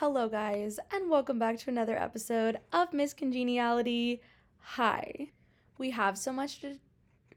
Hello, 0.00 0.30
guys, 0.30 0.80
and 0.94 1.10
welcome 1.10 1.38
back 1.38 1.58
to 1.58 1.68
another 1.68 1.94
episode 1.94 2.58
of 2.72 2.94
Miss 2.94 3.12
Congeniality. 3.12 4.22
Hi. 4.60 5.28
We 5.76 5.90
have 5.90 6.16
so 6.16 6.32
much 6.32 6.62
to. 6.62 6.78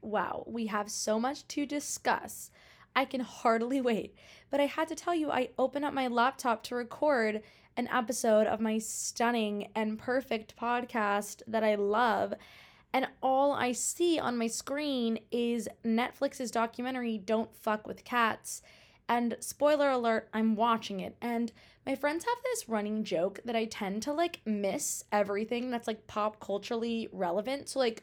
Wow, 0.00 0.44
we 0.46 0.68
have 0.68 0.90
so 0.90 1.20
much 1.20 1.46
to 1.48 1.66
discuss. 1.66 2.50
I 2.96 3.04
can 3.04 3.20
hardly 3.20 3.82
wait. 3.82 4.14
But 4.50 4.62
I 4.62 4.64
had 4.64 4.88
to 4.88 4.94
tell 4.94 5.14
you, 5.14 5.30
I 5.30 5.50
opened 5.58 5.84
up 5.84 5.92
my 5.92 6.06
laptop 6.06 6.62
to 6.62 6.74
record 6.74 7.42
an 7.76 7.86
episode 7.88 8.46
of 8.46 8.60
my 8.60 8.78
stunning 8.78 9.68
and 9.74 9.98
perfect 9.98 10.56
podcast 10.56 11.42
that 11.46 11.64
I 11.64 11.74
love. 11.74 12.32
And 12.94 13.08
all 13.22 13.52
I 13.52 13.72
see 13.72 14.18
on 14.18 14.38
my 14.38 14.46
screen 14.46 15.18
is 15.30 15.68
Netflix's 15.84 16.50
documentary, 16.50 17.18
Don't 17.18 17.54
Fuck 17.54 17.86
with 17.86 18.04
Cats. 18.04 18.62
And 19.06 19.36
spoiler 19.40 19.90
alert, 19.90 20.30
I'm 20.32 20.56
watching 20.56 21.00
it. 21.00 21.14
And 21.20 21.52
my 21.86 21.94
friends 21.94 22.24
have 22.24 22.38
this 22.44 22.68
running 22.68 23.04
joke 23.04 23.40
that 23.44 23.56
I 23.56 23.66
tend 23.66 24.02
to 24.04 24.12
like 24.12 24.40
miss 24.46 25.04
everything 25.12 25.70
that's 25.70 25.86
like 25.86 26.06
pop 26.06 26.40
culturally 26.40 27.08
relevant. 27.12 27.68
So, 27.68 27.78
like, 27.78 28.02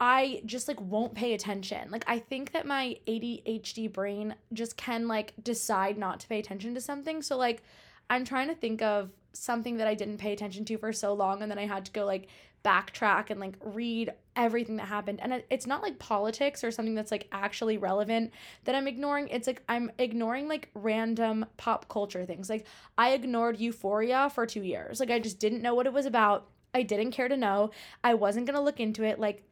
I 0.00 0.42
just 0.46 0.68
like 0.68 0.80
won't 0.80 1.14
pay 1.14 1.34
attention. 1.34 1.90
Like, 1.90 2.04
I 2.06 2.18
think 2.18 2.52
that 2.52 2.66
my 2.66 2.96
ADHD 3.06 3.92
brain 3.92 4.34
just 4.52 4.76
can 4.76 5.08
like 5.08 5.34
decide 5.42 5.98
not 5.98 6.20
to 6.20 6.28
pay 6.28 6.38
attention 6.38 6.74
to 6.74 6.80
something. 6.80 7.22
So, 7.22 7.36
like, 7.36 7.62
I'm 8.08 8.24
trying 8.24 8.48
to 8.48 8.54
think 8.54 8.82
of 8.82 9.10
something 9.32 9.78
that 9.78 9.86
I 9.86 9.94
didn't 9.94 10.18
pay 10.18 10.32
attention 10.32 10.64
to 10.66 10.76
for 10.76 10.92
so 10.92 11.12
long 11.14 11.42
and 11.42 11.50
then 11.50 11.58
I 11.58 11.66
had 11.66 11.86
to 11.86 11.92
go 11.92 12.04
like 12.04 12.28
backtrack 12.64 13.30
and 13.30 13.40
like 13.40 13.56
read 13.60 14.12
everything 14.36 14.76
that 14.76 14.86
happened. 14.86 15.20
And 15.20 15.42
it's 15.50 15.66
not 15.66 15.82
like 15.82 15.98
politics 15.98 16.64
or 16.64 16.70
something 16.70 16.94
that's 16.94 17.10
like 17.10 17.28
actually 17.32 17.76
relevant 17.76 18.32
that 18.64 18.74
I'm 18.74 18.88
ignoring. 18.88 19.28
It's 19.28 19.46
like 19.46 19.62
I'm 19.68 19.90
ignoring 19.98 20.48
like 20.48 20.70
random 20.74 21.46
pop 21.56 21.88
culture 21.88 22.24
things. 22.24 22.48
Like 22.48 22.66
I 22.96 23.10
ignored 23.12 23.60
Euphoria 23.60 24.30
for 24.30 24.46
2 24.46 24.62
years. 24.62 25.00
Like 25.00 25.10
I 25.10 25.18
just 25.18 25.38
didn't 25.38 25.62
know 25.62 25.74
what 25.74 25.86
it 25.86 25.92
was 25.92 26.06
about. 26.06 26.48
I 26.74 26.82
didn't 26.82 27.10
care 27.10 27.28
to 27.28 27.36
know. 27.36 27.70
I 28.02 28.14
wasn't 28.14 28.46
going 28.46 28.56
to 28.56 28.62
look 28.62 28.80
into 28.80 29.04
it 29.04 29.18
like 29.18 29.44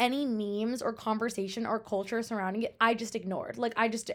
any 0.00 0.24
memes 0.24 0.80
or 0.80 0.92
conversation 0.94 1.66
or 1.66 1.78
culture 1.78 2.22
surrounding 2.22 2.62
it, 2.62 2.74
I 2.80 2.94
just 2.94 3.14
ignored. 3.14 3.58
Like 3.58 3.74
I 3.76 3.86
just 3.88 4.10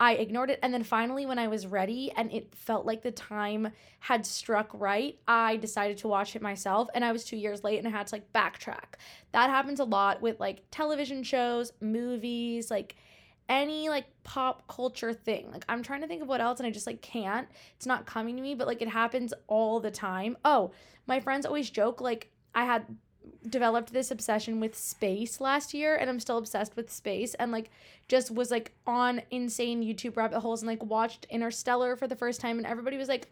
I 0.00 0.14
ignored 0.14 0.50
it 0.50 0.58
and 0.62 0.74
then 0.74 0.82
finally 0.82 1.24
when 1.26 1.38
I 1.38 1.46
was 1.46 1.66
ready 1.66 2.12
and 2.16 2.30
it 2.32 2.54
felt 2.54 2.84
like 2.84 3.02
the 3.02 3.12
time 3.12 3.68
had 4.00 4.26
struck 4.26 4.68
right, 4.74 5.16
I 5.28 5.56
decided 5.56 5.96
to 5.98 6.08
watch 6.08 6.34
it 6.34 6.42
myself 6.42 6.88
and 6.92 7.04
I 7.04 7.12
was 7.12 7.24
2 7.24 7.36
years 7.36 7.64
late 7.64 7.78
and 7.78 7.86
I 7.86 7.90
had 7.92 8.08
to 8.08 8.16
like 8.16 8.32
backtrack. 8.32 8.96
That 9.32 9.48
happens 9.48 9.78
a 9.80 9.84
lot 9.84 10.20
with 10.20 10.40
like 10.40 10.64
television 10.72 11.22
shows, 11.22 11.72
movies, 11.80 12.70
like 12.70 12.96
any 13.48 13.88
like 13.88 14.06
pop 14.24 14.66
culture 14.66 15.12
thing. 15.12 15.50
Like 15.52 15.64
I'm 15.68 15.84
trying 15.84 16.00
to 16.00 16.08
think 16.08 16.20
of 16.20 16.28
what 16.28 16.40
else 16.40 16.58
and 16.58 16.66
I 16.66 16.70
just 16.70 16.86
like 16.86 17.00
can't. 17.00 17.48
It's 17.76 17.86
not 17.86 18.06
coming 18.06 18.36
to 18.36 18.42
me, 18.42 18.56
but 18.56 18.66
like 18.66 18.82
it 18.82 18.88
happens 18.88 19.32
all 19.46 19.78
the 19.78 19.92
time. 19.92 20.36
Oh, 20.44 20.72
my 21.06 21.20
friends 21.20 21.46
always 21.46 21.70
joke 21.70 22.00
like 22.00 22.30
I 22.54 22.64
had 22.64 22.84
developed 23.48 23.92
this 23.92 24.10
obsession 24.10 24.60
with 24.60 24.76
space 24.76 25.40
last 25.40 25.74
year 25.74 25.96
and 25.96 26.08
I'm 26.08 26.20
still 26.20 26.38
obsessed 26.38 26.76
with 26.76 26.90
space 26.90 27.34
and 27.34 27.52
like 27.52 27.70
just 28.08 28.30
was 28.30 28.50
like 28.50 28.72
on 28.86 29.22
insane 29.30 29.82
YouTube 29.82 30.16
rabbit 30.16 30.40
holes 30.40 30.62
and 30.62 30.68
like 30.68 30.82
watched 30.82 31.26
Interstellar 31.30 31.96
for 31.96 32.06
the 32.06 32.16
first 32.16 32.40
time 32.40 32.58
and 32.58 32.66
everybody 32.66 32.96
was 32.96 33.08
like 33.08 33.30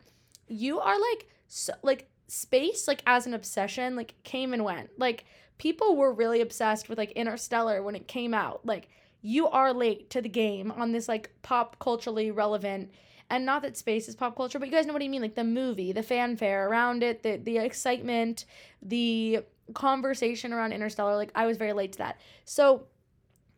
you 0.49 0.81
are 0.81 0.99
like 0.99 1.29
so 1.49 1.73
like 1.83 2.09
space 2.29 2.89
like 2.89 3.03
as 3.07 3.27
an 3.27 3.35
obsession 3.35 3.97
like 3.97 4.15
came 4.25 4.53
and 4.53 4.65
went. 4.65 4.91
Like 4.99 5.25
people 5.59 5.97
were 5.97 6.13
really 6.13 6.41
obsessed 6.41 6.89
with 6.89 6.99
like 6.99 7.13
Interstellar 7.13 7.83
when 7.83 7.95
it 7.95 8.09
came 8.09 8.35
out. 8.35 8.65
Like 8.65 8.89
you 9.23 9.49
are 9.49 9.73
late 9.73 10.11
to 10.11 10.21
the 10.21 10.29
game 10.29 10.71
on 10.73 10.93
this 10.93 11.09
like 11.09 11.31
pop 11.43 11.79
culturally 11.79 12.31
relevant 12.31 12.91
and 13.31 13.45
not 13.45 13.63
that 13.63 13.77
space 13.77 14.09
is 14.09 14.15
pop 14.15 14.37
culture, 14.37 14.59
but 14.59 14.69
you 14.69 14.73
guys 14.73 14.87
know 14.87 14.93
what 14.93 15.03
I 15.03 15.09
mean, 15.09 15.23
like 15.23 15.35
the 15.35 15.45
movie, 15.45 15.93
the 15.93 16.03
fanfare 16.03 16.69
around 16.69 17.03
it, 17.03 17.23
the 17.23 17.37
the 17.37 17.59
excitement, 17.59 18.45
the 18.83 19.41
conversation 19.75 20.53
around 20.53 20.73
Interstellar, 20.73 21.17
like 21.17 21.33
I 21.35 21.47
was 21.47 21.57
very 21.57 21.73
late 21.73 21.93
to 21.93 21.99
that. 21.99 22.21
So 22.45 22.87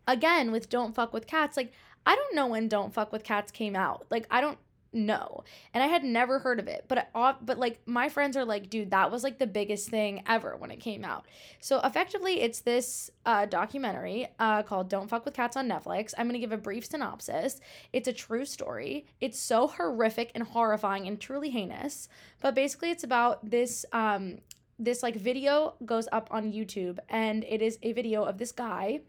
again, 0.07 0.51
with 0.51 0.69
Don't 0.69 0.95
Fuck 0.95 1.13
with 1.13 1.27
Cats, 1.27 1.57
like 1.57 1.73
I 2.07 2.15
don't 2.15 2.35
know 2.35 2.47
when 2.47 2.69
Don't 2.69 2.93
Fuck 2.93 3.13
with 3.13 3.25
Cats 3.25 3.53
came 3.53 3.77
out. 3.77 4.07
Like 4.11 4.27
I 4.31 4.41
don't 4.41 4.59
know. 4.93 5.45
And 5.75 5.83
I 5.83 5.87
had 5.87 6.05
never 6.05 6.39
heard 6.39 6.59
of 6.59 6.69
it. 6.69 6.85
But 6.89 7.09
I, 7.15 7.35
but 7.41 7.59
like 7.59 7.81
my 7.87 8.09
friends 8.09 8.37
are 8.37 8.45
like, 8.45 8.71
dude, 8.71 8.91
that 8.91 9.11
was 9.11 9.23
like 9.23 9.39
the 9.39 9.47
biggest 9.47 9.89
thing 9.89 10.23
ever 10.27 10.57
when 10.57 10.71
it 10.71 10.81
came 10.81 11.05
out. 11.05 11.27
So 11.61 11.81
effectively 11.81 12.41
it's 12.41 12.61
this 12.61 13.11
uh, 13.27 13.47
documentary 13.47 14.29
uh, 14.39 14.63
called 14.63 14.89
Don't 14.89 15.09
Fuck 15.09 15.25
with 15.25 15.35
Cats 15.35 15.57
on 15.57 15.69
Netflix. 15.69 16.15
I'm 16.17 16.29
to 16.31 16.39
give 16.39 16.53
a 16.53 16.59
brief 16.59 16.87
synopsis. 16.87 17.61
It's 17.93 18.09
a 18.09 18.13
true 18.13 18.45
story. 18.45 19.07
It's 19.21 19.39
so 19.39 19.67
horrific 19.67 20.33
and 20.35 20.45
horrifying 20.45 21.07
and 21.07 21.21
truly 21.21 21.51
heinous. 21.51 22.09
But 22.41 22.55
basically 22.55 22.91
it's 22.91 23.05
about 23.05 23.49
this 23.49 23.85
um 23.93 24.39
this 24.79 25.03
like 25.03 25.17
video 25.17 25.75
goes 25.85 26.09
up 26.13 26.29
on 26.31 26.53
YouTube 26.53 26.99
and 27.09 27.45
it 27.45 27.61
is 27.61 27.79
a 27.83 27.93
video 27.93 28.25
of 28.25 28.39
this 28.39 28.53
guy 28.53 29.01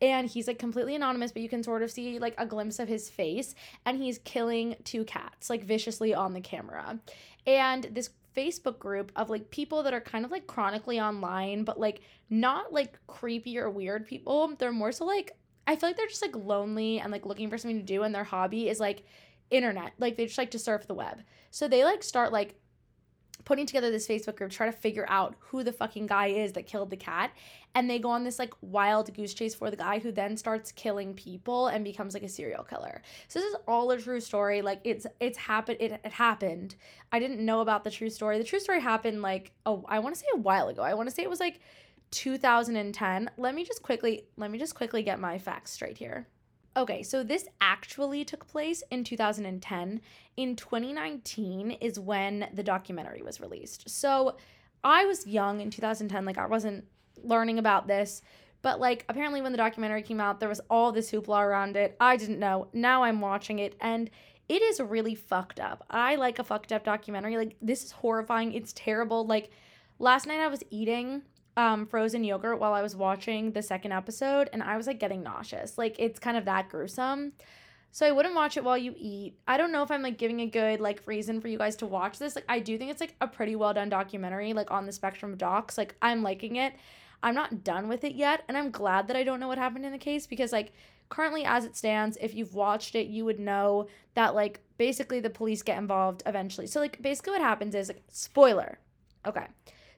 and 0.00 0.28
he's 0.28 0.46
like 0.46 0.58
completely 0.58 0.94
anonymous 0.94 1.32
but 1.32 1.42
you 1.42 1.48
can 1.48 1.62
sort 1.62 1.82
of 1.82 1.90
see 1.90 2.18
like 2.18 2.34
a 2.38 2.46
glimpse 2.46 2.78
of 2.78 2.88
his 2.88 3.10
face 3.10 3.54
and 3.84 3.98
he's 3.98 4.18
killing 4.18 4.76
two 4.84 5.04
cats 5.04 5.50
like 5.50 5.64
viciously 5.64 6.14
on 6.14 6.32
the 6.32 6.40
camera. 6.40 6.98
And 7.46 7.84
this 7.92 8.10
Facebook 8.36 8.78
group 8.78 9.10
of 9.16 9.30
like 9.30 9.50
people 9.50 9.82
that 9.82 9.94
are 9.94 10.00
kind 10.00 10.24
of 10.24 10.30
like 10.30 10.46
chronically 10.46 11.00
online 11.00 11.64
but 11.64 11.80
like 11.80 12.02
not 12.30 12.72
like 12.72 12.98
creepy 13.06 13.58
or 13.58 13.70
weird 13.70 14.06
people. 14.06 14.52
They're 14.58 14.72
more 14.72 14.92
so 14.92 15.06
like 15.06 15.32
I 15.66 15.74
feel 15.74 15.88
like 15.88 15.96
they're 15.96 16.06
just 16.06 16.22
like 16.22 16.36
lonely 16.36 17.00
and 17.00 17.10
like 17.10 17.26
looking 17.26 17.50
for 17.50 17.58
something 17.58 17.80
to 17.80 17.84
do 17.84 18.04
and 18.04 18.14
their 18.14 18.24
hobby 18.24 18.68
is 18.68 18.78
like 18.78 19.04
internet. 19.50 19.92
Like 19.98 20.16
they 20.16 20.26
just 20.26 20.38
like 20.38 20.52
to 20.52 20.58
surf 20.58 20.86
the 20.86 20.94
web. 20.94 21.22
So 21.50 21.66
they 21.66 21.84
like 21.84 22.02
start 22.04 22.32
like 22.32 22.54
putting 23.46 23.64
together 23.64 23.90
this 23.90 24.06
Facebook 24.06 24.36
group, 24.36 24.50
try 24.50 24.66
to 24.66 24.72
figure 24.72 25.06
out 25.08 25.36
who 25.38 25.62
the 25.62 25.72
fucking 25.72 26.06
guy 26.06 26.26
is 26.26 26.52
that 26.52 26.66
killed 26.66 26.90
the 26.90 26.96
cat. 26.96 27.30
And 27.74 27.88
they 27.88 27.98
go 27.98 28.10
on 28.10 28.24
this 28.24 28.38
like 28.38 28.52
wild 28.60 29.14
goose 29.14 29.32
chase 29.32 29.54
for 29.54 29.70
the 29.70 29.76
guy 29.76 30.00
who 30.00 30.10
then 30.10 30.36
starts 30.36 30.72
killing 30.72 31.14
people 31.14 31.68
and 31.68 31.84
becomes 31.84 32.12
like 32.12 32.24
a 32.24 32.28
serial 32.28 32.64
killer. 32.64 33.02
So 33.28 33.38
this 33.38 33.48
is 33.48 33.56
all 33.68 33.90
a 33.92 33.98
true 33.98 34.20
story. 34.20 34.62
Like 34.62 34.80
it's 34.84 35.06
it's 35.20 35.38
happened 35.38 35.78
it, 35.80 35.92
it 36.04 36.12
happened. 36.12 36.74
I 37.12 37.20
didn't 37.20 37.44
know 37.44 37.60
about 37.60 37.84
the 37.84 37.90
true 37.90 38.10
story. 38.10 38.38
The 38.38 38.44
true 38.44 38.60
story 38.60 38.80
happened 38.80 39.22
like 39.22 39.52
oh 39.64 39.84
I 39.88 40.00
want 40.00 40.14
to 40.16 40.20
say 40.20 40.26
a 40.34 40.38
while 40.38 40.68
ago. 40.68 40.82
I 40.82 40.94
want 40.94 41.08
to 41.08 41.14
say 41.14 41.22
it 41.22 41.30
was 41.30 41.40
like 41.40 41.60
2010. 42.10 43.30
Let 43.36 43.54
me 43.54 43.64
just 43.64 43.82
quickly 43.82 44.24
let 44.36 44.50
me 44.50 44.58
just 44.58 44.74
quickly 44.74 45.02
get 45.02 45.20
my 45.20 45.38
facts 45.38 45.70
straight 45.70 45.98
here. 45.98 46.26
Okay, 46.76 47.02
so 47.02 47.22
this 47.22 47.48
actually 47.60 48.24
took 48.24 48.46
place 48.46 48.82
in 48.90 49.02
2010. 49.02 50.00
In 50.36 50.56
2019 50.56 51.70
is 51.70 51.98
when 51.98 52.48
the 52.52 52.62
documentary 52.62 53.22
was 53.22 53.40
released. 53.40 53.88
So 53.88 54.36
I 54.84 55.06
was 55.06 55.26
young 55.26 55.60
in 55.60 55.70
2010, 55.70 56.26
like 56.26 56.36
I 56.36 56.46
wasn't 56.46 56.84
learning 57.22 57.58
about 57.58 57.86
this, 57.86 58.20
but 58.60 58.78
like 58.78 59.06
apparently 59.08 59.40
when 59.40 59.52
the 59.52 59.58
documentary 59.58 60.02
came 60.02 60.20
out, 60.20 60.38
there 60.38 60.50
was 60.50 60.60
all 60.68 60.92
this 60.92 61.10
hoopla 61.10 61.42
around 61.42 61.76
it. 61.76 61.96
I 61.98 62.18
didn't 62.18 62.38
know. 62.38 62.68
Now 62.74 63.04
I'm 63.04 63.22
watching 63.22 63.58
it 63.58 63.74
and 63.80 64.10
it 64.48 64.60
is 64.60 64.78
really 64.78 65.14
fucked 65.14 65.58
up. 65.58 65.84
I 65.88 66.16
like 66.16 66.38
a 66.38 66.44
fucked 66.44 66.72
up 66.72 66.84
documentary. 66.84 67.38
Like 67.38 67.56
this 67.62 67.84
is 67.84 67.92
horrifying. 67.92 68.52
It's 68.52 68.74
terrible. 68.74 69.26
Like 69.26 69.50
last 69.98 70.26
night 70.26 70.40
I 70.40 70.48
was 70.48 70.62
eating 70.70 71.22
um, 71.56 71.86
frozen 71.86 72.24
yogurt 72.24 72.60
while 72.60 72.72
I 72.72 72.82
was 72.82 72.94
watching 72.94 73.52
the 73.52 73.62
second 73.62 73.92
episode, 73.92 74.50
and 74.52 74.62
I 74.62 74.76
was 74.76 74.86
like 74.86 75.00
getting 75.00 75.22
nauseous. 75.22 75.78
Like 75.78 75.96
it's 75.98 76.18
kind 76.18 76.36
of 76.36 76.44
that 76.44 76.68
gruesome. 76.68 77.32
So 77.92 78.06
I 78.06 78.12
wouldn't 78.12 78.34
watch 78.34 78.58
it 78.58 78.64
while 78.64 78.76
you 78.76 78.94
eat. 78.98 79.38
I 79.48 79.56
don't 79.56 79.72
know 79.72 79.82
if 79.82 79.90
I'm 79.90 80.02
like 80.02 80.18
giving 80.18 80.40
a 80.40 80.46
good 80.46 80.80
like 80.80 81.02
reason 81.06 81.40
for 81.40 81.48
you 81.48 81.56
guys 81.56 81.76
to 81.76 81.86
watch 81.86 82.18
this. 82.18 82.34
Like 82.34 82.44
I 82.48 82.58
do 82.60 82.76
think 82.76 82.90
it's 82.90 83.00
like 83.00 83.14
a 83.22 83.26
pretty 83.26 83.56
well 83.56 83.72
done 83.72 83.88
documentary, 83.88 84.52
like 84.52 84.70
on 84.70 84.84
the 84.84 84.92
spectrum 84.92 85.32
of 85.32 85.38
docs. 85.38 85.78
Like 85.78 85.96
I'm 86.02 86.22
liking 86.22 86.56
it. 86.56 86.74
I'm 87.22 87.34
not 87.34 87.64
done 87.64 87.88
with 87.88 88.04
it 88.04 88.14
yet, 88.14 88.44
and 88.46 88.56
I'm 88.56 88.70
glad 88.70 89.08
that 89.08 89.16
I 89.16 89.24
don't 89.24 89.40
know 89.40 89.48
what 89.48 89.56
happened 89.56 89.86
in 89.86 89.92
the 89.92 89.98
case 89.98 90.26
because 90.26 90.52
like 90.52 90.72
currently 91.08 91.44
as 91.44 91.64
it 91.64 91.74
stands, 91.74 92.18
if 92.20 92.34
you've 92.34 92.54
watched 92.54 92.94
it, 92.94 93.06
you 93.06 93.24
would 93.24 93.40
know 93.40 93.86
that 94.14 94.34
like 94.34 94.60
basically 94.76 95.20
the 95.20 95.30
police 95.30 95.62
get 95.62 95.78
involved 95.78 96.22
eventually. 96.26 96.66
So 96.66 96.80
like 96.80 97.00
basically 97.00 97.32
what 97.32 97.40
happens 97.40 97.74
is 97.74 97.88
like 97.88 98.02
spoiler. 98.08 98.78
Okay. 99.24 99.46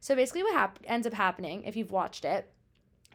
So 0.01 0.15
basically, 0.15 0.43
what 0.43 0.55
hap- 0.55 0.79
ends 0.85 1.07
up 1.07 1.15
happening, 1.15 1.65
if 1.65 1.77
you've 1.77 1.91
watched 1.91 2.25
it, 2.25 2.51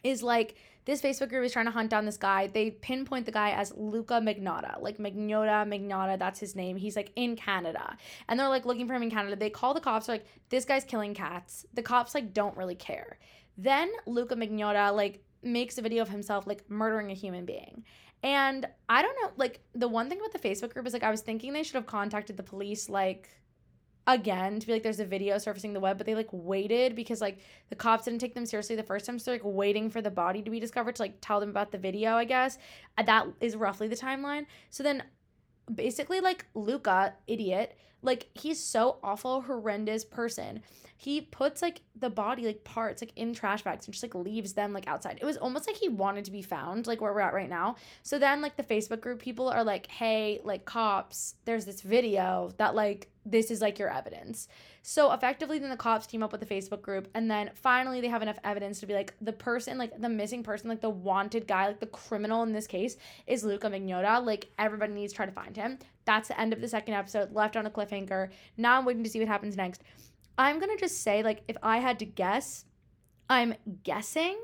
is 0.04 0.22
like 0.22 0.56
this 0.86 1.02
Facebook 1.02 1.30
group 1.30 1.46
is 1.46 1.54
trying 1.54 1.66
to 1.66 1.72
hunt 1.72 1.90
down 1.90 2.06
this 2.06 2.18
guy. 2.18 2.48
They 2.48 2.72
pinpoint 2.72 3.26
the 3.26 3.32
guy 3.32 3.52
as 3.52 3.74
Luca 3.76 4.16
Magnotta, 4.16 4.82
like 4.82 4.98
Magnotta, 4.98 5.66
Magnotta, 5.66 6.20
that's 6.20 6.40
his 6.40 6.56
name. 6.56 6.76
He's 6.76 6.96
like 6.96 7.12
in 7.16 7.36
Canada. 7.36 7.98
And 8.28 8.40
they're 8.40 8.50
like 8.50 8.66
looking 8.66 8.88
for 8.88 8.94
him 8.94 9.04
in 9.04 9.10
Canada. 9.10 9.36
They 9.36 9.50
call 9.50 9.74
the 9.74 9.80
cops, 9.80 10.08
like, 10.08 10.26
this 10.50 10.66
guy's 10.66 10.84
killing 10.84 11.14
cats. 11.14 11.66
The 11.74 11.82
cops 11.82 12.14
like 12.14 12.34
don't 12.34 12.58
really 12.58 12.76
care. 12.76 13.18
Then 13.58 13.92
Luca 14.06 14.36
Magnotta 14.36 14.94
like 14.94 15.24
makes 15.42 15.78
a 15.78 15.82
video 15.82 16.02
of 16.02 16.10
himself 16.10 16.48
like 16.48 16.70
murdering 16.70 17.12
a 17.12 17.16
human 17.16 17.46
being. 17.46 17.86
And 18.24 18.66
I 18.88 19.02
don't 19.02 19.16
know, 19.22 19.32
like 19.38 19.62
the 19.74 19.88
one 19.88 20.10
thing 20.10 20.20
about 20.20 20.32
the 20.32 20.40
Facebook 20.40 20.74
group 20.74 20.88
is 20.88 20.94
like 20.94 21.04
I 21.04 21.12
was 21.12 21.22
thinking 21.22 21.54
they 21.54 21.64
should 21.64 21.76
have 21.76 21.86
contacted 21.86 22.38
the 22.38 22.44
police 22.44 22.90
like 22.90 23.30
again 24.06 24.60
to 24.60 24.68
be 24.68 24.74
like 24.74 24.84
there's 24.84 25.00
a 25.00 25.06
video 25.06 25.38
surfacing 25.38 25.72
the 25.72 25.80
web 25.80 25.98
but 25.98 26.06
they 26.06 26.16
like 26.16 26.28
waited 26.32 26.94
because 26.96 27.22
like 27.22 27.40
the 27.70 27.76
cops 27.76 28.04
didn't 28.04 28.20
take 28.20 28.36
them 28.36 28.46
seriously 28.46 28.76
the 28.76 28.84
first 28.84 29.06
time 29.06 29.18
so 29.18 29.32
they're 29.32 29.40
like 29.40 29.46
waiting 29.46 29.90
for 29.90 30.02
the 30.02 30.12
body 30.12 30.42
to 30.42 30.50
be 30.50 30.60
discovered 30.60 30.96
to 30.96 31.02
like 31.02 31.16
tell 31.22 31.40
them 31.40 31.50
about 31.50 31.72
the 31.72 31.78
video 31.78 32.16
i 32.16 32.26
guess. 32.26 32.58
Uh, 32.98 33.04
that 33.04 33.28
is 33.40 33.56
roughly 33.56 33.88
the 33.88 33.96
timeline. 33.96 34.46
So 34.70 34.84
then 34.84 35.04
basically 35.74 36.20
like 36.20 36.46
luca 36.54 37.14
idiot 37.28 37.78
like 38.04 38.28
he's 38.34 38.60
so 38.60 38.98
awful, 39.04 39.42
horrendous 39.42 40.06
person. 40.06 40.62
He 40.98 41.20
puts 41.20 41.62
like 41.62 41.82
the 42.00 42.10
body 42.10 42.46
like 42.46 42.64
parts 42.64 43.02
like 43.02 43.12
in 43.18 43.34
trash 43.34 43.62
bags 43.64 43.88
and 43.88 43.94
just 43.94 44.04
like 44.04 44.16
leaves 44.16 44.54
them 44.54 44.72
like 44.72 44.88
outside. 44.88 45.18
It 45.22 45.26
was 45.26 45.38
almost 45.38 45.68
like 45.68 45.76
he 45.76 45.90
wanted 45.90 46.26
to 46.26 46.32
be 46.32 46.42
found, 46.42 46.88
like 46.88 47.02
where 47.02 47.14
we're 47.14 47.20
at 47.22 47.34
right 47.34 47.50
now. 47.50 47.76
So 48.04 48.20
then 48.20 48.42
like 48.42 48.56
the 48.56 48.64
Facebook 48.64 49.02
group 49.02 49.20
people 49.20 49.50
are 49.50 49.64
like, 49.64 49.88
"Hey, 49.88 50.40
like 50.44 50.66
cops, 50.66 51.36
there's 51.46 51.66
this 51.66 51.82
video 51.82 52.52
that 52.58 52.76
like 52.76 53.10
this 53.26 53.52
is 53.52 53.60
like 53.62 53.80
your 53.80 53.92
evidence." 53.92 54.48
So 54.86 55.14
effectively, 55.14 55.60
then 55.60 55.70
the 55.70 55.78
cops 55.78 56.06
team 56.06 56.24
up 56.24 56.34
with 56.34 56.42
the 56.42 56.46
Facebook 56.46 56.82
group, 56.82 57.08
and 57.14 57.32
then 57.32 57.52
finally 57.56 58.02
they 58.02 58.10
have 58.10 58.22
enough 58.22 58.38
evidence 58.44 58.82
to 58.82 58.86
be 58.86 58.94
like 58.94 59.14
the 59.22 59.32
person, 59.32 59.78
like 59.78 59.98
the 59.98 60.10
missing 60.10 60.44
person, 60.44 60.70
like 60.70 60.82
the 60.82 60.90
wanted 60.90 61.48
guy, 61.48 61.68
like 61.68 61.80
the 61.80 61.86
criminal 61.86 62.44
in 62.44 62.52
this 62.52 62.68
case 62.68 62.98
is 63.26 63.46
Luca 63.46 63.70
Magnotta. 63.70 64.26
Like 64.26 64.50
everybody 64.60 64.94
needs 64.94 65.14
to 65.14 65.16
try 65.16 65.26
to 65.26 65.32
find 65.32 65.56
him. 65.56 65.80
That's 66.04 66.28
the 66.28 66.40
end 66.40 66.52
of 66.52 66.60
the 66.60 66.68
second 66.68 66.96
episode, 66.96 67.32
left 67.34 67.56
on 67.56 67.66
a 67.66 67.70
cliffhanger. 67.70 68.32
Now 68.58 68.78
I'm 68.78 68.84
waiting 68.84 69.06
to 69.06 69.10
see 69.10 69.20
what 69.20 69.30
happens 69.30 69.56
next. 69.56 69.84
I'm 70.38 70.60
gonna 70.60 70.76
just 70.76 71.02
say, 71.02 71.24
like, 71.24 71.44
if 71.48 71.56
I 71.64 71.78
had 71.78 71.98
to 72.00 72.06
guess, 72.06 72.66
I'm 73.30 73.56
guessing 73.84 74.38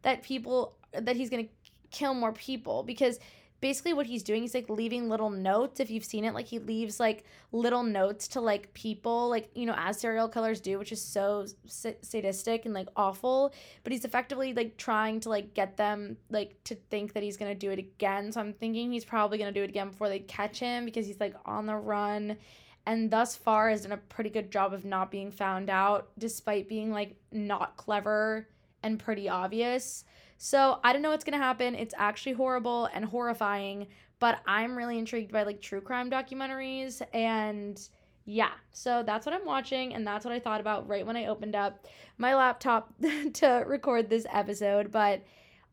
that 0.00 0.22
people 0.22 0.78
that 0.94 1.16
he's 1.16 1.28
gonna 1.28 1.48
kill 1.90 2.14
more 2.14 2.32
people 2.32 2.82
because 2.82 3.18
basically 3.62 3.94
what 3.94 4.06
he's 4.06 4.24
doing 4.24 4.42
is 4.42 4.52
like 4.54 4.68
leaving 4.68 5.08
little 5.08 5.30
notes. 5.30 5.80
If 5.80 5.88
you've 5.88 6.04
seen 6.04 6.24
it 6.24 6.34
like 6.34 6.46
he 6.46 6.58
leaves 6.58 7.00
like 7.00 7.24
little 7.52 7.84
notes 7.84 8.28
to 8.28 8.40
like 8.40 8.74
people 8.74 9.30
like 9.30 9.50
you 9.54 9.64
know 9.64 9.74
as 9.78 10.00
serial 10.00 10.28
killers 10.28 10.60
do 10.60 10.78
which 10.78 10.90
is 10.90 11.00
so 11.00 11.46
sadistic 11.66 12.66
and 12.66 12.74
like 12.74 12.88
awful. 12.96 13.54
But 13.84 13.92
he's 13.92 14.04
effectively 14.04 14.52
like 14.52 14.76
trying 14.76 15.20
to 15.20 15.30
like 15.30 15.54
get 15.54 15.78
them 15.78 16.18
like 16.28 16.62
to 16.64 16.74
think 16.90 17.14
that 17.14 17.22
he's 17.22 17.38
gonna 17.38 17.54
do 17.54 17.70
it 17.70 17.78
again. 17.78 18.32
So 18.32 18.40
i'm 18.40 18.52
thinking 18.52 18.92
he's 18.92 19.06
probably 19.06 19.38
gonna 19.38 19.52
do 19.52 19.62
it 19.62 19.70
again 19.70 19.90
before 19.90 20.08
they 20.10 20.18
catch 20.18 20.58
him 20.58 20.84
because 20.84 21.06
he's 21.06 21.20
like 21.20 21.36
on 21.46 21.64
the 21.64 21.76
run. 21.76 22.36
And 22.84 23.12
thus 23.12 23.36
far 23.36 23.70
has 23.70 23.82
done 23.82 23.92
a 23.92 23.96
pretty 23.96 24.28
good 24.28 24.50
job 24.50 24.74
of 24.74 24.84
not 24.84 25.12
being 25.12 25.30
found 25.30 25.70
out 25.70 26.10
despite 26.18 26.68
being 26.68 26.90
like 26.90 27.14
not 27.30 27.76
clever 27.76 28.48
and 28.82 28.98
pretty 28.98 29.28
obvious 29.28 30.04
so 30.44 30.80
I 30.82 30.92
don't 30.92 31.02
know 31.02 31.10
what's 31.10 31.22
gonna 31.22 31.38
happen. 31.38 31.76
It's 31.76 31.94
actually 31.96 32.32
horrible 32.32 32.88
and 32.92 33.04
horrifying, 33.04 33.86
but 34.18 34.40
I'm 34.44 34.76
really 34.76 34.98
intrigued 34.98 35.30
by 35.30 35.44
like 35.44 35.60
true 35.60 35.80
crime 35.80 36.10
documentaries 36.10 37.00
and 37.14 37.80
yeah, 38.24 38.50
so 38.72 39.04
that's 39.04 39.24
what 39.24 39.36
I'm 39.36 39.44
watching, 39.44 39.94
and 39.94 40.04
that's 40.04 40.24
what 40.24 40.34
I 40.34 40.40
thought 40.40 40.60
about 40.60 40.88
right 40.88 41.06
when 41.06 41.16
I 41.16 41.26
opened 41.26 41.54
up 41.54 41.86
my 42.18 42.34
laptop 42.34 42.92
to 43.34 43.64
record 43.68 44.10
this 44.10 44.26
episode. 44.32 44.90
But 44.90 45.22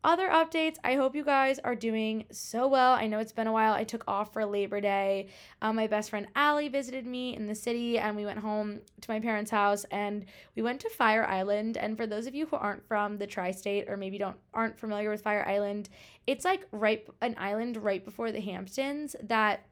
other 0.02 0.28
updates. 0.28 0.76
I 0.82 0.94
hope 0.94 1.14
you 1.14 1.24
guys 1.24 1.58
are 1.58 1.74
doing 1.74 2.24
so 2.30 2.68
well. 2.68 2.92
I 2.92 3.06
know 3.06 3.18
it's 3.18 3.32
been 3.32 3.46
a 3.46 3.52
while. 3.52 3.72
I 3.72 3.84
took 3.84 4.04
off 4.08 4.32
for 4.32 4.44
labor 4.44 4.80
day. 4.80 5.28
Um, 5.62 5.76
my 5.76 5.86
best 5.86 6.10
friend 6.10 6.26
Allie 6.34 6.68
visited 6.68 7.06
me 7.06 7.36
in 7.36 7.46
the 7.46 7.54
city 7.54 7.98
and 7.98 8.16
we 8.16 8.24
went 8.24 8.38
home 8.38 8.80
to 9.00 9.10
my 9.10 9.20
parents 9.20 9.50
house 9.50 9.84
and 9.90 10.26
we 10.56 10.62
went 10.62 10.80
to 10.80 10.90
fire 10.90 11.24
island. 11.26 11.76
And 11.76 11.96
for 11.96 12.06
those 12.06 12.26
of 12.26 12.34
you 12.34 12.46
who 12.46 12.56
aren't 12.56 12.86
from 12.86 13.18
the 13.18 13.26
tri-state 13.26 13.88
or 13.88 13.96
maybe 13.96 14.18
don't 14.18 14.36
aren't 14.54 14.78
familiar 14.78 15.10
with 15.10 15.22
fire 15.22 15.46
island 15.46 15.88
it's 16.26 16.44
like 16.44 16.66
right 16.70 17.06
an 17.22 17.34
island 17.38 17.76
right 17.76 18.04
before 18.04 18.30
the 18.30 18.40
hamptons 18.40 19.16
that 19.22 19.64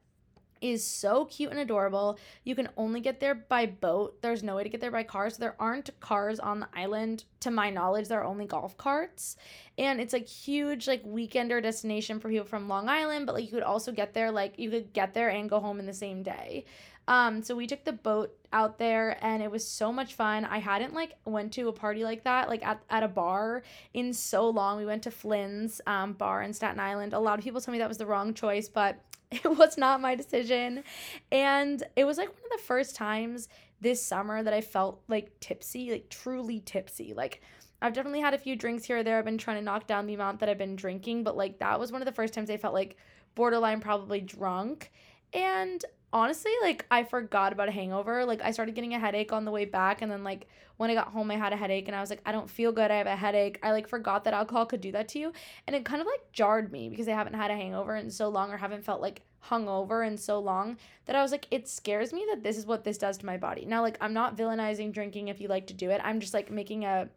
is 0.61 0.83
so 0.85 1.25
cute 1.25 1.51
and 1.51 1.59
adorable. 1.59 2.19
You 2.43 2.55
can 2.55 2.69
only 2.77 2.99
get 2.99 3.19
there 3.19 3.35
by 3.35 3.65
boat. 3.65 4.21
There's 4.21 4.43
no 4.43 4.55
way 4.55 4.63
to 4.63 4.69
get 4.69 4.81
there 4.81 4.91
by 4.91 5.03
car. 5.03 5.29
So 5.29 5.37
there 5.39 5.55
aren't 5.59 5.97
cars 5.99 6.39
on 6.39 6.59
the 6.59 6.67
island. 6.73 7.23
To 7.41 7.51
my 7.51 7.69
knowledge, 7.69 8.07
there 8.07 8.21
are 8.21 8.25
only 8.25 8.45
golf 8.45 8.77
carts. 8.77 9.37
And 9.77 10.01
it's 10.01 10.13
a 10.13 10.19
huge 10.19 10.87
like 10.87 11.03
weekender 11.03 11.61
destination 11.61 12.19
for 12.19 12.29
people 12.29 12.45
from 12.45 12.67
Long 12.67 12.89
Island, 12.89 13.25
but 13.25 13.35
like 13.35 13.45
you 13.45 13.51
could 13.51 13.63
also 13.63 13.91
get 13.91 14.13
there 14.13 14.31
like 14.31 14.59
you 14.59 14.69
could 14.69 14.93
get 14.93 15.13
there 15.13 15.29
and 15.29 15.49
go 15.49 15.59
home 15.59 15.79
in 15.79 15.85
the 15.85 15.93
same 15.93 16.23
day. 16.23 16.65
Um, 17.09 17.41
so 17.41 17.55
we 17.55 17.65
took 17.65 17.83
the 17.83 17.91
boat 17.91 18.35
out 18.53 18.77
there 18.77 19.17
and 19.21 19.41
it 19.41 19.49
was 19.49 19.67
so 19.67 19.91
much 19.91 20.13
fun. 20.13 20.45
I 20.45 20.59
hadn't 20.59 20.93
like 20.93 21.15
went 21.25 21.51
to 21.53 21.67
a 21.67 21.73
party 21.73 22.03
like 22.03 22.23
that, 22.25 22.47
like 22.47 22.63
at, 22.63 22.83
at 22.87 23.01
a 23.01 23.07
bar 23.07 23.63
in 23.95 24.13
so 24.13 24.47
long. 24.47 24.77
We 24.77 24.85
went 24.85 25.01
to 25.03 25.11
Flynn's 25.11 25.81
um, 25.87 26.13
bar 26.13 26.43
in 26.43 26.53
Staten 26.53 26.79
Island. 26.79 27.13
A 27.13 27.19
lot 27.19 27.39
of 27.39 27.43
people 27.43 27.61
told 27.61 27.73
me 27.73 27.79
that 27.79 27.87
was 27.87 27.97
the 27.97 28.05
wrong 28.05 28.35
choice, 28.35 28.69
but 28.69 28.99
it 29.31 29.57
was 29.57 29.77
not 29.77 30.01
my 30.01 30.15
decision. 30.15 30.83
And 31.31 31.83
it 31.95 32.05
was 32.05 32.17
like 32.17 32.29
one 32.29 32.43
of 32.51 32.59
the 32.59 32.65
first 32.65 32.95
times 32.95 33.47
this 33.81 34.03
summer 34.03 34.43
that 34.43 34.53
I 34.53 34.61
felt 34.61 35.01
like 35.07 35.39
tipsy, 35.39 35.91
like 35.91 36.09
truly 36.09 36.59
tipsy. 36.59 37.13
Like 37.13 37.41
I've 37.81 37.93
definitely 37.93 38.21
had 38.21 38.33
a 38.33 38.39
few 38.39 38.55
drinks 38.55 38.85
here 38.85 38.97
or 38.97 39.03
there. 39.03 39.17
I've 39.17 39.25
been 39.25 39.37
trying 39.37 39.57
to 39.57 39.63
knock 39.63 39.87
down 39.87 40.07
the 40.07 40.15
amount 40.15 40.39
that 40.39 40.49
I've 40.49 40.57
been 40.57 40.75
drinking, 40.75 41.23
but 41.23 41.37
like 41.37 41.59
that 41.59 41.79
was 41.79 41.91
one 41.91 42.01
of 42.01 42.05
the 42.05 42.11
first 42.11 42.33
times 42.33 42.49
I 42.49 42.57
felt 42.57 42.73
like 42.73 42.97
borderline 43.35 43.79
probably 43.79 44.19
drunk. 44.19 44.91
And 45.33 45.83
honestly, 46.11 46.51
like 46.61 46.85
I 46.89 47.03
forgot 47.03 47.53
about 47.53 47.69
a 47.69 47.71
hangover. 47.71 48.25
Like 48.25 48.41
I 48.41 48.51
started 48.51 48.75
getting 48.75 48.93
a 48.93 48.99
headache 48.99 49.31
on 49.31 49.45
the 49.45 49.51
way 49.51 49.65
back 49.65 50.01
and 50.01 50.11
then 50.11 50.23
like 50.23 50.47
when 50.77 50.89
I 50.89 50.93
got 50.93 51.09
home 51.09 51.29
I 51.29 51.35
had 51.35 51.53
a 51.53 51.57
headache 51.57 51.87
and 51.87 51.95
I 51.95 52.01
was 52.01 52.09
like 52.09 52.21
I 52.25 52.31
don't 52.31 52.49
feel 52.49 52.71
good. 52.71 52.91
I 52.91 52.97
have 52.97 53.07
a 53.07 53.15
headache. 53.15 53.59
I 53.63 53.71
like 53.71 53.87
forgot 53.87 54.23
that 54.23 54.33
alcohol 54.33 54.65
could 54.65 54.81
do 54.81 54.91
that 54.91 55.07
to 55.09 55.19
you 55.19 55.33
and 55.67 55.75
it 55.75 55.85
kind 55.85 56.01
of 56.01 56.07
like 56.07 56.31
jarred 56.31 56.71
me 56.71 56.89
because 56.89 57.07
I 57.07 57.11
haven't 57.11 57.33
had 57.35 57.51
a 57.51 57.55
hangover 57.55 57.95
in 57.95 58.09
so 58.09 58.29
long 58.29 58.51
or 58.51 58.57
haven't 58.57 58.83
felt 58.83 59.01
like 59.01 59.21
hungover 59.49 60.05
in 60.05 60.17
so 60.17 60.39
long 60.39 60.77
that 61.05 61.15
I 61.15 61.21
was 61.21 61.31
like 61.31 61.47
it 61.51 61.67
scares 61.67 62.11
me 62.11 62.25
that 62.29 62.43
this 62.43 62.57
is 62.57 62.65
what 62.65 62.83
this 62.83 62.97
does 62.97 63.17
to 63.19 63.25
my 63.25 63.37
body. 63.37 63.65
Now 63.65 63.81
like 63.81 63.97
I'm 64.01 64.13
not 64.13 64.37
villainizing 64.37 64.91
drinking 64.91 65.27
if 65.27 65.39
you 65.39 65.47
like 65.47 65.67
to 65.67 65.73
do 65.73 65.89
it. 65.91 66.01
I'm 66.03 66.19
just 66.19 66.33
like 66.33 66.51
making 66.51 66.85
a 66.85 67.09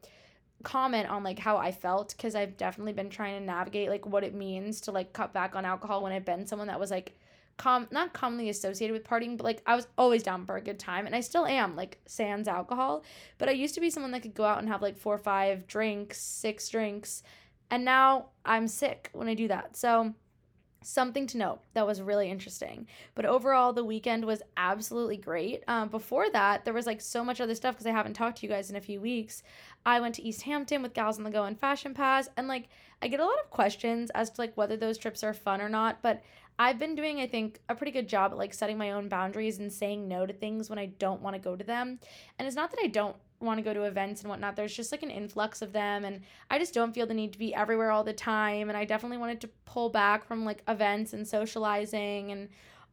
comment 0.62 1.08
on 1.08 1.24
like 1.24 1.38
how 1.38 1.56
I 1.56 1.72
felt 1.72 2.14
because 2.16 2.34
I've 2.34 2.56
definitely 2.56 2.92
been 2.92 3.10
trying 3.10 3.38
to 3.38 3.44
navigate 3.44 3.90
like 3.90 4.06
what 4.06 4.22
it 4.22 4.34
means 4.34 4.80
to 4.82 4.92
like 4.92 5.12
cut 5.12 5.32
back 5.32 5.56
on 5.56 5.64
alcohol 5.64 6.02
when 6.02 6.12
I've 6.12 6.24
been 6.24 6.46
someone 6.46 6.68
that 6.68 6.78
was 6.78 6.90
like 6.90 7.16
com 7.56 7.88
not 7.90 8.12
commonly 8.12 8.48
associated 8.48 8.92
with 8.92 9.04
partying, 9.04 9.36
but 9.36 9.44
like 9.44 9.62
I 9.66 9.76
was 9.76 9.86
always 9.96 10.22
down 10.22 10.46
for 10.46 10.56
a 10.56 10.60
good 10.60 10.78
time 10.78 11.06
and 11.06 11.14
I 11.14 11.20
still 11.20 11.46
am, 11.46 11.76
like 11.76 11.98
sans 12.06 12.48
alcohol. 12.48 13.04
But 13.38 13.48
I 13.48 13.52
used 13.52 13.74
to 13.74 13.80
be 13.80 13.90
someone 13.90 14.12
that 14.12 14.22
could 14.22 14.34
go 14.34 14.44
out 14.44 14.58
and 14.58 14.68
have 14.68 14.82
like 14.82 14.96
four 14.96 15.14
or 15.14 15.18
five 15.18 15.66
drinks, 15.66 16.20
six 16.20 16.68
drinks, 16.68 17.22
and 17.70 17.84
now 17.84 18.26
I'm 18.44 18.68
sick 18.68 19.10
when 19.12 19.28
I 19.28 19.34
do 19.34 19.48
that. 19.48 19.76
So 19.76 20.14
something 20.84 21.26
to 21.28 21.38
note 21.38 21.60
that 21.74 21.86
was 21.86 22.02
really 22.02 22.30
interesting 22.30 22.86
but 23.14 23.24
overall 23.24 23.72
the 23.72 23.84
weekend 23.84 24.24
was 24.24 24.42
absolutely 24.56 25.16
great 25.16 25.62
um, 25.68 25.88
before 25.88 26.28
that 26.30 26.64
there 26.64 26.74
was 26.74 26.86
like 26.86 27.00
so 27.00 27.24
much 27.24 27.40
other 27.40 27.54
stuff 27.54 27.74
because 27.74 27.86
i 27.86 27.90
haven't 27.90 28.14
talked 28.14 28.38
to 28.38 28.46
you 28.46 28.52
guys 28.52 28.70
in 28.70 28.76
a 28.76 28.80
few 28.80 29.00
weeks 29.00 29.42
i 29.86 30.00
went 30.00 30.14
to 30.14 30.22
east 30.22 30.42
hampton 30.42 30.82
with 30.82 30.94
gals 30.94 31.18
on 31.18 31.24
the 31.24 31.30
go 31.30 31.44
and 31.44 31.58
fashion 31.58 31.94
pass 31.94 32.28
and 32.36 32.48
like 32.48 32.68
i 33.00 33.08
get 33.08 33.20
a 33.20 33.24
lot 33.24 33.38
of 33.42 33.50
questions 33.50 34.10
as 34.14 34.30
to 34.30 34.40
like 34.40 34.56
whether 34.56 34.76
those 34.76 34.98
trips 34.98 35.22
are 35.22 35.34
fun 35.34 35.60
or 35.60 35.68
not 35.68 36.02
but 36.02 36.22
I've 36.58 36.78
been 36.78 36.94
doing, 36.94 37.20
I 37.20 37.26
think, 37.26 37.60
a 37.68 37.74
pretty 37.74 37.92
good 37.92 38.08
job 38.08 38.32
at 38.32 38.38
like 38.38 38.54
setting 38.54 38.78
my 38.78 38.92
own 38.92 39.08
boundaries 39.08 39.58
and 39.58 39.72
saying 39.72 40.06
no 40.06 40.26
to 40.26 40.32
things 40.32 40.70
when 40.70 40.78
I 40.78 40.86
don't 40.86 41.22
want 41.22 41.34
to 41.34 41.40
go 41.42 41.56
to 41.56 41.64
them. 41.64 41.98
And 42.38 42.46
it's 42.46 42.56
not 42.56 42.70
that 42.70 42.80
I 42.82 42.88
don't 42.88 43.16
want 43.40 43.58
to 43.58 43.64
go 43.64 43.74
to 43.74 43.82
events 43.82 44.20
and 44.20 44.30
whatnot. 44.30 44.54
There's 44.54 44.74
just 44.74 44.92
like 44.92 45.02
an 45.02 45.10
influx 45.10 45.62
of 45.62 45.72
them, 45.72 46.04
and 46.04 46.20
I 46.50 46.58
just 46.58 46.74
don't 46.74 46.94
feel 46.94 47.06
the 47.06 47.14
need 47.14 47.32
to 47.32 47.38
be 47.38 47.54
everywhere 47.54 47.90
all 47.90 48.04
the 48.04 48.12
time. 48.12 48.68
And 48.68 48.76
I 48.76 48.84
definitely 48.84 49.18
wanted 49.18 49.40
to 49.42 49.50
pull 49.64 49.90
back 49.90 50.24
from 50.24 50.44
like 50.44 50.62
events 50.68 51.12
and 51.12 51.26
socializing 51.26 52.30
and 52.30 52.48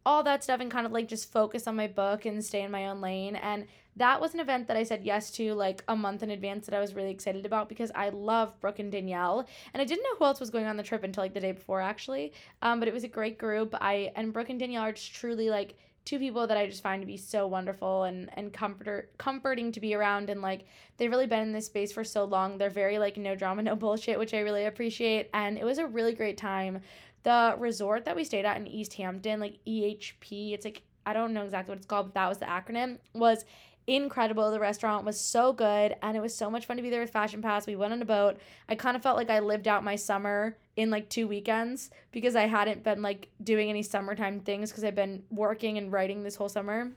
all 0.05 0.23
that 0.23 0.43
stuff 0.43 0.61
and 0.61 0.71
kind 0.71 0.85
of 0.85 0.91
like 0.91 1.07
just 1.07 1.31
focus 1.31 1.67
on 1.67 1.75
my 1.75 1.87
book 1.87 2.25
and 2.25 2.43
stay 2.43 2.63
in 2.63 2.71
my 2.71 2.87
own 2.87 3.01
lane. 3.01 3.35
And 3.35 3.67
that 3.95 4.21
was 4.21 4.33
an 4.33 4.39
event 4.39 4.67
that 4.67 4.77
I 4.77 4.83
said 4.83 5.03
yes 5.03 5.31
to 5.31 5.53
like 5.53 5.83
a 5.87 5.95
month 5.95 6.23
in 6.23 6.29
advance 6.29 6.65
that 6.65 6.75
I 6.75 6.79
was 6.79 6.93
really 6.93 7.11
excited 7.11 7.45
about 7.45 7.69
because 7.69 7.91
I 7.93 8.09
love 8.09 8.59
Brooke 8.61 8.79
and 8.79 8.91
Danielle. 8.91 9.47
And 9.73 9.81
I 9.81 9.85
didn't 9.85 10.03
know 10.03 10.15
who 10.17 10.25
else 10.25 10.39
was 10.39 10.49
going 10.49 10.65
on 10.65 10.77
the 10.77 10.83
trip 10.83 11.03
until 11.03 11.23
like 11.23 11.33
the 11.33 11.39
day 11.39 11.51
before 11.51 11.81
actually. 11.81 12.33
Um, 12.61 12.79
but 12.79 12.87
it 12.87 12.93
was 12.93 13.03
a 13.03 13.09
great 13.09 13.37
group. 13.37 13.75
I 13.79 14.11
and 14.15 14.31
Brooke 14.31 14.49
and 14.49 14.59
Danielle 14.59 14.83
are 14.83 14.93
just 14.93 15.13
truly 15.13 15.49
like 15.49 15.75
two 16.05 16.17
people 16.17 16.47
that 16.47 16.57
I 16.57 16.65
just 16.65 16.81
find 16.81 17.01
to 17.01 17.05
be 17.05 17.17
so 17.17 17.45
wonderful 17.45 18.03
and 18.03 18.29
and 18.33 18.53
comforter 18.53 19.09
comforting 19.17 19.71
to 19.73 19.79
be 19.79 19.93
around 19.93 20.29
and 20.29 20.41
like 20.41 20.65
they've 20.97 21.11
really 21.11 21.27
been 21.27 21.41
in 21.41 21.51
this 21.51 21.65
space 21.65 21.91
for 21.91 22.03
so 22.03 22.23
long. 22.23 22.57
They're 22.57 22.69
very 22.69 22.99
like 22.99 23.17
no 23.17 23.35
drama, 23.35 23.63
no 23.63 23.75
bullshit, 23.75 24.17
which 24.17 24.33
I 24.33 24.39
really 24.39 24.65
appreciate. 24.65 25.29
And 25.33 25.57
it 25.57 25.65
was 25.65 25.77
a 25.77 25.85
really 25.85 26.13
great 26.13 26.37
time. 26.37 26.81
The 27.23 27.55
resort 27.59 28.05
that 28.05 28.15
we 28.15 28.23
stayed 28.23 28.45
at 28.45 28.57
in 28.57 28.65
East 28.65 28.93
Hampton, 28.93 29.39
like 29.39 29.59
EHP, 29.67 30.53
it's 30.53 30.65
like 30.65 30.83
I 31.05 31.13
don't 31.13 31.33
know 31.33 31.43
exactly 31.43 31.71
what 31.71 31.77
it's 31.77 31.87
called, 31.87 32.07
but 32.07 32.13
that 32.15 32.29
was 32.29 32.37
the 32.37 32.45
acronym, 32.45 32.97
was 33.13 33.45
incredible. 33.95 34.51
The 34.51 34.59
restaurant 34.59 35.05
was 35.05 35.19
so 35.19 35.51
good 35.51 35.95
and 36.01 36.15
it 36.15 36.21
was 36.21 36.35
so 36.35 36.49
much 36.49 36.65
fun 36.65 36.77
to 36.77 36.83
be 36.83 36.89
there 36.89 37.01
with 37.01 37.11
Fashion 37.11 37.41
Pass. 37.41 37.67
We 37.67 37.75
went 37.75 37.93
on 37.93 38.01
a 38.01 38.05
boat. 38.05 38.37
I 38.67 38.75
kind 38.75 38.95
of 38.95 39.03
felt 39.03 39.17
like 39.17 39.29
I 39.29 39.39
lived 39.39 39.67
out 39.67 39.83
my 39.83 39.95
summer 39.95 40.57
in 40.75 40.89
like 40.89 41.09
two 41.09 41.27
weekends 41.27 41.89
because 42.11 42.35
I 42.35 42.47
hadn't 42.47 42.83
been 42.83 43.01
like 43.01 43.29
doing 43.43 43.69
any 43.69 43.83
summertime 43.83 44.39
things 44.39 44.69
because 44.71 44.83
I've 44.83 44.95
been 44.95 45.23
working 45.29 45.77
and 45.77 45.91
writing 45.91 46.23
this 46.23 46.35
whole 46.35 46.49
summer. 46.49 46.91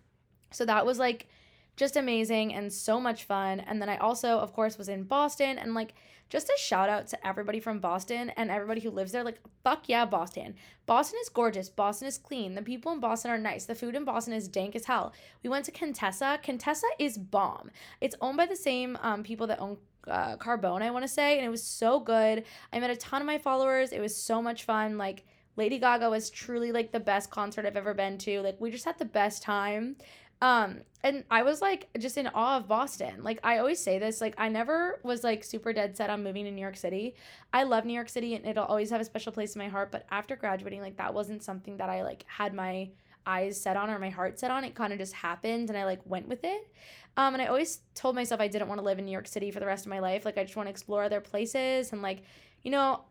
So 0.50 0.64
that 0.66 0.86
was 0.86 0.98
like 0.98 1.28
just 1.76 1.96
amazing 1.96 2.54
and 2.54 2.72
so 2.72 3.00
much 3.00 3.24
fun. 3.24 3.60
And 3.60 3.80
then 3.80 3.88
I 3.88 3.96
also, 3.96 4.38
of 4.38 4.52
course, 4.52 4.78
was 4.78 4.88
in 4.88 5.04
Boston 5.04 5.58
and 5.58 5.74
like 5.74 5.94
just 6.32 6.48
a 6.48 6.58
shout 6.58 6.88
out 6.88 7.06
to 7.06 7.26
everybody 7.26 7.60
from 7.60 7.78
Boston 7.78 8.30
and 8.30 8.50
everybody 8.50 8.80
who 8.80 8.88
lives 8.88 9.12
there. 9.12 9.22
Like, 9.22 9.38
fuck 9.62 9.86
yeah, 9.86 10.06
Boston. 10.06 10.54
Boston 10.86 11.18
is 11.20 11.28
gorgeous. 11.28 11.68
Boston 11.68 12.08
is 12.08 12.16
clean. 12.16 12.54
The 12.54 12.62
people 12.62 12.90
in 12.90 13.00
Boston 13.00 13.30
are 13.30 13.36
nice. 13.36 13.66
The 13.66 13.74
food 13.74 13.94
in 13.94 14.06
Boston 14.06 14.32
is 14.32 14.48
dank 14.48 14.74
as 14.74 14.86
hell. 14.86 15.12
We 15.42 15.50
went 15.50 15.66
to 15.66 15.70
Contessa. 15.70 16.40
Contessa 16.42 16.86
is 16.98 17.18
bomb. 17.18 17.70
It's 18.00 18.16
owned 18.22 18.38
by 18.38 18.46
the 18.46 18.56
same 18.56 18.96
um, 19.02 19.22
people 19.22 19.46
that 19.48 19.60
own 19.60 19.76
uh, 20.08 20.36
Carbone, 20.38 20.80
I 20.80 20.90
want 20.90 21.04
to 21.04 21.08
say, 21.08 21.36
and 21.36 21.44
it 21.44 21.50
was 21.50 21.62
so 21.62 22.00
good. 22.00 22.44
I 22.72 22.80
met 22.80 22.88
a 22.88 22.96
ton 22.96 23.20
of 23.20 23.26
my 23.26 23.36
followers. 23.36 23.92
It 23.92 24.00
was 24.00 24.16
so 24.16 24.40
much 24.40 24.64
fun. 24.64 24.96
Like, 24.96 25.26
Lady 25.56 25.78
Gaga 25.78 26.08
was 26.08 26.30
truly 26.30 26.72
like 26.72 26.92
the 26.92 26.98
best 26.98 27.30
concert 27.30 27.66
I've 27.66 27.76
ever 27.76 27.92
been 27.92 28.16
to. 28.18 28.40
Like, 28.40 28.58
we 28.58 28.70
just 28.70 28.86
had 28.86 28.98
the 28.98 29.04
best 29.04 29.42
time. 29.42 29.96
Um, 30.42 30.80
and 31.04 31.22
I 31.30 31.44
was 31.44 31.62
like 31.62 31.88
just 31.98 32.18
in 32.18 32.26
awe 32.26 32.56
of 32.56 32.66
Boston. 32.66 33.22
Like 33.22 33.38
I 33.44 33.58
always 33.58 33.78
say 33.78 34.00
this, 34.00 34.20
like 34.20 34.34
I 34.36 34.48
never 34.48 35.00
was 35.04 35.22
like 35.22 35.44
super 35.44 35.72
dead 35.72 35.96
set 35.96 36.10
on 36.10 36.24
moving 36.24 36.44
to 36.44 36.50
New 36.50 36.60
York 36.60 36.76
City. 36.76 37.14
I 37.52 37.62
love 37.62 37.84
New 37.84 37.92
York 37.92 38.08
City 38.08 38.34
and 38.34 38.44
it'll 38.44 38.64
always 38.64 38.90
have 38.90 39.00
a 39.00 39.04
special 39.04 39.30
place 39.30 39.54
in 39.54 39.60
my 39.60 39.68
heart, 39.68 39.92
but 39.92 40.04
after 40.10 40.34
graduating, 40.34 40.80
like 40.80 40.96
that 40.96 41.14
wasn't 41.14 41.44
something 41.44 41.76
that 41.76 41.88
I 41.88 42.02
like 42.02 42.24
had 42.26 42.54
my 42.54 42.90
eyes 43.24 43.60
set 43.60 43.76
on 43.76 43.88
or 43.88 44.00
my 44.00 44.10
heart 44.10 44.40
set 44.40 44.50
on. 44.50 44.64
It 44.64 44.74
kind 44.74 44.92
of 44.92 44.98
just 44.98 45.12
happened 45.12 45.68
and 45.68 45.78
I 45.78 45.84
like 45.84 46.00
went 46.04 46.26
with 46.26 46.42
it. 46.42 46.72
Um, 47.16 47.34
and 47.34 47.42
I 47.42 47.46
always 47.46 47.78
told 47.94 48.16
myself 48.16 48.40
I 48.40 48.48
didn't 48.48 48.66
want 48.66 48.80
to 48.80 48.84
live 48.84 48.98
in 48.98 49.04
New 49.04 49.12
York 49.12 49.28
City 49.28 49.52
for 49.52 49.60
the 49.60 49.66
rest 49.66 49.86
of 49.86 49.90
my 49.90 50.00
life. 50.00 50.24
Like 50.24 50.38
I 50.38 50.42
just 50.42 50.56
want 50.56 50.66
to 50.66 50.70
explore 50.70 51.04
other 51.04 51.20
places 51.20 51.92
and 51.92 52.02
like, 52.02 52.24
you 52.62 52.72
know, 52.72 53.02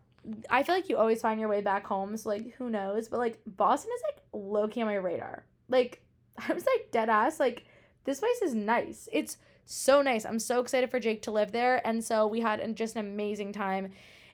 I 0.49 0.63
feel 0.63 0.75
like 0.75 0.89
you 0.89 0.97
always 0.97 1.21
find 1.21 1.39
your 1.39 1.49
way 1.49 1.61
back 1.61 1.87
home. 1.87 2.17
So 2.17 2.27
like 2.27 2.55
who 2.55 2.69
knows? 2.69 3.07
But 3.07 3.19
like 3.19 3.39
Boston 3.45 3.91
is 3.95 4.01
like 4.05 4.21
low 4.33 4.67
key 4.67 4.81
on 4.81 4.87
my 4.87 4.95
radar. 4.95 5.45
Like 5.69 6.01
I 6.47 6.53
was 6.53 6.65
like 6.65 6.91
dead 6.91 7.09
ass, 7.09 7.39
like 7.39 7.65
this 8.05 8.19
place 8.19 8.41
is 8.41 8.53
nice. 8.53 9.07
It's 9.11 9.37
so 9.65 10.01
nice. 10.01 10.25
I'm 10.25 10.39
so 10.39 10.59
excited 10.59 10.89
for 10.89 10.99
Jake 10.99 11.21
to 11.23 11.31
live 11.31 11.51
there. 11.51 11.85
And 11.87 12.03
so 12.03 12.27
we 12.27 12.41
had 12.41 12.75
just 12.75 12.95
an 12.95 13.05
amazing 13.05 13.53
time 13.53 13.91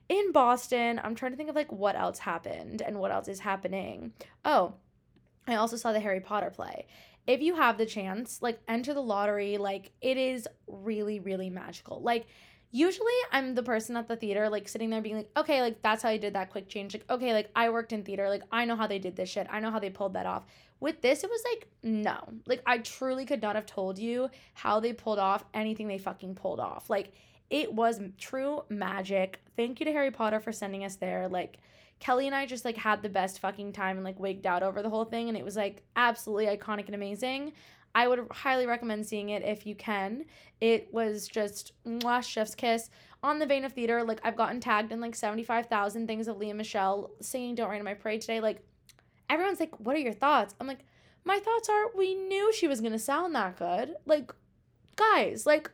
in 0.10 0.32
Boston. 0.32 1.00
I'm 1.04 1.16
trying 1.16 1.32
to 1.32 1.38
think 1.38 1.50
of 1.50 1.56
like 1.56 1.72
what 1.72 1.96
else 1.96 2.20
happened 2.20 2.82
and 2.82 3.00
what 3.00 3.12
else 3.12 3.27
is 3.27 3.39
happening. 3.39 4.13
Oh, 4.46 4.74
I 5.48 5.56
also 5.56 5.77
saw 5.77 5.92
the 5.92 6.00
Harry 6.00 6.20
Potter 6.20 6.50
play. 6.50 6.88
If 7.25 7.42
you 7.42 7.56
have 7.56 7.77
the 7.77 7.86
chance, 7.86 8.42
like 8.42 8.60
enter 8.68 8.94
the 8.94 9.01
lottery, 9.01 9.58
like 9.58 9.92
it 10.01 10.18
is 10.18 10.48
really, 10.68 11.20
really 11.20 11.50
magical. 11.50 12.01
Like 12.01 12.25
usually 12.77 13.13
I'm 13.31 13.55
the 13.55 13.63
person 13.63 13.98
at 13.98 14.07
the 14.07 14.15
theater, 14.15 14.50
like 14.50 14.67
sitting 14.67 14.89
there 14.89 15.01
being 15.01 15.17
like, 15.17 15.31
okay, 15.36 15.62
like 15.62 15.81
that's 15.81 16.03
how 16.03 16.10
I 16.10 16.17
did 16.17 16.34
that 16.34 16.51
quick 16.51 16.69
change. 16.69 16.93
Like, 16.93 17.10
okay, 17.10 17.34
like 17.34 17.50
I 17.55 17.69
worked 17.69 17.91
in 17.91 18.03
theater, 18.03 18.29
like 18.29 18.43
I 18.51 18.65
know 18.65 18.75
how 18.75 18.88
they 18.88 19.00
did 19.00 19.15
this 19.15 19.29
shit. 19.29 19.48
I 19.50 19.60
know 19.60 19.72
how 19.72 19.79
they 19.79 19.89
pulled 19.89 20.13
that 20.13 20.25
off. 20.25 20.43
With 20.79 21.01
this, 21.01 21.24
it 21.24 21.29
was 21.29 21.43
like, 21.51 21.67
no. 21.81 22.19
Like, 22.46 22.62
I 22.67 22.77
truly 22.77 23.25
could 23.25 23.41
not 23.41 23.55
have 23.55 23.65
told 23.65 23.98
you 23.98 24.29
how 24.53 24.79
they 24.79 24.93
pulled 24.93 25.17
off 25.17 25.43
anything 25.55 25.88
they 25.88 25.98
fucking 25.98 26.36
pulled 26.36 26.60
off. 26.60 26.88
Like, 26.88 27.13
it 27.50 27.74
was 27.74 28.00
true 28.19 28.62
magic. 28.69 29.39
Thank 29.55 29.79
you 29.79 29.88
to 29.88 29.91
Harry 29.91 30.12
Potter 30.12 30.39
for 30.39 30.51
sending 30.51 30.84
us 30.84 30.98
there. 30.98 31.27
Like, 31.29 31.57
Kelly 32.00 32.27
and 32.27 32.36
I 32.36 32.46
just 32.46 32.63
like 32.63 32.77
had 32.77 33.01
the 33.01 33.10
best 33.10 33.39
fucking 33.39 33.74
time 33.74 33.98
and 33.98 34.05
like 34.05 34.19
wigged 34.19 34.46
out 34.46 34.62
over 34.62 34.84
the 34.84 34.89
whole 34.89 35.05
thing. 35.05 35.29
And 35.29 35.38
it 35.38 35.43
was 35.43 35.55
like 35.55 35.81
absolutely 35.96 36.46
iconic 36.46 36.86
and 36.86 36.93
amazing. 36.93 37.53
I 37.98 38.08
would 38.08 38.27
highly 38.30 38.68
recommend 38.68 39.08
seeing 39.08 39.30
it 39.30 39.42
if 39.42 39.66
you 39.66 39.74
can. 39.74 40.25
It 40.62 40.88
was 40.94 41.27
just 41.27 41.72
mwah, 41.84 42.24
chef's 42.24 42.54
kiss. 42.54 42.92
On 43.24 43.39
the 43.39 43.48
vein 43.48 43.66
of 43.66 43.74
theater, 43.74 44.04
like 44.04 44.20
I've 44.24 44.36
gotten 44.36 44.60
tagged 44.60 44.92
in 44.92 45.01
like 45.01 45.16
75,000 45.16 46.06
things 46.06 46.27
of 46.27 46.38
Lea 46.38 46.54
Michelle 46.54 47.10
singing 47.22 47.56
Don't 47.56 47.72
Rain 47.72 47.80
on 47.80 47.86
My 47.86 47.96
Parade 47.96 48.22
today. 48.22 48.39
Like 48.39 48.62
everyone's 49.32 49.60
like, 49.60 49.80
what 49.80 49.96
are 49.96 50.00
your 50.00 50.13
thoughts? 50.13 50.54
I'm 50.62 50.68
like, 50.68 50.86
my 51.25 51.39
thoughts 51.39 51.70
are 51.70 51.86
we 51.98 52.13
knew 52.13 52.54
she 52.54 52.68
was 52.68 52.82
gonna 52.82 53.00
sound 53.00 53.34
that 53.34 53.58
good. 53.58 53.96
Like, 54.06 54.32
guys, 54.96 55.48
like 55.48 55.72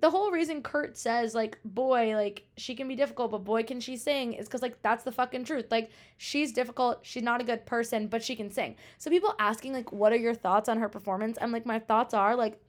the, 0.00 0.10
whole 0.10 0.30
reason 0.30 0.62
Kurt 0.62 0.96
says 0.96 1.34
like 1.34 1.58
boy 1.64 2.14
like 2.14 2.44
she 2.56 2.74
can 2.74 2.88
be 2.88 2.96
difficult 2.96 3.30
but 3.30 3.44
boy 3.44 3.62
can 3.62 3.80
she 3.80 3.96
sing 3.96 4.32
is 4.32 4.46
because 4.46 4.62
like 4.62 4.80
that's 4.82 5.04
the 5.04 5.12
fucking 5.12 5.44
truth. 5.44 5.66
Like 5.70 5.90
she's 6.16 6.52
difficult 6.52 7.00
she's 7.02 7.22
not 7.22 7.40
a 7.40 7.44
good 7.44 7.66
person 7.66 8.08
but 8.08 8.22
she 8.22 8.36
can 8.36 8.50
sing. 8.50 8.76
So 8.98 9.10
people 9.10 9.34
asking 9.38 9.72
like 9.72 9.92
what 9.92 10.12
are 10.12 10.16
your 10.16 10.34
thoughts 10.34 10.68
on 10.68 10.78
her 10.78 10.88
performance? 10.88 11.38
I'm 11.40 11.52
like 11.52 11.66
my 11.66 11.78
thoughts 11.78 12.14
are 12.14 12.36
like 12.36 12.60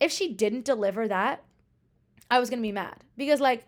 if 0.00 0.12
she 0.12 0.32
didn't 0.32 0.64
deliver 0.64 1.08
that 1.08 1.44
I 2.30 2.38
was 2.38 2.50
gonna 2.50 2.62
be 2.62 2.72
mad. 2.72 3.04
Because 3.16 3.40
like 3.40 3.66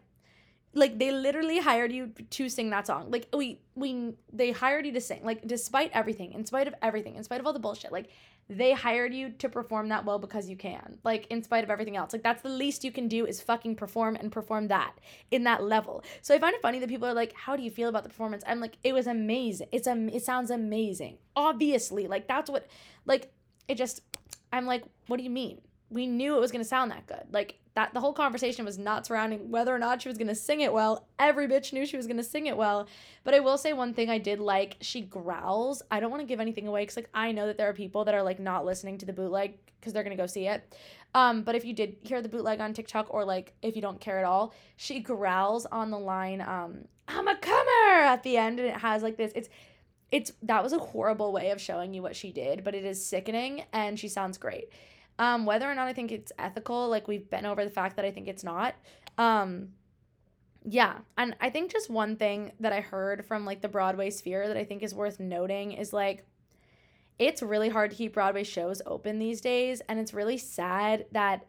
like 0.72 0.99
they 0.99 1.10
literally 1.10 1.58
hired 1.58 1.92
you 1.92 2.12
to 2.30 2.49
sing 2.49 2.70
that 2.70 2.87
song. 2.87 3.10
Like 3.10 3.28
we 3.34 3.60
we 3.75 4.14
they 4.32 4.52
hired 4.52 4.87
you 4.87 4.92
to 4.92 5.00
sing. 5.00 5.25
Like 5.25 5.46
despite 5.46 5.90
everything 5.92 6.32
in 6.32 6.44
spite 6.44 6.68
of 6.68 6.75
everything 6.82 7.16
in 7.16 7.25
spite 7.25 7.40
of 7.40 7.46
all 7.46 7.52
the 7.52 7.58
bullshit 7.58 7.92
like 7.92 8.08
they 8.50 8.73
hired 8.73 9.14
you 9.14 9.30
to 9.30 9.49
perform 9.49 9.88
that 9.88 10.04
well 10.04 10.19
because 10.19 10.49
you 10.49 10.57
can 10.57 10.99
like 11.04 11.25
in 11.30 11.40
spite 11.42 11.62
of 11.62 11.71
everything 11.71 11.97
else. 11.97 12.12
Like 12.12 12.25
that's 12.25 12.42
the 12.42 12.49
least 12.49 12.83
you 12.83 12.90
can 12.90 13.07
do 13.07 13.25
is 13.25 13.40
fucking 13.40 13.76
perform 13.76 14.16
and 14.16 14.33
perform 14.33 14.66
that 14.69 14.92
in 15.30 15.45
that 15.45 15.62
level. 15.62 16.02
So 16.21 16.35
i 16.35 16.38
find 16.40 16.54
it 16.54 16.61
funny 16.61 16.80
that 16.80 16.88
people 16.88 17.09
are 17.09 17.14
like 17.14 17.33
how 17.33 17.57
do 17.57 17.62
you 17.62 17.71
feel 17.71 17.88
about 17.88 18.02
the 18.02 18.09
performance? 18.09 18.42
I'm 18.47 18.59
like 18.59 18.76
it 18.83 18.92
was 18.92 19.07
amazing. 19.07 19.69
It's 19.71 19.87
a 19.87 19.97
it 20.14 20.25
sounds 20.25 20.50
amazing. 20.50 21.19
Obviously. 21.37 22.09
Like 22.09 22.26
that's 22.26 22.50
what 22.50 22.66
like 23.07 23.33
it 23.69 23.76
just 23.76 24.02
i'm 24.52 24.66
like 24.66 24.83
what 25.07 25.16
do 25.16 25.23
you 25.23 25.30
mean 25.30 25.61
we 25.90 26.06
knew 26.06 26.37
it 26.37 26.40
was 26.40 26.52
going 26.52 26.62
to 26.62 26.68
sound 26.68 26.90
that 26.90 27.06
good 27.06 27.25
like 27.32 27.56
that 27.75 27.94
the 27.94 28.00
whole 28.00 28.12
conversation 28.12 28.64
was 28.64 28.78
not 28.78 29.06
surrounding 29.06 29.50
whether 29.50 29.75
or 29.75 29.78
not 29.78 30.02
she 30.02 30.09
was 30.09 30.18
going 30.18 30.28
to 30.28 30.35
sing 30.35 30.61
it 30.61 30.73
well. 30.73 31.06
Every 31.18 31.47
bitch 31.47 31.73
knew 31.73 31.87
she 31.87 31.97
was 31.97 32.06
going 32.06 32.16
to 32.16 32.23
sing 32.23 32.47
it 32.47 32.56
well. 32.56 32.88
But 33.23 33.35
I 33.35 33.40
will 33.40 33.56
say 33.56 33.73
one 33.73 33.94
thing 33.94 34.11
I 34.11 34.18
did 34.18 34.40
like, 34.40 34.76
she 34.80 35.00
growls. 35.00 35.80
I 35.90 36.00
don't 36.00 36.11
want 36.11 36.20
to 36.20 36.26
give 36.26 36.40
anything 36.40 36.66
away 36.66 36.85
cuz 36.87 36.97
like 36.97 37.09
I 37.14 37.32
know 37.32 37.47
that 37.47 37.59
there 37.59 37.68
are 37.68 37.73
people 37.73 38.04
that 38.04 38.14
are 38.14 38.23
like 38.23 38.40
not 38.40 38.64
listening 38.64 38.99
to 38.99 39.06
the 39.06 39.12
bootleg 39.12 39.59
cuz 39.80 39.92
they're 39.92 40.02
going 40.02 40.16
to 40.16 40.23
go 40.23 40.26
see 40.26 40.47
it. 40.47 40.75
Um 41.14 41.42
but 41.42 41.54
if 41.54 41.64
you 41.64 41.73
did 41.73 41.97
hear 42.02 42.20
the 42.20 42.28
bootleg 42.28 42.61
on 42.61 42.75
TikTok 42.75 43.12
or 43.14 43.25
like 43.25 43.54
if 43.62 43.76
you 43.76 43.82
don't 43.82 44.00
care 44.00 44.18
at 44.18 44.25
all, 44.25 44.52
she 44.76 45.00
growls 45.00 45.66
on 45.66 45.90
the 45.90 45.99
line 45.99 46.40
um 46.40 46.87
I'm 47.09 47.28
a 47.28 47.37
comer 47.37 48.02
at 48.02 48.23
the 48.25 48.37
end 48.37 48.59
and 48.59 48.68
it 48.68 48.76
has 48.76 49.02
like 49.02 49.16
this 49.16 49.32
it's 49.35 49.49
it's 50.11 50.32
that 50.42 50.62
was 50.62 50.73
a 50.73 50.78
horrible 50.78 51.32
way 51.32 51.50
of 51.50 51.61
showing 51.61 51.94
you 51.94 52.02
what 52.02 52.16
she 52.16 52.32
did, 52.32 52.64
but 52.64 52.75
it 52.75 52.85
is 52.85 53.04
sickening 53.04 53.64
and 53.73 53.99
she 53.99 54.09
sounds 54.09 54.38
great. 54.38 54.70
Um, 55.20 55.44
whether 55.44 55.70
or 55.70 55.74
not 55.74 55.86
I 55.86 55.92
think 55.92 56.10
it's 56.10 56.32
ethical, 56.38 56.88
like 56.88 57.06
we've 57.06 57.28
been 57.28 57.44
over 57.44 57.62
the 57.62 57.70
fact 57.70 57.96
that 57.96 58.06
I 58.06 58.10
think 58.10 58.26
it's 58.26 58.42
not. 58.42 58.74
Um, 59.18 59.68
yeah, 60.64 60.94
and 61.18 61.36
I 61.42 61.50
think 61.50 61.70
just 61.70 61.90
one 61.90 62.16
thing 62.16 62.52
that 62.58 62.72
I 62.72 62.80
heard 62.80 63.26
from 63.26 63.44
like 63.44 63.60
the 63.60 63.68
Broadway 63.68 64.08
sphere 64.08 64.48
that 64.48 64.56
I 64.56 64.64
think 64.64 64.82
is 64.82 64.94
worth 64.94 65.20
noting 65.20 65.72
is 65.72 65.92
like 65.92 66.24
it's 67.18 67.42
really 67.42 67.68
hard 67.68 67.90
to 67.90 67.96
keep 67.98 68.14
Broadway 68.14 68.44
shows 68.44 68.80
open 68.86 69.18
these 69.18 69.42
days, 69.42 69.82
and 69.90 70.00
it's 70.00 70.14
really 70.14 70.38
sad 70.38 71.04
that 71.12 71.44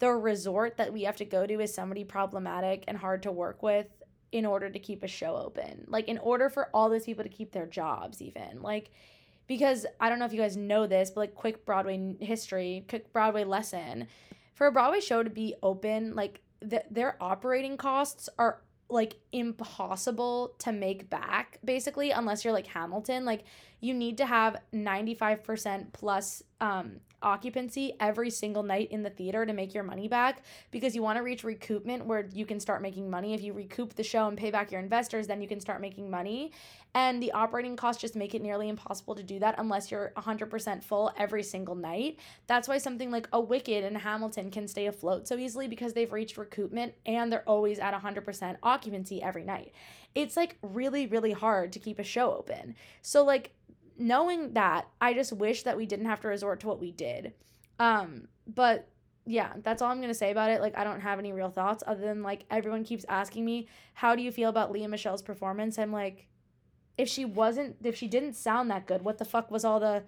the 0.00 0.10
resort 0.10 0.76
that 0.76 0.92
we 0.92 1.04
have 1.04 1.16
to 1.16 1.24
go 1.24 1.46
to 1.46 1.60
is 1.60 1.72
somebody 1.72 2.04
problematic 2.04 2.84
and 2.86 2.98
hard 2.98 3.22
to 3.22 3.32
work 3.32 3.62
with 3.62 3.86
in 4.32 4.44
order 4.44 4.68
to 4.68 4.78
keep 4.78 5.02
a 5.02 5.08
show 5.08 5.34
open. 5.36 5.86
Like 5.88 6.08
in 6.08 6.18
order 6.18 6.50
for 6.50 6.68
all 6.74 6.90
those 6.90 7.04
people 7.06 7.24
to 7.24 7.30
keep 7.30 7.52
their 7.52 7.66
jobs 7.66 8.20
even. 8.20 8.60
Like 8.60 8.90
because 9.46 9.86
I 10.00 10.08
don't 10.08 10.18
know 10.18 10.24
if 10.24 10.32
you 10.32 10.40
guys 10.40 10.56
know 10.56 10.86
this, 10.86 11.10
but 11.10 11.20
like 11.20 11.34
quick 11.34 11.64
Broadway 11.66 12.16
history, 12.20 12.84
quick 12.88 13.12
Broadway 13.12 13.44
lesson. 13.44 14.08
For 14.54 14.66
a 14.66 14.72
Broadway 14.72 15.00
show 15.00 15.22
to 15.22 15.30
be 15.30 15.54
open, 15.62 16.14
like 16.14 16.40
the, 16.60 16.82
their 16.90 17.16
operating 17.20 17.76
costs 17.76 18.28
are 18.38 18.62
like 18.90 19.16
impossible 19.32 20.54
to 20.58 20.70
make 20.70 21.08
back 21.08 21.58
basically 21.64 22.10
unless 22.10 22.44
you're 22.44 22.52
like 22.52 22.66
Hamilton 22.66 23.24
like 23.24 23.44
you 23.80 23.94
need 23.94 24.18
to 24.18 24.26
have 24.26 24.56
95% 24.74 25.92
plus 25.92 26.42
um 26.60 27.00
occupancy 27.24 27.94
every 27.98 28.30
single 28.30 28.62
night 28.62 28.92
in 28.92 29.02
the 29.02 29.10
theater 29.10 29.44
to 29.44 29.52
make 29.52 29.74
your 29.74 29.82
money 29.82 30.06
back 30.06 30.44
because 30.70 30.94
you 30.94 31.02
want 31.02 31.16
to 31.16 31.22
reach 31.22 31.42
recoupment 31.42 32.04
where 32.04 32.28
you 32.32 32.46
can 32.46 32.60
start 32.60 32.82
making 32.82 33.10
money. 33.10 33.34
If 33.34 33.42
you 33.42 33.52
recoup 33.52 33.94
the 33.94 34.04
show 34.04 34.28
and 34.28 34.38
pay 34.38 34.50
back 34.50 34.70
your 34.70 34.80
investors, 34.80 35.26
then 35.26 35.40
you 35.40 35.48
can 35.48 35.60
start 35.60 35.80
making 35.80 36.10
money. 36.10 36.52
And 36.96 37.20
the 37.20 37.32
operating 37.32 37.74
costs 37.74 38.00
just 38.00 38.14
make 38.14 38.34
it 38.34 38.42
nearly 38.42 38.68
impossible 38.68 39.16
to 39.16 39.22
do 39.24 39.40
that 39.40 39.56
unless 39.58 39.90
you're 39.90 40.12
100% 40.16 40.84
full 40.84 41.12
every 41.18 41.42
single 41.42 41.74
night. 41.74 42.20
That's 42.46 42.68
why 42.68 42.78
something 42.78 43.10
like 43.10 43.28
a 43.32 43.40
Wicked 43.40 43.82
and 43.82 43.98
Hamilton 43.98 44.50
can 44.50 44.68
stay 44.68 44.86
afloat 44.86 45.26
so 45.26 45.36
easily 45.36 45.66
because 45.66 45.92
they've 45.92 46.12
reached 46.12 46.36
recoupment 46.36 46.92
and 47.04 47.32
they're 47.32 47.48
always 47.48 47.80
at 47.80 48.00
100% 48.00 48.56
occupancy 48.62 49.20
every 49.20 49.42
night. 49.42 49.72
It's 50.14 50.36
like 50.36 50.56
really, 50.62 51.06
really 51.06 51.32
hard 51.32 51.72
to 51.72 51.80
keep 51.80 51.98
a 51.98 52.04
show 52.04 52.32
open. 52.32 52.76
So, 53.02 53.24
like, 53.24 53.50
knowing 53.98 54.54
that, 54.54 54.88
I 55.00 55.14
just 55.14 55.32
wish 55.32 55.62
that 55.62 55.76
we 55.76 55.86
didn't 55.86 56.06
have 56.06 56.20
to 56.20 56.28
resort 56.28 56.60
to 56.60 56.66
what 56.66 56.80
we 56.80 56.92
did. 56.92 57.34
Um, 57.78 58.28
but 58.46 58.88
yeah, 59.26 59.52
that's 59.62 59.80
all 59.80 59.90
I'm 59.90 60.00
gonna 60.00 60.14
say 60.14 60.30
about 60.30 60.50
it. 60.50 60.60
Like, 60.60 60.76
I 60.76 60.84
don't 60.84 61.00
have 61.00 61.18
any 61.18 61.32
real 61.32 61.50
thoughts 61.50 61.82
other 61.86 62.02
than 62.02 62.22
like 62.22 62.44
everyone 62.50 62.84
keeps 62.84 63.06
asking 63.08 63.44
me, 63.44 63.68
how 63.94 64.14
do 64.14 64.22
you 64.22 64.30
feel 64.30 64.50
about 64.50 64.70
Leah 64.70 64.88
Michelle's 64.88 65.22
performance? 65.22 65.78
I'm 65.78 65.92
like, 65.92 66.28
if 66.98 67.08
she 67.08 67.24
wasn't, 67.24 67.76
if 67.82 67.96
she 67.96 68.06
didn't 68.06 68.34
sound 68.34 68.70
that 68.70 68.86
good, 68.86 69.02
what 69.02 69.18
the 69.18 69.24
fuck 69.24 69.50
was 69.50 69.64
all 69.64 69.80
the, 69.80 70.04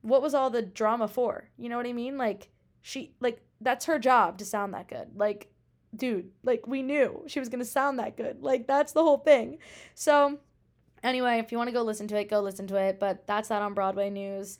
what 0.00 0.22
was 0.22 0.34
all 0.34 0.50
the 0.50 0.62
drama 0.62 1.08
for? 1.08 1.48
You 1.56 1.68
know 1.68 1.76
what 1.76 1.86
I 1.86 1.92
mean? 1.92 2.18
Like, 2.18 2.48
she, 2.82 3.14
like, 3.20 3.40
that's 3.60 3.84
her 3.84 3.98
job 3.98 4.38
to 4.38 4.44
sound 4.44 4.74
that 4.74 4.88
good. 4.88 5.08
Like, 5.14 5.48
dude, 5.94 6.30
like, 6.42 6.66
we 6.66 6.82
knew 6.82 7.22
she 7.26 7.40
was 7.40 7.48
gonna 7.48 7.64
sound 7.64 7.98
that 7.98 8.16
good. 8.16 8.42
Like, 8.42 8.66
that's 8.66 8.92
the 8.92 9.02
whole 9.02 9.18
thing. 9.18 9.58
So, 9.94 10.38
Anyway, 11.04 11.38
if 11.38 11.52
you 11.52 11.58
want 11.58 11.68
to 11.68 11.74
go 11.74 11.82
listen 11.82 12.08
to 12.08 12.16
it, 12.16 12.28
go 12.28 12.40
listen 12.40 12.66
to 12.68 12.76
it. 12.76 12.98
But 12.98 13.26
that's 13.26 13.48
that 13.48 13.62
on 13.62 13.74
Broadway 13.74 14.10
news. 14.10 14.58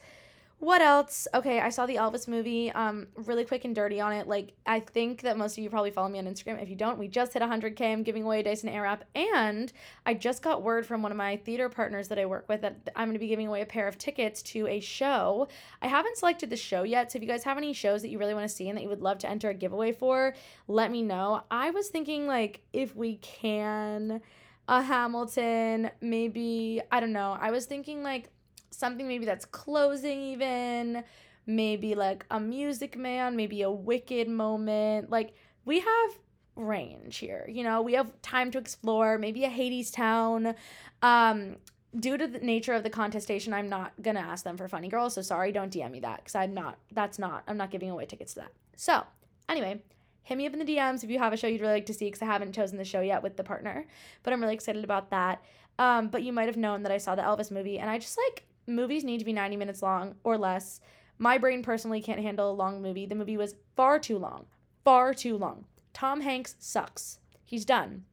What 0.64 0.80
else? 0.80 1.28
Okay, 1.34 1.60
I 1.60 1.68
saw 1.68 1.84
the 1.84 1.96
Elvis 1.96 2.26
movie. 2.26 2.70
Um, 2.70 3.08
really 3.16 3.44
quick 3.44 3.66
and 3.66 3.74
dirty 3.74 4.00
on 4.00 4.12
it. 4.12 4.26
Like, 4.26 4.52
I 4.64 4.80
think 4.80 5.20
that 5.22 5.36
most 5.36 5.58
of 5.58 5.64
you 5.64 5.68
probably 5.68 5.90
follow 5.90 6.08
me 6.08 6.18
on 6.18 6.24
Instagram. 6.24 6.62
If 6.62 6.70
you 6.70 6.76
don't, 6.76 6.98
we 6.98 7.06
just 7.06 7.34
hit 7.34 7.42
100k. 7.42 7.82
I'm 7.82 8.02
giving 8.02 8.22
away 8.22 8.40
a 8.40 8.42
Dyson 8.42 8.70
Airwrap, 8.70 9.00
and 9.14 9.70
I 10.06 10.14
just 10.14 10.42
got 10.42 10.62
word 10.62 10.86
from 10.86 11.02
one 11.02 11.10
of 11.12 11.18
my 11.18 11.36
theater 11.36 11.68
partners 11.68 12.08
that 12.08 12.18
I 12.18 12.24
work 12.24 12.48
with 12.48 12.62
that 12.62 12.88
I'm 12.96 13.08
going 13.08 13.14
to 13.14 13.18
be 13.18 13.28
giving 13.28 13.46
away 13.48 13.60
a 13.60 13.66
pair 13.66 13.86
of 13.86 13.98
tickets 13.98 14.42
to 14.42 14.66
a 14.68 14.80
show. 14.80 15.48
I 15.82 15.88
haven't 15.88 16.16
selected 16.16 16.48
the 16.48 16.56
show 16.56 16.82
yet, 16.82 17.12
so 17.12 17.18
if 17.18 17.22
you 17.22 17.28
guys 17.28 17.44
have 17.44 17.58
any 17.58 17.74
shows 17.74 18.00
that 18.00 18.08
you 18.08 18.18
really 18.18 18.32
want 18.32 18.48
to 18.48 18.54
see 18.54 18.68
and 18.68 18.78
that 18.78 18.82
you 18.82 18.88
would 18.88 19.02
love 19.02 19.18
to 19.18 19.28
enter 19.28 19.50
a 19.50 19.54
giveaway 19.54 19.92
for, 19.92 20.34
let 20.66 20.90
me 20.90 21.02
know. 21.02 21.42
I 21.50 21.72
was 21.72 21.88
thinking 21.88 22.26
like 22.26 22.60
if 22.72 22.96
we 22.96 23.16
can 23.16 24.22
a 24.68 24.82
Hamilton, 24.82 25.90
maybe, 26.00 26.80
I 26.90 27.00
don't 27.00 27.12
know. 27.12 27.36
I 27.40 27.50
was 27.50 27.66
thinking 27.66 28.02
like 28.02 28.30
something 28.70 29.06
maybe 29.06 29.24
that's 29.24 29.44
closing 29.44 30.20
even, 30.20 31.04
maybe 31.46 31.94
like 31.94 32.24
a 32.30 32.40
Music 32.40 32.96
Man, 32.96 33.36
maybe 33.36 33.62
a 33.62 33.70
Wicked 33.70 34.28
moment. 34.28 35.10
Like 35.10 35.34
we 35.64 35.80
have 35.80 36.10
range 36.56 37.18
here. 37.18 37.48
You 37.48 37.64
know, 37.64 37.82
we 37.82 37.94
have 37.94 38.10
time 38.22 38.50
to 38.52 38.58
explore, 38.58 39.18
maybe 39.18 39.44
a 39.44 39.48
Hades 39.48 39.90
town. 39.90 40.54
Um, 41.02 41.56
due 41.98 42.16
to 42.16 42.26
the 42.26 42.38
nature 42.38 42.72
of 42.72 42.82
the 42.82 42.90
contestation, 42.90 43.52
I'm 43.52 43.68
not 43.68 43.92
gonna 44.00 44.20
ask 44.20 44.44
them 44.44 44.56
for 44.56 44.68
Funny 44.68 44.88
Girl. 44.88 45.10
So 45.10 45.22
sorry, 45.22 45.52
don't 45.52 45.72
DM 45.72 45.90
me 45.90 46.00
that 46.00 46.18
because 46.18 46.34
I'm 46.34 46.54
not. 46.54 46.78
That's 46.92 47.18
not. 47.18 47.44
I'm 47.46 47.56
not 47.56 47.70
giving 47.70 47.90
away 47.90 48.06
tickets 48.06 48.34
to 48.34 48.40
that. 48.40 48.52
So 48.76 49.02
anyway, 49.48 49.82
hit 50.24 50.36
me 50.36 50.46
up 50.46 50.52
in 50.52 50.58
the 50.58 50.64
DMs 50.64 51.04
if 51.04 51.10
you 51.10 51.18
have 51.18 51.32
a 51.32 51.36
show 51.36 51.46
you'd 51.46 51.60
really 51.60 51.74
like 51.74 51.86
to 51.86 51.94
see 51.94 52.06
because 52.06 52.22
I 52.22 52.26
haven't 52.26 52.54
chosen 52.54 52.78
the 52.78 52.84
show 52.84 53.00
yet 53.00 53.22
with 53.22 53.36
the 53.36 53.44
partner, 53.44 53.86
but 54.22 54.32
I'm 54.32 54.40
really 54.40 54.54
excited 54.54 54.82
about 54.82 55.10
that. 55.10 55.42
Um, 55.78 56.08
but 56.08 56.22
you 56.22 56.32
might 56.32 56.46
have 56.46 56.56
known 56.56 56.82
that 56.82 56.92
I 56.92 56.98
saw 56.98 57.14
the 57.14 57.22
Elvis 57.22 57.50
movie, 57.50 57.78
and 57.78 57.90
I 57.90 57.98
just 57.98 58.18
like 58.28 58.44
movies 58.66 59.04
need 59.04 59.18
to 59.18 59.24
be 59.24 59.32
90 59.32 59.56
minutes 59.56 59.82
long 59.82 60.14
or 60.24 60.38
less. 60.38 60.80
My 61.18 61.38
brain 61.38 61.62
personally 61.62 62.00
can't 62.00 62.20
handle 62.20 62.50
a 62.50 62.52
long 62.52 62.82
movie. 62.82 63.06
The 63.06 63.14
movie 63.14 63.36
was 63.36 63.54
far 63.76 63.98
too 63.98 64.18
long, 64.18 64.46
far 64.84 65.14
too 65.14 65.36
long. 65.36 65.66
Tom 65.92 66.22
Hanks 66.22 66.56
sucks. 66.58 67.18
He's 67.44 67.64
done. 67.64 68.04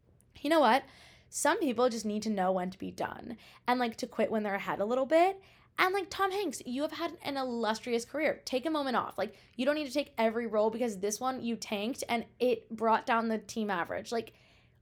You 0.41 0.49
know 0.49 0.59
what? 0.59 0.83
Some 1.29 1.59
people 1.59 1.87
just 1.87 2.05
need 2.05 2.23
to 2.23 2.29
know 2.29 2.51
when 2.51 2.71
to 2.71 2.77
be 2.77 2.91
done 2.91 3.37
and 3.67 3.79
like 3.79 3.95
to 3.97 4.07
quit 4.07 4.29
when 4.29 4.43
they're 4.43 4.55
ahead 4.55 4.79
a 4.79 4.85
little 4.85 5.05
bit. 5.05 5.41
And 5.81 5.95
like 5.95 6.11
Tom 6.11 6.31
Hanks, 6.31 6.61
you 6.63 6.83
have 6.83 6.91
had 6.91 7.17
an 7.23 7.37
illustrious 7.37 8.05
career. 8.05 8.39
Take 8.45 8.67
a 8.67 8.69
moment 8.69 8.95
off. 8.95 9.17
Like 9.17 9.33
you 9.55 9.65
don't 9.65 9.73
need 9.73 9.87
to 9.87 9.93
take 9.93 10.13
every 10.15 10.45
role 10.45 10.69
because 10.69 10.99
this 10.99 11.19
one 11.19 11.41
you 11.41 11.55
tanked 11.55 12.03
and 12.07 12.23
it 12.39 12.69
brought 12.69 13.07
down 13.07 13.27
the 13.27 13.39
team 13.39 13.71
average. 13.71 14.11
Like 14.11 14.33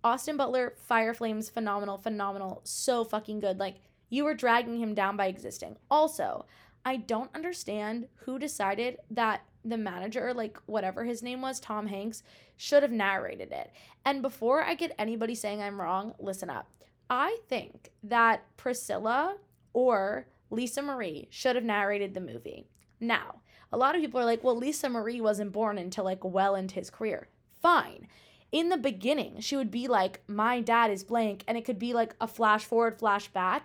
Austin 0.03 0.35
Butler, 0.35 0.73
Fire 0.87 1.13
Flames, 1.13 1.49
phenomenal, 1.49 1.97
phenomenal, 1.97 2.59
so 2.65 3.05
fucking 3.05 3.39
good. 3.39 3.59
Like 3.59 3.77
you 4.09 4.25
were 4.25 4.33
dragging 4.33 4.77
him 4.77 4.93
down 4.93 5.15
by 5.15 5.27
existing. 5.27 5.77
Also, 5.89 6.45
I 6.83 6.97
don't 6.97 7.33
understand 7.33 8.09
who 8.25 8.37
decided 8.37 8.97
that 9.11 9.43
the 9.63 9.77
manager, 9.77 10.33
like 10.33 10.57
whatever 10.65 11.05
his 11.05 11.23
name 11.23 11.41
was, 11.41 11.61
Tom 11.61 11.87
Hanks, 11.87 12.23
should 12.57 12.83
have 12.83 12.91
narrated 12.91 13.53
it. 13.53 13.71
And 14.03 14.21
before 14.21 14.63
I 14.63 14.75
get 14.75 14.95
anybody 14.99 15.33
saying 15.33 15.61
I'm 15.61 15.79
wrong, 15.79 16.13
listen 16.19 16.49
up. 16.49 16.69
I 17.09 17.37
think 17.47 17.89
that 18.03 18.43
Priscilla 18.57 19.37
or 19.71 20.27
Lisa 20.49 20.81
Marie 20.81 21.27
should 21.29 21.55
have 21.55 21.65
narrated 21.65 22.13
the 22.13 22.21
movie. 22.21 22.67
Now, 22.99 23.41
a 23.71 23.77
lot 23.77 23.95
of 23.95 24.01
people 24.01 24.19
are 24.19 24.25
like, 24.25 24.43
well, 24.43 24.57
Lisa 24.57 24.89
Marie 24.89 25.21
wasn't 25.21 25.51
born 25.51 25.77
until 25.77 26.03
like 26.03 26.23
well 26.23 26.55
into 26.55 26.75
his 26.75 26.89
career. 26.89 27.27
Fine. 27.61 28.07
In 28.51 28.69
the 28.69 28.77
beginning, 28.77 29.41
she 29.41 29.55
would 29.55 29.69
be 29.69 29.87
like, 29.87 30.21
my 30.27 30.59
dad 30.59 30.89
is 30.89 31.03
blank, 31.03 31.43
and 31.47 31.57
it 31.57 31.65
could 31.65 31.77
be 31.77 31.93
like 31.93 32.15
a 32.19 32.27
flash 32.27 32.65
forward, 32.65 32.97
flashback. 32.97 33.61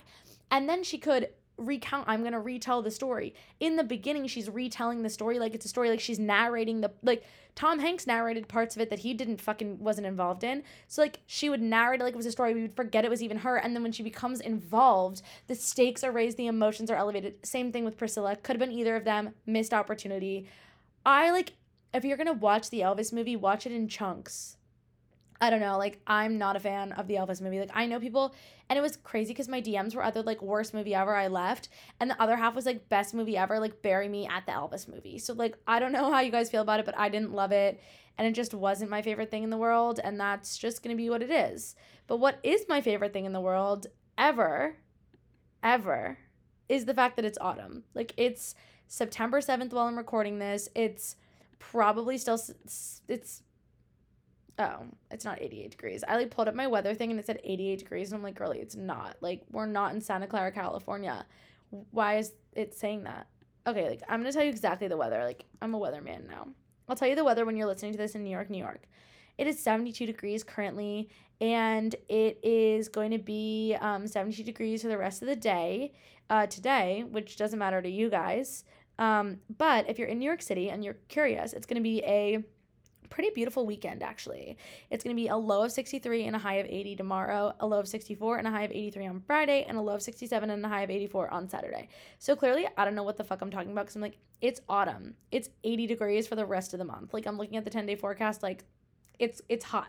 And 0.50 0.68
then 0.68 0.84
she 0.84 0.98
could 0.98 1.30
recount 1.56 2.04
i'm 2.08 2.20
going 2.20 2.32
to 2.32 2.40
retell 2.40 2.82
the 2.82 2.90
story. 2.90 3.34
In 3.60 3.76
the 3.76 3.84
beginning 3.84 4.26
she's 4.26 4.48
retelling 4.48 5.02
the 5.02 5.10
story 5.10 5.38
like 5.38 5.54
it's 5.54 5.64
a 5.64 5.68
story 5.68 5.90
like 5.90 6.00
she's 6.00 6.18
narrating 6.18 6.80
the 6.80 6.92
like 7.02 7.24
tom 7.54 7.78
hanks 7.78 8.06
narrated 8.06 8.48
parts 8.48 8.74
of 8.74 8.82
it 8.82 8.90
that 8.90 9.00
he 9.00 9.14
didn't 9.14 9.40
fucking 9.40 9.78
wasn't 9.78 10.06
involved 10.06 10.44
in. 10.44 10.62
So 10.88 11.02
like 11.02 11.20
she 11.26 11.48
would 11.48 11.62
narrate 11.62 12.00
it 12.00 12.04
like 12.04 12.14
it 12.14 12.16
was 12.16 12.26
a 12.26 12.32
story 12.32 12.54
we 12.54 12.62
would 12.62 12.74
forget 12.74 13.04
it 13.04 13.10
was 13.10 13.22
even 13.22 13.38
her. 13.38 13.56
And 13.56 13.74
then 13.74 13.82
when 13.82 13.92
she 13.92 14.02
becomes 14.02 14.40
involved 14.40 15.22
the 15.46 15.54
stakes 15.54 16.02
are 16.04 16.12
raised 16.12 16.36
the 16.36 16.46
emotions 16.46 16.90
are 16.90 16.96
elevated. 16.96 17.44
Same 17.46 17.72
thing 17.72 17.84
with 17.84 17.96
priscilla. 17.98 18.36
Could 18.36 18.56
have 18.56 18.68
been 18.68 18.76
either 18.76 18.96
of 18.96 19.04
them 19.04 19.34
missed 19.46 19.74
opportunity. 19.74 20.48
I 21.06 21.30
like 21.30 21.52
if 21.92 22.04
you're 22.04 22.16
going 22.16 22.26
to 22.26 22.32
watch 22.32 22.70
the 22.70 22.80
elvis 22.80 23.12
movie 23.12 23.36
watch 23.36 23.66
it 23.66 23.72
in 23.72 23.88
chunks 23.88 24.56
I 25.44 25.50
don't 25.50 25.60
know, 25.60 25.76
like 25.76 26.00
I'm 26.06 26.38
not 26.38 26.56
a 26.56 26.60
fan 26.60 26.92
of 26.92 27.06
the 27.06 27.16
Elvis 27.16 27.42
movie. 27.42 27.60
Like 27.60 27.70
I 27.74 27.84
know 27.84 28.00
people 28.00 28.34
and 28.70 28.78
it 28.78 28.80
was 28.80 28.96
crazy 28.96 29.34
because 29.34 29.46
my 29.46 29.60
DMs 29.60 29.94
were 29.94 30.02
either 30.02 30.22
like 30.22 30.40
worst 30.40 30.72
movie 30.72 30.94
ever, 30.94 31.14
I 31.14 31.28
left, 31.28 31.68
and 32.00 32.10
the 32.10 32.22
other 32.22 32.34
half 32.34 32.54
was 32.54 32.64
like 32.64 32.88
best 32.88 33.12
movie 33.12 33.36
ever, 33.36 33.60
like 33.60 33.82
bury 33.82 34.08
me 34.08 34.26
at 34.26 34.46
the 34.46 34.52
Elvis 34.52 34.88
movie. 34.88 35.18
So 35.18 35.34
like 35.34 35.58
I 35.66 35.80
don't 35.80 35.92
know 35.92 36.10
how 36.10 36.20
you 36.20 36.30
guys 36.30 36.50
feel 36.50 36.62
about 36.62 36.80
it, 36.80 36.86
but 36.86 36.96
I 36.96 37.10
didn't 37.10 37.34
love 37.34 37.52
it 37.52 37.78
and 38.16 38.26
it 38.26 38.32
just 38.32 38.54
wasn't 38.54 38.90
my 38.90 39.02
favorite 39.02 39.30
thing 39.30 39.42
in 39.42 39.50
the 39.50 39.58
world, 39.58 40.00
and 40.02 40.18
that's 40.18 40.56
just 40.56 40.82
gonna 40.82 40.96
be 40.96 41.10
what 41.10 41.22
it 41.22 41.30
is. 41.30 41.76
But 42.06 42.16
what 42.16 42.38
is 42.42 42.64
my 42.66 42.80
favorite 42.80 43.12
thing 43.12 43.26
in 43.26 43.34
the 43.34 43.40
world 43.40 43.88
ever, 44.16 44.76
ever, 45.62 46.16
is 46.70 46.86
the 46.86 46.94
fact 46.94 47.16
that 47.16 47.26
it's 47.26 47.38
autumn. 47.38 47.84
Like 47.92 48.14
it's 48.16 48.54
September 48.86 49.42
7th 49.42 49.74
while 49.74 49.88
I'm 49.88 49.98
recording 49.98 50.38
this. 50.38 50.70
It's 50.74 51.16
probably 51.58 52.16
still 52.16 52.40
it's 53.08 53.42
Oh, 54.58 54.84
it's 55.10 55.24
not 55.24 55.42
88 55.42 55.70
degrees. 55.72 56.04
I 56.06 56.16
like 56.16 56.30
pulled 56.30 56.48
up 56.48 56.54
my 56.54 56.66
weather 56.66 56.94
thing 56.94 57.10
and 57.10 57.18
it 57.18 57.26
said 57.26 57.40
88 57.42 57.78
degrees 57.80 58.12
and 58.12 58.18
I'm 58.18 58.22
like, 58.22 58.36
girlie, 58.36 58.60
it's 58.60 58.76
not. 58.76 59.16
Like 59.20 59.42
we're 59.50 59.66
not 59.66 59.94
in 59.94 60.00
Santa 60.00 60.26
Clara, 60.26 60.52
California. 60.52 61.26
Why 61.90 62.18
is 62.18 62.32
it 62.52 62.74
saying 62.74 63.04
that? 63.04 63.26
Okay, 63.66 63.88
like 63.88 64.02
I'm 64.08 64.20
gonna 64.20 64.32
tell 64.32 64.44
you 64.44 64.50
exactly 64.50 64.86
the 64.86 64.96
weather. 64.96 65.24
Like 65.24 65.44
I'm 65.60 65.74
a 65.74 65.80
weatherman 65.80 66.28
now. 66.28 66.48
I'll 66.88 66.96
tell 66.96 67.08
you 67.08 67.16
the 67.16 67.24
weather 67.24 67.44
when 67.44 67.56
you're 67.56 67.66
listening 67.66 67.92
to 67.92 67.98
this 67.98 68.14
in 68.14 68.22
New 68.22 68.30
York, 68.30 68.50
New 68.50 68.58
York. 68.58 68.86
It 69.38 69.46
is 69.46 69.58
72 69.58 70.06
degrees 70.06 70.44
currently, 70.44 71.08
and 71.40 71.94
it 72.08 72.38
is 72.42 72.88
going 72.88 73.10
to 73.10 73.18
be 73.18 73.76
um, 73.80 74.06
72 74.06 74.44
degrees 74.44 74.82
for 74.82 74.88
the 74.88 74.98
rest 74.98 75.22
of 75.22 75.28
the 75.28 75.34
day 75.34 75.92
uh, 76.30 76.46
today, 76.46 77.04
which 77.10 77.36
doesn't 77.36 77.58
matter 77.58 77.82
to 77.82 77.88
you 77.88 78.10
guys. 78.10 78.64
Um, 78.98 79.38
but 79.58 79.88
if 79.88 79.98
you're 79.98 80.08
in 80.08 80.18
New 80.18 80.26
York 80.26 80.42
City 80.42 80.70
and 80.70 80.84
you're 80.84 80.98
curious, 81.08 81.52
it's 81.52 81.66
going 81.66 81.76
to 81.76 81.82
be 81.82 82.02
a 82.04 82.44
pretty 83.10 83.30
beautiful 83.30 83.66
weekend 83.66 84.02
actually. 84.02 84.56
It's 84.90 85.04
going 85.04 85.14
to 85.14 85.20
be 85.20 85.28
a 85.28 85.36
low 85.36 85.64
of 85.64 85.72
63 85.72 86.26
and 86.26 86.36
a 86.36 86.38
high 86.38 86.56
of 86.56 86.66
80 86.66 86.96
tomorrow, 86.96 87.54
a 87.60 87.66
low 87.66 87.78
of 87.78 87.88
64 87.88 88.38
and 88.38 88.46
a 88.46 88.50
high 88.50 88.62
of 88.62 88.70
83 88.70 89.06
on 89.06 89.20
Friday, 89.20 89.64
and 89.68 89.76
a 89.76 89.80
low 89.80 89.94
of 89.94 90.02
67 90.02 90.50
and 90.50 90.64
a 90.64 90.68
high 90.68 90.82
of 90.82 90.90
84 90.90 91.32
on 91.32 91.48
Saturday. 91.48 91.88
So 92.18 92.36
clearly, 92.36 92.66
I 92.76 92.84
don't 92.84 92.94
know 92.94 93.02
what 93.02 93.16
the 93.16 93.24
fuck 93.24 93.40
I'm 93.40 93.50
talking 93.50 93.72
about 93.72 93.86
because 93.86 93.96
I'm 93.96 94.02
like, 94.02 94.18
it's 94.40 94.60
autumn. 94.68 95.14
It's 95.30 95.48
80 95.62 95.86
degrees 95.86 96.26
for 96.26 96.36
the 96.36 96.46
rest 96.46 96.74
of 96.74 96.78
the 96.78 96.84
month. 96.84 97.14
Like 97.14 97.26
I'm 97.26 97.38
looking 97.38 97.56
at 97.56 97.64
the 97.64 97.70
10 97.70 97.86
day 97.86 97.96
forecast, 97.96 98.42
like 98.42 98.64
it's 99.18 99.40
it's 99.48 99.64
hot. 99.64 99.88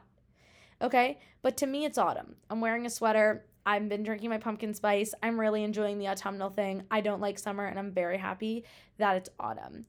Okay? 0.81 1.19
But 1.41 1.57
to 1.57 1.67
me 1.67 1.85
it's 1.85 1.97
autumn. 1.97 2.35
I'm 2.49 2.61
wearing 2.61 2.85
a 2.85 2.89
sweater. 2.89 3.45
I've 3.65 3.89
been 3.89 4.03
drinking 4.03 4.29
my 4.29 4.37
pumpkin 4.37 4.73
spice. 4.73 5.13
I'm 5.23 5.39
really 5.39 5.63
enjoying 5.63 5.97
the 5.97 6.07
autumnal 6.07 6.49
thing. 6.49 6.83
I 6.91 7.01
don't 7.01 7.21
like 7.21 7.39
summer 7.39 7.65
and 7.65 7.79
I'm 7.79 7.91
very 7.91 8.17
happy 8.17 8.63
that 8.97 9.17
it's 9.17 9.29
autumn. 9.39 9.85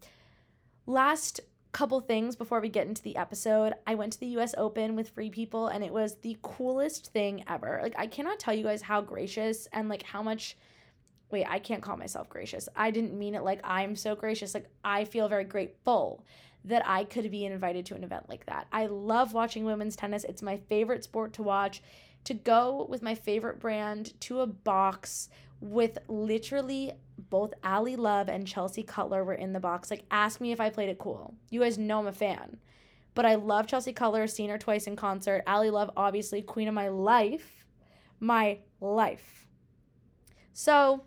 Last 0.87 1.41
couple 1.77 2.01
things 2.01 2.37
before 2.37 2.59
we 2.59 2.71
get 2.71 2.87
into 2.87 3.03
the 3.03 3.19
episode. 3.19 3.75
I 3.87 3.97
went 3.97 4.15
to 4.15 4.21
the 4.21 4.39
US 4.39 4.55
Open 4.57 4.97
with 4.97 5.11
Free 5.11 5.29
People 5.29 5.67
and 5.67 5.85
it 5.85 5.93
was 5.93 6.17
the 6.23 6.39
coolest 6.41 7.13
thing 7.13 7.45
ever. 7.47 7.81
Like 7.83 7.95
I 7.99 8.07
cannot 8.07 8.39
tell 8.39 8.55
you 8.55 8.65
guys 8.65 8.81
how 8.81 9.03
gracious 9.03 9.69
and 9.75 9.91
like 9.91 10.03
how 10.03 10.23
much 10.23 10.57
wait, 11.31 11.45
I 11.47 11.59
can't 11.59 11.83
call 11.83 11.99
myself 11.99 12.31
gracious. 12.31 12.67
I 12.75 12.91
didn't 12.91 13.19
mean 13.19 13.35
it 13.35 13.43
like 13.43 13.61
I'm 13.63 13.95
so 13.95 14.17
gracious. 14.17 14.55
Like 14.55 14.71
I 14.83 15.05
feel 15.05 15.29
very 15.29 15.45
grateful 15.45 16.25
that 16.65 16.83
I 16.89 17.05
could 17.05 17.31
be 17.31 17.45
invited 17.45 17.85
to 17.87 17.95
an 17.95 18.05
event 18.05 18.27
like 18.31 18.47
that. 18.47 18.69
I 18.73 18.87
love 18.87 19.35
watching 19.35 19.67
women's 19.67 19.97
tennis. 19.97 20.25
It's 20.25 20.41
my 20.41 20.57
favorite 20.71 21.05
sport 21.05 21.35
to 21.35 21.43
watch. 21.43 21.83
To 22.25 22.33
go 22.33 22.87
with 22.89 23.03
my 23.03 23.15
favorite 23.15 23.61
brand 23.61 24.19
to 24.23 24.41
a 24.41 24.47
box 24.47 25.29
with 25.61 25.99
literally 26.09 26.93
both 27.31 27.55
Ally 27.63 27.95
Love 27.97 28.29
and 28.29 28.47
Chelsea 28.47 28.83
Cutler 28.83 29.25
were 29.25 29.35
in 29.35 29.53
the 29.53 29.61
box. 29.61 29.91
Like, 29.91 30.05
ask 30.11 30.41
me 30.41 30.53
if 30.53 30.61
I 30.61 30.71
played 30.71 30.89
it 30.89 30.99
cool. 30.99 31.35
You 31.51 31.61
guys 31.61 31.79
know 31.79 32.01
I'm 32.01 32.07
a 32.07 32.13
fan. 32.13 32.59
But 33.15 33.25
I 33.25 33.37
love 33.37 33.67
Chelsea 33.67 33.95
Cutler, 33.95 34.27
seen 34.27 34.51
her 34.51 34.59
twice 34.59 34.87
in 34.87 34.95
concert. 34.95 35.43
Ally 35.47 35.71
Love, 35.71 35.91
obviously, 35.97 36.43
queen 36.43 36.69
of 36.69 36.75
my 36.75 36.89
life. 36.89 37.65
My 38.21 38.59
life. 38.81 39.47
So, 40.53 41.05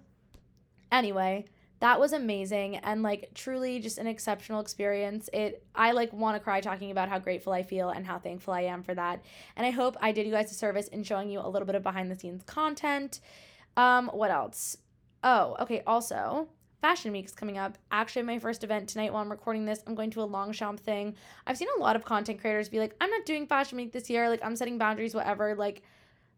anyway, 0.91 1.45
that 1.79 1.99
was 1.99 2.11
amazing 2.13 2.77
and 2.77 3.03
like 3.03 3.31
truly 3.33 3.79
just 3.79 3.97
an 3.97 4.07
exceptional 4.07 4.59
experience. 4.59 5.29
It 5.31 5.63
I 5.73 5.91
like 5.91 6.11
want 6.11 6.35
to 6.35 6.39
cry 6.39 6.61
talking 6.61 6.91
about 6.91 7.09
how 7.09 7.19
grateful 7.19 7.53
I 7.53 7.63
feel 7.63 7.89
and 7.89 8.05
how 8.05 8.19
thankful 8.19 8.53
I 8.53 8.61
am 8.61 8.83
for 8.83 8.93
that. 8.95 9.23
And 9.55 9.65
I 9.65 9.71
hope 9.71 9.95
I 10.01 10.11
did 10.11 10.25
you 10.25 10.31
guys 10.31 10.51
a 10.51 10.55
service 10.55 10.87
in 10.89 11.03
showing 11.03 11.29
you 11.29 11.39
a 11.39 11.47
little 11.47 11.65
bit 11.65 11.75
of 11.75 11.83
behind 11.83 12.11
the 12.11 12.19
scenes 12.19 12.43
content. 12.43 13.21
Um, 13.79 14.09
what 14.13 14.29
else? 14.29 14.75
Oh, 15.23 15.55
okay. 15.61 15.81
Also, 15.87 16.49
Fashion 16.81 17.13
Week's 17.13 17.31
coming 17.31 17.57
up. 17.57 17.77
Actually, 17.93 18.23
my 18.23 18.37
first 18.37 18.65
event 18.65 18.89
tonight 18.89 19.13
while 19.13 19.21
I'm 19.21 19.31
recording 19.31 19.63
this, 19.63 19.81
I'm 19.87 19.95
going 19.95 20.11
to 20.11 20.21
a 20.21 20.23
Longchamp 20.25 20.81
thing. 20.81 21.15
I've 21.47 21.57
seen 21.57 21.69
a 21.77 21.79
lot 21.79 21.95
of 21.95 22.03
content 22.03 22.41
creators 22.41 22.67
be 22.67 22.79
like, 22.79 22.93
I'm 22.99 23.09
not 23.09 23.25
doing 23.25 23.47
Fashion 23.47 23.77
Week 23.77 23.93
this 23.93 24.09
year. 24.09 24.27
Like, 24.27 24.43
I'm 24.43 24.57
setting 24.57 24.77
boundaries, 24.77 25.15
whatever. 25.15 25.55
Like, 25.55 25.81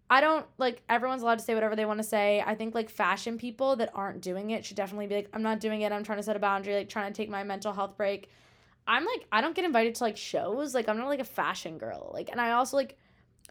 I 0.07 0.21
don't 0.21 0.45
like 0.59 0.83
everyone's 0.87 1.23
allowed 1.23 1.39
to 1.39 1.43
say 1.43 1.55
whatever 1.55 1.75
they 1.75 1.85
want 1.85 1.97
to 1.97 2.03
say. 2.03 2.43
I 2.45 2.53
think 2.53 2.75
like 2.75 2.89
fashion 2.89 3.39
people 3.39 3.77
that 3.77 3.89
aren't 3.95 4.21
doing 4.21 4.51
it 4.51 4.63
should 4.63 4.77
definitely 4.77 5.07
be 5.07 5.15
like, 5.15 5.29
I'm 5.33 5.41
not 5.41 5.61
doing 5.61 5.81
it. 5.81 5.91
I'm 5.91 6.03
trying 6.03 6.19
to 6.19 6.23
set 6.23 6.35
a 6.35 6.39
boundary, 6.39 6.75
like 6.75 6.89
trying 6.89 7.11
to 7.11 7.17
take 7.17 7.29
my 7.29 7.43
mental 7.43 7.73
health 7.73 7.97
break. 7.97 8.29
I'm 8.85 9.05
like, 9.05 9.25
I 9.31 9.41
don't 9.41 9.55
get 9.55 9.65
invited 9.65 9.95
to 9.95 10.03
like 10.03 10.17
shows. 10.17 10.75
Like, 10.75 10.87
I'm 10.89 10.97
not 10.97 11.07
like 11.07 11.21
a 11.21 11.23
fashion 11.23 11.79
girl. 11.79 12.11
Like, 12.13 12.29
and 12.29 12.39
I 12.39 12.51
also 12.51 12.77
like, 12.77 12.97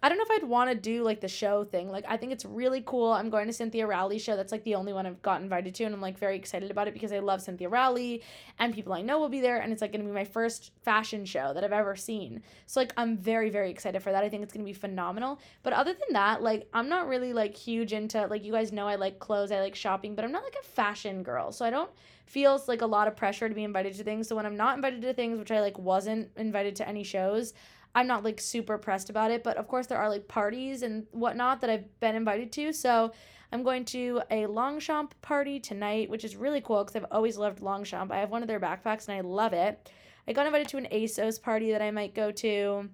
I 0.02 0.08
don't 0.08 0.16
know 0.16 0.24
if 0.24 0.42
I'd 0.42 0.48
want 0.48 0.70
to 0.70 0.76
do 0.76 1.02
like 1.02 1.20
the 1.20 1.28
show 1.28 1.64
thing. 1.64 1.90
Like 1.90 2.04
I 2.08 2.16
think 2.16 2.32
it's 2.32 2.44
really 2.44 2.82
cool. 2.84 3.12
I'm 3.12 3.28
going 3.28 3.46
to 3.46 3.52
Cynthia 3.52 3.86
Rowley's 3.86 4.22
show. 4.22 4.36
That's 4.36 4.52
like 4.52 4.64
the 4.64 4.74
only 4.74 4.92
one 4.92 5.06
I've 5.06 5.20
got 5.22 5.42
invited 5.42 5.74
to 5.74 5.84
and 5.84 5.94
I'm 5.94 6.00
like 6.00 6.18
very 6.18 6.36
excited 6.36 6.70
about 6.70 6.88
it 6.88 6.94
because 6.94 7.12
I 7.12 7.18
love 7.18 7.42
Cynthia 7.42 7.68
Rowley 7.68 8.22
and 8.58 8.74
people 8.74 8.92
I 8.92 9.02
know 9.02 9.18
will 9.18 9.28
be 9.28 9.40
there 9.40 9.58
and 9.58 9.72
it's 9.72 9.82
like 9.82 9.92
to 9.92 9.98
be 9.98 10.04
my 10.04 10.24
first 10.24 10.72
fashion 10.82 11.24
show 11.24 11.52
that 11.52 11.64
I've 11.64 11.72
ever 11.72 11.96
seen. 11.96 12.42
So 12.66 12.80
like 12.80 12.92
I'm 12.96 13.18
very 13.18 13.50
very 13.50 13.70
excited 13.70 14.02
for 14.02 14.12
that. 14.12 14.24
I 14.24 14.28
think 14.28 14.42
it's 14.42 14.52
to 14.52 14.58
be 14.60 14.72
phenomenal. 14.72 15.40
But 15.62 15.74
other 15.74 15.92
than 15.92 16.12
that, 16.12 16.42
like 16.42 16.68
I'm 16.72 16.88
not 16.88 17.08
really 17.08 17.32
like 17.32 17.54
huge 17.54 17.92
into 17.92 18.26
like 18.26 18.44
you 18.44 18.52
guys 18.52 18.72
know 18.72 18.88
I 18.88 18.96
like 18.96 19.18
clothes, 19.18 19.52
I 19.52 19.60
like 19.60 19.74
shopping, 19.74 20.14
but 20.14 20.24
I'm 20.24 20.32
not 20.32 20.44
like 20.44 20.56
a 20.60 20.66
fashion 20.66 21.22
girl. 21.22 21.52
So 21.52 21.64
I 21.64 21.70
don't 21.70 21.90
feels 22.30 22.68
like 22.68 22.80
a 22.80 22.86
lot 22.86 23.08
of 23.08 23.16
pressure 23.16 23.48
to 23.48 23.54
be 23.56 23.64
invited 23.64 23.92
to 23.92 24.04
things. 24.04 24.28
So 24.28 24.36
when 24.36 24.46
I'm 24.46 24.56
not 24.56 24.76
invited 24.76 25.02
to 25.02 25.12
things, 25.12 25.36
which 25.36 25.50
I 25.50 25.60
like 25.60 25.76
wasn't 25.78 26.30
invited 26.36 26.76
to 26.76 26.88
any 26.88 27.02
shows, 27.02 27.54
I'm 27.94 28.06
not 28.06 28.24
like 28.24 28.40
super 28.40 28.78
pressed 28.78 29.10
about 29.10 29.30
it, 29.30 29.42
but 29.42 29.56
of 29.56 29.66
course 29.68 29.86
there 29.86 29.98
are 29.98 30.08
like 30.08 30.28
parties 30.28 30.82
and 30.82 31.06
whatnot 31.10 31.60
that 31.60 31.70
I've 31.70 32.00
been 32.00 32.14
invited 32.14 32.52
to. 32.52 32.72
So 32.72 33.12
I'm 33.52 33.64
going 33.64 33.84
to 33.86 34.22
a 34.30 34.46
Longchamp 34.46 35.20
party 35.22 35.58
tonight, 35.58 36.08
which 36.08 36.24
is 36.24 36.36
really 36.36 36.60
cool 36.60 36.84
because 36.84 36.94
I've 36.94 37.10
always 37.10 37.36
loved 37.36 37.60
Longchamp. 37.60 38.12
I 38.12 38.18
have 38.18 38.30
one 38.30 38.42
of 38.42 38.48
their 38.48 38.60
backpacks 38.60 39.08
and 39.08 39.16
I 39.16 39.22
love 39.22 39.52
it. 39.52 39.90
I 40.28 40.32
got 40.32 40.46
invited 40.46 40.68
to 40.68 40.76
an 40.76 40.86
ASOS 40.92 41.42
party 41.42 41.72
that 41.72 41.82
I 41.82 41.90
might 41.90 42.14
go 42.14 42.30
to. 42.30 42.88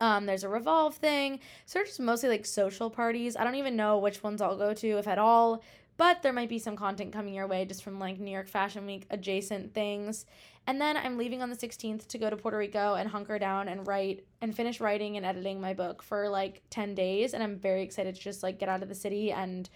Um, 0.00 0.26
there's 0.26 0.44
a 0.44 0.48
Revolve 0.48 0.96
thing. 0.96 1.40
So 1.66 1.78
they're 1.78 1.86
just 1.86 2.00
mostly 2.00 2.28
like 2.28 2.46
social 2.46 2.90
parties. 2.90 3.36
I 3.36 3.44
don't 3.44 3.56
even 3.56 3.76
know 3.76 3.98
which 3.98 4.22
ones 4.22 4.40
I'll 4.40 4.56
go 4.56 4.72
to, 4.74 4.98
if 4.98 5.08
at 5.08 5.18
all. 5.18 5.62
But 6.02 6.20
there 6.20 6.32
might 6.32 6.48
be 6.48 6.58
some 6.58 6.74
content 6.74 7.12
coming 7.12 7.32
your 7.32 7.46
way 7.46 7.64
just 7.64 7.84
from 7.84 8.00
like 8.00 8.18
New 8.18 8.32
York 8.32 8.48
Fashion 8.48 8.86
Week 8.86 9.06
adjacent 9.10 9.72
things. 9.72 10.26
And 10.66 10.80
then 10.80 10.96
I'm 10.96 11.16
leaving 11.16 11.42
on 11.42 11.48
the 11.48 11.54
16th 11.54 12.08
to 12.08 12.18
go 12.18 12.28
to 12.28 12.36
Puerto 12.36 12.58
Rico 12.58 12.94
and 12.94 13.08
hunker 13.08 13.38
down 13.38 13.68
and 13.68 13.86
write 13.86 14.26
and 14.40 14.52
finish 14.52 14.80
writing 14.80 15.16
and 15.16 15.24
editing 15.24 15.60
my 15.60 15.74
book 15.74 16.02
for 16.02 16.28
like 16.28 16.60
10 16.70 16.96
days. 16.96 17.34
And 17.34 17.40
I'm 17.40 17.56
very 17.56 17.84
excited 17.84 18.16
to 18.16 18.20
just 18.20 18.42
like 18.42 18.58
get 18.58 18.68
out 18.68 18.82
of 18.82 18.88
the 18.88 18.96
city 18.96 19.30
and 19.30 19.70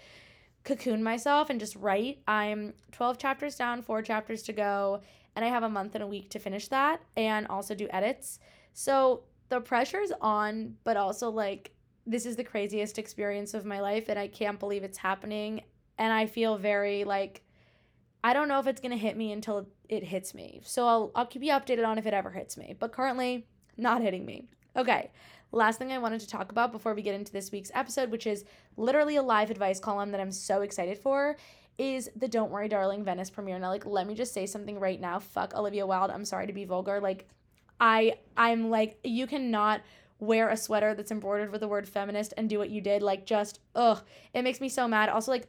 cocoon 0.64 1.00
myself 1.00 1.48
and 1.48 1.60
just 1.60 1.76
write. 1.76 2.18
I'm 2.26 2.74
12 2.90 3.18
chapters 3.18 3.54
down, 3.54 3.82
four 3.82 4.02
chapters 4.02 4.42
to 4.42 4.52
go. 4.52 5.02
And 5.36 5.44
I 5.44 5.48
have 5.48 5.62
a 5.62 5.68
month 5.68 5.94
and 5.94 6.02
a 6.02 6.08
week 6.08 6.30
to 6.30 6.40
finish 6.40 6.66
that 6.68 7.02
and 7.16 7.46
also 7.46 7.72
do 7.72 7.86
edits. 7.90 8.40
So 8.72 9.22
the 9.48 9.60
pressure's 9.60 10.10
on, 10.20 10.74
but 10.82 10.96
also 10.96 11.30
like 11.30 11.70
this 12.04 12.26
is 12.26 12.34
the 12.34 12.42
craziest 12.42 12.98
experience 12.98 13.54
of 13.54 13.64
my 13.64 13.80
life 13.80 14.08
and 14.08 14.18
I 14.18 14.26
can't 14.26 14.58
believe 14.58 14.82
it's 14.82 14.98
happening. 14.98 15.62
And 15.98 16.12
I 16.12 16.26
feel 16.26 16.56
very 16.58 17.04
like 17.04 17.42
I 18.22 18.32
don't 18.32 18.48
know 18.48 18.58
if 18.58 18.66
it's 18.66 18.80
gonna 18.80 18.96
hit 18.96 19.16
me 19.16 19.32
until 19.32 19.68
it 19.88 20.02
hits 20.02 20.34
me. 20.34 20.60
So 20.64 20.86
I'll 20.86 21.12
I'll 21.14 21.26
keep 21.26 21.42
you 21.42 21.52
updated 21.52 21.86
on 21.86 21.98
if 21.98 22.06
it 22.06 22.14
ever 22.14 22.30
hits 22.30 22.56
me. 22.56 22.74
But 22.78 22.92
currently, 22.92 23.46
not 23.76 24.02
hitting 24.02 24.24
me. 24.24 24.48
Okay. 24.76 25.10
Last 25.52 25.78
thing 25.78 25.92
I 25.92 25.98
wanted 25.98 26.20
to 26.20 26.28
talk 26.28 26.50
about 26.50 26.72
before 26.72 26.92
we 26.92 27.02
get 27.02 27.14
into 27.14 27.32
this 27.32 27.52
week's 27.52 27.70
episode, 27.72 28.10
which 28.10 28.26
is 28.26 28.44
literally 28.76 29.16
a 29.16 29.22
live 29.22 29.50
advice 29.50 29.78
column 29.78 30.10
that 30.10 30.20
I'm 30.20 30.32
so 30.32 30.62
excited 30.62 30.98
for, 30.98 31.36
is 31.78 32.10
the 32.16 32.28
Don't 32.28 32.50
Worry 32.50 32.68
Darling 32.68 33.04
Venice 33.04 33.30
premiere. 33.30 33.58
Now, 33.58 33.68
like, 33.68 33.86
let 33.86 34.06
me 34.06 34.14
just 34.14 34.34
say 34.34 34.46
something 34.46 34.78
right 34.80 35.00
now. 35.00 35.18
Fuck 35.18 35.54
Olivia 35.54 35.86
Wilde. 35.86 36.10
I'm 36.10 36.24
sorry 36.24 36.46
to 36.46 36.52
be 36.52 36.64
vulgar. 36.64 37.00
Like, 37.00 37.28
I 37.80 38.14
I'm 38.36 38.70
like, 38.70 38.98
you 39.04 39.26
cannot 39.26 39.82
wear 40.18 40.48
a 40.48 40.56
sweater 40.56 40.94
that's 40.94 41.10
embroidered 41.10 41.52
with 41.52 41.60
the 41.60 41.68
word 41.68 41.86
feminist 41.88 42.32
and 42.36 42.48
do 42.48 42.58
what 42.58 42.70
you 42.70 42.80
did. 42.80 43.02
Like, 43.02 43.26
just 43.26 43.60
ugh. 43.74 44.02
It 44.34 44.42
makes 44.42 44.60
me 44.60 44.68
so 44.68 44.88
mad. 44.88 45.08
Also, 45.08 45.30
like, 45.30 45.48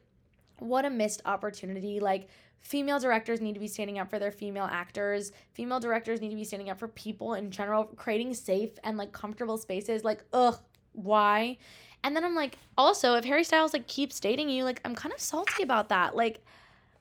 what 0.59 0.85
a 0.85 0.89
missed 0.89 1.21
opportunity. 1.25 1.99
Like, 1.99 2.27
female 2.59 2.99
directors 2.99 3.41
need 3.41 3.53
to 3.53 3.59
be 3.59 3.67
standing 3.67 3.99
up 3.99 4.09
for 4.09 4.19
their 4.19 4.31
female 4.31 4.67
actors. 4.69 5.31
Female 5.53 5.79
directors 5.79 6.21
need 6.21 6.29
to 6.29 6.35
be 6.35 6.43
standing 6.43 6.69
up 6.69 6.79
for 6.79 6.87
people 6.87 7.33
in 7.33 7.51
general, 7.51 7.85
creating 7.85 8.33
safe 8.33 8.71
and 8.83 8.97
like 8.97 9.11
comfortable 9.11 9.57
spaces. 9.57 10.03
Like, 10.03 10.23
ugh, 10.33 10.59
why? 10.93 11.57
And 12.03 12.15
then 12.15 12.23
I'm 12.23 12.35
like, 12.35 12.57
also, 12.77 13.15
if 13.15 13.25
Harry 13.25 13.43
Styles 13.43 13.73
like 13.73 13.87
keeps 13.87 14.19
dating 14.19 14.49
you, 14.49 14.63
like 14.63 14.81
I'm 14.85 14.95
kind 14.95 15.13
of 15.13 15.19
salty 15.19 15.63
about 15.63 15.89
that. 15.89 16.15
Like, 16.15 16.43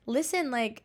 listen, 0.06 0.50
like 0.50 0.82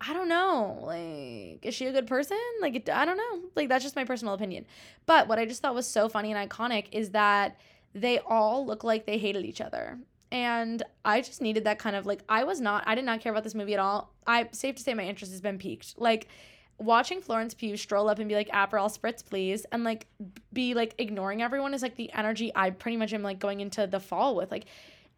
I 0.00 0.12
don't 0.12 0.28
know. 0.28 0.78
Like, 0.82 1.64
is 1.64 1.74
she 1.74 1.86
a 1.86 1.92
good 1.92 2.08
person? 2.08 2.38
Like, 2.60 2.88
I 2.88 3.04
don't 3.04 3.16
know. 3.16 3.50
Like, 3.54 3.68
that's 3.68 3.84
just 3.84 3.94
my 3.94 4.04
personal 4.04 4.34
opinion. 4.34 4.66
But 5.06 5.28
what 5.28 5.38
I 5.38 5.46
just 5.46 5.62
thought 5.62 5.76
was 5.76 5.86
so 5.86 6.08
funny 6.08 6.32
and 6.32 6.50
iconic 6.50 6.86
is 6.90 7.10
that 7.10 7.60
they 7.94 8.18
all 8.18 8.66
look 8.66 8.82
like 8.82 9.06
they 9.06 9.16
hated 9.16 9.44
each 9.44 9.60
other 9.60 9.98
and 10.32 10.82
I 11.04 11.20
just 11.20 11.42
needed 11.42 11.64
that 11.64 11.78
kind 11.78 11.94
of 11.94 12.06
like 12.06 12.22
I 12.26 12.44
was 12.44 12.60
not 12.60 12.84
I 12.86 12.96
did 12.96 13.04
not 13.04 13.20
care 13.20 13.30
about 13.30 13.44
this 13.44 13.54
movie 13.54 13.74
at 13.74 13.80
all. 13.80 14.10
I 14.26 14.48
safe 14.50 14.74
to 14.76 14.82
say 14.82 14.94
my 14.94 15.04
interest 15.04 15.30
has 15.30 15.42
been 15.42 15.58
piqued. 15.58 15.94
Like 15.98 16.26
watching 16.78 17.20
Florence 17.20 17.52
Pugh 17.52 17.76
stroll 17.76 18.08
up 18.08 18.18
and 18.18 18.28
be 18.28 18.34
like 18.34 18.48
Aperol 18.48 18.90
spritz 18.90 19.24
please 19.24 19.66
and 19.70 19.84
like 19.84 20.06
be 20.52 20.72
like 20.74 20.94
ignoring 20.98 21.42
everyone 21.42 21.74
is 21.74 21.82
like 21.82 21.96
the 21.96 22.10
energy 22.14 22.50
I 22.56 22.70
pretty 22.70 22.96
much 22.96 23.12
am 23.12 23.22
like 23.22 23.38
going 23.38 23.60
into 23.60 23.86
the 23.86 24.00
fall 24.00 24.34
with. 24.34 24.50
Like 24.50 24.64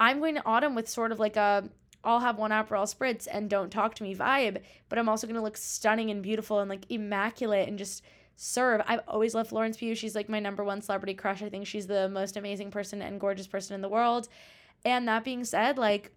I'm 0.01 0.19
going 0.19 0.35
to 0.35 0.43
autumn 0.45 0.75
with 0.75 0.89
sort 0.89 1.13
of 1.13 1.21
like 1.21 1.37
a 1.37 1.69
I'll 2.03 2.21
have 2.21 2.37
one 2.37 2.51
Aperol 2.51 2.93
spritz 2.93 3.29
and 3.31 3.49
don't 3.49 3.71
talk 3.71 3.95
to 3.95 4.03
me 4.03 4.17
vibe, 4.17 4.61
but 4.89 4.99
I'm 4.99 5.09
also 5.09 5.27
going 5.27 5.37
to 5.37 5.43
look 5.43 5.57
stunning 5.57 6.11
and 6.11 6.23
beautiful 6.23 6.59
and 6.59 6.69
like 6.69 6.85
immaculate 6.91 7.69
and 7.69 7.79
just 7.79 8.03
serve. 8.37 8.83
I've 8.85 9.01
always 9.07 9.33
loved 9.33 9.49
Florence 9.49 9.77
Pugh. 9.77 9.95
She's 9.95 10.17
like 10.17 10.29
my 10.29 10.41
number 10.41 10.65
one 10.65 10.83
celebrity 10.83 11.15
crush. 11.15 11.41
I 11.41 11.49
think 11.49 11.69
she's 11.69 11.87
the 11.87 12.09
most 12.09 12.37
amazing 12.37 12.73
person 12.73 13.01
and 13.01 13.21
gorgeous 13.21 13.47
person 13.47 13.77
in 13.77 13.81
the 13.81 13.89
world. 13.89 14.29
And 14.85 15.09
that 15.09 15.25
being 15.25 15.45
said, 15.45 15.79
like 15.79 16.13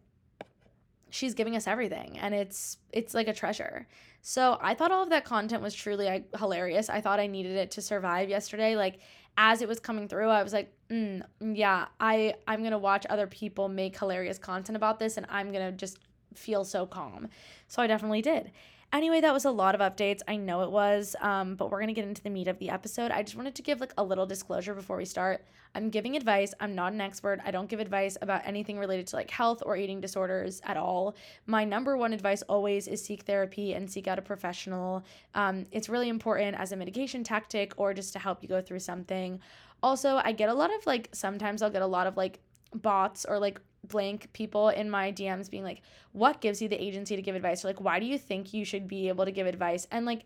she's 1.09 1.33
giving 1.33 1.55
us 1.55 1.67
everything 1.67 2.19
and 2.19 2.33
it's 2.35 2.77
it's 2.91 3.13
like 3.13 3.27
a 3.27 3.33
treasure. 3.33 3.87
So 4.21 4.57
I 4.61 4.73
thought 4.73 4.91
all 4.91 5.03
of 5.03 5.09
that 5.11 5.23
content 5.23 5.61
was 5.61 5.73
truly 5.73 6.25
hilarious. 6.37 6.89
I 6.89 7.01
thought 7.01 7.19
I 7.19 7.27
needed 7.27 7.55
it 7.55 7.71
to 7.71 7.81
survive 7.81 8.29
yesterday. 8.29 8.75
Like 8.75 8.99
as 9.37 9.61
it 9.61 9.67
was 9.67 9.79
coming 9.79 10.07
through, 10.07 10.29
I 10.29 10.43
was 10.43 10.51
like, 10.51 10.73
mm, 10.89 11.23
yeah, 11.39 11.85
I 11.99 12.35
I'm 12.47 12.63
gonna 12.63 12.77
watch 12.77 13.05
other 13.09 13.27
people 13.27 13.69
make 13.69 13.97
hilarious 13.97 14.37
content 14.37 14.75
about 14.75 14.99
this, 14.99 15.17
and 15.17 15.25
I'm 15.29 15.51
gonna 15.51 15.71
just 15.71 15.99
feel 16.33 16.65
so 16.65 16.85
calm. 16.85 17.29
So 17.67 17.81
I 17.81 17.87
definitely 17.87 18.21
did. 18.21 18.51
Anyway, 18.93 19.19
that 19.19 19.33
was 19.33 19.43
a 19.43 19.51
lot 19.51 19.75
of 19.75 19.81
updates. 19.81 20.21
I 20.29 20.37
know 20.37 20.61
it 20.61 20.71
was, 20.71 21.13
um, 21.19 21.55
but 21.55 21.69
we're 21.69 21.81
gonna 21.81 21.93
get 21.93 22.05
into 22.05 22.23
the 22.23 22.29
meat 22.29 22.47
of 22.47 22.57
the 22.57 22.69
episode. 22.69 23.11
I 23.11 23.21
just 23.21 23.35
wanted 23.35 23.53
to 23.55 23.61
give 23.61 23.81
like 23.81 23.93
a 23.97 24.03
little 24.03 24.25
disclosure 24.25 24.73
before 24.73 24.95
we 24.95 25.03
start. 25.03 25.43
I'm 25.75 25.89
giving 25.89 26.15
advice. 26.15 26.53
I'm 26.61 26.73
not 26.73 26.93
an 26.93 27.01
expert. 27.01 27.41
I 27.45 27.51
don't 27.51 27.69
give 27.69 27.81
advice 27.81 28.17
about 28.21 28.41
anything 28.45 28.79
related 28.79 29.05
to 29.07 29.17
like 29.17 29.29
health 29.29 29.61
or 29.65 29.75
eating 29.75 29.99
disorders 29.99 30.61
at 30.63 30.77
all. 30.77 31.15
My 31.45 31.65
number 31.65 31.97
one 31.97 32.13
advice 32.13 32.43
always 32.43 32.87
is 32.87 33.03
seek 33.03 33.23
therapy 33.23 33.73
and 33.73 33.91
seek 33.91 34.07
out 34.07 34.19
a 34.19 34.21
professional. 34.21 35.03
Um, 35.35 35.65
it's 35.71 35.89
really 35.89 36.07
important 36.07 36.57
as 36.57 36.71
a 36.71 36.77
mitigation 36.77 37.25
tactic 37.25 37.73
or 37.75 37.93
just 37.93 38.13
to 38.13 38.19
help 38.19 38.41
you 38.41 38.47
go 38.47 38.61
through 38.61 38.79
something. 38.79 39.41
Also, 39.83 40.21
I 40.23 40.31
get 40.31 40.49
a 40.49 40.53
lot 40.53 40.73
of 40.73 40.85
like 40.85 41.09
sometimes 41.11 41.61
I'll 41.61 41.69
get 41.69 41.81
a 41.81 41.87
lot 41.87 42.07
of 42.07 42.15
like 42.15 42.39
bots 42.73 43.25
or 43.25 43.37
like 43.37 43.59
blank 43.83 44.31
people 44.33 44.69
in 44.69 44.89
my 44.89 45.11
DMs 45.11 45.49
being 45.49 45.63
like, 45.63 45.81
what 46.11 46.41
gives 46.41 46.61
you 46.61 46.67
the 46.67 46.81
agency 46.81 47.15
to 47.15 47.21
give 47.21 47.35
advice? 47.35 47.63
Or 47.63 47.69
like, 47.69 47.81
why 47.81 47.99
do 47.99 48.05
you 48.05 48.17
think 48.17 48.53
you 48.53 48.65
should 48.65 48.87
be 48.87 49.07
able 49.07 49.25
to 49.25 49.31
give 49.31 49.47
advice? 49.47 49.87
And 49.91 50.05
like, 50.05 50.23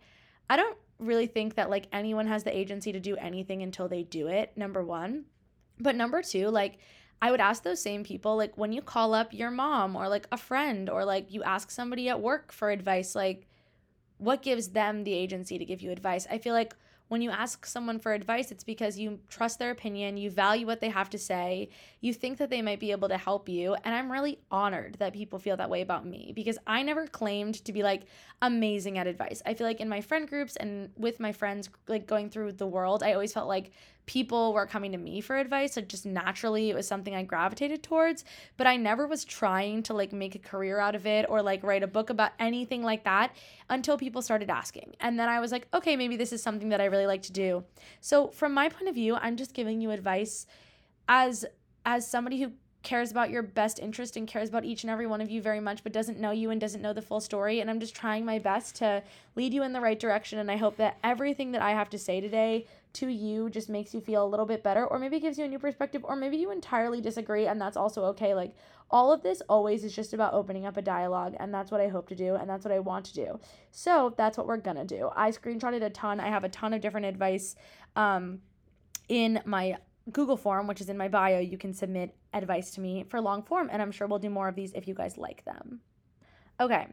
I 0.49 0.55
don't 0.55 0.77
really 0.99 1.27
think 1.27 1.55
that 1.55 1.69
like 1.69 1.87
anyone 1.91 2.27
has 2.27 2.43
the 2.43 2.55
agency 2.55 2.91
to 2.91 2.99
do 2.99 3.15
anything 3.17 3.61
until 3.61 3.87
they 3.87 4.03
do 4.03 4.27
it, 4.27 4.51
number 4.55 4.83
one. 4.83 5.25
But 5.79 5.95
number 5.95 6.21
two, 6.21 6.49
like, 6.49 6.77
I 7.23 7.29
would 7.29 7.41
ask 7.41 7.61
those 7.63 7.81
same 7.81 8.03
people, 8.03 8.35
like, 8.35 8.57
when 8.57 8.71
you 8.71 8.81
call 8.81 9.13
up 9.13 9.31
your 9.31 9.51
mom 9.51 9.95
or 9.95 10.09
like 10.09 10.27
a 10.31 10.37
friend 10.37 10.89
or 10.89 11.05
like 11.05 11.31
you 11.31 11.43
ask 11.43 11.69
somebody 11.69 12.09
at 12.09 12.19
work 12.19 12.51
for 12.51 12.71
advice, 12.71 13.15
like, 13.15 13.47
what 14.17 14.41
gives 14.41 14.69
them 14.69 15.03
the 15.03 15.13
agency 15.13 15.57
to 15.57 15.65
give 15.65 15.81
you 15.81 15.91
advice? 15.91 16.27
I 16.29 16.37
feel 16.37 16.53
like 16.53 16.75
when 17.11 17.21
you 17.21 17.29
ask 17.29 17.65
someone 17.65 17.99
for 17.99 18.13
advice, 18.13 18.51
it's 18.51 18.63
because 18.63 18.97
you 18.97 19.19
trust 19.27 19.59
their 19.59 19.71
opinion, 19.71 20.15
you 20.15 20.31
value 20.31 20.65
what 20.65 20.79
they 20.79 20.87
have 20.87 21.09
to 21.09 21.17
say, 21.17 21.67
you 21.99 22.13
think 22.13 22.37
that 22.37 22.49
they 22.49 22.61
might 22.61 22.79
be 22.79 22.91
able 22.91 23.09
to 23.09 23.17
help 23.17 23.49
you. 23.49 23.75
And 23.83 23.93
I'm 23.93 24.09
really 24.09 24.39
honored 24.49 24.95
that 24.99 25.11
people 25.11 25.37
feel 25.37 25.57
that 25.57 25.69
way 25.69 25.81
about 25.81 26.05
me 26.05 26.31
because 26.33 26.57
I 26.65 26.83
never 26.83 27.07
claimed 27.07 27.65
to 27.65 27.73
be 27.73 27.83
like 27.83 28.03
amazing 28.41 28.97
at 28.97 29.07
advice. 29.07 29.41
I 29.45 29.55
feel 29.55 29.67
like 29.67 29.81
in 29.81 29.89
my 29.89 29.99
friend 29.99 30.25
groups 30.25 30.55
and 30.55 30.89
with 30.95 31.19
my 31.19 31.33
friends, 31.33 31.69
like 31.89 32.07
going 32.07 32.29
through 32.29 32.53
the 32.53 32.65
world, 32.65 33.03
I 33.03 33.11
always 33.11 33.33
felt 33.33 33.49
like 33.49 33.71
people 34.11 34.51
were 34.51 34.65
coming 34.65 34.91
to 34.91 34.97
me 34.97 35.21
for 35.21 35.37
advice. 35.37 35.71
So 35.71 35.79
just 35.79 36.05
naturally, 36.05 36.69
it 36.69 36.75
was 36.75 36.85
something 36.85 37.15
I 37.15 37.23
gravitated 37.23 37.81
towards. 37.81 38.25
But 38.57 38.67
I 38.67 38.75
never 38.75 39.07
was 39.07 39.23
trying 39.23 39.83
to 39.83 39.93
like 39.93 40.11
make 40.11 40.35
a 40.35 40.39
career 40.39 40.79
out 40.79 40.95
of 40.95 41.07
it 41.07 41.25
or 41.29 41.41
like 41.41 41.63
write 41.63 41.81
a 41.81 41.87
book 41.87 42.09
about 42.09 42.33
anything 42.37 42.83
like 42.83 43.05
that 43.05 43.33
until 43.69 43.97
people 43.97 44.21
started 44.21 44.49
asking. 44.49 44.97
And 44.99 45.17
then 45.17 45.29
I 45.29 45.39
was 45.39 45.53
like, 45.53 45.65
okay, 45.73 45.95
maybe 45.95 46.17
this 46.17 46.33
is 46.33 46.43
something 46.43 46.67
that 46.69 46.81
I 46.81 46.85
really 46.85 47.05
like 47.05 47.21
to 47.21 47.31
do. 47.31 47.63
So 48.01 48.27
from 48.31 48.53
my 48.53 48.67
point 48.67 48.89
of 48.89 48.95
view, 48.95 49.15
I'm 49.15 49.37
just 49.37 49.53
giving 49.53 49.79
you 49.79 49.91
advice 49.91 50.45
as 51.07 51.45
as 51.85 52.05
somebody 52.05 52.41
who 52.41 52.51
cares 52.83 53.11
about 53.11 53.29
your 53.29 53.43
best 53.43 53.79
interest 53.79 54.17
and 54.17 54.27
cares 54.27 54.49
about 54.49 54.65
each 54.65 54.83
and 54.83 54.89
every 54.89 55.05
one 55.05 55.21
of 55.21 55.29
you 55.29 55.41
very 55.41 55.59
much, 55.59 55.83
but 55.83 55.93
doesn't 55.93 56.19
know 56.19 56.31
you 56.31 56.49
and 56.49 56.59
doesn't 56.59 56.81
know 56.81 56.93
the 56.93 57.01
full 57.01 57.19
story. 57.19 57.59
And 57.59 57.69
I'm 57.69 57.79
just 57.79 57.95
trying 57.95 58.25
my 58.25 58.39
best 58.39 58.75
to 58.77 59.03
lead 59.35 59.53
you 59.53 59.63
in 59.63 59.73
the 59.73 59.81
right 59.81 59.99
direction. 59.99 60.39
And 60.39 60.49
I 60.49 60.57
hope 60.57 60.77
that 60.77 60.97
everything 61.03 61.51
that 61.51 61.61
I 61.61 61.71
have 61.71 61.89
to 61.91 61.99
say 61.99 62.21
today 62.21 62.65
to 62.93 63.07
you 63.07 63.49
just 63.49 63.69
makes 63.69 63.93
you 63.93 64.01
feel 64.01 64.25
a 64.25 64.27
little 64.27 64.45
bit 64.45 64.63
better, 64.63 64.85
or 64.85 64.99
maybe 64.99 65.19
gives 65.19 65.37
you 65.37 65.45
a 65.45 65.47
new 65.47 65.59
perspective, 65.59 66.03
or 66.03 66.15
maybe 66.15 66.37
you 66.37 66.51
entirely 66.51 66.99
disagree, 66.99 67.47
and 67.47 67.61
that's 67.61 67.77
also 67.77 68.03
okay. 68.05 68.33
Like, 68.33 68.53
all 68.89 69.13
of 69.13 69.23
this 69.23 69.41
always 69.47 69.85
is 69.85 69.95
just 69.95 70.13
about 70.13 70.33
opening 70.33 70.65
up 70.65 70.75
a 70.75 70.81
dialogue, 70.81 71.35
and 71.39 71.53
that's 71.53 71.71
what 71.71 71.79
I 71.79 71.87
hope 71.87 72.09
to 72.09 72.15
do, 72.15 72.35
and 72.35 72.49
that's 72.49 72.65
what 72.65 72.73
I 72.73 72.79
want 72.79 73.05
to 73.05 73.13
do. 73.13 73.39
So, 73.71 74.13
that's 74.17 74.37
what 74.37 74.45
we're 74.45 74.57
gonna 74.57 74.83
do. 74.83 75.09
I 75.15 75.31
screenshotted 75.31 75.81
a 75.81 75.89
ton, 75.89 76.19
I 76.19 76.27
have 76.27 76.43
a 76.43 76.49
ton 76.49 76.73
of 76.73 76.81
different 76.81 77.05
advice 77.05 77.55
um, 77.95 78.41
in 79.07 79.39
my 79.45 79.77
Google 80.11 80.37
form, 80.37 80.67
which 80.67 80.81
is 80.81 80.89
in 80.89 80.97
my 80.97 81.07
bio, 81.07 81.39
you 81.39 81.57
can 81.57 81.73
submit 81.73 82.15
advice 82.33 82.71
to 82.71 82.81
me 82.81 83.05
for 83.07 83.21
long 83.21 83.43
form, 83.43 83.69
and 83.71 83.81
I'm 83.81 83.91
sure 83.91 84.07
we'll 84.07 84.19
do 84.19 84.29
more 84.29 84.47
of 84.47 84.55
these 84.55 84.73
if 84.73 84.87
you 84.87 84.93
guys 84.93 85.17
like 85.17 85.45
them. 85.45 85.81
Okay, 86.59 86.87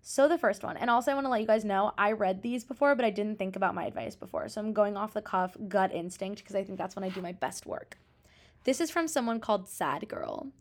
so 0.00 0.28
the 0.28 0.38
first 0.38 0.62
one, 0.62 0.76
and 0.76 0.90
also 0.90 1.10
I 1.10 1.14
want 1.14 1.26
to 1.26 1.30
let 1.30 1.40
you 1.40 1.46
guys 1.46 1.64
know 1.64 1.92
I 1.96 2.12
read 2.12 2.42
these 2.42 2.64
before, 2.64 2.94
but 2.94 3.04
I 3.04 3.10
didn't 3.10 3.38
think 3.38 3.56
about 3.56 3.74
my 3.74 3.86
advice 3.86 4.16
before. 4.16 4.48
So 4.48 4.60
I'm 4.60 4.72
going 4.72 4.96
off 4.96 5.14
the 5.14 5.22
cuff 5.22 5.56
gut 5.68 5.94
instinct 5.94 6.42
because 6.42 6.56
I 6.56 6.64
think 6.64 6.78
that's 6.78 6.96
when 6.96 7.04
I 7.04 7.08
do 7.08 7.20
my 7.22 7.32
best 7.32 7.66
work. 7.66 7.98
This 8.64 8.80
is 8.80 8.90
from 8.90 9.08
someone 9.08 9.40
called 9.40 9.68
Sad 9.68 10.08
Girl. 10.08 10.52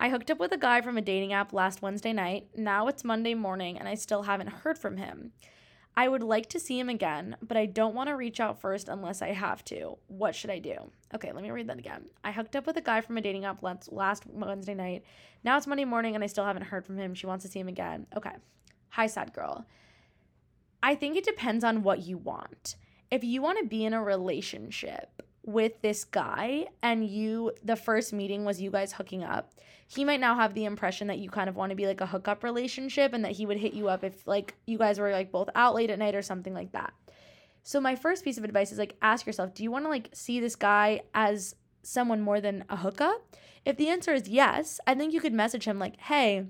I 0.00 0.08
hooked 0.08 0.30
up 0.30 0.38
with 0.38 0.52
a 0.52 0.58
guy 0.58 0.80
from 0.80 0.98
a 0.98 1.02
dating 1.02 1.32
app 1.32 1.52
last 1.52 1.82
Wednesday 1.82 2.12
night. 2.12 2.48
Now 2.56 2.88
it's 2.88 3.04
Monday 3.04 3.34
morning 3.34 3.78
and 3.78 3.88
I 3.88 3.94
still 3.94 4.24
haven't 4.24 4.48
heard 4.48 4.76
from 4.76 4.96
him. 4.96 5.32
I 5.96 6.08
would 6.08 6.22
like 6.24 6.48
to 6.50 6.58
see 6.58 6.78
him 6.78 6.88
again, 6.88 7.36
but 7.40 7.56
I 7.56 7.66
don't 7.66 7.94
want 7.94 8.08
to 8.08 8.16
reach 8.16 8.40
out 8.40 8.60
first 8.60 8.88
unless 8.88 9.22
I 9.22 9.28
have 9.28 9.64
to. 9.66 9.96
What 10.08 10.34
should 10.34 10.50
I 10.50 10.58
do? 10.58 10.74
Okay, 11.14 11.30
let 11.30 11.42
me 11.42 11.52
read 11.52 11.68
that 11.68 11.78
again. 11.78 12.06
I 12.24 12.32
hooked 12.32 12.56
up 12.56 12.66
with 12.66 12.76
a 12.76 12.80
guy 12.80 13.00
from 13.00 13.16
a 13.16 13.20
dating 13.20 13.44
app 13.44 13.62
last 13.62 14.26
Wednesday 14.26 14.74
night. 14.74 15.04
Now 15.44 15.56
it's 15.56 15.68
Monday 15.68 15.84
morning 15.84 16.16
and 16.16 16.24
I 16.24 16.26
still 16.26 16.44
haven't 16.44 16.64
heard 16.64 16.84
from 16.84 16.98
him. 16.98 17.14
She 17.14 17.26
wants 17.26 17.44
to 17.44 17.50
see 17.50 17.60
him 17.60 17.68
again. 17.68 18.06
Okay. 18.16 18.32
Hi, 18.90 19.06
sad 19.06 19.32
girl. 19.32 19.66
I 20.82 20.96
think 20.96 21.16
it 21.16 21.24
depends 21.24 21.62
on 21.62 21.84
what 21.84 22.02
you 22.02 22.18
want. 22.18 22.76
If 23.10 23.22
you 23.22 23.40
want 23.40 23.58
to 23.60 23.66
be 23.66 23.84
in 23.84 23.94
a 23.94 24.02
relationship 24.02 25.22
with 25.44 25.80
this 25.82 26.04
guy 26.04 26.66
and 26.82 27.06
you 27.06 27.52
the 27.62 27.76
first 27.76 28.12
meeting 28.12 28.44
was 28.44 28.60
you 28.60 28.70
guys 28.70 28.92
hooking 28.92 29.22
up. 29.22 29.52
He 29.86 30.04
might 30.04 30.20
now 30.20 30.34
have 30.34 30.54
the 30.54 30.64
impression 30.64 31.08
that 31.08 31.18
you 31.18 31.28
kind 31.28 31.48
of 31.48 31.56
want 31.56 31.70
to 31.70 31.76
be 31.76 31.86
like 31.86 32.00
a 32.00 32.06
hookup 32.06 32.42
relationship 32.42 33.12
and 33.12 33.24
that 33.24 33.32
he 33.32 33.46
would 33.46 33.58
hit 33.58 33.74
you 33.74 33.88
up 33.88 34.02
if 34.02 34.26
like 34.26 34.54
you 34.66 34.78
guys 34.78 34.98
were 34.98 35.12
like 35.12 35.30
both 35.30 35.48
out 35.54 35.74
late 35.74 35.90
at 35.90 35.98
night 35.98 36.14
or 36.14 36.22
something 36.22 36.54
like 36.54 36.72
that. 36.72 36.92
So 37.62 37.80
my 37.80 37.94
first 37.96 38.24
piece 38.24 38.38
of 38.38 38.44
advice 38.44 38.72
is 38.72 38.78
like 38.78 38.96
ask 39.02 39.26
yourself 39.26 39.54
do 39.54 39.62
you 39.62 39.70
want 39.70 39.84
to 39.84 39.90
like 39.90 40.10
see 40.12 40.40
this 40.40 40.56
guy 40.56 41.02
as 41.14 41.54
someone 41.82 42.20
more 42.20 42.40
than 42.40 42.64
a 42.68 42.76
hookup? 42.76 43.36
If 43.64 43.76
the 43.76 43.88
answer 43.88 44.12
is 44.12 44.28
yes 44.28 44.78
i 44.86 44.94
think 44.94 45.14
you 45.14 45.20
could 45.20 45.32
message 45.32 45.64
him 45.64 45.78
like 45.78 45.98
hey 45.98 46.44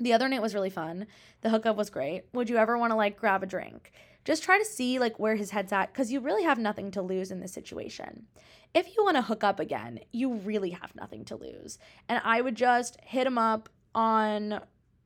the 0.00 0.14
other 0.14 0.28
night 0.28 0.42
was 0.42 0.54
really 0.54 0.70
fun. 0.70 1.06
The 1.42 1.50
hookup 1.50 1.76
was 1.76 1.90
great. 1.90 2.24
Would 2.32 2.48
you 2.48 2.56
ever 2.56 2.78
want 2.78 2.90
to 2.90 2.96
like 2.96 3.18
grab 3.18 3.42
a 3.42 3.46
drink 3.46 3.92
just 4.24 4.42
try 4.42 4.58
to 4.58 4.64
see 4.64 4.98
like 4.98 5.18
where 5.18 5.36
his 5.36 5.50
head's 5.50 5.72
at 5.72 5.92
because 5.92 6.12
you 6.12 6.20
really 6.20 6.42
have 6.42 6.58
nothing 6.58 6.90
to 6.92 7.02
lose 7.02 7.30
in 7.30 7.40
this 7.40 7.52
situation. 7.52 8.26
If 8.74 8.96
you 8.96 9.02
want 9.02 9.16
to 9.16 9.22
hook 9.22 9.42
up 9.42 9.58
again, 9.58 10.00
you 10.12 10.34
really 10.34 10.70
have 10.70 10.94
nothing 10.94 11.24
to 11.26 11.36
lose. 11.36 11.78
And 12.08 12.20
I 12.24 12.40
would 12.40 12.54
just 12.54 12.98
hit 13.02 13.26
him 13.26 13.38
up 13.38 13.68
on 13.94 14.60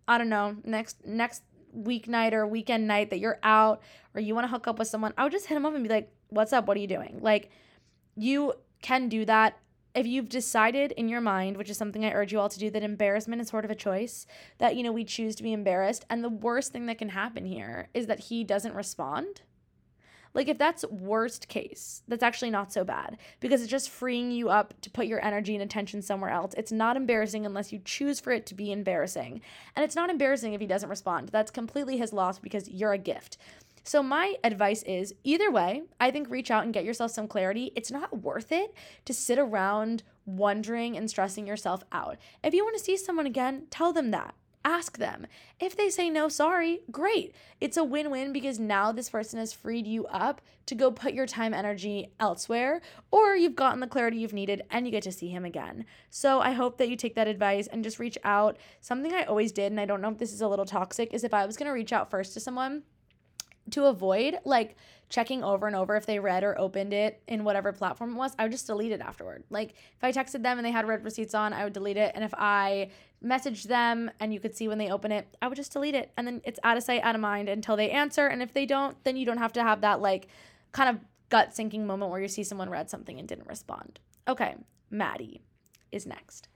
I 0.07 0.19
don't 0.19 0.29
know, 0.29 0.57
next 0.65 1.07
next 1.07 1.43
weeknight 1.77 2.33
or 2.33 2.47
weekend 2.47 2.87
night 2.87 3.11
that 3.11 3.19
you're 3.19 3.39
out 3.43 3.83
or 4.15 4.21
you 4.21 4.35
want 4.35 4.45
to 4.45 4.51
hook 4.51 4.69
up 4.69 4.79
with 4.79 4.89
someone, 4.89 5.13
I 5.17 5.25
would 5.25 5.33
just 5.33 5.47
hit 5.47 5.57
him 5.57 5.67
up 5.67 5.75
and 5.75 5.83
be 5.83 5.89
like, 5.89 6.13
"What's 6.29 6.53
up? 6.53 6.67
What 6.67 6.77
are 6.77 6.81
you 6.81 6.87
doing?" 6.87 7.19
Like 7.21 7.51
you 8.17 8.55
can 8.83 9.09
do 9.09 9.25
that 9.25 9.59
if 9.95 10.07
you've 10.07 10.29
decided 10.29 10.93
in 10.93 11.09
your 11.09 11.21
mind, 11.21 11.57
which 11.57 11.71
is 11.71 11.79
something 11.79 12.05
I 12.05 12.13
urge 12.13 12.33
you 12.33 12.41
all 12.41 12.49
to 12.49 12.59
do, 12.59 12.71
that 12.71 12.83
embarrassment 12.83 13.41
is 13.41 13.49
sort 13.49 13.65
of 13.65 13.71
a 13.71 13.77
choice, 13.77 14.27
that, 14.59 14.75
you 14.77 14.83
know, 14.83 14.93
we 14.93 15.05
choose 15.05 15.37
to 15.37 15.43
be 15.43 15.53
embarrassed. 15.53 16.05
And 16.11 16.25
the 16.25 16.29
worst 16.29 16.73
thing 16.73 16.87
that 16.87 16.99
can 16.99 17.11
happen 17.11 17.47
here 17.47 17.89
is 17.95 18.07
that 18.07 18.21
he 18.21 18.43
doesn't 18.43 18.75
respond. 18.75 19.43
Like, 20.35 20.49
if 20.49 20.59
that's 20.59 20.85
worst 20.89 21.47
case, 21.47 22.03
that's 22.09 22.25
actually 22.25 22.51
not 22.51 22.73
so 22.73 22.83
bad 22.83 23.19
because 23.39 23.63
it's 23.63 23.71
just 23.71 23.89
freeing 23.89 24.33
you 24.33 24.49
up 24.49 24.75
to 24.81 24.91
put 24.91 25.07
your 25.07 25.25
energy 25.25 25.55
and 25.55 25.63
attention 25.63 26.03
somewhere 26.03 26.31
else. 26.31 26.55
It's 26.57 26.73
not 26.73 26.97
embarrassing 26.97 27.47
unless 27.47 27.73
you 27.73 27.81
choose 27.85 28.19
for 28.19 28.33
it 28.33 28.45
to 28.47 28.55
be 28.57 28.73
embarrassing. 28.73 29.41
And 29.77 29.85
it's 29.85 29.95
not 29.95 30.11
embarrassing 30.11 30.53
if 30.53 30.61
he 30.61 30.67
doesn't 30.67 30.89
respond. 30.89 31.29
That's 31.29 31.53
completely 31.53 31.99
his 31.99 32.13
loss 32.13 32.41
because 32.41 32.69
you're 32.69 32.93
a 32.93 32.99
gift. 32.99 33.39
So, 33.85 34.03
my 34.03 34.37
advice 34.43 34.83
is 34.85 35.15
either 35.25 35.51
way, 35.51 35.83
I 36.01 36.11
think 36.11 36.31
reach 36.31 36.51
out 36.51 36.65
and 36.65 36.73
get 36.73 36.85
yourself 36.85 37.11
some 37.11 37.29
clarity. 37.29 37.71
It's 37.77 37.91
not 37.91 38.23
worth 38.23 38.51
it 38.51 38.75
to 39.05 39.13
sit 39.13 39.39
around 39.39 40.03
wondering 40.25 40.97
and 40.97 41.09
stressing 41.09 41.47
yourself 41.47 41.85
out. 41.93 42.17
If 42.43 42.55
you 42.55 42.65
want 42.65 42.79
to 42.79 42.83
see 42.83 42.97
someone 42.97 43.27
again, 43.27 43.67
tell 43.71 43.93
them 43.93 44.11
that. 44.13 44.35
Ask 44.67 44.97
them. 44.97 45.27
If 45.61 45.77
they 45.77 45.91
say 45.91 46.09
no, 46.09 46.29
sorry, 46.29 46.81
great. 46.91 47.35
It's 47.61 47.77
a 47.77 47.85
win 47.85 48.11
win 48.11 48.33
because 48.33 48.59
now 48.59 48.93
this 48.93 49.11
person 49.11 49.39
has 49.39 49.53
freed 49.53 49.87
you 49.87 50.07
up 50.07 50.41
to 50.65 50.75
go 50.75 50.91
put 50.91 51.13
your 51.13 51.27
time 51.27 51.53
energy 51.53 52.09
elsewhere, 52.19 52.81
or 53.11 53.37
you've 53.37 53.57
gotten 53.57 53.81
the 53.81 53.87
clarity 53.87 54.17
you've 54.17 54.33
needed 54.33 54.63
and 54.71 54.87
you 54.87 54.93
get 54.93 55.03
to 55.03 55.13
see 55.13 55.29
him 55.29 55.45
again. 55.45 55.85
So 56.09 56.41
I 56.41 56.53
hope 56.53 56.79
that 56.79 56.89
you 56.89 56.97
take 56.97 57.15
that 57.17 57.29
advice 57.29 57.67
and 57.67 57.85
just 57.85 57.99
reach 57.99 58.17
out. 58.25 58.57
Something 58.81 59.13
I 59.13 59.25
always 59.25 59.53
did, 59.53 59.71
and 59.71 59.79
I 59.79 59.85
don't 59.85 60.01
know 60.01 60.11
if 60.11 60.17
this 60.17 60.33
is 60.33 60.41
a 60.41 60.49
little 60.49 60.65
toxic, 60.65 61.13
is 61.13 61.25
if 61.25 61.35
I 61.35 61.45
was 61.45 61.57
to 61.59 61.69
reach 61.69 61.93
out 61.93 62.11
first 62.11 62.33
to 62.33 62.41
someone, 62.41 62.85
to 63.71 63.87
avoid 63.87 64.39
like 64.45 64.77
checking 65.09 65.45
over 65.45 65.67
and 65.67 65.77
over 65.77 65.97
if 65.97 66.07
they 66.07 66.19
read 66.19 66.43
or 66.43 66.59
opened 66.59 66.93
it 66.93 67.23
in 67.29 67.45
whatever 67.45 67.73
platform 67.73 68.15
it 68.15 68.17
was, 68.17 68.35
I 68.39 68.45
would 68.45 68.53
just 68.53 68.67
delete 68.67 68.93
it 68.93 69.01
afterward. 69.01 69.45
Like 69.51 69.71
if 69.71 70.03
I 70.03 70.13
texted 70.13 70.43
them 70.43 70.59
and 70.59 70.67
they 70.67 70.71
had 70.71 70.89
read 70.89 71.05
receipts 71.05 71.35
on, 71.35 71.53
I 71.53 71.65
would 71.65 71.73
delete 71.73 71.97
it. 71.97 72.13
And 72.15 72.25
if 72.25 72.35
I 72.35 72.91
messaged 73.25 73.65
them 73.65 74.11
and 74.21 74.35
you 74.35 74.41
could 74.41 74.57
see 74.57 74.69
when 74.69 74.79
they 74.79 74.91
open 74.91 75.13
it, 75.13 75.27
I 75.41 75.49
would 75.49 75.57
just 75.57 75.73
delete 75.73 75.95
it. 75.95 76.11
And 76.17 76.27
then 76.27 76.41
it's 76.45 76.61
out 76.65 76.77
of 76.77 76.83
sight, 76.83 77.03
out 77.03 77.15
of 77.15 77.21
mind 77.21 77.49
until 77.49 77.77
they 77.77 77.91
answer. 77.91 78.27
And 78.27 78.43
if 78.43 78.53
they 78.53 78.67
don't, 78.67 79.03
then 79.05 79.17
you 79.17 79.25
don't 79.25 79.39
have 79.39 79.53
to 79.55 79.63
have 79.63 79.81
that 79.83 80.01
like 80.01 80.29
kind 80.73 80.91
of 80.91 81.01
gut 81.29 81.55
sinking 81.55 81.87
moment 81.87 82.11
where 82.11 82.21
you 82.21 82.29
see 82.29 82.45
someone 82.45 82.69
read 82.69 82.91
something 82.91 83.19
and 83.19 83.29
didn't 83.29 83.47
respond. 83.49 84.01
Okay, 84.29 84.57
Maddie 84.91 85.43
is 85.93 86.07
next. 86.07 86.49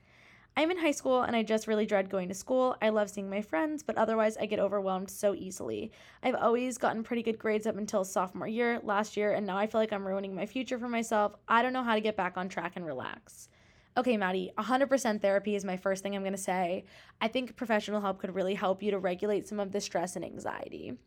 I'm 0.59 0.73
in 0.73 0.79
high 0.79 0.91
school 0.91 1.23
and 1.23 1.37
I 1.37 1.45
just 1.45 1.69
really 1.69 1.87
dread 1.87 2.11
going 2.11 2.27
to 2.31 2.35
school. 2.35 2.77
I 2.83 2.89
love 2.89 3.09
seeing 3.09 3.31
my 3.31 3.41
friends, 3.41 3.85
but 3.85 3.97
otherwise 3.97 4.37
I 4.37 4.47
get 4.47 4.59
overwhelmed 4.59 5.09
so 5.09 5.33
easily. 5.33 5.93
I've 6.21 6.35
always 6.35 6.79
gotten 6.79 7.05
pretty 7.05 7.23
good 7.23 7.39
grades 7.39 7.65
up 7.65 7.77
until 7.77 8.05
sophomore 8.05 8.49
year, 8.49 8.81
last 8.83 9.17
year, 9.17 9.35
and 9.35 9.47
now 9.47 9.57
I 9.57 9.69
feel 9.69 9.81
like 9.81 9.93
I'm 9.93 10.05
ruining 10.05 10.35
my 10.35 10.47
future 10.47 10.77
for 10.77 10.89
myself. 10.89 11.37
I 11.47 11.63
don't 11.63 11.73
know 11.73 11.85
how 11.85 11.95
to 11.95 12.01
get 12.01 12.17
back 12.17 12.37
on 12.37 12.49
track 12.49 12.73
and 12.75 12.85
relax. 12.85 13.49
Okay, 13.97 14.17
Maddie, 14.17 14.51
100% 14.59 15.23
therapy 15.23 15.55
is 15.55 15.65
my 15.65 15.77
first 15.77 16.03
thing 16.03 16.17
I'm 16.17 16.25
to 16.25 16.37
say. 16.37 16.87
I 17.21 17.29
think 17.29 17.55
professional 17.55 18.01
help 18.01 18.19
could 18.19 18.35
really 18.35 18.55
help 18.55 18.83
you 18.83 18.91
to 18.91 18.99
regulate 18.99 19.47
some 19.47 19.61
of 19.61 19.71
the 19.71 19.81
stress 19.81 20.17
and 20.17 20.25
anxiety. 20.25 20.99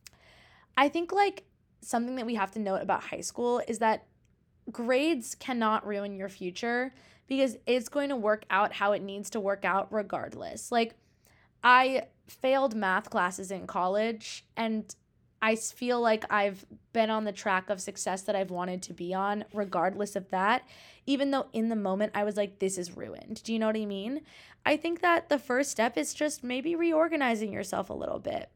I 0.78 0.88
think 0.88 1.12
like 1.12 1.44
something 1.82 2.16
that 2.16 2.26
we 2.26 2.36
have 2.36 2.52
to 2.52 2.60
note 2.60 2.82
about 2.82 3.04
high 3.04 3.20
school 3.20 3.62
is 3.68 3.80
that 3.80 4.06
grades 4.72 5.36
cannot 5.36 5.86
ruin 5.86 6.16
your 6.16 6.30
future 6.30 6.94
because 7.32 7.56
it's 7.66 7.88
going 7.88 8.10
to 8.10 8.16
work 8.18 8.44
out 8.50 8.74
how 8.74 8.92
it 8.92 9.02
needs 9.02 9.30
to 9.30 9.40
work 9.40 9.64
out 9.64 9.88
regardless. 9.90 10.70
Like, 10.70 10.96
I 11.64 12.08
failed 12.28 12.76
math 12.76 13.10
classes 13.10 13.52
in 13.52 13.68
college 13.68 14.44
and 14.58 14.94
I 15.42 15.56
feel 15.56 16.02
like 16.02 16.26
I've 16.30 16.66
been 16.92 17.10
on 17.10 17.24
the 17.24 17.32
track 17.32 17.70
of 17.70 17.80
success 17.80 18.24
that 18.24 18.36
I've 18.36 18.52
wanted 18.52 18.82
to 18.82 18.94
be 18.94 19.14
on, 19.14 19.46
regardless 19.54 20.18
of 20.18 20.30
that. 20.32 20.68
Even 21.06 21.32
though 21.32 21.46
in 21.54 21.70
the 21.70 21.76
moment 21.78 22.12
I 22.14 22.26
was 22.26 22.36
like, 22.36 22.60
this 22.60 22.78
is 22.78 22.98
ruined. 22.98 23.42
Do 23.44 23.54
you 23.54 23.60
know 23.60 23.68
what 23.68 23.78
I 23.78 23.86
mean? 23.86 24.24
I 24.66 24.76
think 24.76 25.00
that 25.00 25.30
the 25.30 25.40
first 25.40 25.72
step 25.72 25.98
is 25.98 26.14
just 26.14 26.44
maybe 26.44 26.76
reorganizing 26.76 27.54
yourself 27.54 27.90
a 27.90 27.94
little 27.94 28.20
bit. 28.20 28.50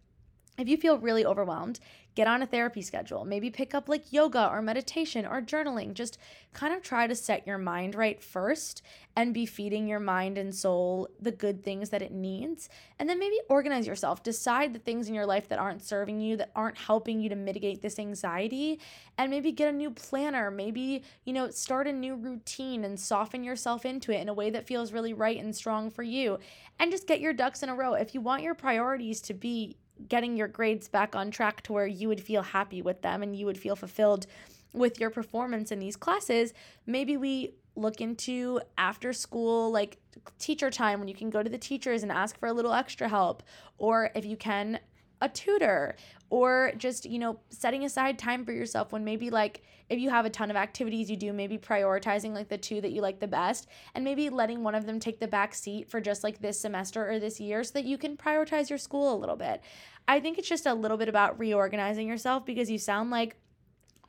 If 0.58 0.70
you 0.70 0.78
feel 0.78 0.98
really 1.00 1.26
overwhelmed, 1.26 1.82
get 2.16 2.28
on 2.28 2.42
a 2.42 2.46
therapy 2.46 2.82
schedule. 2.82 3.26
Maybe 3.26 3.50
pick 3.50 3.76
up 3.76 3.90
like 3.90 4.14
yoga 4.14 4.50
or 4.50 4.62
meditation 4.62 5.26
or 5.26 5.42
journaling. 5.42 5.94
Just 5.94 6.18
kind 6.54 6.74
of 6.74 6.82
try 6.82 7.08
to 7.08 7.16
set 7.16 7.46
your 7.46 7.58
mind 7.58 7.94
right 7.94 8.22
first 8.24 8.82
and 9.18 9.34
be 9.34 9.46
feeding 9.46 9.86
your 9.86 10.00
mind 10.00 10.38
and 10.38 10.56
soul 10.56 11.10
the 11.20 11.32
good 11.32 11.62
things 11.62 11.90
that 11.90 12.02
it 12.02 12.14
needs. 12.14 12.70
And 13.00 13.10
then 13.10 13.20
maybe 13.20 13.38
organize 13.50 13.86
yourself. 13.86 14.24
Decide 14.24 14.72
the 14.72 14.80
things 14.80 15.10
in 15.10 15.14
your 15.14 15.26
life 15.26 15.50
that 15.50 15.60
aren't 15.60 15.84
serving 15.84 16.22
you, 16.22 16.38
that 16.38 16.52
aren't 16.56 16.78
helping 16.78 17.20
you 17.20 17.28
to 17.28 17.36
mitigate 17.36 17.82
this 17.82 18.00
anxiety, 18.00 18.80
and 19.18 19.30
maybe 19.30 19.52
get 19.52 19.68
a 19.68 19.76
new 19.76 19.92
planner. 19.92 20.50
Maybe, 20.50 21.04
you 21.26 21.34
know, 21.34 21.50
start 21.50 21.86
a 21.88 21.92
new 21.92 22.16
routine 22.16 22.86
and 22.86 22.98
soften 22.98 23.44
yourself 23.44 23.86
into 23.86 24.14
it 24.14 24.22
in 24.22 24.30
a 24.30 24.34
way 24.34 24.50
that 24.52 24.68
feels 24.68 24.94
really 24.94 25.14
right 25.14 25.38
and 25.38 25.54
strong 25.54 25.90
for 25.90 26.04
you. 26.04 26.40
And 26.80 26.92
just 26.92 27.08
get 27.08 27.20
your 27.20 27.34
ducks 27.34 27.62
in 27.62 27.68
a 27.68 27.76
row. 27.76 27.94
If 27.94 28.14
you 28.14 28.22
want 28.22 28.44
your 28.44 28.56
priorities 28.56 29.20
to 29.22 29.34
be 29.34 29.76
getting 30.08 30.38
your 30.38 30.48
grades 30.48 30.88
back 30.88 31.16
on 31.16 31.32
track 31.32 31.62
to 31.64 31.74
where 31.74 31.88
you 31.88 32.08
would 32.08 32.22
feel 32.22 32.42
happy 32.42 32.82
with 32.82 33.02
them 33.02 33.24
and 33.24 33.36
you 33.36 33.46
would 33.46 33.58
feel 33.58 33.76
fulfilled 33.76 34.28
with 34.74 35.00
your 35.00 35.10
performance 35.10 35.72
in 35.72 35.80
these 35.80 35.96
classes, 35.96 36.54
maybe 36.86 37.18
we 37.18 37.54
look 37.76 38.02
into 38.02 38.60
after 38.78 39.14
school 39.14 39.72
like 39.72 39.98
teacher 40.40 40.70
time 40.70 41.00
when 41.00 41.08
you 41.08 41.16
can 41.16 41.30
go 41.30 41.44
to 41.44 41.50
the 41.50 41.58
teachers 41.58 42.04
and 42.04 42.12
ask 42.12 42.38
for 42.38 42.48
a 42.48 42.54
little 42.54 42.74
extra 42.74 43.08
help. 43.08 43.44
Or 43.78 44.12
if 44.16 44.26
you 44.26 44.38
can 44.38 44.80
a 45.26 45.30
tutor 45.30 45.96
or 46.30 46.72
just 46.78 47.06
you 47.06 47.20
know 47.20 47.40
setting 47.50 47.84
aside 47.84 48.18
time 48.18 48.46
for 48.46 48.52
yourself 48.52 48.92
when 48.92 49.04
maybe 49.04 49.30
like 49.30 49.64
if 49.90 50.00
you 50.00 50.10
have 50.10 50.26
a 50.26 50.30
ton 50.30 50.50
of 50.50 50.56
activities 50.56 51.10
you 51.10 51.18
do 51.18 51.34
maybe 51.34 51.58
prioritizing 51.58 52.34
like 52.34 52.48
the 52.50 52.58
two 52.58 52.82
that 52.82 52.92
you 52.92 53.02
like 53.02 53.20
the 53.20 53.28
best 53.28 53.68
and 53.94 54.04
maybe 54.04 54.30
letting 54.30 54.64
one 54.64 54.76
of 54.76 54.86
them 54.86 55.00
take 55.00 55.20
the 55.20 55.28
back 55.28 55.54
seat 55.54 55.90
for 55.90 56.00
just 56.00 56.24
like 56.24 56.40
this 56.40 56.60
semester 56.60 57.10
or 57.10 57.20
this 57.20 57.40
year 57.40 57.64
so 57.64 57.74
that 57.74 57.86
you 57.86 57.98
can 57.98 58.16
prioritize 58.16 58.70
your 58.70 58.80
school 58.80 59.14
a 59.14 59.18
little 59.18 59.36
bit 59.36 59.62
i 60.08 60.20
think 60.20 60.38
it's 60.38 60.50
just 60.50 60.66
a 60.66 60.74
little 60.74 60.98
bit 60.98 61.10
about 61.10 61.38
reorganizing 61.40 62.08
yourself 62.08 62.46
because 62.46 62.70
you 62.70 62.78
sound 62.78 63.10
like 63.10 63.36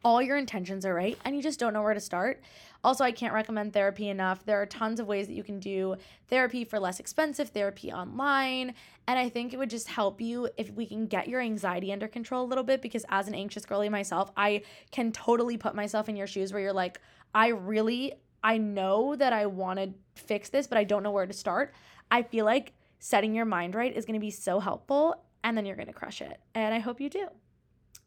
all 0.07 0.22
your 0.22 0.37
intentions 0.37 0.87
are 0.87 0.94
right 0.94 1.18
and 1.24 1.35
you 1.35 1.42
just 1.42 1.59
don't 1.59 1.72
know 1.72 1.83
where 1.83 1.92
to 1.92 1.98
start. 1.98 2.40
Also, 2.87 3.03
I 3.03 3.11
can't 3.11 3.35
recommend 3.35 3.72
therapy 3.72 4.09
enough. 4.11 4.46
There 4.46 4.62
are 4.62 4.64
tons 4.64 5.01
of 5.01 5.09
ways 5.09 5.27
that 5.27 5.33
you 5.33 5.42
can 5.42 5.59
do 5.59 5.96
therapy 6.29 6.62
for 6.62 6.79
less 6.79 7.01
expensive, 7.01 7.49
therapy 7.49 7.92
online. 7.92 8.75
And 9.09 9.18
I 9.18 9.29
think 9.29 9.53
it 9.53 9.57
would 9.57 9.70
just 9.70 9.88
help 9.88 10.20
you 10.20 10.49
if 10.57 10.70
we 10.70 10.87
can 10.87 11.09
get 11.09 11.27
your 11.27 11.40
anxiety 11.40 11.92
under 11.92 12.07
control 12.07 12.44
a 12.44 12.46
little 12.46 12.62
bit 12.62 12.81
because 12.81 13.05
as 13.09 13.27
an 13.27 13.35
anxious 13.35 13.66
girly 13.66 13.88
myself, 13.88 14.31
I 14.37 14.62
can 14.92 15.11
totally 15.11 15.57
put 15.57 15.75
myself 15.75 16.09
in 16.09 16.14
your 16.14 16.29
shoes 16.29 16.53
where 16.53 16.62
you're 16.62 16.72
like, 16.72 17.01
I 17.35 17.49
really, 17.49 18.12
I 18.44 18.59
know 18.59 19.16
that 19.16 19.33
I 19.33 19.46
want 19.46 19.81
to 19.81 19.92
fix 20.14 20.51
this, 20.51 20.68
but 20.68 20.79
I 20.79 20.85
don't 20.85 21.03
know 21.03 21.11
where 21.11 21.27
to 21.27 21.33
start. 21.33 21.75
I 22.12 22.22
feel 22.22 22.44
like 22.44 22.72
setting 23.01 23.35
your 23.35 23.46
mind 23.46 23.75
right 23.75 23.96
is 23.96 24.05
going 24.05 24.14
to 24.14 24.25
be 24.25 24.31
so 24.31 24.61
helpful 24.61 25.25
and 25.42 25.59
then 25.59 25.66
you're 25.66 25.75
going 25.75 25.88
to 25.88 25.92
crush 25.92 26.22
it. 26.22 26.38
And 26.55 26.72
I 26.72 26.79
hope 26.79 27.01
you 27.01 27.11
do. 27.11 27.27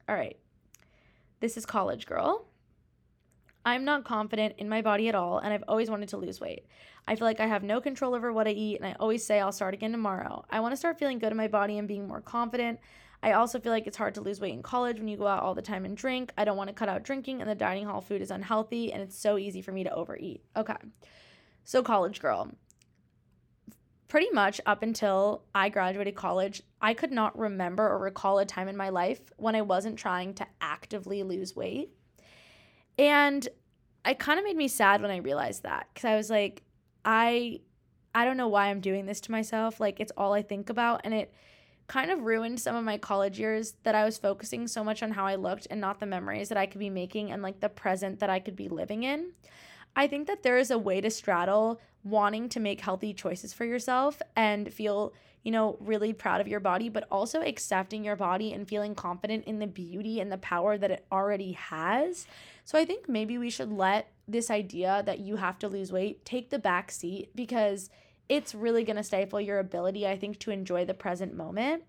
All 0.07 0.15
right. 0.15 0.37
This 1.41 1.57
is 1.57 1.65
College 1.65 2.05
Girl. 2.05 2.45
I'm 3.65 3.85
not 3.85 4.05
confident 4.05 4.55
in 4.57 4.69
my 4.69 4.81
body 4.81 5.09
at 5.09 5.15
all, 5.15 5.39
and 5.39 5.53
I've 5.53 5.63
always 5.67 5.89
wanted 5.89 6.09
to 6.09 6.17
lose 6.17 6.39
weight. 6.39 6.65
I 7.07 7.15
feel 7.15 7.25
like 7.25 7.39
I 7.39 7.47
have 7.47 7.63
no 7.63 7.81
control 7.81 8.15
over 8.15 8.31
what 8.31 8.47
I 8.47 8.51
eat, 8.51 8.77
and 8.77 8.85
I 8.85 8.95
always 8.99 9.25
say 9.25 9.39
I'll 9.39 9.51
start 9.51 9.73
again 9.73 9.91
tomorrow. 9.91 10.45
I 10.49 10.59
want 10.59 10.71
to 10.71 10.77
start 10.77 10.97
feeling 10.97 11.19
good 11.19 11.31
in 11.31 11.37
my 11.37 11.47
body 11.47 11.77
and 11.77 11.87
being 11.87 12.07
more 12.07 12.21
confident. 12.21 12.79
I 13.21 13.33
also 13.33 13.59
feel 13.59 13.73
like 13.73 13.85
it's 13.85 13.97
hard 13.97 14.15
to 14.15 14.21
lose 14.21 14.39
weight 14.39 14.53
in 14.53 14.63
college 14.63 14.97
when 14.97 15.09
you 15.09 15.17
go 15.17 15.27
out 15.27 15.43
all 15.43 15.53
the 15.53 15.61
time 15.61 15.83
and 15.83 15.97
drink. 15.97 16.31
I 16.37 16.45
don't 16.45 16.55
want 16.55 16.69
to 16.69 16.73
cut 16.73 16.87
out 16.87 17.03
drinking, 17.03 17.41
and 17.41 17.49
the 17.49 17.55
dining 17.55 17.85
hall 17.85 17.99
food 17.99 18.21
is 18.21 18.31
unhealthy, 18.31 18.93
and 18.93 19.01
it's 19.01 19.17
so 19.17 19.37
easy 19.37 19.61
for 19.61 19.73
me 19.73 19.83
to 19.83 19.93
overeat. 19.93 20.41
Okay. 20.55 20.75
So, 21.65 21.83
college 21.83 22.21
girl. 22.21 22.49
Pretty 24.07 24.29
much 24.31 24.59
up 24.65 24.81
until 24.81 25.43
I 25.53 25.69
graduated 25.69 26.15
college, 26.15 26.63
I 26.81 26.93
could 26.93 27.11
not 27.11 27.37
remember 27.37 27.87
or 27.87 27.99
recall 27.99 28.39
a 28.39 28.45
time 28.45 28.67
in 28.67 28.77
my 28.77 28.89
life 28.89 29.19
when 29.37 29.55
I 29.55 29.61
wasn't 29.61 29.99
trying 29.99 30.33
to 30.35 30.47
actively 30.61 31.21
lose 31.21 31.55
weight. 31.55 31.91
And 32.99 33.47
it 34.05 34.19
kind 34.19 34.39
of 34.39 34.45
made 34.45 34.57
me 34.57 34.67
sad 34.67 35.01
when 35.01 35.09
I 35.09 35.17
realized 35.17 35.63
that 35.63 35.87
because 35.93 36.05
I 36.05 36.17
was 36.17 36.29
like, 36.29 36.63
I, 37.05 37.61
I 38.13 38.25
don't 38.25 38.35
know 38.35 38.49
why 38.49 38.67
I'm 38.67 38.81
doing 38.81 39.05
this 39.05 39.21
to 39.21 39.31
myself. 39.31 39.79
Like 39.79 40.01
it's 40.01 40.11
all 40.17 40.33
I 40.33 40.41
think 40.41 40.69
about, 40.69 41.01
and 41.05 41.13
it 41.13 41.33
kind 41.87 42.11
of 42.11 42.21
ruined 42.21 42.59
some 42.59 42.75
of 42.75 42.83
my 42.83 42.97
college 42.97 43.39
years 43.39 43.75
that 43.83 43.95
I 43.95 44.03
was 44.03 44.17
focusing 44.17 44.67
so 44.67 44.83
much 44.83 45.01
on 45.01 45.11
how 45.11 45.25
I 45.25 45.35
looked 45.35 45.65
and 45.71 45.79
not 45.79 46.01
the 46.01 46.05
memories 46.05 46.49
that 46.49 46.57
I 46.57 46.65
could 46.65 46.79
be 46.79 46.89
making 46.89 47.31
and 47.31 47.41
like 47.41 47.61
the 47.61 47.69
present 47.69 48.19
that 48.19 48.29
I 48.29 48.39
could 48.39 48.57
be 48.57 48.67
living 48.67 49.03
in. 49.03 49.31
I 49.95 50.07
think 50.07 50.27
that 50.27 50.43
there 50.43 50.57
is 50.57 50.69
a 50.69 50.77
way 50.77 50.99
to 50.99 51.09
straddle 51.09 51.79
wanting 52.03 52.49
to 52.49 52.59
make 52.59 52.81
healthy 52.81 53.13
choices 53.13 53.53
for 53.53 53.63
yourself 53.63 54.21
and 54.35 54.73
feel 54.73 55.13
you 55.43 55.51
know, 55.51 55.77
really 55.79 56.13
proud 56.13 56.41
of 56.41 56.47
your 56.47 56.59
body, 56.59 56.89
but 56.89 57.07
also 57.09 57.41
accepting 57.41 58.03
your 58.03 58.15
body 58.15 58.51
and 58.51 58.67
feeling 58.67 58.93
confident 58.93 59.45
in 59.45 59.59
the 59.59 59.67
beauty 59.67 60.19
and 60.19 60.31
the 60.31 60.37
power 60.37 60.77
that 60.77 60.91
it 60.91 61.05
already 61.11 61.53
has. 61.53 62.27
So 62.65 62.77
I 62.77 62.85
think 62.85 63.07
maybe 63.07 63.37
we 63.37 63.49
should 63.49 63.71
let 63.71 64.11
this 64.27 64.51
idea 64.51 65.01
that 65.05 65.19
you 65.19 65.37
have 65.37 65.57
to 65.59 65.67
lose 65.67 65.91
weight 65.91 66.25
take 66.25 66.49
the 66.49 66.59
back 66.59 66.91
seat 66.91 67.29
because 67.35 67.89
it's 68.27 68.53
really 68.53 68.83
going 68.83 68.97
to 68.97 69.03
stifle 69.03 69.41
your 69.41 69.59
ability, 69.59 70.05
I 70.07 70.17
think, 70.17 70.39
to 70.39 70.51
enjoy 70.51 70.85
the 70.85 70.93
present 70.93 71.33
moment 71.33 71.83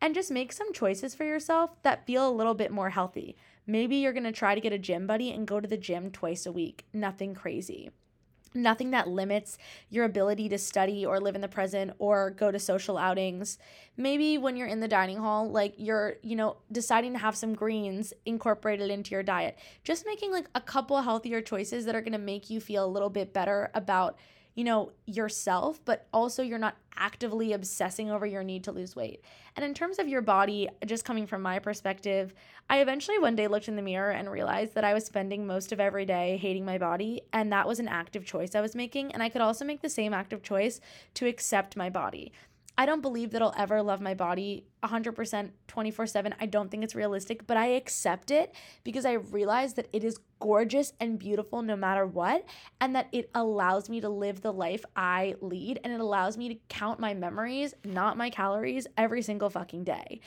and 0.00 0.14
just 0.14 0.30
make 0.30 0.52
some 0.52 0.72
choices 0.72 1.14
for 1.14 1.24
yourself 1.24 1.70
that 1.82 2.06
feel 2.06 2.28
a 2.28 2.30
little 2.30 2.54
bit 2.54 2.70
more 2.70 2.90
healthy. 2.90 3.36
Maybe 3.66 3.96
you're 3.96 4.12
going 4.12 4.24
to 4.24 4.32
try 4.32 4.54
to 4.54 4.60
get 4.60 4.72
a 4.72 4.78
gym 4.78 5.06
buddy 5.06 5.30
and 5.30 5.46
go 5.46 5.60
to 5.60 5.68
the 5.68 5.76
gym 5.76 6.10
twice 6.10 6.46
a 6.46 6.52
week. 6.52 6.86
Nothing 6.92 7.34
crazy 7.34 7.90
nothing 8.54 8.90
that 8.90 9.08
limits 9.08 9.58
your 9.90 10.04
ability 10.04 10.48
to 10.48 10.58
study 10.58 11.04
or 11.04 11.20
live 11.20 11.34
in 11.34 11.40
the 11.40 11.48
present 11.48 11.92
or 11.98 12.30
go 12.30 12.50
to 12.50 12.58
social 12.58 12.98
outings. 12.98 13.58
Maybe 13.96 14.38
when 14.38 14.56
you're 14.56 14.68
in 14.68 14.80
the 14.80 14.88
dining 14.88 15.18
hall 15.18 15.50
like 15.50 15.74
you're 15.76 16.16
you 16.22 16.36
know 16.36 16.56
deciding 16.70 17.12
to 17.12 17.18
have 17.18 17.36
some 17.36 17.54
greens 17.54 18.12
incorporated 18.24 18.90
into 18.90 19.12
your 19.12 19.22
diet. 19.22 19.58
Just 19.84 20.06
making 20.06 20.32
like 20.32 20.48
a 20.54 20.60
couple 20.60 21.00
healthier 21.00 21.40
choices 21.40 21.84
that 21.84 21.94
are 21.94 22.00
going 22.00 22.12
to 22.12 22.18
make 22.18 22.50
you 22.50 22.60
feel 22.60 22.84
a 22.84 22.86
little 22.86 23.10
bit 23.10 23.32
better 23.32 23.70
about 23.74 24.18
you 24.54 24.64
know, 24.64 24.92
yourself, 25.06 25.80
but 25.84 26.06
also 26.12 26.42
you're 26.42 26.58
not 26.58 26.76
actively 26.96 27.52
obsessing 27.52 28.10
over 28.10 28.26
your 28.26 28.44
need 28.44 28.64
to 28.64 28.72
lose 28.72 28.94
weight. 28.94 29.24
And 29.56 29.64
in 29.64 29.74
terms 29.74 29.98
of 29.98 30.08
your 30.08 30.20
body, 30.20 30.68
just 30.86 31.04
coming 31.04 31.26
from 31.26 31.42
my 31.42 31.58
perspective, 31.58 32.34
I 32.68 32.80
eventually 32.80 33.18
one 33.18 33.34
day 33.34 33.48
looked 33.48 33.68
in 33.68 33.76
the 33.76 33.82
mirror 33.82 34.10
and 34.10 34.30
realized 34.30 34.74
that 34.74 34.84
I 34.84 34.94
was 34.94 35.04
spending 35.04 35.46
most 35.46 35.72
of 35.72 35.80
every 35.80 36.04
day 36.04 36.36
hating 36.36 36.64
my 36.64 36.78
body, 36.78 37.22
and 37.32 37.52
that 37.52 37.66
was 37.66 37.80
an 37.80 37.88
active 37.88 38.24
choice 38.24 38.54
I 38.54 38.60
was 38.60 38.74
making. 38.74 39.12
And 39.12 39.22
I 39.22 39.28
could 39.28 39.40
also 39.40 39.64
make 39.64 39.80
the 39.80 39.88
same 39.88 40.12
active 40.12 40.42
choice 40.42 40.80
to 41.14 41.26
accept 41.26 41.76
my 41.76 41.88
body. 41.88 42.32
I 42.78 42.86
don't 42.86 43.02
believe 43.02 43.32
that 43.32 43.42
I'll 43.42 43.54
ever 43.56 43.82
love 43.82 44.00
my 44.00 44.14
body 44.14 44.66
100% 44.82 45.50
24 45.68 46.06
7. 46.06 46.34
I 46.40 46.46
don't 46.46 46.70
think 46.70 46.82
it's 46.84 46.94
realistic, 46.94 47.46
but 47.46 47.56
I 47.56 47.66
accept 47.66 48.30
it 48.30 48.54
because 48.82 49.04
I 49.04 49.12
realize 49.12 49.74
that 49.74 49.88
it 49.92 50.04
is 50.04 50.18
gorgeous 50.40 50.92
and 50.98 51.18
beautiful 51.18 51.62
no 51.62 51.76
matter 51.76 52.06
what, 52.06 52.44
and 52.80 52.96
that 52.96 53.08
it 53.12 53.30
allows 53.34 53.88
me 53.88 54.00
to 54.00 54.08
live 54.08 54.40
the 54.40 54.52
life 54.52 54.84
I 54.96 55.34
lead 55.40 55.80
and 55.84 55.92
it 55.92 56.00
allows 56.00 56.36
me 56.36 56.48
to 56.48 56.60
count 56.68 56.98
my 56.98 57.14
memories, 57.14 57.74
not 57.84 58.16
my 58.16 58.30
calories, 58.30 58.86
every 58.96 59.22
single 59.22 59.50
fucking 59.50 59.84
day. 59.84 60.20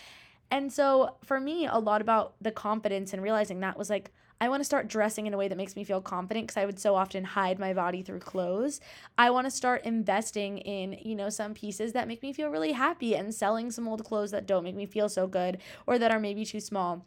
And 0.52 0.72
so 0.72 1.18
for 1.24 1.40
me, 1.40 1.66
a 1.66 1.80
lot 1.80 2.02
about 2.02 2.36
the 2.42 2.52
confidence 2.52 3.14
and 3.14 3.22
realizing 3.22 3.62
that 3.62 3.78
was 3.78 3.90
like, 3.90 4.12
I 4.42 4.50
want 4.50 4.60
to 4.60 4.66
start 4.66 4.88
dressing 4.88 5.28
in 5.28 5.34
a 5.34 5.38
way 5.38 5.48
that 5.48 5.56
makes 5.56 5.76
me 5.76 5.84
feel 5.84 6.02
confident 6.02 6.48
because 6.48 6.62
I 6.62 6.66
would 6.66 6.80
so 6.80 6.96
often 6.96 7.24
hide 7.24 7.58
my 7.58 7.74
body 7.74 8.02
through 8.02 8.20
clothes. 8.20 8.82
I 9.18 9.30
want 9.30 9.46
to 9.46 9.52
start 9.52 9.86
investing 9.86 10.58
in, 10.60 11.00
you 11.04 11.16
know, 11.16 11.30
some 11.30 11.54
pieces 11.54 11.94
that 11.94 12.08
make 12.08 12.22
me 12.22 12.34
feel 12.34 12.50
really 12.50 12.74
happy 12.74 13.16
and 13.16 13.34
selling 13.34 13.72
some 13.72 13.88
old 13.88 14.04
clothes 14.04 14.32
that 14.32 14.46
don't 14.46 14.64
make 14.64 14.76
me 14.76 14.86
feel 14.86 15.08
so 15.08 15.26
good 15.26 15.60
or 15.88 15.98
that 15.98 16.12
are 16.12 16.20
maybe 16.20 16.46
too 16.46 16.60
small. 16.60 17.06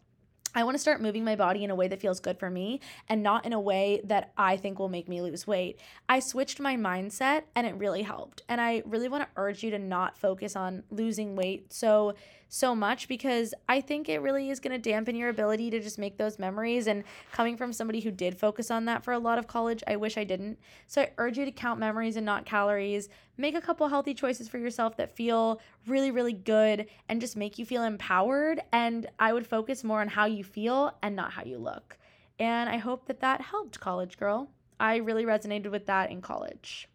I 0.55 0.65
want 0.65 0.75
to 0.75 0.81
start 0.81 1.03
moving 1.03 1.25
my 1.25 1.37
body 1.37 1.63
in 1.63 1.71
a 1.71 1.75
way 1.75 1.89
that 1.89 2.01
feels 2.01 2.21
good 2.21 2.39
for 2.39 2.49
me 2.49 2.81
and 3.09 3.23
not 3.23 3.45
in 3.45 3.53
a 3.53 3.61
way 3.61 4.01
that 4.05 4.33
I 4.37 4.57
think 4.57 4.79
will 4.79 4.89
make 4.89 5.09
me 5.09 5.21
lose 5.21 5.47
weight. 5.47 5.79
I 6.09 6.21
switched 6.21 6.59
my 6.59 6.77
mindset 6.77 7.43
and 7.55 7.67
it 7.67 7.75
really 7.75 8.03
helped. 8.03 8.43
And 8.49 8.61
I 8.61 8.83
really 8.87 9.09
want 9.09 9.25
to 9.25 9.29
urge 9.37 9.63
you 9.63 9.71
to 9.71 9.79
not 9.79 10.17
focus 10.17 10.57
on 10.57 10.85
losing 10.91 11.37
weight 11.37 11.73
so 11.73 12.15
so 12.49 12.75
much 12.75 13.09
because 13.09 13.53
I 13.69 13.81
think 13.81 14.09
it 14.09 14.23
really 14.23 14.51
is 14.51 14.59
going 14.59 14.73
to 14.73 14.91
dampen 14.91 15.15
your 15.15 15.29
ability 15.29 15.71
to 15.71 15.81
just 15.81 15.99
make 15.99 16.17
those 16.17 16.39
memories. 16.39 16.87
And 16.87 17.05
coming 17.33 17.57
from 17.57 17.73
somebody 17.73 18.01
who 18.01 18.11
did 18.11 18.39
focus 18.39 18.71
on 18.71 18.87
that 18.87 19.05
for 19.05 19.13
a 19.13 19.19
lot 19.19 19.39
of 19.39 19.47
college, 19.47 19.83
I 19.87 19.97
wish 19.97 20.17
I 20.17 20.25
didn't. 20.25 20.59
So 20.87 21.03
I 21.03 21.13
urge 21.19 21.39
you 21.39 21.45
to 21.45 21.53
count 21.53 21.79
memories 21.79 22.17
and 22.17 22.25
not 22.25 22.47
calories. 22.47 23.09
Make 23.37 23.55
a 23.55 23.61
couple 23.61 23.87
healthy 23.89 24.15
choices 24.15 24.49
for 24.49 24.59
yourself 24.59 24.97
that 24.97 25.15
feel 25.15 25.61
really, 25.87 26.11
really 26.11 26.33
good 26.33 26.87
and 27.09 27.21
just 27.21 27.37
make 27.37 27.59
you 27.59 27.67
feel 27.67 27.85
empowered. 27.85 28.63
And 28.73 29.07
I 29.19 29.33
would 29.33 29.47
focus 29.47 29.85
more 29.85 30.01
on 30.01 30.09
how 30.09 30.25
you 30.25 30.43
feel 30.43 30.97
and 31.03 31.15
not 31.15 31.33
how 31.33 31.45
you 31.45 31.59
look. 31.59 31.99
And 32.39 32.71
I 32.71 32.79
hope 32.79 33.07
that 33.07 33.21
that 33.21 33.41
helped, 33.41 33.79
college 33.81 34.19
girl. 34.19 34.51
I 34.81 34.97
really 34.97 35.25
resonated 35.25 35.71
with 35.71 35.87
that 35.87 36.11
in 36.11 36.23
college. 36.23 36.89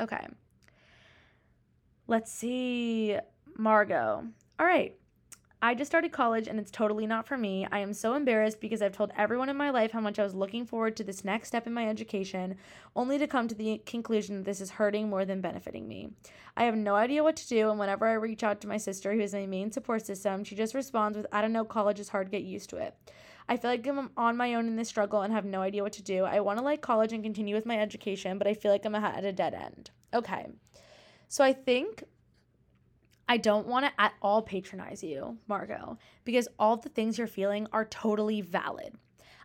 Okay. 0.00 0.26
Let's 2.08 2.32
see. 2.32 3.18
Margot. 3.58 4.24
All 4.58 4.66
right. 4.66 4.96
I 5.62 5.74
just 5.74 5.90
started 5.90 6.12
college 6.12 6.48
and 6.48 6.58
it's 6.58 6.70
totally 6.70 7.06
not 7.06 7.26
for 7.26 7.36
me. 7.36 7.66
I 7.72 7.78
am 7.78 7.92
so 7.92 8.14
embarrassed 8.14 8.60
because 8.60 8.82
I've 8.82 8.96
told 8.96 9.10
everyone 9.16 9.48
in 9.48 9.56
my 9.56 9.70
life 9.70 9.90
how 9.90 10.00
much 10.00 10.18
I 10.18 10.22
was 10.22 10.34
looking 10.34 10.66
forward 10.66 10.96
to 10.96 11.04
this 11.04 11.24
next 11.24 11.48
step 11.48 11.66
in 11.66 11.72
my 11.72 11.88
education, 11.88 12.56
only 12.94 13.18
to 13.18 13.26
come 13.26 13.48
to 13.48 13.54
the 13.54 13.82
conclusion 13.84 14.36
that 14.36 14.44
this 14.44 14.60
is 14.60 14.70
hurting 14.70 15.08
more 15.08 15.24
than 15.24 15.40
benefiting 15.40 15.88
me. 15.88 16.10
I 16.56 16.64
have 16.64 16.76
no 16.76 16.94
idea 16.94 17.22
what 17.22 17.36
to 17.36 17.48
do, 17.48 17.70
and 17.70 17.78
whenever 17.78 18.06
I 18.06 18.12
reach 18.12 18.44
out 18.44 18.60
to 18.60 18.68
my 18.68 18.76
sister, 18.76 19.12
who 19.12 19.20
is 19.20 19.32
my 19.32 19.46
main 19.46 19.72
support 19.72 20.06
system, 20.06 20.44
she 20.44 20.54
just 20.54 20.74
responds 20.74 21.16
with, 21.16 21.26
I 21.32 21.40
don't 21.40 21.52
know, 21.52 21.64
college 21.64 22.00
is 22.00 22.10
hard, 22.10 22.30
get 22.30 22.42
used 22.42 22.70
to 22.70 22.76
it. 22.76 22.94
I 23.48 23.56
feel 23.56 23.70
like 23.70 23.86
I'm 23.86 24.10
on 24.16 24.36
my 24.36 24.54
own 24.54 24.68
in 24.68 24.76
this 24.76 24.88
struggle 24.88 25.22
and 25.22 25.32
have 25.32 25.44
no 25.44 25.62
idea 25.62 25.82
what 25.82 25.94
to 25.94 26.02
do. 26.02 26.24
I 26.24 26.40
want 26.40 26.58
to 26.58 26.64
like 26.64 26.80
college 26.80 27.12
and 27.12 27.24
continue 27.24 27.54
with 27.54 27.66
my 27.66 27.78
education, 27.78 28.38
but 28.38 28.46
I 28.46 28.54
feel 28.54 28.72
like 28.72 28.84
I'm 28.84 28.94
at 28.94 29.24
a 29.24 29.32
dead 29.32 29.54
end. 29.54 29.90
Okay. 30.14 30.46
So 31.28 31.42
I 31.42 31.52
think 31.52 32.04
I 33.28 33.38
don't 33.38 33.66
want 33.66 33.86
to 33.86 34.00
at 34.00 34.14
all 34.22 34.42
patronize 34.42 35.02
you, 35.02 35.38
Margot, 35.48 35.98
because 36.24 36.48
all 36.58 36.76
the 36.76 36.88
things 36.88 37.18
you're 37.18 37.26
feeling 37.26 37.66
are 37.72 37.84
totally 37.84 38.40
valid. 38.40 38.94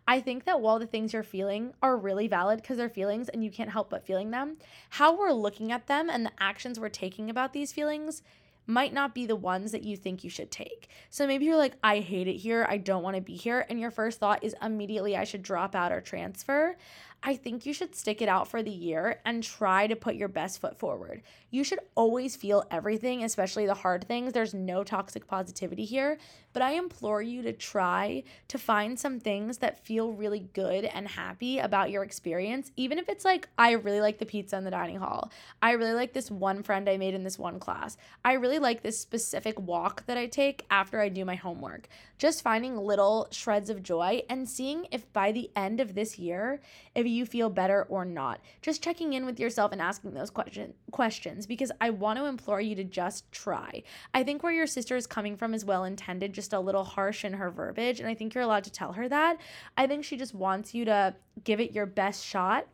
I 0.07 0.19
think 0.19 0.45
that 0.45 0.61
while 0.61 0.79
the 0.79 0.87
things 0.87 1.13
you're 1.13 1.23
feeling 1.23 1.73
are 1.81 1.97
really 1.97 2.27
valid 2.27 2.61
because 2.61 2.77
they're 2.77 2.89
feelings 2.89 3.29
and 3.29 3.43
you 3.43 3.51
can't 3.51 3.69
help 3.69 3.89
but 3.89 4.05
feeling 4.05 4.31
them, 4.31 4.57
how 4.89 5.17
we're 5.17 5.31
looking 5.31 5.71
at 5.71 5.87
them 5.87 6.09
and 6.09 6.25
the 6.25 6.31
actions 6.39 6.79
we're 6.79 6.89
taking 6.89 7.29
about 7.29 7.53
these 7.53 7.71
feelings 7.71 8.23
might 8.67 8.93
not 8.93 9.13
be 9.15 9.25
the 9.25 9.35
ones 9.35 9.71
that 9.71 9.83
you 9.83 9.97
think 9.97 10.23
you 10.23 10.29
should 10.29 10.51
take. 10.51 10.87
So 11.09 11.25
maybe 11.25 11.45
you're 11.45 11.57
like, 11.57 11.75
I 11.83 11.99
hate 11.99 12.27
it 12.27 12.37
here. 12.37 12.65
I 12.69 12.77
don't 12.77 13.03
want 13.03 13.15
to 13.15 13.21
be 13.21 13.35
here. 13.35 13.65
And 13.69 13.79
your 13.79 13.91
first 13.91 14.19
thought 14.19 14.43
is 14.43 14.55
immediately, 14.61 15.17
I 15.17 15.23
should 15.23 15.43
drop 15.43 15.75
out 15.75 15.91
or 15.91 16.01
transfer. 16.01 16.77
I 17.23 17.35
think 17.35 17.67
you 17.67 17.73
should 17.73 17.95
stick 17.95 18.21
it 18.21 18.29
out 18.29 18.47
for 18.47 18.63
the 18.63 18.71
year 18.71 19.19
and 19.25 19.43
try 19.43 19.85
to 19.85 19.95
put 19.95 20.15
your 20.15 20.27
best 20.27 20.59
foot 20.59 20.79
forward. 20.79 21.21
You 21.51 21.63
should 21.63 21.79
always 21.93 22.35
feel 22.35 22.63
everything, 22.71 23.23
especially 23.23 23.67
the 23.67 23.75
hard 23.75 24.07
things. 24.07 24.33
There's 24.33 24.55
no 24.55 24.83
toxic 24.83 25.27
positivity 25.27 25.85
here, 25.85 26.17
but 26.53 26.61
I 26.61 26.71
implore 26.71 27.21
you 27.21 27.41
to 27.43 27.53
try 27.53 28.23
to 28.47 28.57
find 28.57 28.99
some 28.99 29.19
things 29.19 29.59
that 29.59 29.85
feel 29.85 30.11
really 30.11 30.47
good 30.53 30.85
and 30.85 31.07
happy 31.07 31.59
about 31.59 31.91
your 31.91 32.03
experience, 32.03 32.71
even 32.75 32.97
if 32.97 33.09
it's 33.09 33.25
like, 33.25 33.47
I 33.57 33.71
really 33.71 34.01
like 34.01 34.17
the 34.17 34.25
pizza 34.25 34.57
in 34.57 34.63
the 34.63 34.71
dining 34.71 34.97
hall. 34.97 35.31
I 35.61 35.71
really 35.71 35.93
like 35.93 36.13
this 36.13 36.31
one 36.31 36.63
friend 36.63 36.89
I 36.89 36.97
made 36.97 37.13
in 37.13 37.23
this 37.23 37.39
one 37.39 37.59
class. 37.59 37.97
I 38.23 38.33
really 38.33 38.59
like 38.59 38.81
this 38.81 38.99
specific 38.99 39.59
walk 39.59 40.05
that 40.05 40.17
I 40.17 40.27
take 40.27 40.65
after 40.69 40.99
I 40.99 41.09
do 41.09 41.25
my 41.25 41.35
homework. 41.35 41.87
Just 42.17 42.41
finding 42.43 42.77
little 42.77 43.27
shreds 43.31 43.69
of 43.69 43.83
joy 43.83 44.21
and 44.29 44.47
seeing 44.47 44.87
if 44.91 45.11
by 45.13 45.31
the 45.31 45.49
end 45.55 45.79
of 45.79 45.95
this 45.95 46.19
year, 46.19 46.61
if 46.93 47.07
you 47.07 47.25
feel 47.25 47.49
better 47.49 47.83
or 47.89 48.05
not. 48.05 48.39
Just 48.61 48.83
checking 48.83 49.13
in 49.13 49.25
with 49.25 49.39
yourself 49.39 49.71
and 49.71 49.81
asking 49.81 50.13
those 50.13 50.29
question, 50.29 50.73
questions 50.91 51.47
because 51.47 51.71
I 51.81 51.89
want 51.89 52.19
to 52.19 52.25
implore 52.25 52.61
you 52.61 52.75
to 52.75 52.83
just 52.83 53.31
try. 53.31 53.83
I 54.13 54.23
think 54.23 54.43
where 54.43 54.53
your 54.53 54.67
sister 54.67 54.95
is 54.95 55.07
coming 55.07 55.35
from 55.35 55.53
is 55.53 55.65
well 55.65 55.83
intended, 55.83 56.33
just 56.41 56.53
a 56.53 56.59
little 56.59 56.83
harsh 56.83 57.23
in 57.23 57.33
her 57.33 57.49
verbiage. 57.49 57.99
And 57.99 58.09
I 58.09 58.15
think 58.15 58.33
you're 58.33 58.43
allowed 58.43 58.63
to 58.65 58.71
tell 58.71 58.93
her 58.93 59.07
that. 59.07 59.37
I 59.77 59.87
think 59.87 60.03
she 60.03 60.17
just 60.17 60.33
wants 60.33 60.73
you 60.73 60.85
to 60.85 61.15
give 61.43 61.59
it 61.59 61.71
your 61.71 61.85
best 61.85 62.25
shot 62.25 62.67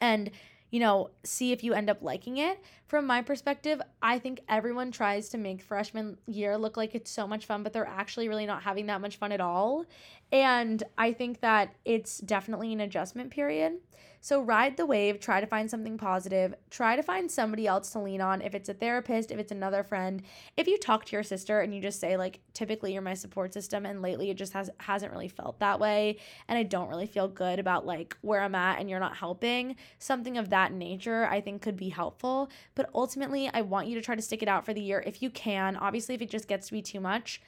and 0.00 0.30
you 0.70 0.80
know, 0.80 1.10
see 1.22 1.52
if 1.52 1.62
you 1.62 1.72
end 1.72 1.88
up 1.88 2.02
liking 2.02 2.38
it. 2.38 2.58
From 2.86 3.04
my 3.04 3.20
perspective, 3.20 3.82
I 4.00 4.20
think 4.20 4.42
everyone 4.48 4.92
tries 4.92 5.28
to 5.30 5.38
make 5.38 5.60
freshman 5.60 6.18
year 6.26 6.56
look 6.56 6.76
like 6.76 6.94
it's 6.94 7.10
so 7.10 7.26
much 7.26 7.44
fun, 7.44 7.64
but 7.64 7.72
they're 7.72 7.84
actually 7.84 8.28
really 8.28 8.46
not 8.46 8.62
having 8.62 8.86
that 8.86 9.00
much 9.00 9.16
fun 9.16 9.32
at 9.32 9.40
all. 9.40 9.86
And 10.30 10.82
I 10.96 11.12
think 11.12 11.40
that 11.40 11.74
it's 11.84 12.18
definitely 12.18 12.72
an 12.72 12.80
adjustment 12.80 13.30
period. 13.30 13.78
So 14.20 14.40
ride 14.40 14.76
the 14.76 14.86
wave, 14.86 15.20
try 15.20 15.40
to 15.40 15.46
find 15.46 15.70
something 15.70 15.98
positive, 15.98 16.52
try 16.68 16.96
to 16.96 17.02
find 17.04 17.30
somebody 17.30 17.68
else 17.68 17.90
to 17.90 18.00
lean 18.00 18.20
on. 18.20 18.42
If 18.42 18.56
it's 18.56 18.68
a 18.68 18.74
therapist, 18.74 19.30
if 19.30 19.38
it's 19.38 19.52
another 19.52 19.84
friend, 19.84 20.20
if 20.56 20.66
you 20.66 20.78
talk 20.78 21.04
to 21.04 21.12
your 21.12 21.22
sister 21.22 21.60
and 21.60 21.72
you 21.72 21.80
just 21.80 22.00
say 22.00 22.16
like 22.16 22.40
typically 22.52 22.92
you're 22.92 23.02
my 23.02 23.14
support 23.14 23.54
system 23.54 23.86
and 23.86 24.02
lately 24.02 24.28
it 24.30 24.36
just 24.36 24.52
has 24.52 24.68
hasn't 24.78 25.12
really 25.12 25.28
felt 25.28 25.60
that 25.60 25.78
way 25.78 26.16
and 26.48 26.58
I 26.58 26.64
don't 26.64 26.88
really 26.88 27.06
feel 27.06 27.28
good 27.28 27.60
about 27.60 27.86
like 27.86 28.16
where 28.22 28.40
I'm 28.40 28.56
at 28.56 28.80
and 28.80 28.90
you're 28.90 28.98
not 28.98 29.16
helping, 29.16 29.76
something 30.00 30.38
of 30.38 30.50
that 30.50 30.72
nature 30.72 31.26
I 31.26 31.40
think 31.40 31.62
could 31.62 31.76
be 31.76 31.90
helpful. 31.90 32.50
But 32.76 32.90
ultimately, 32.94 33.50
I 33.52 33.62
want 33.62 33.88
you 33.88 33.96
to 33.96 34.02
try 34.02 34.14
to 34.14 34.22
stick 34.22 34.42
it 34.42 34.48
out 34.48 34.64
for 34.64 34.72
the 34.72 34.80
year 34.80 35.02
if 35.04 35.20
you 35.20 35.30
can. 35.30 35.76
Obviously, 35.76 36.14
if 36.14 36.22
it 36.22 36.30
just 36.30 36.46
gets 36.46 36.68
to 36.68 36.72
be 36.72 36.82
too 36.82 37.00
much, 37.00 37.40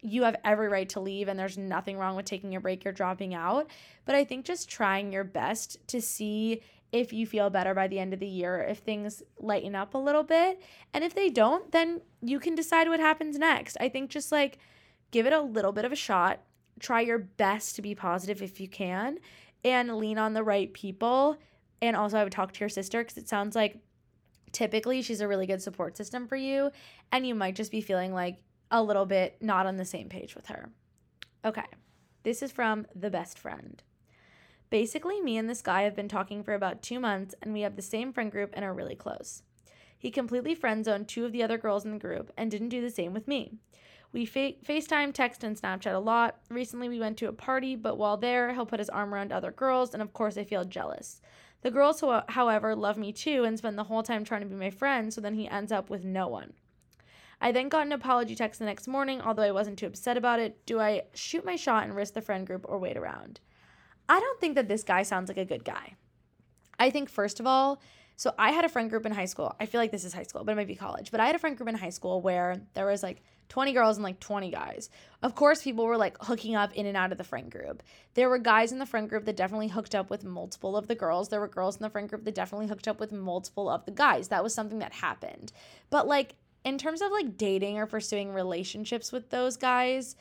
you 0.00 0.22
have 0.22 0.36
every 0.44 0.68
right 0.68 0.88
to 0.90 1.00
leave 1.00 1.28
and 1.28 1.38
there's 1.38 1.58
nothing 1.58 1.98
wrong 1.98 2.16
with 2.16 2.24
taking 2.24 2.54
a 2.54 2.60
break 2.60 2.86
or 2.86 2.92
dropping 2.92 3.34
out. 3.34 3.68
But 4.04 4.14
I 4.14 4.24
think 4.24 4.46
just 4.46 4.70
trying 4.70 5.12
your 5.12 5.24
best 5.24 5.86
to 5.88 6.00
see 6.00 6.62
if 6.92 7.12
you 7.12 7.26
feel 7.26 7.50
better 7.50 7.74
by 7.74 7.88
the 7.88 7.98
end 7.98 8.14
of 8.14 8.20
the 8.20 8.28
year, 8.28 8.62
if 8.62 8.78
things 8.78 9.22
lighten 9.40 9.74
up 9.74 9.94
a 9.94 9.98
little 9.98 10.22
bit. 10.22 10.62
And 10.94 11.02
if 11.02 11.14
they 11.14 11.30
don't, 11.30 11.72
then 11.72 12.00
you 12.22 12.38
can 12.38 12.54
decide 12.54 12.88
what 12.88 13.00
happens 13.00 13.36
next. 13.38 13.76
I 13.80 13.88
think 13.88 14.10
just 14.10 14.30
like 14.30 14.58
give 15.10 15.26
it 15.26 15.32
a 15.32 15.40
little 15.40 15.72
bit 15.72 15.84
of 15.84 15.92
a 15.92 15.96
shot, 15.96 16.40
try 16.78 17.00
your 17.00 17.18
best 17.18 17.74
to 17.74 17.82
be 17.82 17.94
positive 17.94 18.40
if 18.40 18.60
you 18.60 18.68
can, 18.68 19.18
and 19.64 19.96
lean 19.96 20.16
on 20.16 20.34
the 20.34 20.44
right 20.44 20.72
people. 20.72 21.38
And 21.82 21.96
also, 21.96 22.18
I 22.18 22.22
would 22.22 22.32
talk 22.32 22.52
to 22.52 22.60
your 22.60 22.68
sister 22.68 23.02
because 23.02 23.18
it 23.18 23.28
sounds 23.28 23.56
like 23.56 23.80
typically 24.52 25.02
she's 25.02 25.20
a 25.20 25.28
really 25.28 25.46
good 25.46 25.62
support 25.62 25.96
system 25.96 26.26
for 26.26 26.36
you. 26.36 26.70
And 27.12 27.26
you 27.26 27.34
might 27.34 27.56
just 27.56 27.70
be 27.70 27.80
feeling 27.80 28.12
like 28.12 28.38
a 28.70 28.82
little 28.82 29.06
bit 29.06 29.36
not 29.40 29.66
on 29.66 29.76
the 29.76 29.84
same 29.84 30.08
page 30.08 30.34
with 30.34 30.46
her. 30.46 30.70
Okay, 31.44 31.66
this 32.22 32.42
is 32.42 32.50
from 32.50 32.86
the 32.94 33.10
best 33.10 33.38
friend. 33.38 33.82
Basically, 34.70 35.20
me 35.20 35.36
and 35.36 35.48
this 35.48 35.62
guy 35.62 35.82
have 35.82 35.94
been 35.94 36.08
talking 36.08 36.42
for 36.42 36.54
about 36.54 36.82
two 36.82 36.98
months, 36.98 37.36
and 37.40 37.52
we 37.52 37.60
have 37.60 37.76
the 37.76 37.82
same 37.82 38.12
friend 38.12 38.32
group 38.32 38.50
and 38.52 38.64
are 38.64 38.74
really 38.74 38.96
close. 38.96 39.42
He 39.96 40.10
completely 40.10 40.54
friend 40.54 40.84
zoned 40.84 41.08
two 41.08 41.24
of 41.24 41.32
the 41.32 41.42
other 41.42 41.56
girls 41.56 41.84
in 41.84 41.92
the 41.92 41.98
group 41.98 42.32
and 42.36 42.50
didn't 42.50 42.70
do 42.70 42.80
the 42.80 42.90
same 42.90 43.12
with 43.14 43.28
me. 43.28 43.52
We 44.12 44.24
fa- 44.24 44.54
FaceTime, 44.64 45.12
text, 45.12 45.44
and 45.44 45.60
Snapchat 45.60 45.94
a 45.94 45.98
lot. 45.98 46.38
Recently, 46.50 46.88
we 46.88 47.00
went 47.00 47.16
to 47.18 47.28
a 47.28 47.32
party, 47.32 47.76
but 47.76 47.96
while 47.96 48.16
there, 48.16 48.52
he'll 48.52 48.66
put 48.66 48.80
his 48.80 48.90
arm 48.90 49.14
around 49.14 49.32
other 49.32 49.52
girls, 49.52 49.92
and 49.92 50.02
of 50.02 50.12
course, 50.12 50.36
I 50.36 50.44
feel 50.44 50.64
jealous. 50.64 51.20
The 51.66 51.72
girls, 51.72 52.00
however, 52.28 52.76
love 52.76 52.96
me 52.96 53.12
too 53.12 53.42
and 53.42 53.58
spend 53.58 53.76
the 53.76 53.82
whole 53.82 54.04
time 54.04 54.22
trying 54.22 54.42
to 54.42 54.46
be 54.46 54.54
my 54.54 54.70
friend, 54.70 55.12
so 55.12 55.20
then 55.20 55.34
he 55.34 55.48
ends 55.48 55.72
up 55.72 55.90
with 55.90 56.04
no 56.04 56.28
one. 56.28 56.52
I 57.40 57.50
then 57.50 57.68
got 57.68 57.84
an 57.84 57.92
apology 57.92 58.36
text 58.36 58.60
the 58.60 58.66
next 58.66 58.86
morning, 58.86 59.20
although 59.20 59.42
I 59.42 59.50
wasn't 59.50 59.76
too 59.76 59.88
upset 59.88 60.16
about 60.16 60.38
it. 60.38 60.64
Do 60.64 60.78
I 60.78 61.06
shoot 61.12 61.44
my 61.44 61.56
shot 61.56 61.82
and 61.82 61.96
risk 61.96 62.14
the 62.14 62.20
friend 62.20 62.46
group 62.46 62.66
or 62.68 62.78
wait 62.78 62.96
around? 62.96 63.40
I 64.08 64.20
don't 64.20 64.40
think 64.40 64.54
that 64.54 64.68
this 64.68 64.84
guy 64.84 65.02
sounds 65.02 65.28
like 65.28 65.38
a 65.38 65.44
good 65.44 65.64
guy. 65.64 65.96
I 66.78 66.90
think, 66.90 67.08
first 67.08 67.40
of 67.40 67.48
all, 67.48 67.82
so 68.14 68.32
I 68.38 68.52
had 68.52 68.64
a 68.64 68.68
friend 68.68 68.88
group 68.88 69.04
in 69.04 69.10
high 69.10 69.24
school. 69.24 69.56
I 69.58 69.66
feel 69.66 69.80
like 69.80 69.90
this 69.90 70.04
is 70.04 70.14
high 70.14 70.22
school, 70.22 70.44
but 70.44 70.52
it 70.52 70.54
might 70.54 70.68
be 70.68 70.76
college. 70.76 71.10
But 71.10 71.18
I 71.18 71.26
had 71.26 71.34
a 71.34 71.40
friend 71.40 71.56
group 71.56 71.68
in 71.68 71.74
high 71.74 71.90
school 71.90 72.20
where 72.20 72.60
there 72.74 72.86
was 72.86 73.02
like 73.02 73.24
20 73.48 73.72
girls 73.72 73.96
and 73.96 74.04
like 74.04 74.20
20 74.20 74.50
guys. 74.50 74.90
Of 75.22 75.34
course, 75.34 75.62
people 75.62 75.86
were 75.86 75.96
like 75.96 76.16
hooking 76.20 76.54
up 76.54 76.72
in 76.74 76.86
and 76.86 76.96
out 76.96 77.12
of 77.12 77.18
the 77.18 77.24
friend 77.24 77.50
group. 77.50 77.82
There 78.14 78.28
were 78.28 78.38
guys 78.38 78.72
in 78.72 78.78
the 78.78 78.86
friend 78.86 79.08
group 79.08 79.24
that 79.24 79.36
definitely 79.36 79.68
hooked 79.68 79.94
up 79.94 80.10
with 80.10 80.24
multiple 80.24 80.76
of 80.76 80.88
the 80.88 80.94
girls. 80.94 81.28
There 81.28 81.40
were 81.40 81.48
girls 81.48 81.76
in 81.76 81.82
the 81.82 81.90
friend 81.90 82.08
group 82.08 82.24
that 82.24 82.34
definitely 82.34 82.66
hooked 82.66 82.88
up 82.88 83.00
with 83.00 83.12
multiple 83.12 83.68
of 83.68 83.84
the 83.84 83.92
guys. 83.92 84.28
That 84.28 84.42
was 84.42 84.54
something 84.54 84.80
that 84.80 84.92
happened. 84.92 85.52
But 85.90 86.06
like 86.06 86.34
in 86.64 86.78
terms 86.78 87.00
of 87.00 87.12
like 87.12 87.36
dating 87.36 87.78
or 87.78 87.86
pursuing 87.86 88.32
relationships 88.32 89.12
with 89.12 89.30
those 89.30 89.56
guys, 89.56 90.16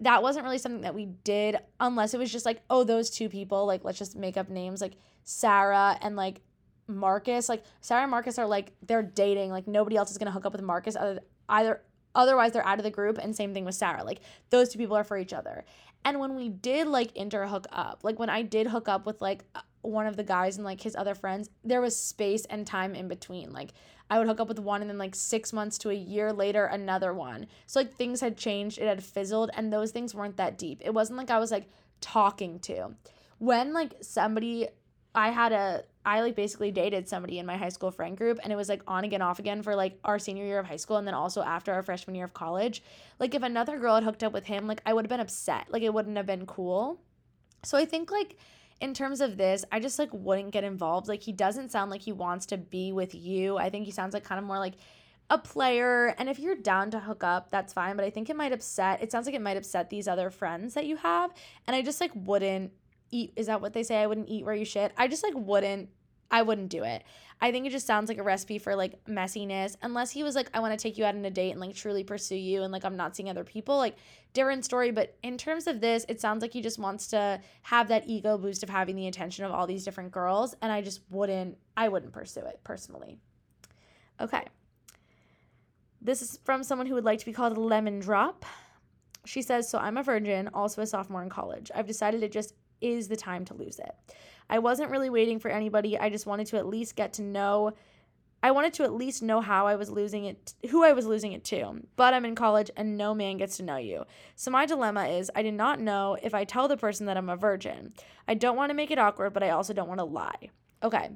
that 0.00 0.22
wasn't 0.22 0.44
really 0.44 0.58
something 0.58 0.82
that 0.82 0.94
we 0.94 1.06
did 1.06 1.58
unless 1.78 2.14
it 2.14 2.18
was 2.18 2.32
just 2.32 2.46
like, 2.46 2.62
oh, 2.70 2.84
those 2.84 3.10
two 3.10 3.28
people, 3.28 3.66
like 3.66 3.84
let's 3.84 3.98
just 3.98 4.16
make 4.16 4.36
up 4.36 4.48
names 4.48 4.80
like 4.80 4.94
Sarah 5.24 5.98
and 6.00 6.16
like 6.16 6.40
Marcus. 6.86 7.48
Like 7.48 7.64
Sarah 7.80 8.02
and 8.02 8.10
Marcus 8.10 8.38
are 8.38 8.46
like 8.46 8.72
they're 8.82 9.02
dating. 9.02 9.50
Like 9.50 9.66
nobody 9.66 9.96
else 9.96 10.10
is 10.10 10.18
gonna 10.18 10.30
hook 10.30 10.46
up 10.46 10.52
with 10.52 10.62
Marcus 10.62 10.96
other 10.96 11.20
either 11.48 11.82
otherwise 12.14 12.52
they're 12.52 12.66
out 12.66 12.78
of 12.78 12.84
the 12.84 12.90
group 12.90 13.18
and 13.18 13.34
same 13.34 13.54
thing 13.54 13.64
with 13.64 13.74
Sarah. 13.74 14.04
Like 14.04 14.20
those 14.50 14.70
two 14.70 14.78
people 14.78 14.96
are 14.96 15.04
for 15.04 15.18
each 15.18 15.32
other. 15.32 15.64
And 16.04 16.18
when 16.18 16.34
we 16.34 16.48
did 16.48 16.86
like 16.86 17.14
inter 17.16 17.46
hook 17.46 17.66
up, 17.72 18.00
like 18.02 18.18
when 18.18 18.30
I 18.30 18.42
did 18.42 18.66
hook 18.66 18.88
up 18.88 19.06
with 19.06 19.20
like 19.20 19.44
uh, 19.54 19.60
one 19.82 20.06
of 20.06 20.16
the 20.16 20.24
guys 20.24 20.56
and 20.56 20.64
like 20.64 20.80
his 20.80 20.96
other 20.96 21.14
friends, 21.14 21.50
there 21.64 21.80
was 21.80 21.96
space 21.96 22.44
and 22.46 22.66
time 22.66 22.94
in 22.94 23.08
between. 23.08 23.52
Like 23.52 23.72
I 24.08 24.18
would 24.18 24.26
hook 24.26 24.40
up 24.40 24.48
with 24.48 24.58
one 24.58 24.80
and 24.80 24.90
then 24.90 24.98
like 24.98 25.14
six 25.14 25.52
months 25.52 25.78
to 25.78 25.90
a 25.90 25.94
year 25.94 26.32
later, 26.32 26.64
another 26.64 27.12
one. 27.12 27.46
So 27.66 27.80
like 27.80 27.96
things 27.96 28.20
had 28.20 28.36
changed, 28.36 28.78
it 28.78 28.86
had 28.86 29.04
fizzled, 29.04 29.50
and 29.54 29.72
those 29.72 29.90
things 29.92 30.14
weren't 30.14 30.36
that 30.38 30.58
deep. 30.58 30.80
It 30.84 30.94
wasn't 30.94 31.18
like 31.18 31.30
I 31.30 31.38
was 31.38 31.50
like 31.50 31.70
talking 32.00 32.58
to. 32.60 32.94
When 33.38 33.72
like 33.72 33.94
somebody, 34.00 34.68
I 35.14 35.30
had 35.30 35.52
a, 35.52 35.84
I 36.04 36.20
like 36.22 36.36
basically 36.36 36.70
dated 36.70 37.08
somebody 37.08 37.38
in 37.38 37.46
my 37.46 37.56
high 37.56 37.68
school 37.68 37.90
friend 37.90 38.16
group 38.16 38.38
and 38.42 38.52
it 38.52 38.56
was 38.56 38.68
like 38.68 38.82
on 38.86 39.04
again, 39.04 39.22
off 39.22 39.38
again 39.38 39.62
for 39.62 39.74
like 39.74 39.98
our 40.04 40.18
senior 40.18 40.44
year 40.44 40.58
of 40.58 40.66
high 40.66 40.76
school 40.76 40.96
and 40.96 41.06
then 41.06 41.14
also 41.14 41.42
after 41.42 41.72
our 41.72 41.82
freshman 41.82 42.14
year 42.14 42.24
of 42.24 42.34
college. 42.34 42.82
Like 43.18 43.34
if 43.34 43.42
another 43.42 43.78
girl 43.78 43.96
had 43.96 44.04
hooked 44.04 44.22
up 44.22 44.32
with 44.32 44.44
him, 44.44 44.66
like 44.66 44.80
I 44.86 44.92
would 44.92 45.04
have 45.04 45.10
been 45.10 45.20
upset. 45.20 45.66
Like 45.70 45.82
it 45.82 45.92
wouldn't 45.92 46.16
have 46.16 46.26
been 46.26 46.46
cool. 46.46 47.00
So 47.64 47.76
I 47.76 47.84
think 47.84 48.10
like 48.10 48.36
in 48.80 48.94
terms 48.94 49.20
of 49.20 49.36
this, 49.36 49.64
I 49.70 49.80
just 49.80 49.98
like 49.98 50.10
wouldn't 50.12 50.52
get 50.52 50.64
involved. 50.64 51.08
Like 51.08 51.22
he 51.22 51.32
doesn't 51.32 51.70
sound 51.70 51.90
like 51.90 52.02
he 52.02 52.12
wants 52.12 52.46
to 52.46 52.56
be 52.56 52.92
with 52.92 53.14
you. 53.14 53.58
I 53.58 53.68
think 53.68 53.84
he 53.84 53.92
sounds 53.92 54.14
like 54.14 54.24
kind 54.24 54.38
of 54.38 54.44
more 54.44 54.58
like 54.58 54.74
a 55.28 55.38
player. 55.38 56.14
And 56.18 56.28
if 56.28 56.38
you're 56.38 56.56
down 56.56 56.90
to 56.92 57.00
hook 57.00 57.22
up, 57.22 57.50
that's 57.50 57.72
fine. 57.72 57.96
But 57.96 58.04
I 58.04 58.10
think 58.10 58.30
it 58.30 58.36
might 58.36 58.52
upset, 58.52 59.02
it 59.02 59.12
sounds 59.12 59.26
like 59.26 59.34
it 59.34 59.42
might 59.42 59.56
upset 59.56 59.90
these 59.90 60.08
other 60.08 60.30
friends 60.30 60.74
that 60.74 60.86
you 60.86 60.96
have. 60.96 61.32
And 61.66 61.76
I 61.76 61.82
just 61.82 62.00
like 62.00 62.10
wouldn't 62.14 62.72
eat. 63.10 63.32
Is 63.36 63.46
that 63.46 63.60
what 63.60 63.72
they 63.72 63.82
say? 63.82 64.02
I 64.02 64.06
wouldn't 64.06 64.28
eat 64.28 64.44
where 64.44 64.54
you 64.54 64.64
shit. 64.64 64.92
I 64.96 65.08
just 65.08 65.22
like 65.22 65.34
wouldn't 65.36 65.88
I 66.30 66.42
wouldn't 66.42 66.68
do 66.68 66.84
it. 66.84 67.02
I 67.40 67.50
think 67.50 67.66
it 67.66 67.70
just 67.70 67.86
sounds 67.86 68.08
like 68.08 68.18
a 68.18 68.22
recipe 68.22 68.58
for 68.58 68.76
like 68.76 69.04
messiness. 69.06 69.76
Unless 69.82 70.10
he 70.10 70.22
was 70.22 70.34
like, 70.34 70.50
I 70.54 70.60
want 70.60 70.78
to 70.78 70.82
take 70.82 70.98
you 70.98 71.04
out 71.04 71.14
on 71.14 71.24
a 71.24 71.30
date 71.30 71.50
and 71.50 71.60
like 71.60 71.74
truly 71.74 72.04
pursue 72.04 72.36
you 72.36 72.62
and 72.62 72.72
like 72.72 72.84
I'm 72.84 72.96
not 72.96 73.16
seeing 73.16 73.30
other 73.30 73.44
people, 73.44 73.78
like 73.78 73.96
different 74.32 74.64
story. 74.64 74.90
But 74.90 75.16
in 75.22 75.38
terms 75.38 75.66
of 75.66 75.80
this, 75.80 76.04
it 76.08 76.20
sounds 76.20 76.42
like 76.42 76.52
he 76.52 76.60
just 76.60 76.78
wants 76.78 77.08
to 77.08 77.40
have 77.62 77.88
that 77.88 78.04
ego 78.06 78.38
boost 78.38 78.62
of 78.62 78.68
having 78.68 78.94
the 78.94 79.08
attention 79.08 79.44
of 79.44 79.52
all 79.52 79.66
these 79.66 79.84
different 79.84 80.12
girls. 80.12 80.54
And 80.62 80.70
I 80.70 80.82
just 80.82 81.00
wouldn't, 81.10 81.56
I 81.76 81.88
wouldn't 81.88 82.12
pursue 82.12 82.40
it 82.40 82.60
personally. 82.62 83.18
Okay. 84.20 84.44
This 86.02 86.22
is 86.22 86.38
from 86.44 86.62
someone 86.62 86.86
who 86.86 86.94
would 86.94 87.04
like 87.04 87.18
to 87.18 87.26
be 87.26 87.32
called 87.32 87.58
lemon 87.58 88.00
drop. 88.00 88.44
She 89.24 89.42
says, 89.42 89.68
So 89.68 89.78
I'm 89.78 89.96
a 89.96 90.02
virgin, 90.02 90.48
also 90.54 90.82
a 90.82 90.86
sophomore 90.86 91.22
in 91.22 91.28
college. 91.28 91.70
I've 91.74 91.86
decided 91.86 92.20
to 92.20 92.28
just 92.28 92.54
is 92.80 93.08
the 93.08 93.16
time 93.16 93.44
to 93.46 93.54
lose 93.54 93.78
it. 93.78 93.94
I 94.48 94.58
wasn't 94.58 94.90
really 94.90 95.10
waiting 95.10 95.38
for 95.38 95.48
anybody. 95.48 95.98
I 95.98 96.10
just 96.10 96.26
wanted 96.26 96.46
to 96.48 96.56
at 96.56 96.66
least 96.66 96.96
get 96.96 97.14
to 97.14 97.22
know 97.22 97.74
I 98.42 98.52
wanted 98.52 98.72
to 98.74 98.84
at 98.84 98.94
least 98.94 99.22
know 99.22 99.40
how 99.40 99.66
I 99.66 99.76
was 99.76 99.90
losing 99.90 100.24
it, 100.24 100.54
who 100.70 100.82
I 100.82 100.92
was 100.92 101.04
losing 101.04 101.32
it 101.32 101.44
to. 101.44 101.82
But 101.96 102.14
I'm 102.14 102.24
in 102.24 102.34
college 102.34 102.70
and 102.76 102.96
no 102.96 103.14
man 103.14 103.36
gets 103.36 103.58
to 103.58 103.62
know 103.62 103.76
you. 103.76 104.04
So 104.34 104.50
my 104.50 104.64
dilemma 104.64 105.08
is 105.08 105.30
I 105.34 105.42
did 105.42 105.54
not 105.54 105.78
know 105.78 106.16
if 106.22 106.32
I 106.34 106.44
tell 106.44 106.66
the 106.66 106.76
person 106.76 107.06
that 107.06 107.18
I'm 107.18 107.28
a 107.28 107.36
virgin. 107.36 107.92
I 108.26 108.34
don't 108.34 108.56
want 108.56 108.70
to 108.70 108.74
make 108.74 108.90
it 108.90 108.98
awkward, 108.98 109.34
but 109.34 109.42
I 109.42 109.50
also 109.50 109.74
don't 109.74 109.88
want 109.88 109.98
to 109.98 110.04
lie. 110.04 110.48
Okay. 110.82 111.10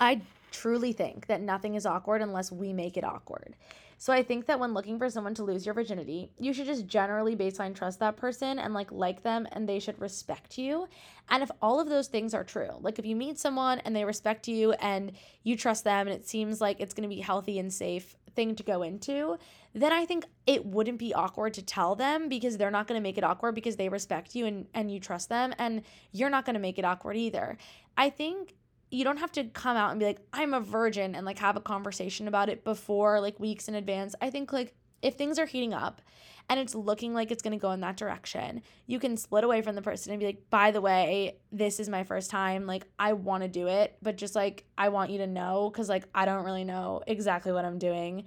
I 0.00 0.22
truly 0.50 0.92
think 0.92 1.26
that 1.26 1.42
nothing 1.42 1.74
is 1.74 1.84
awkward 1.84 2.22
unless 2.22 2.50
we 2.50 2.72
make 2.72 2.96
it 2.96 3.04
awkward. 3.04 3.54
So 4.00 4.12
I 4.12 4.22
think 4.22 4.46
that 4.46 4.60
when 4.60 4.74
looking 4.74 4.96
for 4.96 5.10
someone 5.10 5.34
to 5.34 5.42
lose 5.42 5.66
your 5.66 5.74
virginity, 5.74 6.30
you 6.38 6.52
should 6.52 6.66
just 6.66 6.86
generally 6.86 7.34
baseline 7.34 7.74
trust 7.74 7.98
that 7.98 8.16
person 8.16 8.60
and 8.60 8.72
like 8.72 8.92
like 8.92 9.24
them 9.24 9.46
and 9.50 9.68
they 9.68 9.80
should 9.80 10.00
respect 10.00 10.56
you. 10.56 10.86
And 11.28 11.42
if 11.42 11.50
all 11.60 11.80
of 11.80 11.88
those 11.88 12.06
things 12.06 12.32
are 12.32 12.44
true, 12.44 12.70
like 12.80 13.00
if 13.00 13.04
you 13.04 13.16
meet 13.16 13.40
someone 13.40 13.80
and 13.80 13.94
they 13.96 14.04
respect 14.04 14.46
you 14.46 14.72
and 14.74 15.12
you 15.42 15.56
trust 15.56 15.82
them 15.82 16.06
and 16.06 16.16
it 16.16 16.28
seems 16.28 16.60
like 16.60 16.80
it's 16.80 16.94
going 16.94 17.08
to 17.08 17.14
be 17.14 17.20
healthy 17.20 17.58
and 17.58 17.72
safe 17.72 18.16
thing 18.36 18.54
to 18.54 18.62
go 18.62 18.82
into, 18.82 19.36
then 19.74 19.92
I 19.92 20.04
think 20.06 20.26
it 20.46 20.64
wouldn't 20.64 21.00
be 21.00 21.12
awkward 21.12 21.54
to 21.54 21.62
tell 21.62 21.96
them 21.96 22.28
because 22.28 22.56
they're 22.56 22.70
not 22.70 22.86
going 22.86 23.00
to 23.00 23.02
make 23.02 23.18
it 23.18 23.24
awkward 23.24 23.56
because 23.56 23.74
they 23.74 23.88
respect 23.88 24.36
you 24.36 24.46
and 24.46 24.66
and 24.74 24.92
you 24.92 25.00
trust 25.00 25.28
them 25.28 25.52
and 25.58 25.82
you're 26.12 26.30
not 26.30 26.44
going 26.44 26.54
to 26.54 26.60
make 26.60 26.78
it 26.78 26.84
awkward 26.84 27.16
either. 27.16 27.58
I 27.96 28.10
think 28.10 28.54
you 28.90 29.04
don't 29.04 29.18
have 29.18 29.32
to 29.32 29.44
come 29.44 29.76
out 29.76 29.90
and 29.90 30.00
be 30.00 30.06
like 30.06 30.20
i'm 30.32 30.54
a 30.54 30.60
virgin 30.60 31.14
and 31.14 31.26
like 31.26 31.38
have 31.38 31.56
a 31.56 31.60
conversation 31.60 32.28
about 32.28 32.48
it 32.48 32.64
before 32.64 33.20
like 33.20 33.38
weeks 33.38 33.68
in 33.68 33.74
advance. 33.74 34.14
I 34.20 34.30
think 34.30 34.52
like 34.52 34.74
if 35.02 35.14
things 35.14 35.38
are 35.38 35.46
heating 35.46 35.72
up 35.74 36.02
and 36.50 36.58
it's 36.58 36.74
looking 36.74 37.14
like 37.14 37.30
it's 37.30 37.42
going 37.42 37.52
to 37.56 37.60
go 37.60 37.70
in 37.72 37.80
that 37.80 37.96
direction 37.96 38.62
you 38.86 38.98
can 38.98 39.16
split 39.16 39.44
away 39.44 39.62
from 39.62 39.74
the 39.74 39.82
person 39.82 40.12
and 40.12 40.18
be 40.18 40.26
like 40.26 40.50
by 40.50 40.70
the 40.70 40.80
way 40.80 41.36
this 41.52 41.78
is 41.78 41.88
my 41.88 42.04
first 42.04 42.30
time. 42.30 42.66
Like 42.66 42.84
i 42.98 43.12
want 43.12 43.42
to 43.42 43.48
do 43.48 43.68
it 43.68 43.96
but 44.02 44.16
just 44.16 44.34
like 44.34 44.64
i 44.76 44.88
want 44.88 45.10
you 45.10 45.18
to 45.18 45.26
know 45.26 45.70
cuz 45.70 45.88
like 45.88 46.04
i 46.14 46.24
don't 46.24 46.44
really 46.44 46.64
know 46.64 47.02
exactly 47.06 47.52
what 47.52 47.64
i'm 47.64 47.78
doing 47.78 48.24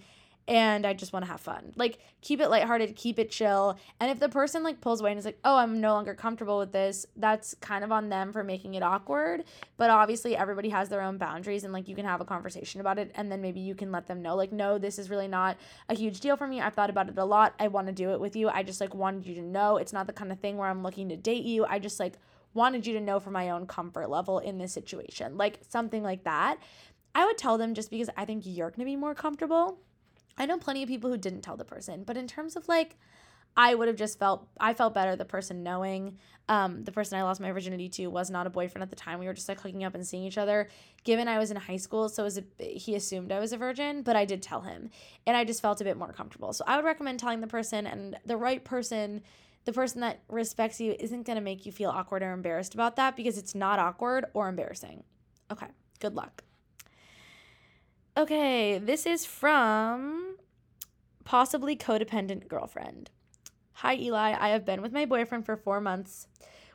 and 0.51 0.85
I 0.85 0.91
just 0.91 1.13
want 1.13 1.23
to 1.23 1.31
have 1.31 1.39
fun. 1.39 1.71
Like 1.77 1.99
keep 2.19 2.41
it 2.41 2.49
lighthearted, 2.49 2.97
keep 2.97 3.17
it 3.17 3.31
chill. 3.31 3.79
And 4.01 4.11
if 4.11 4.19
the 4.19 4.27
person 4.27 4.63
like 4.63 4.81
pulls 4.81 4.99
away 4.99 5.11
and 5.11 5.17
is 5.17 5.23
like, 5.23 5.39
"Oh, 5.45 5.55
I'm 5.55 5.79
no 5.79 5.93
longer 5.93 6.13
comfortable 6.13 6.57
with 6.57 6.73
this," 6.73 7.05
that's 7.15 7.55
kind 7.61 7.85
of 7.85 7.91
on 7.93 8.09
them 8.09 8.33
for 8.33 8.43
making 8.43 8.73
it 8.73 8.83
awkward. 8.83 9.45
But 9.77 9.89
obviously, 9.89 10.35
everybody 10.35 10.67
has 10.67 10.89
their 10.89 11.01
own 11.01 11.17
boundaries 11.17 11.63
and 11.63 11.71
like 11.71 11.87
you 11.87 11.95
can 11.95 12.03
have 12.03 12.19
a 12.19 12.25
conversation 12.25 12.81
about 12.81 12.99
it 12.99 13.11
and 13.15 13.31
then 13.31 13.41
maybe 13.41 13.61
you 13.61 13.75
can 13.75 13.93
let 13.93 14.07
them 14.07 14.21
know 14.21 14.35
like, 14.35 14.51
"No, 14.51 14.77
this 14.77 14.99
is 14.99 15.09
really 15.09 15.29
not 15.29 15.55
a 15.87 15.95
huge 15.95 16.19
deal 16.19 16.35
for 16.35 16.47
me. 16.47 16.59
I've 16.59 16.73
thought 16.73 16.89
about 16.89 17.07
it 17.07 17.17
a 17.17 17.23
lot. 17.23 17.55
I 17.57 17.69
want 17.69 17.87
to 17.87 17.93
do 17.93 18.11
it 18.11 18.19
with 18.19 18.35
you. 18.35 18.49
I 18.49 18.61
just 18.61 18.81
like 18.81 18.93
wanted 18.93 19.25
you 19.25 19.35
to 19.35 19.41
know 19.41 19.77
it's 19.77 19.93
not 19.93 20.05
the 20.05 20.13
kind 20.13 20.33
of 20.33 20.39
thing 20.41 20.57
where 20.57 20.67
I'm 20.67 20.83
looking 20.83 21.07
to 21.09 21.15
date 21.15 21.45
you. 21.45 21.65
I 21.65 21.79
just 21.79 21.97
like 21.97 22.15
wanted 22.53 22.85
you 22.85 22.93
to 22.95 22.99
know 22.99 23.21
for 23.21 23.31
my 23.31 23.51
own 23.51 23.67
comfort 23.67 24.09
level 24.09 24.39
in 24.39 24.57
this 24.57 24.73
situation." 24.73 25.37
Like 25.37 25.59
something 25.69 26.03
like 26.03 26.25
that. 26.25 26.57
I 27.15 27.25
would 27.25 27.37
tell 27.37 27.57
them 27.57 27.73
just 27.73 27.89
because 27.89 28.09
I 28.17 28.25
think 28.25 28.43
you're 28.45 28.69
going 28.69 28.79
to 28.79 28.85
be 28.85 28.95
more 28.95 29.15
comfortable 29.15 29.79
I 30.41 30.47
know 30.47 30.57
plenty 30.57 30.81
of 30.81 30.89
people 30.89 31.11
who 31.11 31.17
didn't 31.17 31.41
tell 31.41 31.55
the 31.55 31.63
person, 31.63 32.01
but 32.03 32.17
in 32.17 32.25
terms 32.25 32.55
of 32.55 32.67
like, 32.67 32.97
I 33.55 33.75
would 33.75 33.87
have 33.87 33.95
just 33.95 34.17
felt 34.17 34.47
I 34.59 34.73
felt 34.73 34.95
better 34.95 35.15
the 35.15 35.23
person 35.23 35.61
knowing 35.61 36.17
um, 36.49 36.83
the 36.83 36.91
person 36.91 37.19
I 37.19 37.21
lost 37.21 37.39
my 37.39 37.51
virginity 37.51 37.89
to 37.89 38.07
was 38.07 38.31
not 38.31 38.47
a 38.47 38.49
boyfriend 38.49 38.81
at 38.81 38.89
the 38.89 38.95
time. 38.95 39.19
We 39.19 39.27
were 39.27 39.35
just 39.35 39.47
like 39.47 39.61
hooking 39.61 39.83
up 39.83 39.93
and 39.93 40.07
seeing 40.07 40.23
each 40.23 40.39
other. 40.39 40.67
Given 41.03 41.27
I 41.27 41.37
was 41.37 41.51
in 41.51 41.57
high 41.57 41.77
school, 41.77 42.09
so 42.09 42.23
was 42.23 42.39
a, 42.39 42.43
he 42.59 42.95
assumed 42.95 43.31
I 43.31 43.39
was 43.39 43.53
a 43.53 43.57
virgin, 43.57 44.01
but 44.01 44.15
I 44.15 44.25
did 44.25 44.41
tell 44.41 44.61
him, 44.61 44.89
and 45.27 45.37
I 45.37 45.43
just 45.43 45.61
felt 45.61 45.79
a 45.79 45.83
bit 45.83 45.95
more 45.95 46.11
comfortable. 46.11 46.53
So 46.53 46.63
I 46.65 46.75
would 46.75 46.85
recommend 46.85 47.19
telling 47.19 47.41
the 47.41 47.45
person, 47.45 47.85
and 47.85 48.17
the 48.25 48.35
right 48.35 48.63
person, 48.63 49.21
the 49.65 49.73
person 49.73 50.01
that 50.01 50.21
respects 50.27 50.81
you, 50.81 50.95
isn't 50.99 51.27
gonna 51.27 51.41
make 51.41 51.67
you 51.67 51.71
feel 51.71 51.91
awkward 51.91 52.23
or 52.23 52.31
embarrassed 52.31 52.73
about 52.73 52.95
that 52.95 53.15
because 53.15 53.37
it's 53.37 53.53
not 53.53 53.77
awkward 53.77 54.25
or 54.33 54.49
embarrassing. 54.49 55.03
Okay, 55.51 55.67
good 55.99 56.15
luck. 56.15 56.43
Okay, 58.17 58.77
this 58.77 59.05
is 59.05 59.25
from 59.25 60.35
possibly 61.23 61.77
codependent 61.77 62.49
girlfriend. 62.49 63.09
Hi, 63.71 63.95
Eli. 63.95 64.35
I 64.37 64.49
have 64.49 64.65
been 64.65 64.81
with 64.81 64.91
my 64.91 65.05
boyfriend 65.05 65.45
for 65.45 65.55
four 65.55 65.79
months. 65.79 66.27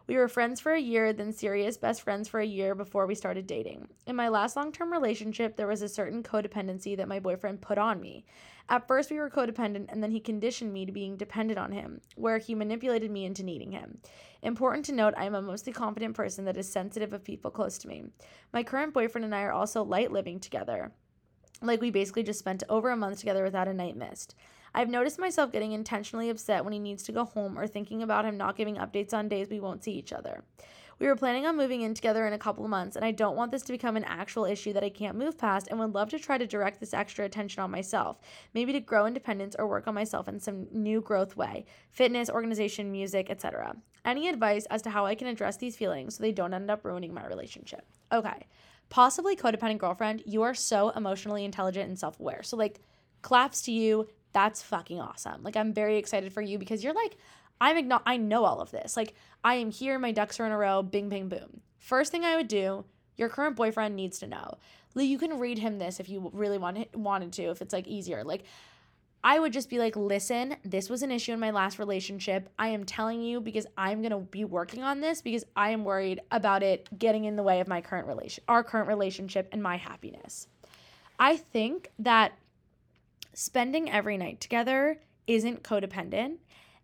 We 0.07 0.17
were 0.17 0.29
friends 0.29 0.61
for 0.63 0.73
a 0.73 0.81
year, 0.81 1.13
then 1.13 1.35
serious 1.35 1.77
best 1.77 2.01
friends 2.01 2.27
for 2.27 2.41
a 2.41 2.47
year 2.47 2.75
before 2.75 3.07
we 3.07 3.15
started 3.15 3.47
dating. 3.47 3.87
In 4.07 4.17
my 4.17 4.29
last 4.29 4.57
long 4.57 4.73
term 4.73 4.91
relationship, 4.91 5.57
there 5.57 5.67
was 5.67 5.83
a 5.83 5.91
certain 5.91 6.23
codependency 6.23 6.97
that 6.97 7.07
my 7.07 7.21
boyfriend 7.21 7.61
put 7.61 7.77
on 7.77 8.01
me. 8.01 8.25
At 8.71 8.89
first, 8.89 9.11
we 9.11 9.19
were 9.19 9.29
codependent, 9.29 9.87
and 9.91 10.03
then 10.03 10.13
he 10.13 10.21
conditioned 10.21 10.73
me 10.73 10.87
to 10.87 10.93
being 10.93 11.19
dependent 11.19 11.59
on 11.59 11.71
him, 11.71 12.01
where 12.15 12.39
he 12.39 12.55
manipulated 12.55 13.11
me 13.11 13.27
into 13.27 13.43
needing 13.43 13.73
him. 13.73 13.99
Important 14.43 14.87
to 14.87 14.93
note, 14.93 15.13
I 15.19 15.27
am 15.27 15.35
a 15.35 15.43
mostly 15.43 15.75
confident 15.75 16.17
person 16.17 16.47
that 16.47 16.57
is 16.57 16.73
sensitive 16.73 17.13
of 17.13 17.25
people 17.25 17.51
close 17.51 17.77
to 17.79 17.89
me. 17.89 18.05
My 18.55 18.63
current 18.63 18.95
boyfriend 18.95 19.27
and 19.27 19.35
I 19.35 19.43
are 19.43 19.53
also 19.53 19.85
light 19.85 20.11
living 20.11 20.41
together. 20.41 20.93
Like 21.63 21.81
we 21.81 21.91
basically 21.91 22.23
just 22.23 22.39
spent 22.39 22.63
over 22.69 22.91
a 22.91 22.97
month 22.97 23.19
together 23.19 23.43
without 23.43 23.69
a 23.69 23.75
night 23.75 23.97
missed. 23.97 24.35
I've 24.75 24.91
noticed 24.91 25.19
myself 25.19 25.53
getting 25.53 25.73
intentionally 25.73 26.29
upset 26.29 26.63
when 26.63 26.75
he 26.75 26.79
needs 26.79 27.03
to 27.05 27.13
go 27.13 27.25
home 27.25 27.59
or 27.59 27.67
thinking 27.67 28.03
about 28.03 28.27
him 28.27 28.37
not 28.37 28.57
giving 28.57 28.77
updates 28.77 29.15
on 29.15 29.29
days 29.29 29.49
we 29.49 29.59
won't 29.59 29.83
see 29.83 29.93
each 29.93 30.13
other. 30.13 30.45
We 30.99 31.07
were 31.07 31.17
planning 31.17 31.47
on 31.47 31.59
moving 31.59 31.83
in 31.83 31.93
together 31.93 32.27
in 32.27 32.33
a 32.33 32.39
couple 32.39 32.65
of 32.65 32.71
months, 32.71 32.97
and 32.97 33.05
I 33.05 33.11
don't 33.11 33.37
want 33.37 33.53
this 33.53 33.63
to 33.65 33.73
become 33.73 33.97
an 33.97 34.05
actual 34.05 34.47
issue 34.47 34.73
that 34.73 34.85
I 34.85 34.89
can't 34.89 35.19
move 35.19 35.37
past 35.37 35.69
and 35.69 35.79
would 35.79 35.95
love 35.95 36.09
to 36.11 36.19
try 36.19 36.39
to 36.39 36.47
direct 36.47 36.81
this 36.81 36.95
extra 36.95 37.27
attention 37.27 37.63
on 37.63 37.71
myself, 37.71 38.19
maybe 38.55 38.73
to 38.73 38.81
grow 38.81 39.05
independence 39.05 39.57
or 39.59 39.67
work 39.67 39.87
on 39.87 39.95
myself 39.95 40.27
in 40.27 40.41
some 40.41 40.67
new 40.73 41.03
growth 41.03 41.37
way 41.37 41.67
fitness, 41.91 42.31
organization, 42.31 42.91
music, 42.91 43.31
etc. 43.31 43.77
Any 44.07 44.29
advice 44.29 44.67
as 44.67 44.81
to 44.83 44.91
how 44.91 45.05
I 45.05 45.15
can 45.15 45.27
address 45.27 45.59
these 45.59 45.77
feelings 45.77 46.17
so 46.17 46.23
they 46.23 46.33
don't 46.33 46.55
end 46.55 46.71
up 46.71 46.85
ruining 46.85 47.13
my 47.13 47.27
relationship? 47.27 47.85
Okay 48.13 48.47
possibly 48.89 49.37
codependent 49.37 49.79
girlfriend, 49.79 50.23
you 50.27 50.43
are 50.43 50.55
so 50.55 50.91
emotionally 50.91 51.45
intelligent 51.45 51.89
and 51.89 51.99
self 51.99 52.19
aware. 52.21 52.43
So, 52.43 52.57
like, 52.57 52.81
claps 53.23 53.63
to 53.63 53.73
you. 53.73 54.09
That's 54.33 54.63
fucking 54.63 55.01
awesome. 55.01 55.43
Like, 55.43 55.57
I'm 55.57 55.73
very 55.73 55.97
excited 55.97 56.33
for 56.33 56.43
you 56.43 56.59
because 56.59 56.85
you're 56.85 56.95
like, 56.95 57.17
I'm 57.61 57.77
igno- 57.77 58.03
I 58.05 58.17
know 58.19 58.45
all 58.45 58.61
of 58.61 58.71
this. 58.71 58.97
Like, 58.97 59.15
I 59.43 59.55
am 59.55 59.71
here, 59.71 59.99
my 59.99 60.13
ducks 60.13 60.39
are 60.39 60.47
in 60.47 60.53
a 60.53 60.59
row, 60.59 60.83
bing, 60.83 61.09
bing, 61.09 61.29
boom. 61.29 61.61
First 61.79 62.13
thing 62.13 62.25
I 62.25 62.37
would 62.37 62.49
do, 62.49 62.85
your 63.17 63.29
current 63.29 63.57
boyfriend 63.57 63.97
needs 63.97 64.19
to 64.19 64.27
know. 64.27 64.59
Like, 64.95 65.07
You 65.07 65.19
can 65.19 65.39
read 65.39 65.59
him 65.59 65.79
this 65.79 66.01
if 66.01 66.09
you 66.09 66.31
really 66.33 66.59
want 66.59 66.95
wanted 66.95 67.33
to, 67.35 67.45
if 67.45 67.63
it's 67.63 67.73
like 67.73 67.87
easier. 67.87 68.25
Like, 68.25 68.45
I 69.25 69.39
would 69.39 69.53
just 69.53 69.69
be 69.69 69.79
like, 69.79 69.97
listen, 69.97 70.57
this 70.65 70.89
was 70.89 71.03
an 71.03 71.11
issue 71.11 71.33
in 71.33 71.41
my 71.41 71.51
last 71.51 71.79
relationship. 71.79 72.49
I 72.59 72.69
am 72.69 72.85
telling 72.85 73.23
you 73.23 73.41
because 73.41 73.67
I'm 73.77 74.01
going 74.01 74.13
to 74.13 74.19
be 74.19 74.45
working 74.45 74.83
on 74.83 75.01
this 75.01 75.21
because 75.21 75.45
I 75.57 75.71
am 75.71 75.85
worried 75.85 76.21
about 76.31 76.63
it 76.63 76.89
getting 76.99 77.25
in 77.25 77.37
the 77.37 77.43
way 77.43 77.61
of 77.61 77.67
my 77.67 77.81
current 77.81 78.07
relation, 78.07 78.45
our 78.47 78.63
current 78.63 78.89
relationship 78.89 79.49
and 79.53 79.63
my 79.63 79.77
happiness. 79.77 80.47
I 81.19 81.37
think 81.37 81.91
that 81.99 82.33
spending 83.33 83.91
every 83.91 84.17
night 84.17 84.41
together 84.41 85.01
isn't 85.27 85.63
codependent. 85.63 86.37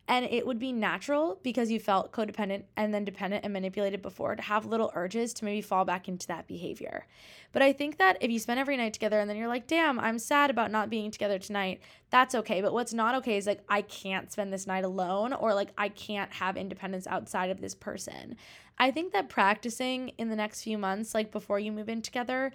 And 0.09 0.26
it 0.26 0.46
would 0.46 0.59
be 0.59 0.72
natural 0.72 1.38
because 1.42 1.70
you 1.70 1.78
felt 1.78 2.12
codependent 2.12 2.64
and 2.76 2.92
then 2.92 3.05
dependent 3.05 3.44
and 3.44 3.53
manipulated 3.53 4.03
before 4.03 4.34
to 4.34 4.42
have 4.42 4.66
little 4.66 4.90
urges 4.94 5.32
to 5.34 5.44
maybe 5.44 5.62
fall 5.62 5.84
back 5.84 6.09
into 6.09 6.26
that 6.26 6.48
behavior. 6.48 7.07
But 7.53 7.62
I 7.62 7.72
think 7.72 7.98
that 7.98 8.18
if 8.20 8.30
you 8.30 8.40
spend 8.40 8.59
every 8.59 8.76
night 8.76 8.92
together 8.92 9.20
and 9.20 9.30
then 9.30 9.36
you're 9.36 9.48
like, 9.48 9.68
damn, 9.68 10.00
I'm 10.00 10.18
sad 10.18 10.50
about 10.50 10.72
not 10.72 10.90
being 10.90 11.12
together 11.12 11.38
tonight, 11.38 11.80
that's 12.11 12.34
okay. 12.34 12.61
But 12.61 12.72
what's 12.72 12.92
not 12.92 13.14
okay 13.16 13.36
is 13.36 13.46
like, 13.46 13.62
I 13.68 13.82
can't 13.82 14.32
spend 14.32 14.53
this 14.53 14.66
night 14.66 14.84
alone 14.84 15.32
or 15.32 15.55
like, 15.55 15.70
I 15.78 15.88
can't 15.88 16.32
have 16.32 16.57
independence 16.57 17.07
outside 17.07 17.50
of 17.50 17.61
this 17.61 17.74
person. 17.74 18.36
I 18.78 18.90
think 18.90 19.12
that 19.12 19.28
practicing 19.28 20.09
in 20.18 20.30
the 20.30 20.36
next 20.36 20.64
few 20.64 20.78
months, 20.78 21.14
like 21.14 21.30
before 21.30 21.61
you 21.61 21.70
move 21.70 21.88
in 21.88 22.03
together, 22.03 22.53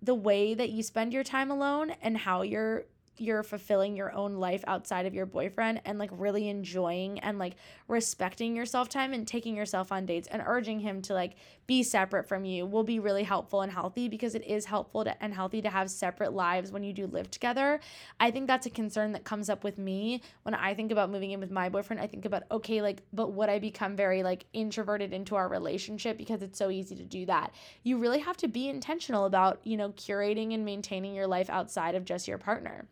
the 0.00 0.14
way 0.14 0.54
that 0.54 0.70
you 0.70 0.82
spend 0.82 1.12
your 1.12 1.24
time 1.24 1.50
alone 1.50 1.90
and 2.02 2.18
how 2.18 2.42
you're 2.42 2.84
you're 3.16 3.42
fulfilling 3.42 3.96
your 3.96 4.12
own 4.12 4.34
life 4.34 4.64
outside 4.66 5.06
of 5.06 5.14
your 5.14 5.26
boyfriend 5.26 5.80
and 5.84 5.98
like 5.98 6.10
really 6.12 6.48
enjoying 6.48 7.18
and 7.20 7.38
like 7.38 7.54
respecting 7.88 8.56
yourself 8.56 8.88
time 8.88 9.12
and 9.12 9.26
taking 9.26 9.56
yourself 9.56 9.92
on 9.92 10.06
dates 10.06 10.28
and 10.28 10.42
urging 10.46 10.80
him 10.80 11.00
to 11.02 11.14
like 11.14 11.36
be 11.66 11.82
separate 11.82 12.28
from 12.28 12.44
you 12.44 12.66
will 12.66 12.82
be 12.82 12.98
really 12.98 13.22
helpful 13.22 13.62
and 13.62 13.72
healthy 13.72 14.08
because 14.08 14.34
it 14.34 14.44
is 14.44 14.66
helpful 14.66 15.04
to, 15.04 15.22
and 15.22 15.32
healthy 15.32 15.62
to 15.62 15.70
have 15.70 15.90
separate 15.90 16.32
lives 16.32 16.70
when 16.72 16.82
you 16.82 16.92
do 16.92 17.06
live 17.06 17.30
together. 17.30 17.80
I 18.20 18.30
think 18.30 18.46
that's 18.46 18.66
a 18.66 18.70
concern 18.70 19.12
that 19.12 19.24
comes 19.24 19.48
up 19.48 19.64
with 19.64 19.78
me 19.78 20.20
when 20.42 20.54
I 20.54 20.74
think 20.74 20.92
about 20.92 21.10
moving 21.10 21.30
in 21.30 21.40
with 21.40 21.50
my 21.50 21.68
boyfriend. 21.68 22.02
I 22.02 22.06
think 22.06 22.24
about 22.24 22.42
okay, 22.50 22.82
like 22.82 23.02
but 23.12 23.32
would 23.32 23.48
I 23.48 23.58
become 23.58 23.96
very 23.96 24.22
like 24.22 24.46
introverted 24.52 25.12
into 25.12 25.36
our 25.36 25.48
relationship 25.48 26.18
because 26.18 26.42
it's 26.42 26.58
so 26.58 26.70
easy 26.70 26.94
to 26.96 27.04
do 27.04 27.26
that. 27.26 27.52
You 27.82 27.98
really 27.98 28.20
have 28.20 28.36
to 28.38 28.48
be 28.48 28.68
intentional 28.68 29.24
about, 29.24 29.60
you 29.64 29.76
know, 29.76 29.90
curating 29.90 30.52
and 30.54 30.64
maintaining 30.64 31.14
your 31.14 31.26
life 31.26 31.48
outside 31.48 31.94
of 31.94 32.04
just 32.04 32.28
your 32.28 32.38
partner. 32.38 32.86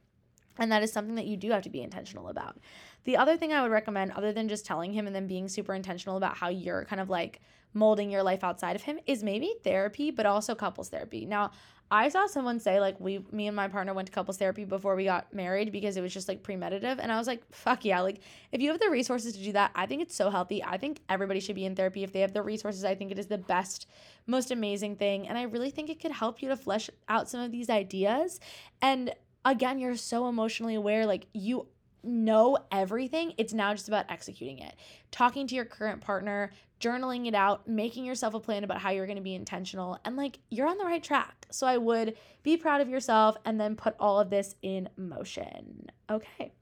And 0.58 0.70
that 0.70 0.82
is 0.82 0.92
something 0.92 1.14
that 1.14 1.26
you 1.26 1.36
do 1.36 1.50
have 1.50 1.62
to 1.62 1.70
be 1.70 1.82
intentional 1.82 2.28
about. 2.28 2.58
The 3.04 3.16
other 3.16 3.36
thing 3.36 3.52
I 3.52 3.62
would 3.62 3.70
recommend, 3.70 4.12
other 4.12 4.32
than 4.32 4.48
just 4.48 4.66
telling 4.66 4.92
him 4.92 5.06
and 5.06 5.14
then 5.14 5.26
being 5.26 5.48
super 5.48 5.74
intentional 5.74 6.16
about 6.16 6.36
how 6.36 6.48
you're 6.48 6.84
kind 6.84 7.00
of 7.00 7.10
like 7.10 7.40
molding 7.74 8.10
your 8.10 8.22
life 8.22 8.44
outside 8.44 8.76
of 8.76 8.82
him, 8.82 8.98
is 9.06 9.22
maybe 9.22 9.54
therapy, 9.64 10.10
but 10.10 10.26
also 10.26 10.54
couples 10.54 10.88
therapy. 10.88 11.24
Now, 11.24 11.50
I 11.92 12.08
saw 12.08 12.26
someone 12.26 12.58
say 12.58 12.80
like 12.80 12.98
we 12.98 13.22
me 13.32 13.48
and 13.48 13.54
my 13.54 13.68
partner 13.68 13.92
went 13.92 14.06
to 14.06 14.12
couples 14.12 14.38
therapy 14.38 14.64
before 14.64 14.96
we 14.96 15.04
got 15.04 15.34
married 15.34 15.70
because 15.72 15.98
it 15.98 16.00
was 16.00 16.14
just 16.14 16.26
like 16.26 16.42
premeditative 16.42 16.98
and 16.98 17.12
I 17.12 17.18
was 17.18 17.26
like 17.26 17.42
fuck 17.54 17.84
yeah 17.84 18.00
like 18.00 18.20
if 18.50 18.62
you 18.62 18.70
have 18.70 18.80
the 18.80 18.88
resources 18.88 19.34
to 19.34 19.44
do 19.44 19.52
that 19.52 19.72
I 19.74 19.84
think 19.84 20.00
it's 20.00 20.16
so 20.16 20.30
healthy 20.30 20.64
I 20.64 20.78
think 20.78 21.00
everybody 21.10 21.38
should 21.38 21.54
be 21.54 21.66
in 21.66 21.76
therapy 21.76 22.02
if 22.02 22.10
they 22.10 22.20
have 22.20 22.32
the 22.32 22.40
resources 22.40 22.82
I 22.86 22.94
think 22.94 23.12
it 23.12 23.18
is 23.18 23.26
the 23.26 23.36
best 23.36 23.86
most 24.26 24.50
amazing 24.50 24.96
thing 24.96 25.28
and 25.28 25.36
I 25.36 25.42
really 25.42 25.68
think 25.68 25.90
it 25.90 26.00
could 26.00 26.12
help 26.12 26.40
you 26.40 26.48
to 26.48 26.56
flesh 26.56 26.88
out 27.10 27.28
some 27.28 27.42
of 27.42 27.52
these 27.52 27.68
ideas 27.68 28.40
and 28.80 29.12
again, 29.44 29.78
you're 29.78 29.96
so 29.96 30.28
emotionally 30.28 30.74
aware, 30.74 31.06
like 31.06 31.26
you 31.32 31.66
know 32.02 32.58
everything. 32.70 33.34
It's 33.38 33.52
now 33.52 33.72
just 33.72 33.88
about 33.88 34.10
executing 34.10 34.58
it. 34.58 34.74
Talking 35.10 35.46
to 35.46 35.54
your 35.54 35.64
current 35.64 36.00
partner, 36.00 36.50
journaling 36.80 37.26
it 37.26 37.34
out, 37.34 37.68
making 37.68 38.04
yourself 38.04 38.34
a 38.34 38.40
plan 38.40 38.64
about 38.64 38.80
how 38.80 38.90
you're 38.90 39.06
going 39.06 39.16
to 39.16 39.22
be 39.22 39.34
intentional, 39.34 39.98
and 40.04 40.16
like 40.16 40.38
you're 40.50 40.68
on 40.68 40.78
the 40.78 40.84
right 40.84 41.02
track. 41.02 41.46
So 41.50 41.66
I 41.66 41.78
would 41.78 42.16
be 42.42 42.56
proud 42.56 42.80
of 42.80 42.88
yourself 42.88 43.36
and 43.44 43.60
then 43.60 43.76
put 43.76 43.94
all 44.00 44.18
of 44.18 44.30
this 44.30 44.54
in 44.62 44.88
motion. 44.96 45.90
Okay. 46.10 46.52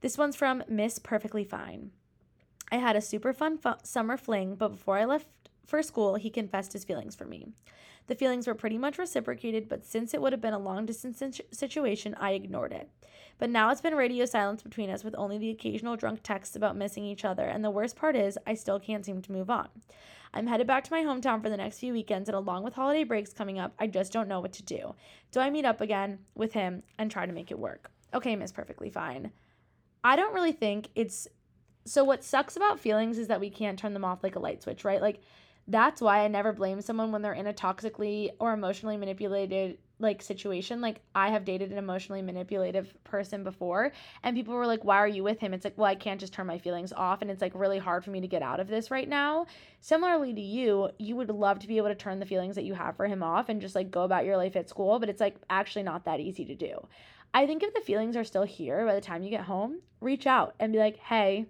This 0.00 0.16
one's 0.16 0.36
from 0.36 0.62
Miss 0.68 0.98
Perfectly 0.98 1.44
Fine. 1.44 1.90
I 2.70 2.76
had 2.76 2.96
a 2.96 3.00
super 3.00 3.32
fun 3.32 3.58
fu- 3.58 3.72
summer 3.82 4.16
fling, 4.16 4.54
but 4.54 4.68
before 4.68 4.98
I 4.98 5.04
left 5.04 5.26
for 5.66 5.82
school, 5.82 6.14
he 6.14 6.30
confessed 6.30 6.72
his 6.72 6.84
feelings 6.84 7.16
for 7.16 7.24
me. 7.24 7.48
The 8.08 8.14
feelings 8.14 8.46
were 8.46 8.54
pretty 8.54 8.78
much 8.78 8.98
reciprocated, 8.98 9.68
but 9.68 9.84
since 9.84 10.12
it 10.12 10.20
would 10.20 10.32
have 10.32 10.40
been 10.40 10.54
a 10.54 10.58
long 10.58 10.86
distance 10.86 11.40
situation, 11.52 12.16
I 12.18 12.32
ignored 12.32 12.72
it. 12.72 12.90
But 13.38 13.50
now 13.50 13.70
it's 13.70 13.82
been 13.82 13.94
radio 13.94 14.24
silence 14.24 14.62
between 14.62 14.90
us 14.90 15.04
with 15.04 15.14
only 15.16 15.38
the 15.38 15.50
occasional 15.50 15.94
drunk 15.94 16.22
texts 16.22 16.56
about 16.56 16.76
missing 16.76 17.04
each 17.04 17.24
other, 17.24 17.44
and 17.44 17.62
the 17.62 17.70
worst 17.70 17.96
part 17.96 18.16
is, 18.16 18.38
I 18.46 18.54
still 18.54 18.80
can't 18.80 19.04
seem 19.04 19.22
to 19.22 19.32
move 19.32 19.50
on. 19.50 19.68
I'm 20.34 20.46
headed 20.46 20.66
back 20.66 20.84
to 20.84 20.92
my 20.92 21.02
hometown 21.02 21.42
for 21.42 21.48
the 21.50 21.56
next 21.56 21.78
few 21.78 21.92
weekends, 21.92 22.28
and 22.28 22.36
along 22.36 22.64
with 22.64 22.74
holiday 22.74 23.04
breaks 23.04 23.32
coming 23.32 23.58
up, 23.58 23.74
I 23.78 23.86
just 23.86 24.12
don't 24.12 24.28
know 24.28 24.40
what 24.40 24.52
to 24.54 24.62
do. 24.62 24.94
Do 25.30 25.40
I 25.40 25.50
meet 25.50 25.64
up 25.64 25.80
again 25.80 26.18
with 26.34 26.54
him 26.54 26.82
and 26.98 27.10
try 27.10 27.26
to 27.26 27.32
make 27.32 27.50
it 27.50 27.58
work? 27.58 27.90
Okay, 28.14 28.36
Miss 28.36 28.52
Perfectly 28.52 28.90
Fine. 28.90 29.30
I 30.02 30.16
don't 30.16 30.34
really 30.34 30.52
think 30.52 30.88
it's 30.94 31.28
so 31.84 32.04
what 32.04 32.22
sucks 32.22 32.56
about 32.56 32.78
feelings 32.78 33.18
is 33.18 33.28
that 33.28 33.40
we 33.40 33.50
can't 33.50 33.78
turn 33.78 33.94
them 33.94 34.04
off 34.04 34.22
like 34.22 34.36
a 34.36 34.40
light 34.40 34.62
switch, 34.62 34.84
right? 34.84 35.00
Like 35.00 35.20
that's 35.68 36.00
why 36.00 36.20
I 36.20 36.28
never 36.28 36.52
blame 36.52 36.80
someone 36.80 37.12
when 37.12 37.20
they're 37.20 37.34
in 37.34 37.46
a 37.46 37.52
toxically 37.52 38.30
or 38.40 38.52
emotionally 38.52 38.96
manipulated 38.96 39.78
like 40.00 40.22
situation. 40.22 40.80
Like 40.80 41.00
I 41.14 41.28
have 41.28 41.44
dated 41.44 41.72
an 41.72 41.78
emotionally 41.78 42.22
manipulative 42.22 42.92
person 43.04 43.44
before 43.44 43.92
and 44.22 44.34
people 44.34 44.54
were 44.54 44.66
like, 44.66 44.84
"Why 44.84 44.96
are 44.96 45.08
you 45.08 45.22
with 45.22 45.40
him?" 45.40 45.52
It's 45.52 45.64
like, 45.64 45.76
"Well, 45.76 45.90
I 45.90 45.94
can't 45.94 46.20
just 46.20 46.32
turn 46.32 46.46
my 46.46 46.58
feelings 46.58 46.92
off 46.92 47.20
and 47.20 47.30
it's 47.30 47.42
like 47.42 47.52
really 47.54 47.78
hard 47.78 48.04
for 48.04 48.10
me 48.10 48.20
to 48.20 48.28
get 48.28 48.42
out 48.42 48.60
of 48.60 48.68
this 48.68 48.90
right 48.90 49.08
now." 49.08 49.46
Similarly 49.80 50.32
to 50.32 50.40
you, 50.40 50.90
you 50.98 51.16
would 51.16 51.30
love 51.30 51.58
to 51.58 51.68
be 51.68 51.76
able 51.76 51.88
to 51.88 51.94
turn 51.94 52.18
the 52.18 52.26
feelings 52.26 52.54
that 52.54 52.64
you 52.64 52.74
have 52.74 52.96
for 52.96 53.06
him 53.06 53.22
off 53.22 53.48
and 53.48 53.60
just 53.60 53.74
like 53.74 53.90
go 53.90 54.04
about 54.04 54.24
your 54.24 54.36
life 54.36 54.56
at 54.56 54.68
school, 54.68 54.98
but 54.98 55.08
it's 55.10 55.20
like 55.20 55.36
actually 55.50 55.82
not 55.82 56.04
that 56.04 56.20
easy 56.20 56.44
to 56.46 56.54
do. 56.54 56.86
I 57.34 57.46
think 57.46 57.62
if 57.62 57.74
the 57.74 57.80
feelings 57.80 58.16
are 58.16 58.24
still 58.24 58.44
here 58.44 58.86
by 58.86 58.94
the 58.94 59.00
time 59.02 59.22
you 59.22 59.30
get 59.30 59.44
home, 59.44 59.80
reach 60.00 60.26
out 60.26 60.54
and 60.58 60.72
be 60.72 60.78
like, 60.78 60.96
"Hey, 60.96 61.46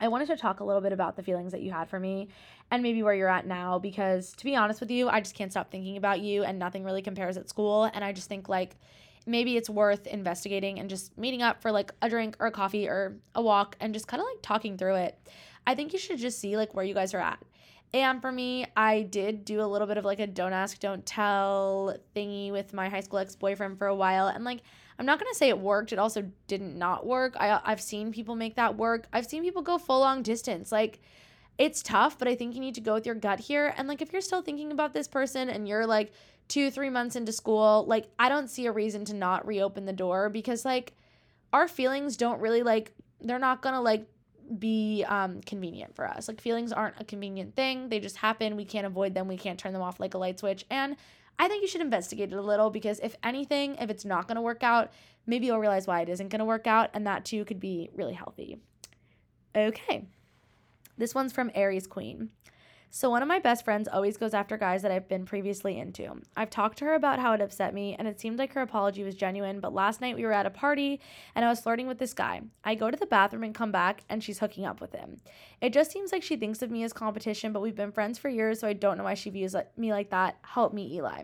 I 0.00 0.08
wanted 0.08 0.28
to 0.28 0.36
talk 0.36 0.60
a 0.60 0.64
little 0.64 0.80
bit 0.80 0.92
about 0.92 1.16
the 1.16 1.22
feelings 1.22 1.52
that 1.52 1.60
you 1.60 1.70
had 1.70 1.88
for 1.88 2.00
me 2.00 2.28
and 2.70 2.82
maybe 2.82 3.02
where 3.02 3.14
you're 3.14 3.28
at 3.28 3.46
now 3.46 3.78
because 3.78 4.32
to 4.32 4.44
be 4.44 4.56
honest 4.56 4.80
with 4.80 4.90
you, 4.90 5.08
I 5.08 5.20
just 5.20 5.34
can't 5.34 5.50
stop 5.50 5.70
thinking 5.70 5.96
about 5.96 6.20
you 6.20 6.42
and 6.42 6.58
nothing 6.58 6.84
really 6.84 7.02
compares 7.02 7.36
at 7.36 7.48
school 7.48 7.84
and 7.84 8.02
I 8.02 8.12
just 8.12 8.28
think 8.28 8.48
like 8.48 8.76
maybe 9.26 9.56
it's 9.56 9.68
worth 9.68 10.06
investigating 10.06 10.80
and 10.80 10.88
just 10.88 11.16
meeting 11.18 11.42
up 11.42 11.60
for 11.60 11.70
like 11.70 11.92
a 12.00 12.08
drink 12.08 12.36
or 12.40 12.46
a 12.46 12.50
coffee 12.50 12.88
or 12.88 13.16
a 13.34 13.42
walk 13.42 13.76
and 13.80 13.92
just 13.92 14.06
kind 14.06 14.20
of 14.20 14.26
like 14.26 14.42
talking 14.42 14.78
through 14.78 14.96
it. 14.96 15.18
I 15.66 15.74
think 15.74 15.92
you 15.92 15.98
should 15.98 16.18
just 16.18 16.38
see 16.38 16.56
like 16.56 16.74
where 16.74 16.84
you 16.84 16.94
guys 16.94 17.12
are 17.14 17.20
at. 17.20 17.38
And 17.92 18.20
for 18.20 18.30
me, 18.30 18.66
I 18.76 19.02
did 19.02 19.44
do 19.44 19.60
a 19.60 19.66
little 19.66 19.86
bit 19.86 19.98
of 19.98 20.04
like 20.04 20.20
a 20.20 20.26
don't 20.26 20.52
ask, 20.52 20.78
don't 20.78 21.04
tell 21.04 21.96
thingy 22.14 22.52
with 22.52 22.72
my 22.72 22.88
high 22.88 23.00
school 23.00 23.18
ex 23.18 23.34
boyfriend 23.34 23.78
for 23.78 23.88
a 23.88 23.94
while. 23.94 24.28
And 24.28 24.44
like, 24.44 24.60
I'm 25.00 25.06
not 25.06 25.18
going 25.18 25.32
to 25.32 25.36
say 25.36 25.48
it 25.48 25.58
worked. 25.58 25.94
It 25.94 25.98
also 25.98 26.30
didn't 26.46 26.76
not 26.76 27.06
work. 27.06 27.34
I, 27.40 27.58
I've 27.64 27.80
seen 27.80 28.12
people 28.12 28.36
make 28.36 28.56
that 28.56 28.76
work. 28.76 29.06
I've 29.14 29.24
seen 29.24 29.42
people 29.42 29.62
go 29.62 29.78
full 29.78 30.00
long 30.00 30.22
distance. 30.22 30.70
Like, 30.70 31.00
it's 31.56 31.82
tough, 31.82 32.18
but 32.18 32.28
I 32.28 32.34
think 32.34 32.54
you 32.54 32.60
need 32.60 32.74
to 32.74 32.82
go 32.82 32.92
with 32.92 33.06
your 33.06 33.14
gut 33.14 33.40
here. 33.40 33.72
And 33.78 33.88
like, 33.88 34.02
if 34.02 34.12
you're 34.12 34.20
still 34.20 34.42
thinking 34.42 34.72
about 34.72 34.92
this 34.92 35.08
person 35.08 35.48
and 35.48 35.66
you're 35.66 35.86
like 35.86 36.12
two, 36.48 36.70
three 36.70 36.90
months 36.90 37.16
into 37.16 37.32
school, 37.32 37.86
like, 37.88 38.10
I 38.18 38.28
don't 38.28 38.48
see 38.48 38.66
a 38.66 38.72
reason 38.72 39.06
to 39.06 39.14
not 39.14 39.46
reopen 39.46 39.86
the 39.86 39.94
door 39.94 40.28
because 40.28 40.66
like 40.66 40.92
our 41.50 41.66
feelings 41.66 42.18
don't 42.18 42.40
really 42.42 42.62
like, 42.62 42.92
they're 43.22 43.38
not 43.38 43.62
going 43.62 43.76
to 43.76 43.80
like 43.80 44.06
be 44.58 45.02
um, 45.08 45.40
convenient 45.40 45.96
for 45.96 46.06
us. 46.06 46.28
Like, 46.28 46.42
feelings 46.42 46.72
aren't 46.72 47.00
a 47.00 47.04
convenient 47.04 47.56
thing, 47.56 47.88
they 47.88 48.00
just 48.00 48.16
happen. 48.18 48.54
We 48.54 48.66
can't 48.66 48.86
avoid 48.86 49.14
them, 49.14 49.28
we 49.28 49.38
can't 49.38 49.58
turn 49.58 49.72
them 49.72 49.80
off 49.80 49.98
like 49.98 50.12
a 50.12 50.18
light 50.18 50.38
switch. 50.38 50.66
And 50.68 50.96
I 51.40 51.48
think 51.48 51.62
you 51.62 51.68
should 51.68 51.80
investigate 51.80 52.34
it 52.34 52.36
a 52.36 52.42
little 52.42 52.68
because 52.68 53.00
if 53.00 53.16
anything, 53.24 53.76
if 53.76 53.88
it's 53.88 54.04
not 54.04 54.28
going 54.28 54.36
to 54.36 54.42
work 54.42 54.62
out, 54.62 54.92
maybe 55.26 55.46
you'll 55.46 55.58
realize 55.58 55.86
why 55.86 56.02
it 56.02 56.10
isn't 56.10 56.28
going 56.28 56.40
to 56.40 56.44
work 56.44 56.66
out, 56.66 56.90
and 56.92 57.06
that 57.06 57.24
too 57.24 57.46
could 57.46 57.58
be 57.58 57.88
really 57.94 58.12
healthy. 58.12 58.58
Okay. 59.56 60.04
This 60.98 61.14
one's 61.14 61.32
from 61.32 61.50
Aries 61.54 61.86
Queen. 61.86 62.28
So, 62.92 63.08
one 63.08 63.22
of 63.22 63.28
my 63.28 63.38
best 63.38 63.64
friends 63.64 63.86
always 63.86 64.16
goes 64.16 64.34
after 64.34 64.56
guys 64.56 64.82
that 64.82 64.90
I've 64.90 65.06
been 65.06 65.24
previously 65.24 65.78
into. 65.78 66.20
I've 66.36 66.50
talked 66.50 66.78
to 66.78 66.86
her 66.86 66.94
about 66.94 67.20
how 67.20 67.32
it 67.32 67.40
upset 67.40 67.72
me, 67.72 67.94
and 67.96 68.08
it 68.08 68.18
seemed 68.18 68.36
like 68.36 68.52
her 68.54 68.62
apology 68.62 69.04
was 69.04 69.14
genuine, 69.14 69.60
but 69.60 69.72
last 69.72 70.00
night 70.00 70.16
we 70.16 70.24
were 70.24 70.32
at 70.32 70.44
a 70.44 70.50
party 70.50 71.00
and 71.36 71.44
I 71.44 71.48
was 71.48 71.60
flirting 71.60 71.86
with 71.86 71.98
this 71.98 72.12
guy. 72.12 72.42
I 72.64 72.74
go 72.74 72.90
to 72.90 72.96
the 72.96 73.06
bathroom 73.06 73.44
and 73.44 73.54
come 73.54 73.70
back, 73.70 74.02
and 74.08 74.24
she's 74.24 74.40
hooking 74.40 74.66
up 74.66 74.80
with 74.80 74.92
him. 74.92 75.20
It 75.60 75.72
just 75.72 75.92
seems 75.92 76.10
like 76.10 76.24
she 76.24 76.34
thinks 76.34 76.62
of 76.62 76.72
me 76.72 76.82
as 76.82 76.92
competition, 76.92 77.52
but 77.52 77.62
we've 77.62 77.76
been 77.76 77.92
friends 77.92 78.18
for 78.18 78.28
years, 78.28 78.58
so 78.58 78.66
I 78.66 78.72
don't 78.72 78.98
know 78.98 79.04
why 79.04 79.14
she 79.14 79.30
views 79.30 79.54
me 79.76 79.92
like 79.92 80.10
that. 80.10 80.38
Help 80.42 80.74
me, 80.74 80.92
Eli. 80.96 81.22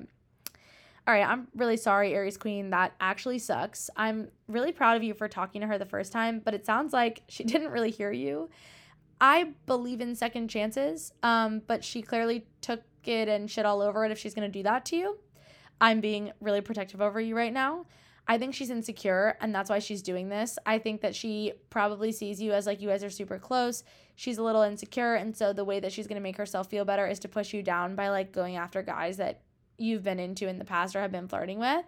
All 1.08 1.14
right, 1.14 1.26
I'm 1.26 1.48
really 1.56 1.76
sorry, 1.76 2.14
Aries 2.14 2.36
Queen. 2.36 2.70
That 2.70 2.92
actually 3.00 3.40
sucks. 3.40 3.90
I'm 3.96 4.28
really 4.46 4.72
proud 4.72 4.96
of 4.96 5.02
you 5.02 5.14
for 5.14 5.26
talking 5.26 5.60
to 5.62 5.66
her 5.66 5.78
the 5.78 5.84
first 5.84 6.12
time, 6.12 6.40
but 6.44 6.54
it 6.54 6.64
sounds 6.64 6.92
like 6.92 7.22
she 7.28 7.42
didn't 7.44 7.72
really 7.72 7.90
hear 7.90 8.12
you. 8.12 8.50
I 9.20 9.52
believe 9.66 10.00
in 10.00 10.14
second 10.14 10.48
chances, 10.48 11.12
um, 11.22 11.62
but 11.66 11.82
she 11.82 12.02
clearly 12.02 12.46
took 12.60 12.82
it 13.04 13.28
and 13.28 13.50
shit 13.50 13.64
all 13.64 13.80
over 13.80 14.04
it 14.04 14.10
if 14.10 14.18
she's 14.18 14.34
going 14.34 14.50
to 14.50 14.58
do 14.58 14.62
that 14.64 14.84
to 14.86 14.96
you. 14.96 15.18
I'm 15.80 16.00
being 16.00 16.32
really 16.40 16.60
protective 16.60 17.00
over 17.00 17.20
you 17.20 17.36
right 17.36 17.52
now. 17.52 17.86
I 18.28 18.38
think 18.38 18.54
she's 18.54 18.70
insecure 18.70 19.36
and 19.40 19.54
that's 19.54 19.70
why 19.70 19.78
she's 19.78 20.02
doing 20.02 20.28
this. 20.28 20.58
I 20.66 20.78
think 20.78 21.00
that 21.02 21.14
she 21.14 21.52
probably 21.70 22.10
sees 22.10 22.42
you 22.42 22.52
as 22.52 22.66
like 22.66 22.80
you 22.80 22.88
guys 22.88 23.04
are 23.04 23.10
super 23.10 23.38
close. 23.38 23.84
She's 24.16 24.38
a 24.38 24.42
little 24.42 24.62
insecure 24.62 25.14
and 25.14 25.36
so 25.36 25.52
the 25.52 25.64
way 25.64 25.78
that 25.80 25.92
she's 25.92 26.06
going 26.06 26.16
to 26.16 26.22
make 26.22 26.36
herself 26.36 26.68
feel 26.68 26.84
better 26.84 27.06
is 27.06 27.20
to 27.20 27.28
push 27.28 27.54
you 27.54 27.62
down 27.62 27.94
by 27.94 28.08
like 28.08 28.32
going 28.32 28.56
after 28.56 28.82
guys 28.82 29.18
that 29.18 29.42
you've 29.78 30.02
been 30.02 30.18
into 30.18 30.48
in 30.48 30.58
the 30.58 30.64
past 30.64 30.96
or 30.96 31.00
have 31.00 31.12
been 31.12 31.28
flirting 31.28 31.60
with. 31.60 31.84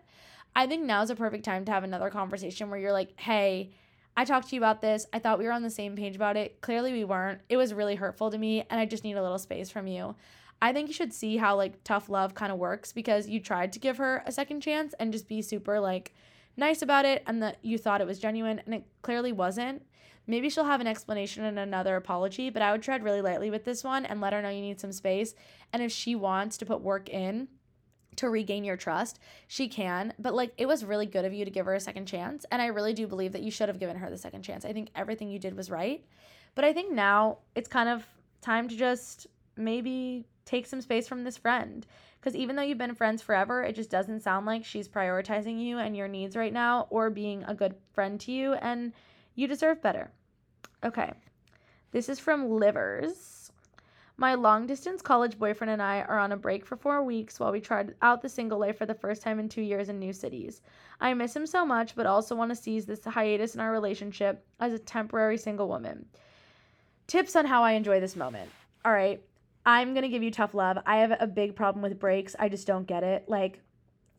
I 0.54 0.66
think 0.66 0.84
now's 0.84 1.10
a 1.10 1.16
perfect 1.16 1.44
time 1.44 1.64
to 1.64 1.72
have 1.72 1.84
another 1.84 2.10
conversation 2.10 2.70
where 2.70 2.78
you're 2.78 2.92
like, 2.92 3.18
"Hey, 3.18 3.70
I 4.18 4.24
talked 4.24 4.48
to 4.48 4.56
you 4.56 4.60
about 4.60 4.80
this. 4.80 5.06
I 5.12 5.20
thought 5.20 5.38
we 5.38 5.44
were 5.44 5.52
on 5.52 5.62
the 5.62 5.70
same 5.70 5.94
page 5.94 6.16
about 6.16 6.36
it. 6.36 6.60
Clearly 6.60 6.90
we 6.90 7.04
weren't. 7.04 7.40
It 7.48 7.56
was 7.56 7.72
really 7.72 7.94
hurtful 7.94 8.32
to 8.32 8.36
me 8.36 8.64
and 8.68 8.80
I 8.80 8.84
just 8.84 9.04
need 9.04 9.16
a 9.16 9.22
little 9.22 9.38
space 9.38 9.70
from 9.70 9.86
you. 9.86 10.16
I 10.60 10.72
think 10.72 10.88
you 10.88 10.92
should 10.92 11.12
see 11.12 11.36
how 11.36 11.54
like 11.54 11.84
tough 11.84 12.08
love 12.08 12.34
kind 12.34 12.50
of 12.50 12.58
works 12.58 12.92
because 12.92 13.28
you 13.28 13.38
tried 13.38 13.72
to 13.74 13.78
give 13.78 13.98
her 13.98 14.24
a 14.26 14.32
second 14.32 14.60
chance 14.60 14.92
and 14.98 15.12
just 15.12 15.28
be 15.28 15.40
super 15.40 15.78
like 15.78 16.16
nice 16.56 16.82
about 16.82 17.04
it 17.04 17.22
and 17.28 17.40
that 17.44 17.58
you 17.62 17.78
thought 17.78 18.00
it 18.00 18.08
was 18.08 18.18
genuine 18.18 18.60
and 18.66 18.74
it 18.74 18.84
clearly 19.02 19.30
wasn't. 19.30 19.82
Maybe 20.26 20.50
she'll 20.50 20.64
have 20.64 20.80
an 20.80 20.88
explanation 20.88 21.44
and 21.44 21.56
another 21.56 21.94
apology, 21.94 22.50
but 22.50 22.60
I 22.60 22.72
would 22.72 22.82
tread 22.82 23.04
really 23.04 23.22
lightly 23.22 23.50
with 23.50 23.64
this 23.64 23.84
one 23.84 24.04
and 24.04 24.20
let 24.20 24.32
her 24.32 24.42
know 24.42 24.48
you 24.48 24.60
need 24.60 24.80
some 24.80 24.90
space. 24.90 25.36
And 25.72 25.80
if 25.80 25.92
she 25.92 26.16
wants 26.16 26.56
to 26.56 26.66
put 26.66 26.80
work 26.80 27.08
in, 27.08 27.46
to 28.18 28.28
regain 28.28 28.64
your 28.64 28.76
trust, 28.76 29.18
she 29.46 29.68
can. 29.68 30.12
But 30.18 30.34
like 30.34 30.52
it 30.56 30.66
was 30.66 30.84
really 30.84 31.06
good 31.06 31.24
of 31.24 31.32
you 31.32 31.44
to 31.44 31.50
give 31.50 31.66
her 31.66 31.74
a 31.74 31.80
second 31.80 32.06
chance. 32.06 32.44
And 32.50 32.60
I 32.60 32.66
really 32.66 32.92
do 32.92 33.06
believe 33.06 33.32
that 33.32 33.42
you 33.42 33.50
should 33.50 33.68
have 33.68 33.80
given 33.80 33.96
her 33.96 34.10
the 34.10 34.18
second 34.18 34.42
chance. 34.42 34.64
I 34.64 34.72
think 34.72 34.90
everything 34.94 35.30
you 35.30 35.38
did 35.38 35.56
was 35.56 35.70
right. 35.70 36.04
But 36.54 36.64
I 36.64 36.72
think 36.72 36.92
now 36.92 37.38
it's 37.54 37.68
kind 37.68 37.88
of 37.88 38.06
time 38.40 38.68
to 38.68 38.76
just 38.76 39.26
maybe 39.56 40.26
take 40.44 40.66
some 40.66 40.80
space 40.80 41.06
from 41.06 41.24
this 41.24 41.36
friend. 41.36 41.86
Because 42.20 42.34
even 42.34 42.56
though 42.56 42.62
you've 42.62 42.78
been 42.78 42.94
friends 42.94 43.22
forever, 43.22 43.62
it 43.62 43.76
just 43.76 43.90
doesn't 43.90 44.22
sound 44.22 44.44
like 44.44 44.64
she's 44.64 44.88
prioritizing 44.88 45.62
you 45.62 45.78
and 45.78 45.96
your 45.96 46.08
needs 46.08 46.36
right 46.36 46.52
now 46.52 46.88
or 46.90 47.10
being 47.10 47.44
a 47.44 47.54
good 47.54 47.76
friend 47.92 48.18
to 48.20 48.32
you. 48.32 48.54
And 48.54 48.92
you 49.36 49.46
deserve 49.46 49.80
better. 49.80 50.10
Okay. 50.84 51.12
This 51.92 52.08
is 52.08 52.18
from 52.18 52.50
Livers. 52.50 53.37
My 54.20 54.34
long 54.34 54.66
distance 54.66 55.00
college 55.00 55.38
boyfriend 55.38 55.70
and 55.70 55.80
I 55.80 56.02
are 56.02 56.18
on 56.18 56.32
a 56.32 56.36
break 56.36 56.66
for 56.66 56.76
four 56.76 57.04
weeks 57.04 57.38
while 57.38 57.52
we 57.52 57.60
tried 57.60 57.94
out 58.02 58.20
the 58.20 58.28
single 58.28 58.58
life 58.58 58.76
for 58.76 58.84
the 58.84 58.92
first 58.92 59.22
time 59.22 59.38
in 59.38 59.48
two 59.48 59.62
years 59.62 59.88
in 59.88 60.00
new 60.00 60.12
cities. 60.12 60.60
I 61.00 61.14
miss 61.14 61.36
him 61.36 61.46
so 61.46 61.64
much, 61.64 61.94
but 61.94 62.04
also 62.04 62.34
want 62.34 62.50
to 62.50 62.56
seize 62.56 62.84
this 62.84 63.04
hiatus 63.04 63.54
in 63.54 63.60
our 63.60 63.70
relationship 63.70 64.44
as 64.58 64.72
a 64.72 64.78
temporary 64.80 65.38
single 65.38 65.68
woman. 65.68 66.04
Tips 67.06 67.36
on 67.36 67.46
how 67.46 67.62
I 67.62 67.72
enjoy 67.72 68.00
this 68.00 68.16
moment. 68.16 68.50
All 68.84 68.90
right, 68.90 69.22
I'm 69.64 69.94
going 69.94 70.02
to 70.02 70.08
give 70.08 70.24
you 70.24 70.32
tough 70.32 70.52
love. 70.52 70.78
I 70.84 70.96
have 70.96 71.16
a 71.20 71.28
big 71.28 71.54
problem 71.54 71.80
with 71.80 72.00
breaks. 72.00 72.34
I 72.40 72.48
just 72.48 72.66
don't 72.66 72.88
get 72.88 73.04
it. 73.04 73.28
Like, 73.28 73.60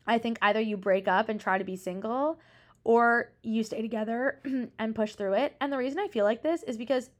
I 0.06 0.16
think 0.16 0.38
either 0.40 0.60
you 0.60 0.78
break 0.78 1.08
up 1.08 1.28
and 1.28 1.38
try 1.38 1.58
to 1.58 1.64
be 1.64 1.76
single 1.76 2.40
or 2.84 3.32
you 3.42 3.62
stay 3.62 3.82
together 3.82 4.40
and 4.78 4.94
push 4.94 5.14
through 5.14 5.34
it. 5.34 5.56
And 5.60 5.70
the 5.70 5.76
reason 5.76 5.98
I 5.98 6.08
feel 6.08 6.24
like 6.24 6.42
this 6.42 6.62
is 6.62 6.78
because, 6.78 7.10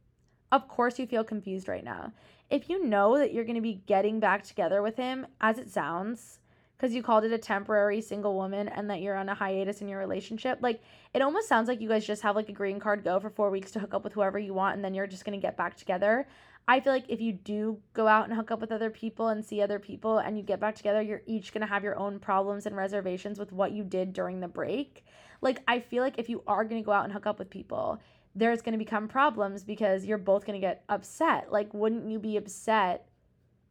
of 0.53 0.69
course, 0.69 0.99
you 0.99 1.07
feel 1.07 1.25
confused 1.25 1.69
right 1.69 1.85
now 1.85 2.13
if 2.51 2.69
you 2.69 2.85
know 2.85 3.17
that 3.17 3.33
you're 3.33 3.45
going 3.45 3.55
to 3.55 3.63
be 3.63 3.83
getting 3.87 4.21
back 4.21 4.43
together 4.43 4.83
with 4.83 4.97
him, 4.97 5.27
as 5.41 5.57
it 5.59 5.71
sounds, 5.71 6.41
because 6.77 6.93
you 6.93 7.03
called 7.03 7.25
it 7.25 7.33
a 7.33 7.39
temporary 7.39 8.01
single 8.01 8.35
woman 8.35 8.69
and 8.69 8.91
that 8.91 9.01
you're 9.01 9.17
on 9.17 9.29
a 9.29 9.35
hiatus 9.35 9.81
in 9.81 9.89
your 9.89 10.01
relationship, 10.01 10.59
like 10.61 10.83
it 11.15 11.23
almost 11.23 11.49
sounds 11.49 11.69
like 11.69 11.81
you 11.81 11.89
guys 11.89 12.05
just 12.05 12.23
have 12.23 12.35
like 12.35 12.49
a 12.49 12.53
green 12.53 12.81
card 12.81 13.05
go 13.05 13.21
for 13.21 13.31
four 13.31 13.51
weeks 13.51 13.71
to 13.71 13.79
hook 13.79 13.95
up 13.95 14.03
with 14.03 14.13
whoever 14.13 14.39
you 14.39 14.53
want 14.53 14.75
and 14.75 14.85
then 14.85 14.95
you're 14.95 15.07
just 15.07 15.25
going 15.25 15.39
to 15.39 15.47
get 15.47 15.57
back 15.57 15.77
together. 15.77 16.27
I 16.67 16.81
feel 16.81 16.93
like 16.93 17.07
if 17.09 17.21
you 17.21 17.33
do 17.33 17.79
go 17.95 18.07
out 18.07 18.29
and 18.29 18.35
hook 18.35 18.51
up 18.51 18.61
with 18.61 18.73
other 18.73 18.91
people 18.91 19.29
and 19.29 19.45
see 19.45 19.61
other 19.61 19.79
people 19.79 20.19
and 20.19 20.37
you 20.37 20.43
get 20.43 20.61
back 20.61 20.75
together, 20.75 21.03
you're 21.03 21.23
each 21.27 21.53
going 21.53 21.63
to 21.63 21.67
have 21.67 21.85
your 21.85 21.99
own 21.99 22.19
problems 22.19 22.67
and 22.67 22.77
reservations 22.77 23.39
with 23.39 23.53
what 23.53 23.73
you 23.73 23.85
did 23.85 24.13
during 24.13 24.41
the 24.41 24.49
break. 24.49 25.05
Like, 25.41 25.63
I 25.67 25.81
feel 25.81 26.03
like 26.03 26.19
if 26.19 26.29
you 26.29 26.43
are 26.47 26.65
going 26.65 26.81
to 26.81 26.87
go 26.87 26.93
out 26.93 27.05
and 27.05 27.13
hook 27.13 27.27
up 27.27 27.39
with 27.39 27.51
people, 27.51 28.01
there's 28.35 28.63
going 28.63 28.73
to 28.73 28.79
become 28.79 29.09
problems 29.09 29.65
because 29.65 30.05
you're 30.05 30.19
both 30.19 30.47
going 30.47 30.61
to 30.61 30.67
get 30.67 30.85
upset. 30.89 31.51
Like, 31.51 31.73
wouldn't 31.75 32.09
you 32.11 32.19
be 32.19 32.37
upset? 32.37 33.09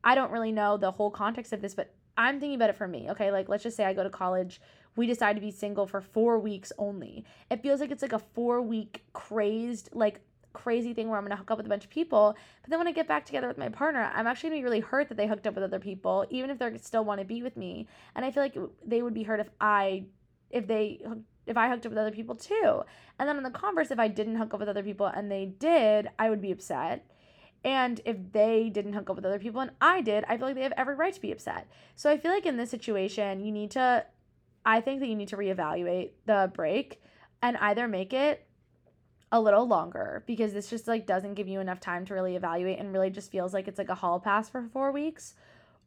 I 0.04 0.16
don't 0.16 0.32
really 0.32 0.52
know 0.52 0.78
the 0.78 0.92
whole 0.92 1.12
context 1.12 1.54
of 1.54 1.62
this, 1.62 1.74
but 1.74 1.94
I'm 2.18 2.40
thinking 2.40 2.56
about 2.56 2.70
it 2.70 2.76
for 2.76 2.88
me. 2.88 3.10
Okay, 3.12 3.32
like 3.32 3.48
let's 3.48 3.64
just 3.64 3.78
say 3.78 3.86
I 3.86 3.94
go 3.94 4.04
to 4.04 4.10
college, 4.10 4.60
we 4.96 5.08
decide 5.08 5.36
to 5.38 5.42
be 5.42 5.52
single 5.52 5.88
for 5.88 6.02
four 6.02 6.38
weeks 6.40 6.72
only. 6.78 7.24
It 7.50 7.62
feels 7.62 7.80
like 7.80 7.92
it's 7.92 8.02
like 8.02 8.14
a 8.14 8.20
four 8.20 8.62
week 8.62 9.04
crazed, 9.14 9.90
like 9.94 10.20
crazy 10.52 10.94
thing 10.94 11.08
where 11.08 11.18
I'm 11.18 11.24
gonna 11.24 11.38
hook 11.38 11.52
up 11.52 11.58
with 11.58 11.66
a 11.66 11.70
bunch 11.70 11.86
of 11.86 11.90
people. 11.90 12.36
But 12.62 12.70
then 12.70 12.80
when 12.80 12.88
I 12.88 12.92
get 12.92 13.08
back 13.08 13.26
together 13.26 13.48
with 13.48 13.58
my 13.58 13.70
partner, 13.70 14.12
I'm 14.14 14.28
actually 14.28 14.50
gonna 14.50 14.62
be 14.62 14.66
really 14.66 14.80
hurt 14.82 15.08
that 15.08 15.16
they 15.16 15.28
hooked 15.28 15.48
up 15.48 15.56
with 15.56 15.64
other 15.64 15.80
people, 15.80 16.26
even 16.30 16.50
if 16.50 16.60
they 16.60 16.78
still 16.78 17.06
want 17.06 17.20
to 17.20 17.26
be 17.26 17.42
with 17.42 17.56
me. 17.56 17.88
And 18.16 18.26
I 18.26 18.32
feel 18.32 18.44
like 18.44 18.58
they 18.86 19.02
would 19.02 19.14
be 19.14 19.24
hurt 19.24 19.40
if 19.40 19.50
I, 19.62 20.04
if 20.50 20.68
they, 20.68 21.02
if 21.50 21.58
I 21.58 21.68
hooked 21.68 21.86
up 21.86 21.92
with 21.92 22.00
other 22.00 22.12
people 22.12 22.36
too. 22.36 22.84
And 23.18 23.28
then 23.28 23.38
on 23.38 23.44
the 23.44 23.50
converse, 23.50 23.92
if 23.92 24.00
I 24.00 24.08
didn't 24.08 24.38
hook 24.38 24.54
up 24.54 24.60
with 24.60 24.70
other 24.70 24.84
people 24.84 25.08
and 25.08 25.32
they 25.32 25.46
did, 25.46 26.10
I 26.18 26.30
would 26.30 26.42
be 26.42 26.52
upset. 26.52 27.06
And 27.64 28.00
if 28.06 28.32
they 28.32 28.70
didn't 28.70 28.94
hook 28.94 29.10
up 29.10 29.16
with 29.16 29.26
other 29.26 29.40
people 29.40 29.62
and 29.62 29.72
I 29.82 30.02
did, 30.02 30.24
I 30.28 30.38
feel 30.38 30.48
like 30.48 30.56
they 30.56 30.64
have 30.64 30.74
every 30.78 30.96
right 30.96 31.14
to 31.14 31.22
be 31.22 31.32
upset. 31.32 31.68
So 31.96 32.10
I 32.10 32.18
feel 32.18 32.32
like 32.32 32.46
in 32.46 32.58
this 32.58 32.70
situation, 32.70 33.44
you 33.44 33.52
need 33.52 33.72
to, 33.72 34.06
I 34.66 34.80
think 34.80 35.02
that 35.02 35.08
you 35.08 35.16
need 35.16 35.28
to 35.30 35.38
reevaluate 35.38 36.12
the 36.26 36.52
break 36.54 37.02
and 37.42 37.58
either 37.58 37.88
make 37.88 38.14
it 38.14 38.46
a 39.32 39.40
little 39.40 39.68
longer 39.68 40.24
because 40.26 40.54
this 40.54 40.70
just 40.70 40.88
like 40.88 41.06
doesn't 41.06 41.36
give 41.36 41.48
you 41.48 41.60
enough 41.60 41.80
time 41.80 42.06
to 42.06 42.14
really 42.14 42.36
evaluate 42.36 42.80
and 42.80 42.94
really 42.94 43.10
just 43.10 43.32
feels 43.32 43.54
like 43.54 43.68
it's 43.68 43.78
like 43.78 43.90
a 43.90 43.96
hall 43.96 44.20
pass 44.20 44.50
for 44.50 44.68
four 44.74 44.92
weeks 44.92 45.36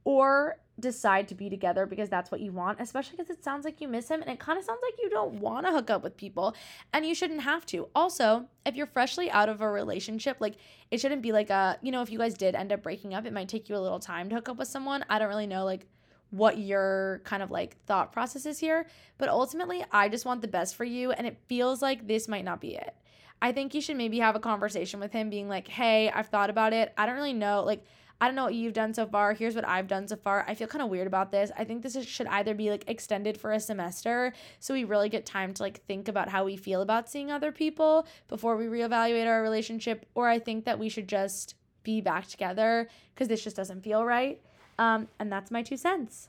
or 0.04 0.58
decide 0.82 1.28
to 1.28 1.34
be 1.34 1.48
together 1.48 1.86
because 1.86 2.10
that's 2.10 2.30
what 2.30 2.40
you 2.40 2.52
want, 2.52 2.78
especially 2.80 3.16
because 3.16 3.30
it 3.30 3.42
sounds 3.42 3.64
like 3.64 3.80
you 3.80 3.88
miss 3.88 4.10
him 4.10 4.20
and 4.20 4.30
it 4.30 4.38
kind 4.38 4.58
of 4.58 4.64
sounds 4.64 4.80
like 4.82 4.94
you 5.00 5.08
don't 5.08 5.34
want 5.34 5.64
to 5.64 5.72
hook 5.72 5.88
up 5.88 6.02
with 6.02 6.16
people 6.16 6.54
and 6.92 7.06
you 7.06 7.14
shouldn't 7.14 7.40
have 7.40 7.64
to. 7.66 7.88
Also, 7.94 8.46
if 8.66 8.74
you're 8.74 8.86
freshly 8.86 9.30
out 9.30 9.48
of 9.48 9.62
a 9.62 9.70
relationship, 9.70 10.36
like 10.40 10.56
it 10.90 11.00
shouldn't 11.00 11.22
be 11.22 11.32
like 11.32 11.48
a, 11.48 11.78
you 11.80 11.90
know, 11.90 12.02
if 12.02 12.10
you 12.10 12.18
guys 12.18 12.34
did 12.34 12.54
end 12.54 12.72
up 12.72 12.82
breaking 12.82 13.14
up, 13.14 13.24
it 13.24 13.32
might 13.32 13.48
take 13.48 13.70
you 13.70 13.76
a 13.76 13.78
little 13.78 14.00
time 14.00 14.28
to 14.28 14.34
hook 14.34 14.50
up 14.50 14.58
with 14.58 14.68
someone. 14.68 15.04
I 15.08 15.18
don't 15.18 15.28
really 15.28 15.46
know 15.46 15.64
like 15.64 15.86
what 16.30 16.58
your 16.58 17.22
kind 17.24 17.42
of 17.42 17.50
like 17.50 17.82
thought 17.86 18.12
process 18.12 18.44
is 18.44 18.58
here, 18.58 18.86
but 19.16 19.28
ultimately, 19.28 19.84
I 19.92 20.08
just 20.08 20.26
want 20.26 20.42
the 20.42 20.48
best 20.48 20.76
for 20.76 20.84
you 20.84 21.12
and 21.12 21.26
it 21.26 21.38
feels 21.46 21.80
like 21.80 22.06
this 22.06 22.28
might 22.28 22.44
not 22.44 22.60
be 22.60 22.74
it. 22.74 22.94
I 23.40 23.52
think 23.52 23.74
you 23.74 23.80
should 23.80 23.96
maybe 23.96 24.18
have 24.18 24.36
a 24.36 24.40
conversation 24.40 25.00
with 25.00 25.12
him 25.12 25.30
being 25.30 25.48
like, 25.48 25.68
"Hey, 25.68 26.10
I've 26.10 26.28
thought 26.28 26.50
about 26.50 26.72
it. 26.72 26.92
I 26.96 27.06
don't 27.06 27.16
really 27.16 27.32
know 27.32 27.62
like 27.64 27.84
I 28.20 28.26
don't 28.26 28.34
know 28.36 28.44
what 28.44 28.54
you've 28.54 28.72
done 28.72 28.94
so 28.94 29.06
far. 29.06 29.34
Here's 29.34 29.54
what 29.54 29.66
I've 29.66 29.88
done 29.88 30.06
so 30.06 30.16
far. 30.16 30.44
I 30.46 30.54
feel 30.54 30.68
kind 30.68 30.82
of 30.82 30.90
weird 30.90 31.06
about 31.06 31.32
this. 31.32 31.50
I 31.56 31.64
think 31.64 31.82
this 31.82 31.96
is, 31.96 32.06
should 32.06 32.28
either 32.28 32.54
be 32.54 32.70
like 32.70 32.84
extended 32.86 33.36
for 33.36 33.52
a 33.52 33.60
semester 33.60 34.32
so 34.60 34.74
we 34.74 34.84
really 34.84 35.08
get 35.08 35.26
time 35.26 35.52
to 35.54 35.62
like 35.62 35.84
think 35.86 36.08
about 36.08 36.28
how 36.28 36.44
we 36.44 36.56
feel 36.56 36.82
about 36.82 37.10
seeing 37.10 37.30
other 37.30 37.50
people 37.50 38.06
before 38.28 38.56
we 38.56 38.66
reevaluate 38.66 39.26
our 39.26 39.42
relationship, 39.42 40.06
or 40.14 40.28
I 40.28 40.38
think 40.38 40.64
that 40.66 40.78
we 40.78 40.88
should 40.88 41.08
just 41.08 41.56
be 41.82 42.00
back 42.00 42.28
together 42.28 42.88
because 43.14 43.28
this 43.28 43.42
just 43.42 43.56
doesn't 43.56 43.82
feel 43.82 44.04
right. 44.04 44.40
Um, 44.78 45.08
and 45.18 45.30
that's 45.30 45.50
my 45.50 45.62
two 45.62 45.76
cents. 45.76 46.28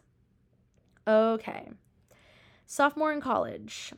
Okay. 1.08 1.70
Sophomore 2.66 3.14
in 3.14 3.22
college. 3.22 3.94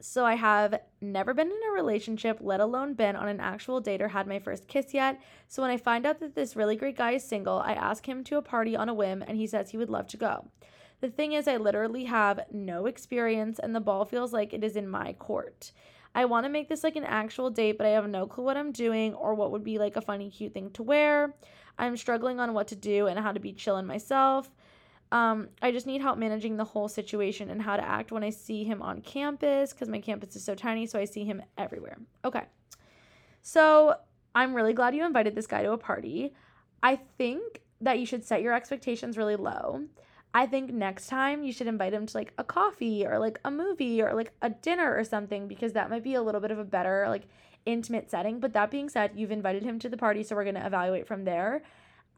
So 0.00 0.24
I 0.24 0.34
have 0.34 0.80
never 1.00 1.32
been 1.32 1.48
in 1.48 1.60
a 1.68 1.72
relationship, 1.72 2.38
let 2.40 2.60
alone 2.60 2.94
been 2.94 3.16
on 3.16 3.28
an 3.28 3.40
actual 3.40 3.80
date 3.80 4.02
or 4.02 4.08
had 4.08 4.26
my 4.26 4.38
first 4.38 4.68
kiss 4.68 4.92
yet. 4.92 5.20
So 5.48 5.62
when 5.62 5.70
I 5.70 5.78
find 5.78 6.04
out 6.04 6.20
that 6.20 6.34
this 6.34 6.56
really 6.56 6.76
great 6.76 6.96
guy 6.96 7.12
is 7.12 7.24
single, 7.24 7.58
I 7.58 7.72
ask 7.72 8.06
him 8.06 8.22
to 8.24 8.36
a 8.36 8.42
party 8.42 8.76
on 8.76 8.88
a 8.88 8.94
whim 8.94 9.24
and 9.26 9.36
he 9.38 9.46
says 9.46 9.70
he 9.70 9.78
would 9.78 9.90
love 9.90 10.06
to 10.08 10.16
go. 10.16 10.48
The 11.00 11.10
thing 11.10 11.32
is, 11.32 11.46
I 11.46 11.56
literally 11.56 12.04
have 12.04 12.40
no 12.50 12.86
experience 12.86 13.58
and 13.58 13.74
the 13.74 13.80
ball 13.80 14.04
feels 14.04 14.32
like 14.32 14.52
it 14.52 14.64
is 14.64 14.76
in 14.76 14.88
my 14.88 15.12
court. 15.14 15.72
I 16.14 16.24
want 16.24 16.44
to 16.46 16.50
make 16.50 16.68
this 16.68 16.82
like 16.82 16.96
an 16.96 17.04
actual 17.04 17.50
date, 17.50 17.76
but 17.76 17.86
I 17.86 17.90
have 17.90 18.08
no 18.08 18.26
clue 18.26 18.44
what 18.44 18.56
I'm 18.56 18.72
doing 18.72 19.12
or 19.14 19.34
what 19.34 19.50
would 19.50 19.64
be 19.64 19.78
like 19.78 19.96
a 19.96 20.00
funny, 20.00 20.30
cute 20.30 20.54
thing 20.54 20.70
to 20.72 20.82
wear. 20.82 21.34
I'm 21.78 21.96
struggling 21.98 22.40
on 22.40 22.54
what 22.54 22.68
to 22.68 22.76
do 22.76 23.06
and 23.06 23.18
how 23.18 23.32
to 23.32 23.40
be 23.40 23.52
chill 23.52 23.76
in 23.76 23.86
myself. 23.86 24.50
Um, 25.12 25.48
I 25.62 25.70
just 25.70 25.86
need 25.86 26.00
help 26.00 26.18
managing 26.18 26.56
the 26.56 26.64
whole 26.64 26.88
situation 26.88 27.50
and 27.50 27.62
how 27.62 27.76
to 27.76 27.82
act 27.82 28.10
when 28.10 28.24
I 28.24 28.30
see 28.30 28.64
him 28.64 28.82
on 28.82 29.00
campus 29.02 29.72
because 29.72 29.88
my 29.88 30.00
campus 30.00 30.34
is 30.34 30.44
so 30.44 30.54
tiny, 30.54 30.86
so 30.86 30.98
I 30.98 31.04
see 31.04 31.24
him 31.24 31.42
everywhere. 31.56 31.98
Okay. 32.24 32.42
So 33.42 33.94
I'm 34.34 34.54
really 34.54 34.72
glad 34.72 34.94
you 34.94 35.06
invited 35.06 35.34
this 35.34 35.46
guy 35.46 35.62
to 35.62 35.72
a 35.72 35.78
party. 35.78 36.34
I 36.82 36.96
think 37.16 37.62
that 37.80 37.98
you 37.98 38.06
should 38.06 38.24
set 38.24 38.42
your 38.42 38.54
expectations 38.54 39.16
really 39.16 39.36
low. 39.36 39.84
I 40.34 40.46
think 40.46 40.72
next 40.72 41.06
time 41.06 41.44
you 41.44 41.52
should 41.52 41.66
invite 41.66 41.94
him 41.94 42.04
to 42.06 42.16
like 42.16 42.34
a 42.36 42.44
coffee 42.44 43.06
or 43.06 43.18
like 43.18 43.40
a 43.44 43.50
movie 43.50 44.02
or 44.02 44.12
like 44.12 44.32
a 44.42 44.50
dinner 44.50 44.94
or 44.94 45.04
something 45.04 45.48
because 45.48 45.72
that 45.72 45.88
might 45.88 46.04
be 46.04 46.14
a 46.14 46.22
little 46.22 46.40
bit 46.40 46.50
of 46.50 46.58
a 46.58 46.64
better 46.64 47.06
like 47.08 47.28
intimate 47.64 48.10
setting. 48.10 48.40
But 48.40 48.52
that 48.52 48.70
being 48.70 48.88
said, 48.88 49.12
you've 49.14 49.30
invited 49.30 49.62
him 49.62 49.78
to 49.78 49.88
the 49.88 49.96
party, 49.96 50.22
so 50.22 50.36
we're 50.36 50.44
going 50.44 50.56
to 50.56 50.66
evaluate 50.66 51.06
from 51.06 51.24
there. 51.24 51.62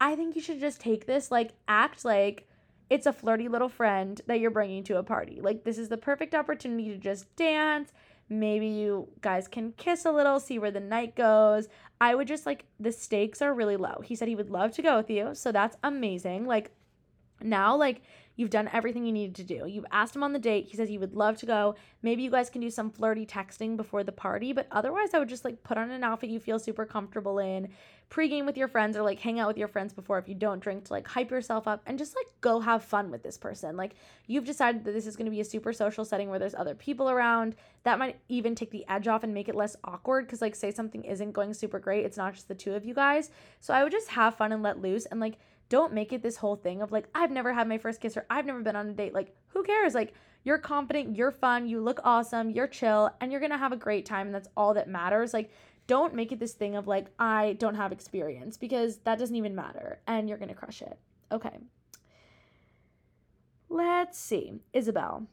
I 0.01 0.15
think 0.15 0.35
you 0.35 0.41
should 0.41 0.59
just 0.59 0.81
take 0.81 1.05
this 1.05 1.31
like 1.31 1.51
act 1.67 2.03
like 2.03 2.47
it's 2.89 3.05
a 3.05 3.13
flirty 3.13 3.47
little 3.47 3.69
friend 3.69 4.19
that 4.27 4.39
you're 4.39 4.51
bringing 4.51 4.83
to 4.85 4.97
a 4.97 5.03
party. 5.03 5.39
Like, 5.41 5.63
this 5.63 5.77
is 5.77 5.89
the 5.89 5.97
perfect 5.97 6.33
opportunity 6.33 6.89
to 6.89 6.97
just 6.97 7.33
dance. 7.35 7.91
Maybe 8.29 8.67
you 8.67 9.07
guys 9.21 9.47
can 9.47 9.73
kiss 9.73 10.05
a 10.05 10.11
little, 10.11 10.39
see 10.39 10.59
where 10.59 10.71
the 10.71 10.79
night 10.79 11.15
goes. 11.15 11.67
I 11.99 12.15
would 12.15 12.27
just 12.27 12.45
like, 12.45 12.65
the 12.79 12.91
stakes 12.91 13.41
are 13.41 13.53
really 13.53 13.77
low. 13.77 14.01
He 14.03 14.15
said 14.15 14.27
he 14.27 14.35
would 14.35 14.49
love 14.51 14.71
to 14.73 14.81
go 14.81 14.97
with 14.97 15.09
you. 15.09 15.33
So 15.33 15.51
that's 15.51 15.77
amazing. 15.83 16.45
Like, 16.45 16.71
now, 17.41 17.75
like, 17.75 18.01
You've 18.39 18.49
done 18.49 18.69
everything 18.71 19.05
you 19.05 19.11
needed 19.11 19.35
to 19.35 19.43
do. 19.43 19.67
You've 19.67 19.85
asked 19.91 20.15
him 20.15 20.23
on 20.23 20.31
the 20.31 20.39
date. 20.39 20.69
He 20.69 20.77
says 20.77 20.87
he 20.87 20.97
would 20.97 21.13
love 21.13 21.35
to 21.39 21.45
go. 21.45 21.75
Maybe 22.01 22.23
you 22.23 22.31
guys 22.31 22.49
can 22.49 22.61
do 22.61 22.69
some 22.69 22.89
flirty 22.89 23.25
texting 23.25 23.75
before 23.75 24.01
the 24.01 24.13
party, 24.13 24.53
but 24.53 24.65
otherwise, 24.71 25.13
I 25.13 25.19
would 25.19 25.27
just 25.27 25.43
like 25.43 25.61
put 25.61 25.77
on 25.77 25.91
an 25.91 26.05
outfit 26.05 26.29
you 26.29 26.39
feel 26.39 26.57
super 26.57 26.85
comfortable 26.85 27.39
in, 27.39 27.67
pregame 28.09 28.45
with 28.45 28.55
your 28.55 28.69
friends, 28.69 28.95
or 28.95 29.01
like 29.01 29.19
hang 29.19 29.41
out 29.41 29.49
with 29.49 29.57
your 29.57 29.67
friends 29.67 29.91
before 29.91 30.17
if 30.19 30.29
you 30.29 30.35
don't 30.35 30.61
drink 30.61 30.85
to 30.85 30.93
like 30.93 31.05
hype 31.05 31.31
yourself 31.31 31.67
up 31.67 31.81
and 31.85 31.97
just 31.97 32.15
like 32.15 32.27
go 32.39 32.61
have 32.61 32.81
fun 32.81 33.11
with 33.11 33.23
this 33.23 33.37
person. 33.37 33.75
Like, 33.75 33.95
you've 34.27 34.45
decided 34.45 34.85
that 34.85 34.93
this 34.93 35.05
is 35.05 35.17
going 35.17 35.25
to 35.25 35.31
be 35.31 35.41
a 35.41 35.43
super 35.43 35.73
social 35.73 36.05
setting 36.05 36.29
where 36.29 36.39
there's 36.39 36.55
other 36.55 36.75
people 36.75 37.09
around. 37.09 37.57
That 37.83 37.99
might 37.99 38.21
even 38.29 38.55
take 38.55 38.71
the 38.71 38.85
edge 38.87 39.09
off 39.09 39.23
and 39.23 39.33
make 39.33 39.49
it 39.49 39.55
less 39.55 39.75
awkward 39.83 40.27
because, 40.27 40.41
like, 40.41 40.55
say 40.55 40.71
something 40.71 41.03
isn't 41.03 41.33
going 41.33 41.53
super 41.53 41.77
great, 41.77 42.05
it's 42.05 42.15
not 42.15 42.35
just 42.35 42.47
the 42.47 42.55
two 42.55 42.73
of 42.73 42.85
you 42.85 42.93
guys. 42.93 43.31
So 43.59 43.73
I 43.73 43.83
would 43.83 43.91
just 43.91 44.07
have 44.07 44.35
fun 44.35 44.53
and 44.53 44.63
let 44.63 44.81
loose 44.81 45.05
and 45.07 45.19
like 45.19 45.39
don't 45.69 45.93
make 45.93 46.11
it 46.11 46.21
this 46.21 46.37
whole 46.37 46.55
thing 46.55 46.81
of 46.81 46.91
like, 46.91 47.07
I've 47.15 47.31
never 47.31 47.53
had 47.53 47.67
my 47.67 47.77
first 47.77 48.01
kiss 48.01 48.17
or 48.17 48.25
I've 48.29 48.45
never 48.45 48.61
been 48.61 48.75
on 48.75 48.89
a 48.89 48.93
date. 48.93 49.13
Like, 49.13 49.35
who 49.49 49.63
cares? 49.63 49.93
Like, 49.93 50.13
you're 50.43 50.57
confident, 50.57 51.15
you're 51.15 51.31
fun, 51.31 51.67
you 51.67 51.79
look 51.81 51.99
awesome, 52.03 52.49
you're 52.49 52.67
chill, 52.67 53.11
and 53.21 53.31
you're 53.31 53.41
gonna 53.41 53.57
have 53.57 53.71
a 53.71 53.77
great 53.77 54.05
time. 54.05 54.27
And 54.27 54.35
that's 54.35 54.49
all 54.57 54.73
that 54.73 54.89
matters. 54.89 55.33
Like, 55.33 55.51
don't 55.87 56.13
make 56.13 56.31
it 56.31 56.39
this 56.39 56.53
thing 56.53 56.75
of 56.75 56.87
like, 56.87 57.07
I 57.17 57.53
don't 57.59 57.75
have 57.75 57.91
experience 57.91 58.57
because 58.57 58.97
that 58.99 59.19
doesn't 59.19 59.35
even 59.35 59.55
matter 59.55 59.99
and 60.07 60.27
you're 60.27 60.37
gonna 60.37 60.53
crush 60.53 60.81
it. 60.81 60.99
Okay. 61.31 61.57
Let's 63.69 64.19
see. 64.19 64.53
Isabel. 64.73 65.27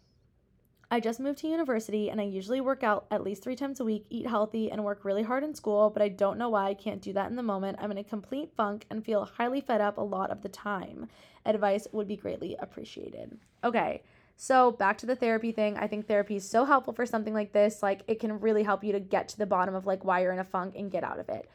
I 0.89 1.01
just 1.01 1.19
moved 1.19 1.39
to 1.41 1.49
university 1.49 2.11
and 2.11 2.21
I 2.21 2.25
usually 2.25 2.61
work 2.61 2.85
out 2.85 3.07
at 3.11 3.25
least 3.25 3.43
three 3.43 3.57
times 3.57 3.81
a 3.81 3.85
week, 3.85 4.07
eat 4.09 4.27
healthy, 4.27 4.71
and 4.71 4.85
work 4.85 5.05
really 5.05 5.25
hard 5.25 5.43
in 5.43 5.55
school, 5.55 5.91
but 5.91 6.01
I 6.01 6.09
don't 6.09 6.39
know 6.39 6.49
why 6.49 6.69
I 6.69 6.75
can't 6.75 7.03
do 7.03 7.13
that 7.15 7.29
in 7.29 7.35
the 7.35 7.43
moment. 7.43 7.79
I'm 7.81 7.91
in 7.91 7.99
a 7.99 8.05
complete 8.05 8.53
funk 8.57 8.87
and 8.89 9.05
feel 9.05 9.25
highly 9.25 9.61
fed 9.61 9.81
up 9.81 9.99
a 9.99 10.03
lot 10.03 10.31
of 10.31 10.43
the 10.43 10.49
time. 10.49 11.09
Advice 11.45 11.89
would 11.91 12.07
be 12.07 12.17
greatly 12.17 12.57
appreciated. 12.61 13.37
Okay, 13.65 14.03
so 14.37 14.71
back 14.71 14.97
to 14.99 15.07
the 15.07 15.17
therapy 15.17 15.51
thing. 15.51 15.77
I 15.77 15.89
think 15.89 16.07
therapy 16.07 16.37
is 16.37 16.49
so 16.49 16.65
helpful 16.65 16.93
for 16.93 17.05
something 17.05 17.35
like 17.35 17.53
this. 17.53 17.83
Like, 17.83 18.03
it 18.07 18.21
can 18.21 18.39
really 18.39 18.63
help 18.63 18.85
you 18.85 18.93
to 18.93 19.01
get 19.01 19.29
to 19.31 19.39
the 19.39 19.47
bottom 19.47 19.75
of 19.75 19.87
like 19.87 20.05
why 20.05 20.21
you're 20.21 20.33
in 20.33 20.39
a 20.39 20.45
funk 20.45 20.75
and 20.77 20.91
get 20.91 21.03
out 21.03 21.19
of 21.19 21.29
it. 21.29 21.51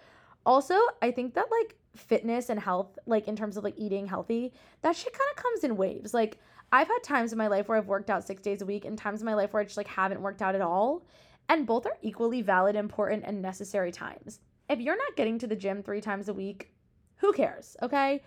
Also, 0.46 0.76
I 1.02 1.12
think 1.12 1.36
that 1.36 1.46
like 1.50 1.76
fitness 1.96 2.50
and 2.50 2.60
health, 2.60 2.98
like 3.06 3.30
in 3.30 3.36
terms 3.38 3.56
of 3.56 3.64
like 3.64 3.76
eating 3.78 4.08
healthy, 4.08 4.52
that 4.82 4.96
shit 4.96 5.14
kind 5.14 5.30
of 5.38 5.42
comes 5.42 5.64
in 5.64 5.78
waves. 5.78 6.14
Like, 6.14 6.38
I've 6.72 6.88
had 6.88 7.04
times 7.04 7.32
in 7.32 7.38
my 7.38 7.48
life 7.48 7.68
where 7.68 7.78
I've 7.78 7.88
worked 7.88 8.10
out 8.10 8.26
six 8.26 8.42
days 8.42 8.62
a 8.62 8.66
week 8.66 8.86
and 8.86 8.98
times 8.98 9.22
in 9.22 9.26
my 9.26 9.34
life 9.34 9.54
where 9.54 9.62
I 9.62 9.66
just 9.66 9.78
like 9.78 9.88
haven't 9.88 10.22
worked 10.22 10.42
out 10.42 10.56
at 10.56 10.62
all. 10.62 11.06
And 11.50 11.68
both 11.68 11.86
are 11.86 11.98
equally 12.02 12.42
valid, 12.42 12.76
important, 12.76 13.24
and 13.26 13.42
necessary 13.42 13.92
times. 13.92 14.40
If 14.70 14.80
you're 14.80 14.98
not 14.98 15.18
getting 15.18 15.38
to 15.40 15.48
the 15.48 15.56
gym 15.56 15.84
three 15.84 16.00
times 16.00 16.30
a 16.30 16.34
week, 16.34 16.74
who 17.18 17.34
cares? 17.34 17.76
Okay. 17.82 18.22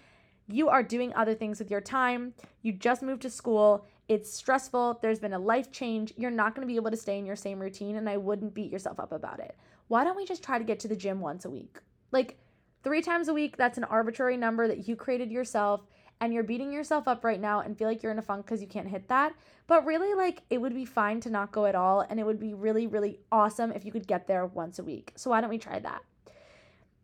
You 0.46 0.68
are 0.68 0.82
doing 0.82 1.14
other 1.14 1.34
things 1.34 1.58
with 1.58 1.70
your 1.70 1.80
time. 1.80 2.34
You 2.60 2.72
just 2.72 3.02
moved 3.02 3.22
to 3.22 3.30
school. 3.30 3.86
It's 4.08 4.30
stressful. 4.30 4.98
There's 5.00 5.20
been 5.20 5.32
a 5.32 5.38
life 5.38 5.72
change. 5.72 6.12
You're 6.18 6.30
not 6.30 6.54
going 6.54 6.66
to 6.66 6.70
be 6.70 6.76
able 6.76 6.90
to 6.90 6.98
stay 6.98 7.18
in 7.18 7.24
your 7.24 7.36
same 7.36 7.58
routine, 7.58 7.96
and 7.96 8.10
I 8.10 8.18
wouldn't 8.18 8.52
beat 8.52 8.70
yourself 8.70 9.00
up 9.00 9.12
about 9.12 9.40
it. 9.40 9.56
Why 9.88 10.04
don't 10.04 10.16
we 10.16 10.26
just 10.26 10.44
try 10.44 10.58
to 10.58 10.64
get 10.64 10.80
to 10.80 10.88
the 10.88 10.96
gym 10.96 11.20
once 11.20 11.46
a 11.46 11.50
week? 11.50 11.78
Like 12.12 12.38
three 12.82 13.00
times 13.00 13.28
a 13.28 13.34
week, 13.34 13.56
that's 13.56 13.78
an 13.78 13.84
arbitrary 13.84 14.36
number 14.36 14.68
that 14.68 14.86
you 14.86 14.96
created 14.96 15.32
yourself 15.32 15.86
and 16.20 16.32
you're 16.32 16.42
beating 16.42 16.72
yourself 16.72 17.08
up 17.08 17.24
right 17.24 17.40
now 17.40 17.60
and 17.60 17.76
feel 17.76 17.88
like 17.88 18.02
you're 18.02 18.12
in 18.12 18.18
a 18.18 18.22
funk 18.22 18.46
because 18.46 18.60
you 18.60 18.66
can't 18.66 18.88
hit 18.88 19.08
that. 19.08 19.34
But 19.66 19.84
really, 19.84 20.14
like, 20.14 20.42
it 20.50 20.60
would 20.60 20.74
be 20.74 20.84
fine 20.84 21.20
to 21.20 21.30
not 21.30 21.52
go 21.52 21.66
at 21.66 21.74
all. 21.74 22.00
And 22.00 22.20
it 22.20 22.26
would 22.26 22.40
be 22.40 22.54
really, 22.54 22.86
really 22.86 23.20
awesome 23.32 23.72
if 23.72 23.84
you 23.84 23.92
could 23.92 24.06
get 24.06 24.26
there 24.26 24.46
once 24.46 24.78
a 24.78 24.84
week. 24.84 25.12
So, 25.16 25.30
why 25.30 25.40
don't 25.40 25.50
we 25.50 25.58
try 25.58 25.78
that? 25.80 26.02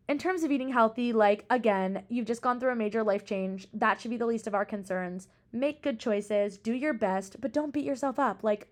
In 0.07 0.17
terms 0.17 0.43
of 0.43 0.51
eating 0.51 0.73
healthy, 0.73 1.13
like, 1.13 1.45
again, 1.49 2.03
you've 2.09 2.25
just 2.25 2.41
gone 2.41 2.59
through 2.59 2.71
a 2.71 2.75
major 2.75 3.03
life 3.03 3.25
change. 3.25 3.67
That 3.73 4.01
should 4.01 4.11
be 4.11 4.17
the 4.17 4.25
least 4.25 4.47
of 4.47 4.55
our 4.55 4.65
concerns. 4.65 5.27
Make 5.53 5.81
good 5.81 5.99
choices, 5.99 6.57
do 6.57 6.73
your 6.73 6.93
best, 6.93 7.39
but 7.39 7.53
don't 7.53 7.73
beat 7.73 7.85
yourself 7.85 8.19
up. 8.19 8.43
Like, 8.43 8.67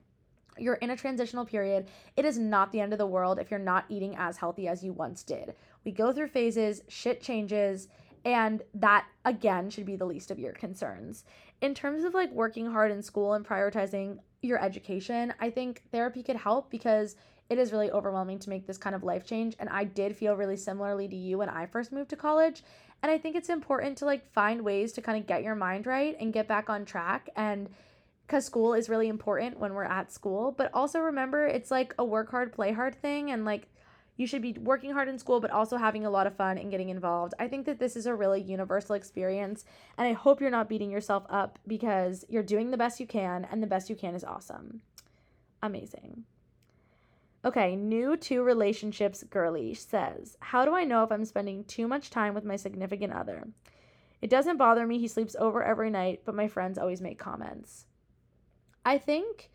you're 0.57 0.75
in 0.75 0.89
a 0.89 0.97
transitional 0.97 1.45
period. 1.45 1.87
It 2.17 2.25
is 2.25 2.37
not 2.37 2.71
the 2.71 2.81
end 2.81 2.93
of 2.93 2.99
the 2.99 3.05
world 3.05 3.39
if 3.39 3.49
you're 3.49 3.59
not 3.59 3.85
eating 3.89 4.15
as 4.17 4.37
healthy 4.37 4.67
as 4.67 4.83
you 4.83 4.91
once 4.91 5.23
did. 5.23 5.55
We 5.85 5.91
go 5.91 6.11
through 6.11 6.27
phases, 6.27 6.81
shit 6.87 7.21
changes, 7.21 7.87
and 8.25 8.61
that 8.73 9.05
again 9.25 9.69
should 9.69 9.85
be 9.85 9.95
the 9.95 10.05
least 10.05 10.31
of 10.31 10.39
your 10.39 10.53
concerns. 10.53 11.23
In 11.61 11.73
terms 11.73 12.03
of 12.03 12.13
like 12.13 12.31
working 12.31 12.71
hard 12.71 12.91
in 12.91 13.01
school 13.01 13.33
and 13.33 13.45
prioritizing 13.45 14.19
your 14.41 14.63
education, 14.63 15.33
I 15.39 15.49
think 15.49 15.83
therapy 15.91 16.23
could 16.23 16.37
help 16.37 16.69
because 16.69 17.15
it 17.49 17.57
is 17.57 17.71
really 17.71 17.91
overwhelming 17.91 18.39
to 18.39 18.49
make 18.49 18.67
this 18.67 18.77
kind 18.77 18.95
of 18.95 19.03
life 19.03 19.25
change. 19.25 19.55
And 19.59 19.69
I 19.69 19.83
did 19.83 20.15
feel 20.15 20.35
really 20.35 20.55
similarly 20.55 21.07
to 21.07 21.15
you 21.15 21.39
when 21.39 21.49
I 21.49 21.65
first 21.65 21.91
moved 21.91 22.11
to 22.11 22.15
college. 22.15 22.63
And 23.01 23.11
I 23.11 23.17
think 23.17 23.35
it's 23.35 23.49
important 23.49 23.97
to 23.97 24.05
like 24.05 24.31
find 24.31 24.61
ways 24.61 24.91
to 24.93 25.01
kind 25.01 25.17
of 25.17 25.25
get 25.25 25.43
your 25.43 25.55
mind 25.55 25.87
right 25.87 26.15
and 26.19 26.33
get 26.33 26.47
back 26.47 26.69
on 26.69 26.85
track. 26.85 27.29
And 27.35 27.69
because 28.27 28.45
school 28.45 28.75
is 28.75 28.89
really 28.89 29.07
important 29.07 29.59
when 29.59 29.73
we're 29.73 29.83
at 29.83 30.11
school, 30.11 30.53
but 30.55 30.69
also 30.73 30.99
remember 30.99 31.47
it's 31.47 31.71
like 31.71 31.95
a 31.97 32.05
work 32.05 32.29
hard, 32.29 32.53
play 32.53 32.71
hard 32.71 32.93
thing. 32.95 33.31
And 33.31 33.45
like 33.45 33.67
you 34.19 34.27
should 34.27 34.41
be 34.41 34.51
working 34.59 34.91
hard 34.91 35.07
in 35.07 35.17
school, 35.17 35.39
but 35.39 35.49
also 35.49 35.77
having 35.77 36.05
a 36.05 36.09
lot 36.09 36.27
of 36.27 36.35
fun 36.35 36.57
and 36.57 36.69
getting 36.69 36.89
involved. 36.89 37.33
I 37.39 37.47
think 37.47 37.65
that 37.65 37.79
this 37.79 37.95
is 37.95 38.05
a 38.05 38.13
really 38.13 38.41
universal 38.41 38.95
experience. 38.95 39.63
And 39.97 40.05
I 40.05 40.11
hope 40.11 40.41
you're 40.41 40.49
not 40.49 40.67
beating 40.67 40.91
yourself 40.91 41.23
up 41.29 41.57
because 41.65 42.25
you're 42.27 42.43
doing 42.43 42.69
the 42.69 42.77
best 42.77 42.99
you 42.99 43.07
can, 43.07 43.47
and 43.49 43.63
the 43.63 43.67
best 43.67 43.89
you 43.89 43.95
can 43.95 44.15
is 44.15 44.25
awesome. 44.25 44.81
Amazing. 45.63 46.25
Okay, 47.45 47.77
new 47.77 48.17
to 48.17 48.43
relationships 48.43 49.23
girly 49.23 49.73
says, 49.73 50.35
How 50.41 50.65
do 50.65 50.75
I 50.75 50.83
know 50.83 51.05
if 51.05 51.13
I'm 51.13 51.23
spending 51.23 51.63
too 51.63 51.87
much 51.87 52.09
time 52.09 52.33
with 52.33 52.43
my 52.43 52.57
significant 52.57 53.13
other? 53.13 53.47
It 54.21 54.29
doesn't 54.29 54.57
bother 54.57 54.85
me. 54.85 54.99
He 54.99 55.07
sleeps 55.07 55.37
over 55.39 55.63
every 55.63 55.89
night, 55.89 56.23
but 56.25 56.35
my 56.35 56.49
friends 56.49 56.77
always 56.77 56.99
make 56.99 57.19
comments. 57.19 57.85
I 58.83 58.97
think 58.97 59.49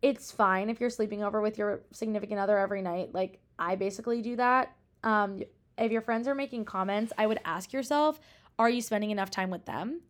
it's 0.00 0.30
fine 0.30 0.70
if 0.70 0.80
you're 0.80 0.90
sleeping 0.90 1.24
over 1.24 1.40
with 1.40 1.58
your 1.58 1.80
significant 1.90 2.38
other 2.38 2.56
every 2.56 2.80
night. 2.82 3.12
Like, 3.12 3.40
I 3.58 3.76
basically 3.76 4.22
do 4.22 4.36
that. 4.36 4.74
Um, 5.02 5.42
if 5.76 5.90
your 5.90 6.00
friends 6.00 6.28
are 6.28 6.34
making 6.34 6.64
comments, 6.64 7.12
I 7.18 7.26
would 7.26 7.40
ask 7.44 7.72
yourself, 7.72 8.20
Are 8.58 8.70
you 8.70 8.80
spending 8.80 9.10
enough 9.10 9.30
time 9.30 9.50
with 9.50 9.64
them? 9.64 10.00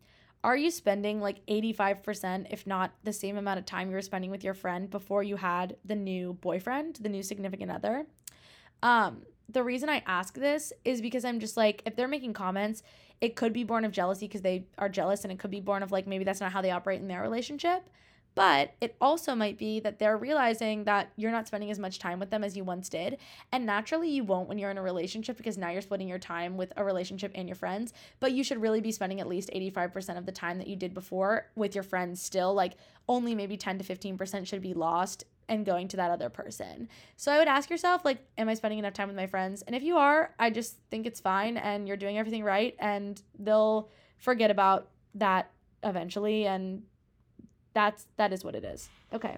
are 0.45 0.55
you 0.55 0.69
spending 0.69 1.19
like 1.19 1.43
85%, 1.47 2.45
if 2.51 2.67
not 2.67 2.93
the 3.03 3.11
same 3.11 3.35
amount 3.35 3.57
of 3.57 3.65
time 3.65 3.89
you 3.89 3.95
were 3.95 4.01
spending 4.03 4.29
with 4.29 4.43
your 4.43 4.53
friend 4.53 4.91
before 4.91 5.23
you 5.23 5.37
had 5.37 5.75
the 5.83 5.95
new 5.95 6.33
boyfriend, 6.33 6.97
the 6.97 7.09
new 7.09 7.23
significant 7.23 7.71
other? 7.71 8.05
Um, 8.83 9.23
the 9.49 9.63
reason 9.63 9.89
I 9.89 10.03
ask 10.05 10.35
this 10.35 10.71
is 10.83 11.01
because 11.01 11.25
I'm 11.25 11.39
just 11.39 11.57
like, 11.57 11.81
if 11.87 11.95
they're 11.95 12.07
making 12.07 12.33
comments, 12.33 12.83
it 13.21 13.35
could 13.35 13.53
be 13.53 13.63
born 13.63 13.85
of 13.85 13.91
jealousy 13.91 14.27
because 14.27 14.43
they 14.43 14.67
are 14.77 14.87
jealous, 14.87 15.23
and 15.23 15.33
it 15.33 15.39
could 15.39 15.49
be 15.49 15.61
born 15.61 15.81
of 15.81 15.91
like 15.91 16.05
maybe 16.05 16.23
that's 16.23 16.41
not 16.41 16.51
how 16.51 16.61
they 16.61 16.69
operate 16.69 17.01
in 17.01 17.07
their 17.07 17.23
relationship. 17.23 17.89
But 18.35 18.73
it 18.81 18.97
also 18.99 19.33
might 19.33 19.57
be 19.57 19.79
that 19.79 19.97
they're 19.97 20.17
realizing 20.17 20.83
that 20.83 21.11
you're 21.15 21.31
not 21.31 21.47
spending 21.47 21.71
as 21.71 21.79
much 21.79 21.99
time 21.99 22.19
with 22.19 22.29
them 22.29 22.43
as 22.43 22.57
you 22.57 22.65
once 22.65 22.89
did. 22.89 23.17
And 23.53 23.65
naturally, 23.65 24.09
you 24.09 24.25
won't 24.25 24.49
when 24.49 24.57
you're 24.57 24.71
in 24.71 24.77
a 24.77 24.83
relationship 24.83 25.37
because 25.37 25.57
now 25.57 25.69
you're 25.69 25.81
splitting 25.81 26.09
your 26.09 26.19
time 26.19 26.57
with 26.57 26.73
a 26.75 26.83
relationship 26.83 27.31
and 27.33 27.47
your 27.47 27.55
friends. 27.55 27.93
But 28.19 28.33
you 28.33 28.43
should 28.43 28.61
really 28.61 28.81
be 28.81 28.91
spending 28.91 29.21
at 29.21 29.27
least 29.27 29.49
85% 29.55 30.17
of 30.17 30.25
the 30.25 30.33
time 30.33 30.57
that 30.57 30.67
you 30.67 30.75
did 30.75 30.93
before 30.93 31.47
with 31.55 31.75
your 31.75 31.83
friends 31.83 32.21
still. 32.21 32.53
Like 32.53 32.73
only 33.07 33.35
maybe 33.35 33.55
10 33.55 33.79
to 33.79 33.83
15% 33.85 34.45
should 34.45 34.61
be 34.61 34.73
lost 34.73 35.23
and 35.47 35.65
going 35.65 35.87
to 35.89 35.97
that 35.97 36.11
other 36.11 36.29
person. 36.29 36.89
So 37.15 37.31
I 37.31 37.37
would 37.37 37.47
ask 37.47 37.69
yourself, 37.69 38.03
like, 38.03 38.17
am 38.37 38.49
I 38.49 38.55
spending 38.55 38.79
enough 38.79 38.93
time 38.93 39.07
with 39.07 39.15
my 39.15 39.27
friends? 39.27 39.61
And 39.61 39.75
if 39.75 39.83
you 39.83 39.97
are, 39.97 40.33
I 40.39 40.49
just 40.49 40.77
think 40.89 41.05
it's 41.05 41.19
fine 41.19 41.57
and 41.57 41.87
you're 41.87 41.97
doing 41.97 42.17
everything 42.17 42.43
right 42.43 42.75
and 42.79 43.21
they'll 43.39 43.89
forget 44.17 44.51
about 44.51 44.89
that 45.13 45.51
eventually 45.83 46.47
and 46.47 46.81
that's 47.75 48.07
that 48.17 48.33
is 48.33 48.43
what 48.43 48.55
it 48.55 48.63
is. 48.63 48.89
Okay. 49.13 49.37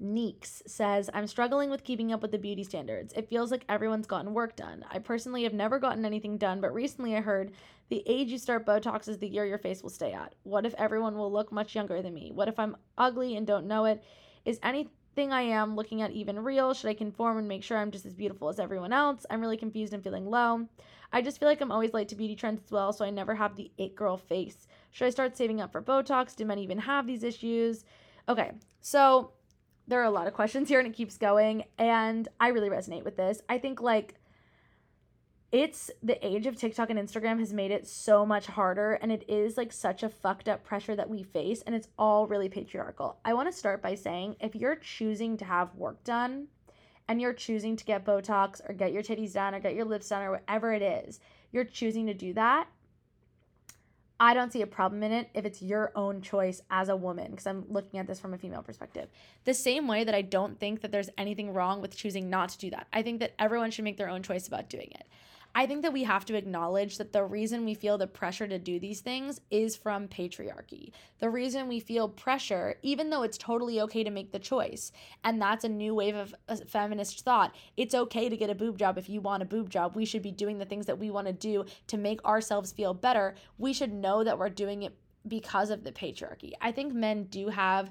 Neeks 0.00 0.62
says, 0.66 1.08
I'm 1.14 1.28
struggling 1.28 1.70
with 1.70 1.84
keeping 1.84 2.12
up 2.12 2.20
with 2.20 2.32
the 2.32 2.38
beauty 2.38 2.64
standards. 2.64 3.12
It 3.12 3.28
feels 3.28 3.52
like 3.52 3.64
everyone's 3.68 4.08
gotten 4.08 4.34
work 4.34 4.56
done. 4.56 4.84
I 4.90 4.98
personally 4.98 5.44
have 5.44 5.54
never 5.54 5.78
gotten 5.78 6.04
anything 6.04 6.36
done, 6.36 6.60
but 6.60 6.74
recently 6.74 7.16
I 7.16 7.20
heard 7.20 7.52
the 7.90 8.02
age 8.06 8.30
you 8.30 8.38
start 8.38 8.66
Botox 8.66 9.08
is 9.08 9.18
the 9.18 9.28
year 9.28 9.46
your 9.46 9.58
face 9.58 9.84
will 9.84 9.90
stay 9.90 10.12
at. 10.12 10.34
What 10.42 10.66
if 10.66 10.74
everyone 10.74 11.16
will 11.16 11.30
look 11.30 11.52
much 11.52 11.76
younger 11.76 12.02
than 12.02 12.12
me? 12.12 12.32
What 12.34 12.48
if 12.48 12.58
I'm 12.58 12.76
ugly 12.98 13.36
and 13.36 13.46
don't 13.46 13.68
know 13.68 13.84
it? 13.84 14.02
Is 14.44 14.58
anything 14.64 15.32
I 15.32 15.42
am 15.42 15.76
looking 15.76 16.02
at 16.02 16.10
even 16.10 16.42
real? 16.42 16.74
Should 16.74 16.90
I 16.90 16.94
conform 16.94 17.38
and 17.38 17.46
make 17.46 17.62
sure 17.62 17.78
I'm 17.78 17.92
just 17.92 18.04
as 18.04 18.14
beautiful 18.14 18.48
as 18.48 18.58
everyone 18.58 18.92
else? 18.92 19.24
I'm 19.30 19.40
really 19.40 19.56
confused 19.56 19.92
and 19.92 20.02
feeling 20.02 20.26
low. 20.26 20.66
I 21.12 21.22
just 21.22 21.38
feel 21.38 21.48
like 21.48 21.60
I'm 21.60 21.70
always 21.70 21.94
late 21.94 22.08
to 22.08 22.16
beauty 22.16 22.34
trends 22.34 22.60
as 22.64 22.72
well, 22.72 22.92
so 22.92 23.04
I 23.04 23.10
never 23.10 23.36
have 23.36 23.54
the 23.54 23.70
it 23.78 23.94
girl 23.94 24.16
face. 24.16 24.66
Should 24.94 25.08
I 25.08 25.10
start 25.10 25.36
saving 25.36 25.60
up 25.60 25.72
for 25.72 25.82
Botox? 25.82 26.36
Do 26.36 26.44
men 26.44 26.60
even 26.60 26.78
have 26.78 27.04
these 27.04 27.24
issues? 27.24 27.84
Okay, 28.28 28.52
so 28.80 29.32
there 29.88 30.00
are 30.00 30.04
a 30.04 30.10
lot 30.10 30.28
of 30.28 30.34
questions 30.34 30.68
here 30.68 30.78
and 30.78 30.86
it 30.86 30.94
keeps 30.94 31.18
going. 31.18 31.64
And 31.78 32.28
I 32.38 32.48
really 32.48 32.70
resonate 32.70 33.02
with 33.02 33.16
this. 33.16 33.42
I 33.48 33.58
think 33.58 33.80
like 33.80 34.14
it's 35.50 35.90
the 36.00 36.24
age 36.24 36.46
of 36.46 36.54
TikTok 36.54 36.90
and 36.90 36.98
Instagram 36.98 37.40
has 37.40 37.52
made 37.52 37.72
it 37.72 37.88
so 37.88 38.24
much 38.24 38.46
harder. 38.46 38.92
And 39.02 39.10
it 39.10 39.24
is 39.28 39.56
like 39.56 39.72
such 39.72 40.04
a 40.04 40.08
fucked 40.08 40.48
up 40.48 40.62
pressure 40.62 40.94
that 40.94 41.10
we 41.10 41.24
face. 41.24 41.60
And 41.62 41.74
it's 41.74 41.88
all 41.98 42.28
really 42.28 42.48
patriarchal. 42.48 43.18
I 43.24 43.34
want 43.34 43.50
to 43.50 43.58
start 43.58 43.82
by 43.82 43.96
saying 43.96 44.36
if 44.38 44.54
you're 44.54 44.76
choosing 44.76 45.36
to 45.38 45.44
have 45.44 45.74
work 45.74 46.04
done, 46.04 46.46
and 47.08 47.20
you're 47.20 47.34
choosing 47.34 47.74
to 47.76 47.84
get 47.84 48.04
Botox 48.04 48.60
or 48.68 48.74
get 48.74 48.92
your 48.92 49.02
titties 49.02 49.34
done 49.34 49.56
or 49.56 49.60
get 49.60 49.74
your 49.74 49.84
lips 49.84 50.08
done 50.08 50.22
or 50.22 50.30
whatever 50.30 50.72
it 50.72 50.82
is, 50.82 51.18
you're 51.52 51.64
choosing 51.64 52.06
to 52.06 52.14
do 52.14 52.32
that, 52.32 52.68
I 54.24 54.32
don't 54.32 54.50
see 54.50 54.62
a 54.62 54.66
problem 54.66 55.02
in 55.02 55.12
it 55.12 55.28
if 55.34 55.44
it's 55.44 55.60
your 55.60 55.92
own 55.94 56.22
choice 56.22 56.62
as 56.70 56.88
a 56.88 56.96
woman, 56.96 57.30
because 57.30 57.46
I'm 57.46 57.66
looking 57.68 58.00
at 58.00 58.06
this 58.06 58.18
from 58.18 58.32
a 58.32 58.38
female 58.38 58.62
perspective. 58.62 59.10
The 59.44 59.52
same 59.52 59.86
way 59.86 60.02
that 60.02 60.14
I 60.14 60.22
don't 60.22 60.58
think 60.58 60.80
that 60.80 60.90
there's 60.90 61.10
anything 61.18 61.52
wrong 61.52 61.82
with 61.82 61.94
choosing 61.94 62.30
not 62.30 62.48
to 62.48 62.58
do 62.58 62.70
that. 62.70 62.86
I 62.90 63.02
think 63.02 63.20
that 63.20 63.34
everyone 63.38 63.70
should 63.70 63.84
make 63.84 63.98
their 63.98 64.08
own 64.08 64.22
choice 64.22 64.48
about 64.48 64.70
doing 64.70 64.88
it. 64.92 65.06
I 65.56 65.66
think 65.66 65.82
that 65.82 65.92
we 65.92 66.02
have 66.02 66.24
to 66.26 66.34
acknowledge 66.34 66.98
that 66.98 67.12
the 67.12 67.24
reason 67.24 67.64
we 67.64 67.74
feel 67.74 67.96
the 67.96 68.08
pressure 68.08 68.48
to 68.48 68.58
do 68.58 68.80
these 68.80 69.00
things 69.00 69.40
is 69.50 69.76
from 69.76 70.08
patriarchy. 70.08 70.90
The 71.20 71.30
reason 71.30 71.68
we 71.68 71.78
feel 71.78 72.08
pressure, 72.08 72.74
even 72.82 73.10
though 73.10 73.22
it's 73.22 73.38
totally 73.38 73.80
okay 73.82 74.02
to 74.02 74.10
make 74.10 74.32
the 74.32 74.40
choice, 74.40 74.90
and 75.22 75.40
that's 75.40 75.64
a 75.64 75.68
new 75.68 75.94
wave 75.94 76.16
of 76.16 76.34
uh, 76.48 76.56
feminist 76.66 77.24
thought. 77.24 77.54
It's 77.76 77.94
okay 77.94 78.28
to 78.28 78.36
get 78.36 78.50
a 78.50 78.54
boob 78.54 78.78
job 78.78 78.98
if 78.98 79.08
you 79.08 79.20
want 79.20 79.44
a 79.44 79.46
boob 79.46 79.70
job. 79.70 79.94
We 79.94 80.04
should 80.04 80.22
be 80.22 80.32
doing 80.32 80.58
the 80.58 80.64
things 80.64 80.86
that 80.86 80.98
we 80.98 81.10
want 81.10 81.28
to 81.28 81.32
do 81.32 81.64
to 81.86 81.96
make 81.96 82.24
ourselves 82.24 82.72
feel 82.72 82.92
better. 82.92 83.36
We 83.56 83.72
should 83.72 83.92
know 83.92 84.24
that 84.24 84.38
we're 84.38 84.48
doing 84.48 84.82
it 84.82 84.96
because 85.28 85.70
of 85.70 85.84
the 85.84 85.92
patriarchy. 85.92 86.52
I 86.60 86.72
think 86.72 86.92
men 86.92 87.24
do 87.24 87.48
have 87.48 87.90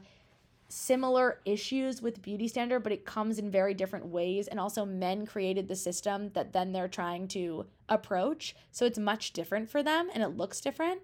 similar 0.69 1.39
issues 1.45 2.01
with 2.01 2.21
beauty 2.21 2.47
standard, 2.47 2.81
but 2.81 2.91
it 2.91 3.05
comes 3.05 3.39
in 3.39 3.51
very 3.51 3.73
different 3.73 4.07
ways. 4.07 4.47
And 4.47 4.59
also, 4.59 4.85
men 4.85 5.25
created 5.25 5.67
the 5.67 5.75
system 5.75 6.31
that 6.33 6.53
then 6.53 6.71
they're 6.71 6.87
trying 6.87 7.27
to 7.29 7.65
approach. 7.89 8.55
So 8.71 8.85
it's 8.85 8.99
much 8.99 9.33
different 9.33 9.69
for 9.69 9.83
them 9.83 10.09
and 10.13 10.23
it 10.23 10.37
looks 10.37 10.61
different. 10.61 11.01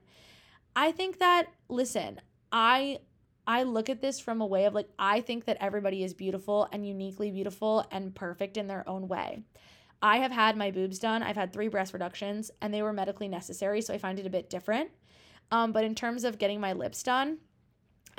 I 0.76 0.92
think 0.92 1.20
that, 1.20 1.48
listen, 1.68 2.22
I. 2.52 3.00
I 3.48 3.64
look 3.64 3.90
at 3.90 4.00
this 4.00 4.20
from 4.20 4.42
a 4.42 4.46
way 4.46 4.66
of 4.66 4.76
like, 4.76 4.90
I 5.00 5.22
think 5.22 5.46
that 5.46 5.58
everybody 5.60 6.04
is 6.04 6.14
beautiful 6.14 6.68
and 6.72 6.86
uniquely 6.86 7.32
beautiful 7.32 7.84
and 7.90 8.14
perfect 8.14 8.58
in 8.58 8.68
their 8.68 8.88
own 8.88 9.08
way. 9.08 9.42
I 10.04 10.18
have 10.18 10.32
had 10.32 10.56
my 10.56 10.70
boobs 10.70 11.00
done. 11.00 11.24
I've 11.24 11.36
had 11.36 11.52
three 11.52 11.68
breast 11.68 11.94
reductions 11.94 12.52
and 12.62 12.72
they 12.72 12.84
were 12.84 12.94
medically 12.94 13.28
necessary. 13.28 13.82
So 13.82 13.92
I 13.92 13.98
find 13.98 14.20
it 14.20 14.28
a 14.28 14.30
bit 14.30 14.52
different. 14.52 14.92
Um, 15.52 15.72
but 15.72 15.84
in 15.84 15.96
terms 15.96 16.26
of 16.26 16.38
getting 16.38 16.60
my 16.60 16.74
lips 16.74 17.02
done, 17.02 17.40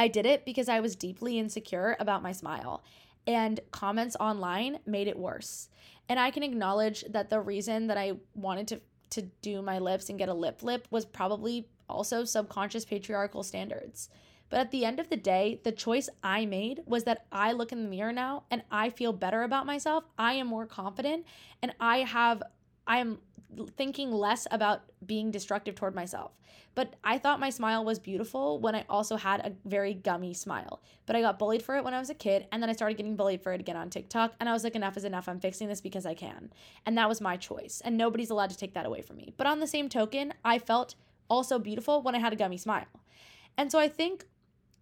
I 0.00 0.08
did 0.08 0.24
it 0.24 0.46
because 0.46 0.70
I 0.70 0.80
was 0.80 0.96
deeply 0.96 1.38
insecure 1.38 1.94
about 2.00 2.22
my 2.22 2.32
smile, 2.32 2.82
and 3.26 3.60
comments 3.70 4.16
online 4.18 4.78
made 4.86 5.08
it 5.08 5.18
worse. 5.18 5.68
And 6.08 6.18
I 6.18 6.30
can 6.30 6.42
acknowledge 6.42 7.04
that 7.10 7.28
the 7.28 7.38
reason 7.38 7.88
that 7.88 7.98
I 7.98 8.14
wanted 8.34 8.66
to 8.68 8.80
to 9.10 9.22
do 9.42 9.60
my 9.60 9.78
lips 9.78 10.08
and 10.08 10.18
get 10.18 10.28
a 10.28 10.34
lip 10.34 10.60
flip 10.60 10.86
was 10.90 11.04
probably 11.04 11.68
also 11.88 12.24
subconscious 12.24 12.84
patriarchal 12.84 13.42
standards. 13.42 14.08
But 14.48 14.60
at 14.60 14.70
the 14.70 14.84
end 14.84 15.00
of 15.00 15.10
the 15.10 15.16
day, 15.16 15.60
the 15.64 15.72
choice 15.72 16.08
I 16.22 16.46
made 16.46 16.80
was 16.86 17.04
that 17.04 17.26
I 17.30 17.52
look 17.52 17.72
in 17.72 17.82
the 17.82 17.90
mirror 17.90 18.12
now 18.12 18.44
and 18.50 18.62
I 18.70 18.88
feel 18.88 19.12
better 19.12 19.42
about 19.42 19.66
myself. 19.66 20.04
I 20.16 20.34
am 20.34 20.46
more 20.46 20.64
confident 20.64 21.26
and 21.60 21.74
I 21.78 21.98
have 21.98 22.42
I 22.86 22.98
am 22.98 23.18
thinking 23.76 24.12
less 24.12 24.46
about 24.50 24.82
being 25.04 25.30
destructive 25.30 25.74
toward 25.74 25.94
myself. 25.94 26.32
But 26.74 26.94
I 27.02 27.18
thought 27.18 27.40
my 27.40 27.50
smile 27.50 27.84
was 27.84 27.98
beautiful 27.98 28.60
when 28.60 28.74
I 28.74 28.84
also 28.88 29.16
had 29.16 29.40
a 29.40 29.52
very 29.68 29.92
gummy 29.92 30.34
smile. 30.34 30.80
But 31.04 31.16
I 31.16 31.20
got 31.20 31.38
bullied 31.38 31.62
for 31.62 31.76
it 31.76 31.84
when 31.84 31.94
I 31.94 31.98
was 31.98 32.10
a 32.10 32.14
kid, 32.14 32.46
and 32.52 32.62
then 32.62 32.70
I 32.70 32.74
started 32.74 32.96
getting 32.96 33.16
bullied 33.16 33.42
for 33.42 33.52
it 33.52 33.60
again 33.60 33.76
on 33.76 33.90
TikTok. 33.90 34.34
And 34.38 34.48
I 34.48 34.52
was 34.52 34.62
like, 34.62 34.76
enough 34.76 34.96
is 34.96 35.04
enough. 35.04 35.28
I'm 35.28 35.40
fixing 35.40 35.68
this 35.68 35.80
because 35.80 36.06
I 36.06 36.14
can. 36.14 36.52
And 36.86 36.96
that 36.96 37.08
was 37.08 37.20
my 37.20 37.36
choice. 37.36 37.82
And 37.84 37.96
nobody's 37.96 38.30
allowed 38.30 38.50
to 38.50 38.56
take 38.56 38.74
that 38.74 38.86
away 38.86 39.02
from 39.02 39.16
me. 39.16 39.34
But 39.36 39.48
on 39.48 39.60
the 39.60 39.66
same 39.66 39.88
token, 39.88 40.32
I 40.44 40.58
felt 40.58 40.94
also 41.28 41.58
beautiful 41.58 42.02
when 42.02 42.14
I 42.14 42.18
had 42.18 42.32
a 42.32 42.36
gummy 42.36 42.56
smile. 42.56 42.86
And 43.58 43.70
so 43.70 43.78
I 43.78 43.88
think 43.88 44.24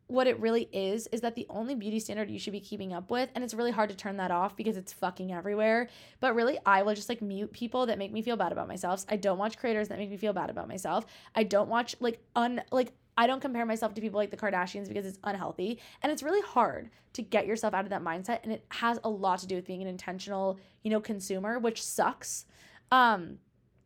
what 0.08 0.26
it 0.26 0.40
really 0.40 0.68
is 0.72 1.06
is 1.12 1.20
that 1.20 1.34
the 1.34 1.46
only 1.48 1.74
beauty 1.74 2.00
standard 2.00 2.30
you 2.30 2.38
should 2.38 2.52
be 2.52 2.60
keeping 2.60 2.92
up 2.92 3.10
with 3.10 3.28
and 3.34 3.44
it's 3.44 3.54
really 3.54 3.70
hard 3.70 3.90
to 3.90 3.94
turn 3.94 4.16
that 4.16 4.30
off 4.30 4.56
because 4.56 4.76
it's 4.76 4.92
fucking 4.92 5.32
everywhere 5.32 5.88
but 6.18 6.34
really 6.34 6.58
i 6.66 6.82
will 6.82 6.94
just 6.94 7.08
like 7.08 7.22
mute 7.22 7.52
people 7.52 7.86
that 7.86 7.98
make 7.98 8.12
me 8.12 8.22
feel 8.22 8.36
bad 8.36 8.50
about 8.50 8.66
myself 8.66 9.04
i 9.08 9.16
don't 9.16 9.38
watch 9.38 9.56
creators 9.58 9.88
that 9.88 9.98
make 9.98 10.10
me 10.10 10.16
feel 10.16 10.32
bad 10.32 10.50
about 10.50 10.66
myself 10.66 11.04
i 11.34 11.42
don't 11.42 11.68
watch 11.68 11.94
like 12.00 12.20
un 12.34 12.60
like 12.72 12.92
I 13.20 13.26
don't 13.26 13.40
compare 13.40 13.66
myself 13.66 13.94
to 13.94 14.00
people 14.00 14.18
like 14.18 14.30
the 14.30 14.36
Kardashians 14.36 14.86
because 14.86 15.04
it's 15.04 15.18
unhealthy. 15.24 15.80
And 16.04 16.12
it's 16.12 16.22
really 16.22 16.40
hard 16.40 16.88
to 17.14 17.22
get 17.22 17.48
yourself 17.48 17.74
out 17.74 17.82
of 17.82 17.90
that 17.90 18.00
mindset. 18.00 18.44
And 18.44 18.52
it 18.52 18.64
has 18.68 19.00
a 19.02 19.10
lot 19.10 19.40
to 19.40 19.48
do 19.48 19.56
with 19.56 19.66
being 19.66 19.82
an 19.82 19.88
intentional, 19.88 20.60
you 20.84 20.90
know, 20.92 21.00
consumer, 21.00 21.58
which 21.58 21.82
sucks. 21.82 22.46
Um, 22.92 23.38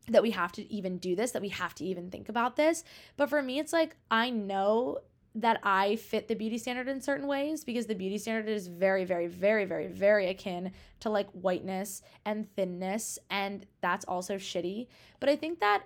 that 0.09 0.23
we 0.23 0.33
have 0.33 0.53
to 0.53 0.70
even 0.73 0.99
do 0.99 1.14
this, 1.14 1.31
that 1.31 1.43
we 1.43 1.49
have 1.49 1.75
to 1.77 1.85
even 1.85 2.11
think 2.11 2.29
about 2.29 2.57
this. 2.57 2.85
But 3.16 3.31
for 3.31 3.41
me, 3.41 3.59
it's 3.59 3.73
like 3.73 3.97
I 4.11 4.31
know 4.31 4.99
that 5.35 5.61
I 5.62 5.97
fit 5.97 6.28
the 6.28 6.35
beauty 6.35 6.59
standard 6.59 6.89
in 6.89 7.01
certain 7.01 7.26
ways 7.26 7.64
because 7.64 7.87
the 7.87 7.95
beauty 7.95 8.18
standard 8.18 8.49
is 8.49 8.66
very, 8.66 9.05
very, 9.05 9.26
very, 9.26 9.64
very, 9.64 9.87
very 9.87 10.28
akin 10.28 10.72
to 11.01 11.11
like 11.11 11.30
whiteness 11.30 12.03
and 12.24 12.47
thinness. 12.55 13.18
And 13.30 13.66
that's 13.80 14.05
also 14.05 14.37
shitty. 14.37 14.89
But 15.20 15.28
I 15.28 15.37
think 15.37 15.61
that 15.61 15.85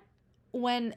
when 0.52 0.96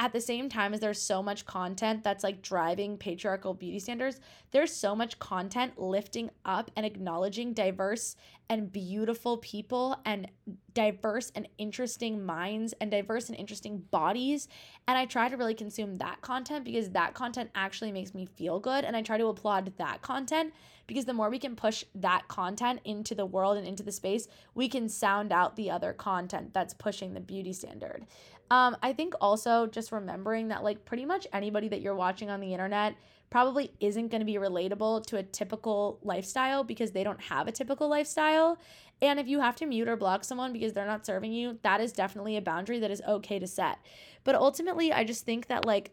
at 0.00 0.14
the 0.14 0.20
same 0.20 0.48
time 0.48 0.72
as 0.72 0.80
there's 0.80 1.00
so 1.00 1.22
much 1.22 1.44
content 1.44 2.02
that's 2.02 2.24
like 2.24 2.40
driving 2.40 2.96
patriarchal 2.96 3.52
beauty 3.52 3.78
standards, 3.78 4.18
there's 4.50 4.74
so 4.74 4.96
much 4.96 5.18
content 5.18 5.78
lifting 5.78 6.30
up 6.46 6.70
and 6.74 6.86
acknowledging 6.86 7.52
diverse 7.52 8.16
and 8.48 8.72
beautiful 8.72 9.36
people 9.36 10.00
and 10.06 10.26
diverse 10.72 11.30
and 11.34 11.46
interesting 11.58 12.24
minds 12.24 12.72
and 12.80 12.90
diverse 12.90 13.28
and 13.28 13.36
interesting 13.38 13.76
bodies. 13.90 14.48
And 14.88 14.96
I 14.96 15.04
try 15.04 15.28
to 15.28 15.36
really 15.36 15.54
consume 15.54 15.98
that 15.98 16.22
content 16.22 16.64
because 16.64 16.88
that 16.92 17.12
content 17.12 17.50
actually 17.54 17.92
makes 17.92 18.14
me 18.14 18.24
feel 18.24 18.58
good. 18.58 18.86
And 18.86 18.96
I 18.96 19.02
try 19.02 19.18
to 19.18 19.26
applaud 19.26 19.70
that 19.76 20.00
content 20.00 20.54
because 20.86 21.04
the 21.04 21.12
more 21.12 21.28
we 21.28 21.38
can 21.38 21.54
push 21.54 21.84
that 21.94 22.26
content 22.26 22.80
into 22.84 23.14
the 23.14 23.26
world 23.26 23.58
and 23.58 23.66
into 23.66 23.82
the 23.82 23.92
space, 23.92 24.26
we 24.54 24.66
can 24.66 24.88
sound 24.88 25.30
out 25.30 25.56
the 25.56 25.70
other 25.70 25.92
content 25.92 26.54
that's 26.54 26.74
pushing 26.74 27.12
the 27.12 27.20
beauty 27.20 27.52
standard. 27.52 28.06
Um, 28.50 28.76
I 28.82 28.92
think 28.92 29.14
also 29.20 29.66
just 29.66 29.92
remembering 29.92 30.48
that 30.48 30.64
like 30.64 30.84
pretty 30.84 31.04
much 31.04 31.26
anybody 31.32 31.68
that 31.68 31.80
you're 31.80 31.94
watching 31.94 32.30
on 32.30 32.40
the 32.40 32.52
internet 32.52 32.96
probably 33.30 33.72
isn't 33.78 34.08
going 34.08 34.20
to 34.20 34.26
be 34.26 34.34
relatable 34.34 35.06
to 35.06 35.16
a 35.16 35.22
typical 35.22 36.00
lifestyle 36.02 36.64
because 36.64 36.90
they 36.90 37.04
don't 37.04 37.20
have 37.20 37.46
a 37.46 37.52
typical 37.52 37.88
lifestyle. 37.88 38.58
And 39.00 39.20
if 39.20 39.28
you 39.28 39.40
have 39.40 39.54
to 39.56 39.66
mute 39.66 39.88
or 39.88 39.96
block 39.96 40.24
someone 40.24 40.52
because 40.52 40.72
they're 40.72 40.84
not 40.84 41.06
serving 41.06 41.32
you, 41.32 41.58
that 41.62 41.80
is 41.80 41.92
definitely 41.92 42.36
a 42.36 42.42
boundary 42.42 42.80
that 42.80 42.90
is 42.90 43.00
okay 43.06 43.38
to 43.38 43.46
set. 43.46 43.78
But 44.24 44.34
ultimately, 44.34 44.92
I 44.92 45.04
just 45.04 45.24
think 45.24 45.46
that 45.46 45.64
like 45.64 45.92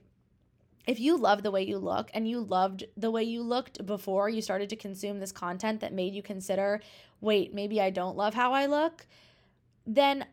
if 0.87 0.99
you 0.99 1.17
love 1.17 1.43
the 1.43 1.51
way 1.51 1.61
you 1.61 1.77
look 1.77 2.09
and 2.13 2.27
you 2.27 2.39
loved 2.39 2.85
the 2.95 3.11
way 3.11 3.23
you 3.23 3.43
looked 3.43 3.85
before 3.85 4.29
you 4.29 4.41
started 4.41 4.69
to 4.69 4.75
consume 4.75 5.19
this 5.19 5.31
content 5.31 5.81
that 5.81 5.93
made 5.93 6.15
you 6.15 6.23
consider, 6.23 6.81
wait, 7.21 7.53
maybe 7.53 7.79
I 7.79 7.91
don't 7.91 8.17
love 8.17 8.33
how 8.33 8.53
I 8.53 8.65
look, 8.65 9.05
then 9.85 10.25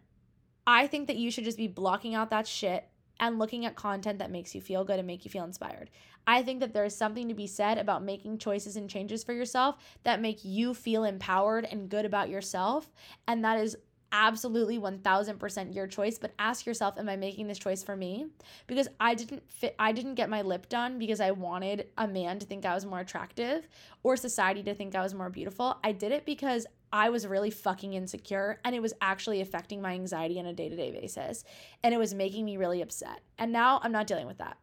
I 0.67 0.87
think 0.87 1.07
that 1.09 1.17
you 1.17 1.31
should 1.31 1.45
just 1.45 1.59
be 1.59 1.69
blocking 1.69 2.15
out 2.15 2.31
that 2.31 2.47
shit 2.47 2.89
and 3.21 3.39
looking 3.39 3.65
at 3.65 3.77
content 3.77 4.19
that 4.19 4.31
makes 4.31 4.55
you 4.55 4.61
feel 4.61 4.85
good 4.85 4.99
and 4.99 5.07
make 5.07 5.25
you 5.25 5.31
feel 5.31 5.45
inspired. 5.45 5.91
I 6.27 6.43
think 6.43 6.61
that 6.61 6.73
there 6.73 6.85
is 6.85 6.97
something 6.97 7.29
to 7.29 7.35
be 7.35 7.47
said 7.47 7.79
about 7.79 8.03
making 8.03 8.39
choices 8.39 8.77
and 8.77 8.89
changes 8.89 9.23
for 9.23 9.33
yourself 9.33 9.77
that 10.05 10.21
make 10.21 10.45
you 10.45 10.73
feel 10.75 11.05
empowered 11.05 11.65
and 11.65 11.89
good 11.89 12.07
about 12.07 12.31
yourself. 12.31 12.91
And 13.29 13.45
that 13.45 13.59
is 13.59 13.77
absolutely 14.15 14.79
1000% 14.79 15.75
your 15.75 15.89
choice 15.89 16.19
but 16.19 16.33
ask 16.39 16.65
yourself 16.65 16.97
am 16.97 17.09
i 17.09 17.17
making 17.17 17.49
this 17.49 17.59
choice 17.59 17.83
for 17.83 17.97
me 17.97 18.27
because 18.69 18.89
i 19.01 19.13
didn't 19.13 19.43
fit 19.51 19.75
i 19.79 19.91
didn't 19.91 20.15
get 20.15 20.31
my 20.31 20.41
lip 20.41 20.69
done 20.69 20.99
because 20.99 21.21
i 21.21 21.33
wanted 21.33 21.89
a 21.99 22.07
man 22.07 22.39
to 22.39 22.47
think 22.47 22.65
i 22.65 22.73
was 22.73 22.87
more 22.87 23.01
attractive 23.01 23.69
or 24.05 24.17
society 24.17 24.63
to 24.63 24.73
think 24.73 24.95
i 24.95 25.03
was 25.03 25.13
more 25.13 25.29
beautiful 25.29 25.79
i 25.83 25.91
did 25.91 26.13
it 26.13 26.25
because 26.25 26.67
I 26.93 27.11
was 27.11 27.27
really 27.27 27.51
fucking 27.51 27.95
insecure 27.95 28.61
and 28.65 28.73
it 28.73 28.81
was 28.81 28.95
actually 29.01 29.41
affecting 29.41 29.83
my 29.83 29.95
anxiety 29.95 30.39
on 30.39 30.47
a 30.47 30.53
day 30.53 30.69
to 30.69 30.77
day 30.77 30.93
basis. 30.93 31.43
And 31.83 31.93
it 31.93 31.97
was 31.97 32.15
making 32.15 32.45
me 32.45 32.57
really 32.57 32.83
upset. 32.83 33.21
And 33.37 33.51
now 33.51 33.81
I'm 33.83 33.91
not 33.91 34.07
dealing 34.07 34.29
with 34.29 34.39
that. 34.39 34.59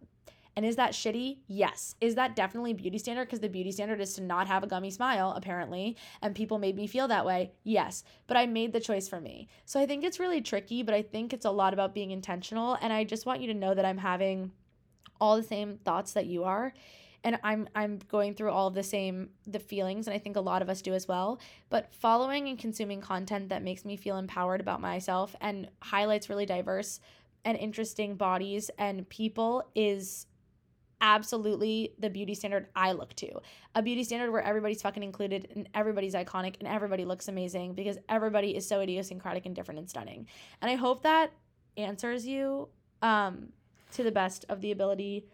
And 0.55 0.65
is 0.65 0.75
that 0.75 0.91
shitty? 0.91 1.37
Yes. 1.47 1.95
Is 2.01 2.15
that 2.15 2.35
definitely 2.35 2.73
beauty 2.73 2.97
standard? 2.97 3.25
Because 3.25 3.39
the 3.39 3.47
beauty 3.47 3.71
standard 3.71 4.01
is 4.01 4.13
to 4.15 4.21
not 4.21 4.47
have 4.47 4.63
a 4.63 4.67
gummy 4.67 4.91
smile, 4.91 5.33
apparently. 5.35 5.95
And 6.21 6.35
people 6.35 6.59
made 6.59 6.75
me 6.75 6.87
feel 6.87 7.07
that 7.07 7.25
way. 7.25 7.53
Yes. 7.63 8.03
But 8.27 8.37
I 8.37 8.45
made 8.45 8.73
the 8.73 8.79
choice 8.79 9.07
for 9.07 9.21
me. 9.21 9.47
So 9.65 9.79
I 9.79 9.85
think 9.85 10.03
it's 10.03 10.19
really 10.19 10.41
tricky, 10.41 10.83
but 10.83 10.93
I 10.93 11.01
think 11.01 11.31
it's 11.31 11.45
a 11.45 11.51
lot 11.51 11.73
about 11.73 11.93
being 11.93 12.11
intentional. 12.11 12.77
And 12.81 12.91
I 12.91 13.05
just 13.05 13.25
want 13.25 13.41
you 13.41 13.47
to 13.47 13.53
know 13.53 13.73
that 13.73 13.85
I'm 13.85 13.97
having 13.97 14.51
all 15.21 15.37
the 15.37 15.43
same 15.43 15.77
thoughts 15.85 16.13
that 16.13 16.25
you 16.25 16.43
are 16.43 16.73
and 17.23 17.39
I'm 17.43 17.69
I'm 17.75 17.99
going 18.09 18.33
through 18.33 18.49
all 18.51 18.67
of 18.67 18.73
the 18.73 18.83
same 18.83 19.29
the 19.45 19.59
feelings 19.59 20.07
and 20.07 20.15
I 20.15 20.17
think 20.17 20.35
a 20.35 20.41
lot 20.41 20.63
of 20.63 20.69
us 20.69 20.81
do 20.81 20.93
as 20.93 21.07
well 21.07 21.39
but 21.69 21.93
following 21.93 22.47
and 22.47 22.57
consuming 22.57 23.01
content 23.01 23.49
that 23.49 23.61
makes 23.61 23.85
me 23.85 23.95
feel 23.95 24.17
empowered 24.17 24.59
about 24.59 24.81
myself 24.81 25.35
and 25.39 25.69
highlights 25.81 26.29
really 26.29 26.47
diverse 26.47 26.99
and 27.45 27.57
interesting 27.57 28.15
bodies 28.15 28.71
and 28.77 29.07
people 29.09 29.63
is 29.75 30.25
absolutely 31.01 31.93
the 31.99 32.09
beauty 32.09 32.35
standard 32.35 32.67
I 32.75 32.93
look 32.93 33.13
to. 33.15 33.41
A 33.75 33.81
beauty 33.81 34.03
standard 34.03 34.31
where 34.31 34.43
everybody's 34.43 34.81
fucking 34.81 35.03
included 35.03 35.47
and 35.55 35.67
everybody's 35.73 36.13
iconic 36.13 36.55
and 36.59 36.67
everybody 36.67 37.05
looks 37.05 37.27
amazing 37.27 37.73
because 37.73 37.97
everybody 38.07 38.55
is 38.55 38.67
so 38.67 38.79
idiosyncratic 38.79 39.45
and 39.45 39.55
different 39.55 39.79
and 39.79 39.89
stunning. 39.89 40.27
And 40.61 40.71
I 40.71 40.75
hope 40.75 41.03
that 41.03 41.31
answers 41.75 42.25
you 42.25 42.69
um, 43.01 43.49
to 43.93 44.03
the 44.03 44.11
best 44.11 44.45
of 44.47 44.61
the 44.61 44.71
ability 44.71 45.25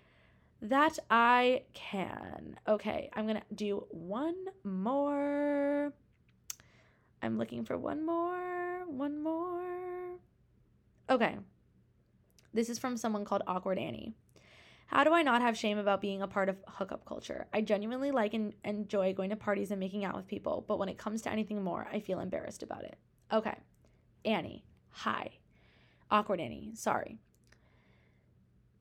that 0.62 0.98
I 1.10 1.64
can. 1.74 2.58
Okay, 2.68 3.10
I'm 3.14 3.28
going 3.28 3.38
to 3.38 3.56
do 3.56 3.86
one 3.92 4.36
more. 4.64 5.94
I'm 7.22 7.38
looking 7.38 7.66
for 7.66 7.78
one 7.78 8.06
more. 8.06 8.86
One 8.88 9.22
more. 9.22 10.18
Okay. 11.10 11.36
This 12.54 12.70
is 12.70 12.80
from 12.80 12.98
someone 12.98 13.26
called 13.26 13.44
Awkward 13.46 13.78
Annie. 13.78 14.16
How 14.88 15.04
do 15.04 15.14
I 15.14 15.22
not 15.22 15.42
have 15.42 15.58
shame 15.58 15.78
about 15.78 16.02
being 16.02 16.22
a 16.22 16.28
part 16.28 16.50
of 16.50 16.58
hookup 16.68 17.06
culture? 17.06 17.48
I 17.54 17.62
genuinely 17.62 18.12
like 18.12 18.34
and 18.34 18.54
enjoy 18.64 19.14
going 19.14 19.30
to 19.30 19.36
parties 19.36 19.70
and 19.72 19.80
making 19.80 20.06
out 20.06 20.16
with 20.16 20.28
people, 20.28 20.64
but 20.68 20.80
when 20.80 20.90
it 20.90 20.98
comes 20.98 21.22
to 21.24 21.32
anything 21.32 21.62
more, 21.62 21.88
I 21.92 22.00
feel 22.00 22.20
embarrassed 22.20 22.64
about 22.64 22.84
it. 22.84 22.98
Okay. 23.32 23.56
Annie, 24.24 24.64
hi. 24.90 25.32
Awkward 26.10 26.40
Annie, 26.40 26.72
sorry. 26.74 27.20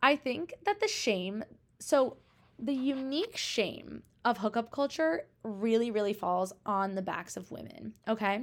I 0.03 0.15
think 0.17 0.55
that 0.65 0.81
the 0.81 0.89
shame 0.89 1.45
so 1.79 2.17
the 2.59 2.73
unique 2.73 3.37
shame 3.37 4.03
of 4.25 4.39
hookup 4.39 4.71
culture 4.71 5.27
really, 5.43 5.91
really 5.91 6.13
falls 6.13 6.53
on 6.65 6.95
the 6.95 7.03
backs 7.03 7.37
of 7.37 7.51
women. 7.51 7.95
Okay. 8.09 8.43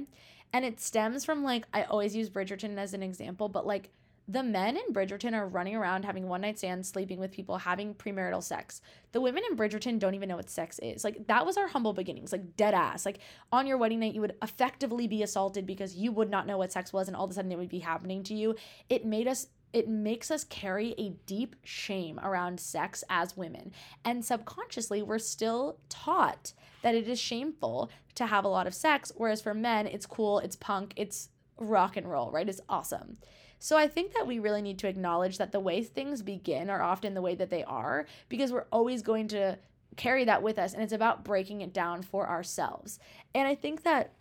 And 0.52 0.64
it 0.64 0.80
stems 0.80 1.24
from 1.24 1.42
like, 1.42 1.66
I 1.72 1.82
always 1.82 2.14
use 2.14 2.30
Bridgerton 2.30 2.78
as 2.78 2.94
an 2.94 3.02
example, 3.02 3.48
but 3.48 3.66
like 3.66 3.90
the 4.26 4.42
men 4.42 4.76
in 4.76 4.94
Bridgerton 4.94 5.34
are 5.34 5.46
running 5.46 5.76
around 5.76 6.04
having 6.04 6.28
one 6.28 6.40
night 6.40 6.58
stands, 6.58 6.88
sleeping 6.88 7.20
with 7.20 7.30
people, 7.30 7.58
having 7.58 7.94
premarital 7.94 8.42
sex. 8.42 8.80
The 9.12 9.20
women 9.20 9.42
in 9.48 9.56
Bridgerton 9.56 9.98
don't 9.98 10.14
even 10.14 10.28
know 10.28 10.36
what 10.36 10.48
sex 10.48 10.80
is. 10.82 11.04
Like, 11.04 11.26
that 11.26 11.44
was 11.44 11.58
our 11.58 11.68
humble 11.68 11.92
beginnings, 11.92 12.32
like, 12.32 12.56
dead 12.56 12.72
ass. 12.72 13.04
Like, 13.04 13.18
on 13.52 13.66
your 13.66 13.76
wedding 13.76 14.00
night, 14.00 14.14
you 14.14 14.22
would 14.22 14.36
effectively 14.42 15.06
be 15.06 15.22
assaulted 15.22 15.66
because 15.66 15.94
you 15.94 16.10
would 16.12 16.30
not 16.30 16.46
know 16.46 16.56
what 16.56 16.72
sex 16.72 16.92
was, 16.92 17.06
and 17.06 17.16
all 17.16 17.24
of 17.24 17.30
a 17.30 17.34
sudden 17.34 17.52
it 17.52 17.58
would 17.58 17.68
be 17.68 17.80
happening 17.80 18.22
to 18.24 18.34
you. 18.34 18.56
It 18.88 19.04
made 19.04 19.28
us 19.28 19.48
it 19.74 19.88
makes 19.88 20.30
us 20.30 20.44
carry 20.44 20.94
a 20.96 21.08
deep 21.26 21.56
shame 21.64 22.20
around 22.22 22.60
sex 22.60 23.02
as 23.10 23.36
women. 23.36 23.72
And 24.04 24.24
subconsciously, 24.24 25.02
we're 25.02 25.18
still 25.18 25.78
taught 25.88 26.52
that 26.82 26.94
it 26.94 27.08
is 27.08 27.18
shameful 27.18 27.90
to 28.14 28.26
have 28.26 28.44
a 28.44 28.48
lot 28.48 28.68
of 28.68 28.74
sex, 28.74 29.10
whereas 29.16 29.42
for 29.42 29.52
men, 29.52 29.88
it's 29.88 30.06
cool, 30.06 30.38
it's 30.38 30.54
punk, 30.54 30.92
it's 30.94 31.28
rock 31.58 31.96
and 31.96 32.08
roll, 32.08 32.30
right? 32.30 32.48
It's 32.48 32.60
awesome. 32.68 33.16
So 33.64 33.78
I 33.78 33.88
think 33.88 34.12
that 34.12 34.26
we 34.26 34.40
really 34.40 34.60
need 34.60 34.78
to 34.80 34.88
acknowledge 34.88 35.38
that 35.38 35.50
the 35.50 35.58
way 35.58 35.82
things 35.82 36.20
begin 36.20 36.68
are 36.68 36.82
often 36.82 37.14
the 37.14 37.22
way 37.22 37.34
that 37.36 37.48
they 37.48 37.64
are 37.64 38.04
because 38.28 38.52
we're 38.52 38.66
always 38.70 39.00
going 39.00 39.26
to 39.28 39.58
carry 39.96 40.26
that 40.26 40.42
with 40.42 40.58
us 40.58 40.74
and 40.74 40.82
it's 40.82 40.92
about 40.92 41.24
breaking 41.24 41.62
it 41.62 41.72
down 41.72 42.02
for 42.02 42.28
ourselves. 42.28 42.98
And 43.34 43.48
I 43.48 43.54
think 43.54 43.82
that 43.84 44.12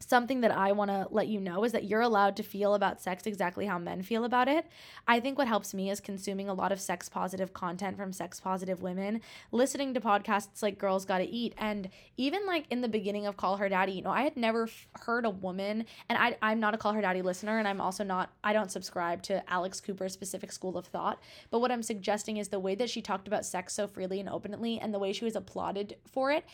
something 0.00 0.40
that 0.42 0.50
I 0.50 0.72
want 0.72 0.90
to 0.90 1.06
let 1.10 1.28
you 1.28 1.40
know 1.40 1.64
is 1.64 1.72
that 1.72 1.84
you're 1.84 2.00
allowed 2.00 2.36
to 2.36 2.42
feel 2.42 2.74
about 2.74 3.00
sex 3.00 3.26
exactly 3.26 3.66
how 3.66 3.78
men 3.78 4.02
feel 4.02 4.24
about 4.24 4.48
it. 4.48 4.66
I 5.06 5.20
think 5.20 5.38
what 5.38 5.48
helps 5.48 5.74
me 5.74 5.90
is 5.90 6.00
consuming 6.00 6.48
a 6.48 6.54
lot 6.54 6.72
of 6.72 6.80
sex 6.80 7.08
positive 7.08 7.52
content 7.52 7.96
from 7.96 8.12
sex 8.12 8.40
positive 8.40 8.82
women, 8.82 9.20
listening 9.52 9.94
to 9.94 10.00
podcasts 10.00 10.62
like 10.62 10.78
Girls 10.78 11.04
Gotta 11.04 11.26
Eat, 11.28 11.54
and 11.58 11.88
even 12.16 12.46
like 12.46 12.66
in 12.70 12.80
the 12.80 12.88
beginning 12.88 13.26
of 13.26 13.36
Call 13.36 13.56
Her 13.56 13.68
Daddy, 13.68 13.92
you 13.92 14.02
know, 14.02 14.10
I 14.10 14.22
had 14.22 14.36
never 14.36 14.68
heard 15.02 15.24
a 15.24 15.30
woman, 15.30 15.84
and 16.08 16.18
I, 16.18 16.36
I'm 16.42 16.60
not 16.60 16.74
a 16.74 16.78
Call 16.78 16.92
Her 16.92 17.02
Daddy 17.02 17.22
listener, 17.22 17.58
and 17.58 17.66
I'm 17.66 17.80
also 17.80 18.04
not, 18.04 18.30
I 18.42 18.52
don't 18.52 18.70
subscribe 18.70 19.22
to 19.24 19.48
Alex 19.50 19.80
Cooper's 19.80 20.12
specific 20.12 20.52
school 20.52 20.76
of 20.76 20.86
thought. 20.86 21.20
But 21.50 21.60
what 21.60 21.70
I'm 21.70 21.82
suggesting 21.82 22.36
is 22.36 22.48
the 22.48 22.60
way 22.60 22.74
that 22.74 22.90
she 22.90 23.00
talked 23.00 23.28
about 23.28 23.44
sex 23.44 23.74
so 23.74 23.86
freely 23.86 24.20
and 24.20 24.28
openly, 24.28 24.78
and 24.78 24.92
the 24.92 24.98
way 24.98 25.12
she 25.12 25.24
was 25.24 25.36
applauded 25.36 25.96
for 26.10 26.30
it 26.30 26.44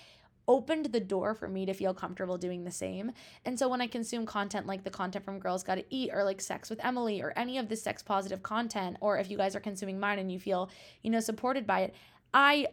opened 0.50 0.86
the 0.86 0.98
door 0.98 1.32
for 1.32 1.48
me 1.48 1.64
to 1.64 1.72
feel 1.72 1.94
comfortable 1.94 2.36
doing 2.36 2.64
the 2.64 2.70
same. 2.72 3.12
And 3.44 3.56
so 3.56 3.68
when 3.68 3.80
I 3.80 3.86
consume 3.86 4.26
content 4.26 4.66
like 4.66 4.82
the 4.82 4.90
content 4.90 5.24
from 5.24 5.38
Girls 5.38 5.62
Gotta 5.62 5.84
Eat 5.90 6.10
or 6.12 6.24
like 6.24 6.40
Sex 6.40 6.68
with 6.68 6.84
Emily 6.84 7.22
or 7.22 7.32
any 7.36 7.56
of 7.56 7.68
the 7.68 7.76
sex 7.76 8.02
positive 8.02 8.42
content, 8.42 8.96
or 9.00 9.16
if 9.16 9.30
you 9.30 9.36
guys 9.36 9.54
are 9.54 9.60
consuming 9.60 10.00
mine 10.00 10.18
and 10.18 10.32
you 10.32 10.40
feel, 10.40 10.68
you 11.02 11.10
know, 11.10 11.20
supported 11.20 11.68
by 11.68 11.82
it, 11.82 11.94
I 12.34 12.66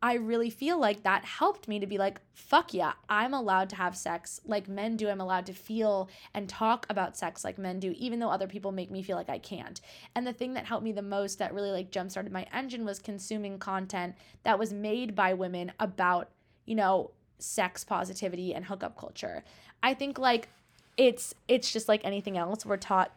I 0.00 0.16
really 0.16 0.50
feel 0.50 0.78
like 0.78 1.02
that 1.04 1.24
helped 1.24 1.66
me 1.66 1.80
to 1.80 1.86
be 1.86 1.96
like, 1.96 2.20
fuck 2.34 2.74
yeah, 2.74 2.92
I'm 3.08 3.32
allowed 3.32 3.70
to 3.70 3.76
have 3.76 3.96
sex 3.96 4.38
like 4.44 4.68
men 4.68 4.96
do. 4.96 5.08
I'm 5.08 5.20
allowed 5.20 5.46
to 5.46 5.54
feel 5.54 6.10
and 6.34 6.46
talk 6.46 6.86
about 6.90 7.16
sex 7.16 7.42
like 7.42 7.58
men 7.58 7.80
do, 7.80 7.94
even 7.96 8.20
though 8.20 8.28
other 8.28 8.46
people 8.46 8.70
make 8.70 8.90
me 8.90 9.02
feel 9.02 9.16
like 9.16 9.30
I 9.30 9.38
can't. 9.38 9.80
And 10.14 10.26
the 10.26 10.32
thing 10.34 10.52
that 10.54 10.66
helped 10.66 10.84
me 10.84 10.92
the 10.92 11.00
most 11.00 11.38
that 11.38 11.54
really 11.54 11.70
like 11.70 11.90
jump 11.90 12.10
started 12.10 12.32
my 12.32 12.46
engine 12.52 12.84
was 12.84 12.98
consuming 12.98 13.58
content 13.58 14.14
that 14.44 14.58
was 14.58 14.74
made 14.74 15.16
by 15.16 15.32
women 15.32 15.72
about, 15.80 16.28
you 16.66 16.74
know, 16.74 17.10
sex 17.38 17.84
positivity 17.84 18.54
and 18.54 18.64
hookup 18.64 18.98
culture. 18.98 19.44
I 19.82 19.94
think 19.94 20.18
like 20.18 20.48
it's 20.96 21.34
it's 21.48 21.72
just 21.72 21.88
like 21.88 22.04
anything 22.04 22.38
else. 22.38 22.64
We're 22.64 22.76
taught 22.76 23.12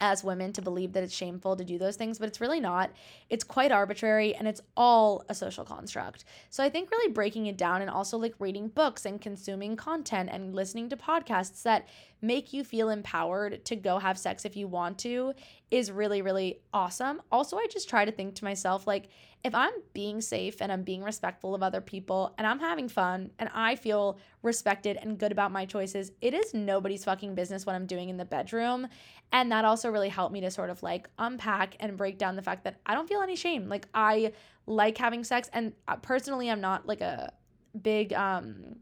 as 0.00 0.24
women 0.24 0.52
to 0.54 0.62
believe 0.62 0.94
that 0.94 1.02
it's 1.02 1.14
shameful 1.14 1.56
to 1.56 1.64
do 1.64 1.76
those 1.78 1.96
things, 1.96 2.18
but 2.18 2.26
it's 2.26 2.40
really 2.40 2.58
not. 2.58 2.90
It's 3.28 3.44
quite 3.44 3.70
arbitrary 3.70 4.34
and 4.34 4.48
it's 4.48 4.62
all 4.76 5.24
a 5.28 5.34
social 5.34 5.64
construct. 5.64 6.24
So 6.48 6.64
I 6.64 6.70
think 6.70 6.90
really 6.90 7.12
breaking 7.12 7.46
it 7.46 7.58
down 7.58 7.82
and 7.82 7.90
also 7.90 8.16
like 8.16 8.34
reading 8.38 8.68
books 8.68 9.04
and 9.04 9.20
consuming 9.20 9.76
content 9.76 10.30
and 10.32 10.54
listening 10.54 10.88
to 10.88 10.96
podcasts 10.96 11.62
that 11.64 11.86
make 12.22 12.52
you 12.52 12.64
feel 12.64 12.88
empowered 12.88 13.64
to 13.66 13.76
go 13.76 13.98
have 13.98 14.18
sex 14.18 14.46
if 14.46 14.56
you 14.56 14.66
want 14.66 14.98
to 15.00 15.34
is 15.70 15.90
really, 15.92 16.22
really 16.22 16.60
awesome. 16.72 17.20
Also, 17.30 17.58
I 17.58 17.66
just 17.70 17.88
try 17.88 18.04
to 18.04 18.12
think 18.12 18.34
to 18.36 18.44
myself, 18.44 18.86
like, 18.86 19.08
if 19.42 19.54
I'm 19.54 19.72
being 19.94 20.20
safe 20.20 20.60
and 20.60 20.70
I'm 20.70 20.82
being 20.82 21.02
respectful 21.02 21.54
of 21.54 21.62
other 21.62 21.80
people 21.80 22.34
and 22.36 22.46
I'm 22.46 22.58
having 22.58 22.88
fun 22.88 23.30
and 23.38 23.48
I 23.54 23.74
feel 23.74 24.18
respected 24.42 24.98
and 25.00 25.18
good 25.18 25.32
about 25.32 25.50
my 25.50 25.64
choices, 25.64 26.12
it 26.20 26.34
is 26.34 26.52
nobody's 26.52 27.04
fucking 27.04 27.34
business 27.34 27.64
what 27.64 27.74
I'm 27.74 27.86
doing 27.86 28.10
in 28.10 28.18
the 28.18 28.24
bedroom. 28.26 28.86
And 29.32 29.50
that 29.50 29.64
also 29.64 29.90
really 29.90 30.10
helped 30.10 30.32
me 30.32 30.42
to 30.42 30.50
sort 30.50 30.68
of 30.68 30.82
like 30.82 31.08
unpack 31.18 31.76
and 31.80 31.96
break 31.96 32.18
down 32.18 32.36
the 32.36 32.42
fact 32.42 32.64
that 32.64 32.80
I 32.84 32.94
don't 32.94 33.08
feel 33.08 33.22
any 33.22 33.36
shame. 33.36 33.68
Like, 33.68 33.86
I 33.94 34.32
like 34.66 34.98
having 34.98 35.24
sex. 35.24 35.48
And 35.52 35.72
uh, 35.88 35.96
personally, 35.96 36.50
I'm 36.50 36.60
not 36.60 36.86
like 36.86 37.00
a 37.00 37.32
big, 37.80 38.12
um, 38.12 38.76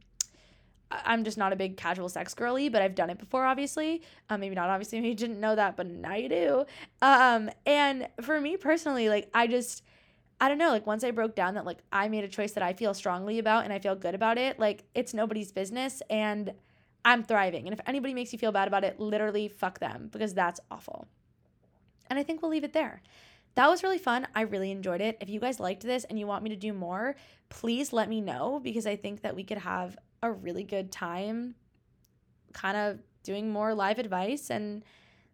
I'm 0.91 1.23
just 1.23 1.39
not 1.39 1.53
a 1.53 1.57
big 1.57 1.77
casual 1.77 2.09
sex 2.09 2.35
girly, 2.35 2.69
but 2.69 2.83
I've 2.83 2.95
done 2.95 3.11
it 3.11 3.19
before, 3.19 3.45
obviously. 3.45 4.03
Um, 4.31 4.41
maybe 4.41 4.55
not 4.57 4.71
obviously, 4.71 4.99
maybe 5.01 5.11
you 5.11 5.15
didn't 5.15 5.39
know 5.39 5.55
that, 5.55 5.77
but 5.77 5.87
now 5.87 6.17
you 6.17 6.29
do. 6.29 6.65
Um, 7.03 7.51
and 7.67 8.09
for 8.23 8.41
me 8.41 8.57
personally, 8.57 9.09
like 9.09 9.31
I 9.35 9.47
just 9.47 9.83
I 10.41 10.49
don't 10.49 10.59
know, 10.59 10.71
like 10.71 10.87
once 10.87 11.03
I 11.03 11.11
broke 11.11 11.35
down 11.35 11.55
that 11.55 11.65
like 11.65 11.79
I 11.93 12.09
made 12.09 12.25
a 12.25 12.29
choice 12.29 12.53
that 12.53 12.63
I 12.63 12.73
feel 12.73 12.95
strongly 12.95 13.39
about 13.39 13.65
and 13.65 13.73
I 13.73 13.79
feel 13.79 13.97
good 13.97 14.15
about 14.15 14.39
it, 14.39 14.59
like 14.59 14.85
it's 14.95 15.13
nobody's 15.13 15.51
business 15.51 16.01
and 16.09 16.53
I'm 17.05 17.25
thriving. 17.25 17.67
And 17.67 17.73
if 17.73 17.81
anybody 17.87 18.15
makes 18.15 18.33
you 18.33 18.39
feel 18.39 18.53
bad 18.53 18.69
about 18.69 18.85
it, 18.85 19.01
literally 19.01 19.49
fuck 19.49 19.81
them 19.81 20.09
because 20.13 20.35
that's 20.35 20.61
awful. 20.71 21.09
And 22.09 22.19
I 22.19 22.23
think 22.23 22.41
we'll 22.41 22.51
leave 22.51 22.65
it 22.65 22.73
there. 22.73 23.03
That 23.55 23.69
was 23.69 23.83
really 23.83 23.99
fun. 23.99 24.29
I 24.35 24.43
really 24.43 24.71
enjoyed 24.71 25.01
it. 25.01 25.17
If 25.21 25.29
you 25.29 25.41
guys 25.41 25.59
liked 25.59 25.83
this 25.83 26.05
and 26.05 26.19
you 26.19 26.27
want 26.29 26.45
me 26.45 26.51
to 26.51 26.57
do 26.57 26.73
more, 26.73 27.17
please 27.49 27.93
let 27.93 28.09
me 28.09 28.21
know 28.21 28.61
because 28.63 28.87
I 28.87 28.95
think 28.95 29.23
that 29.23 29.35
we 29.35 29.43
could 29.43 29.59
have 29.59 29.97
a 30.23 30.31
really 30.31 30.63
good 30.63 30.93
time 30.93 31.57
kind 32.53 32.77
of 32.77 33.01
doing 33.25 33.51
more 33.51 33.75
live 33.75 33.99
advice 33.99 34.51
and 34.51 34.85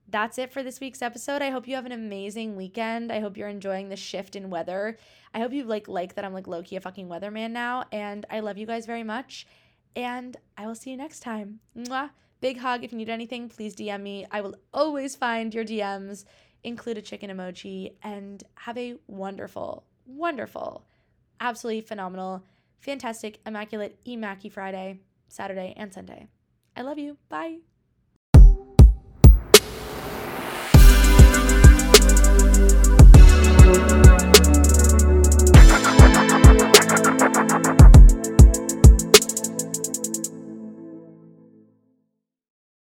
that's 0.09 0.39
it 0.39 0.53
for 0.53 0.63
this 0.63 0.81
week's 0.81 1.03
episode. 1.03 1.43
I 1.43 1.51
hope 1.51 1.67
you 1.67 1.75
have 1.75 1.87
an 1.87 1.93
amazing 1.93 2.57
weekend. 2.57 3.11
I 3.11 3.21
hope 3.21 3.37
you're 3.37 3.49
enjoying 3.49 3.89
the 3.89 3.97
shift 3.97 4.37
in 4.37 4.51
weather. 4.51 4.99
I 5.33 5.41
hope 5.41 5.53
you 5.53 5.65
like 5.65 5.89
like 5.89 6.15
that 6.15 6.25
I'm 6.25 6.35
like 6.35 6.47
low-key 6.47 6.77
a 6.77 6.81
fucking 6.81 7.09
weatherman 7.09 7.51
now. 7.51 7.85
And 7.91 8.27
I 8.31 8.41
love 8.41 8.59
you 8.59 8.67
guys 8.67 8.87
very 8.87 9.03
much. 9.03 9.47
And 9.97 10.37
I 10.57 10.67
will 10.67 10.75
see 10.75 10.91
you 10.91 10.97
next 10.97 11.21
time. 11.21 11.61
Mwah. 11.77 12.11
Big 12.41 12.59
hug. 12.59 12.85
If 12.85 12.93
you 12.93 12.99
need 12.99 13.09
anything, 13.09 13.49
please 13.49 13.75
DM 13.75 14.03
me. 14.03 14.27
I 14.31 14.41
will 14.43 14.57
always 14.73 15.17
find 15.17 15.55
your 15.55 15.65
DMs. 15.65 16.25
Include 16.63 16.99
a 16.99 17.03
chicken 17.03 17.31
emoji 17.31 17.95
and 18.03 18.43
have 18.55 18.77
a 18.79 18.97
wonderful, 19.07 19.85
wonderful, 20.07 20.87
absolutely 21.41 21.83
phenomenal, 21.83 22.43
fantastic, 22.81 23.41
immaculate, 23.47 24.03
Emacky 24.07 24.51
Friday, 24.51 25.01
Saturday, 25.29 25.75
and 25.77 25.93
Sunday. 25.93 26.29
I 26.77 26.83
love 26.83 26.99
you. 26.99 27.19
Bye. 27.29 27.59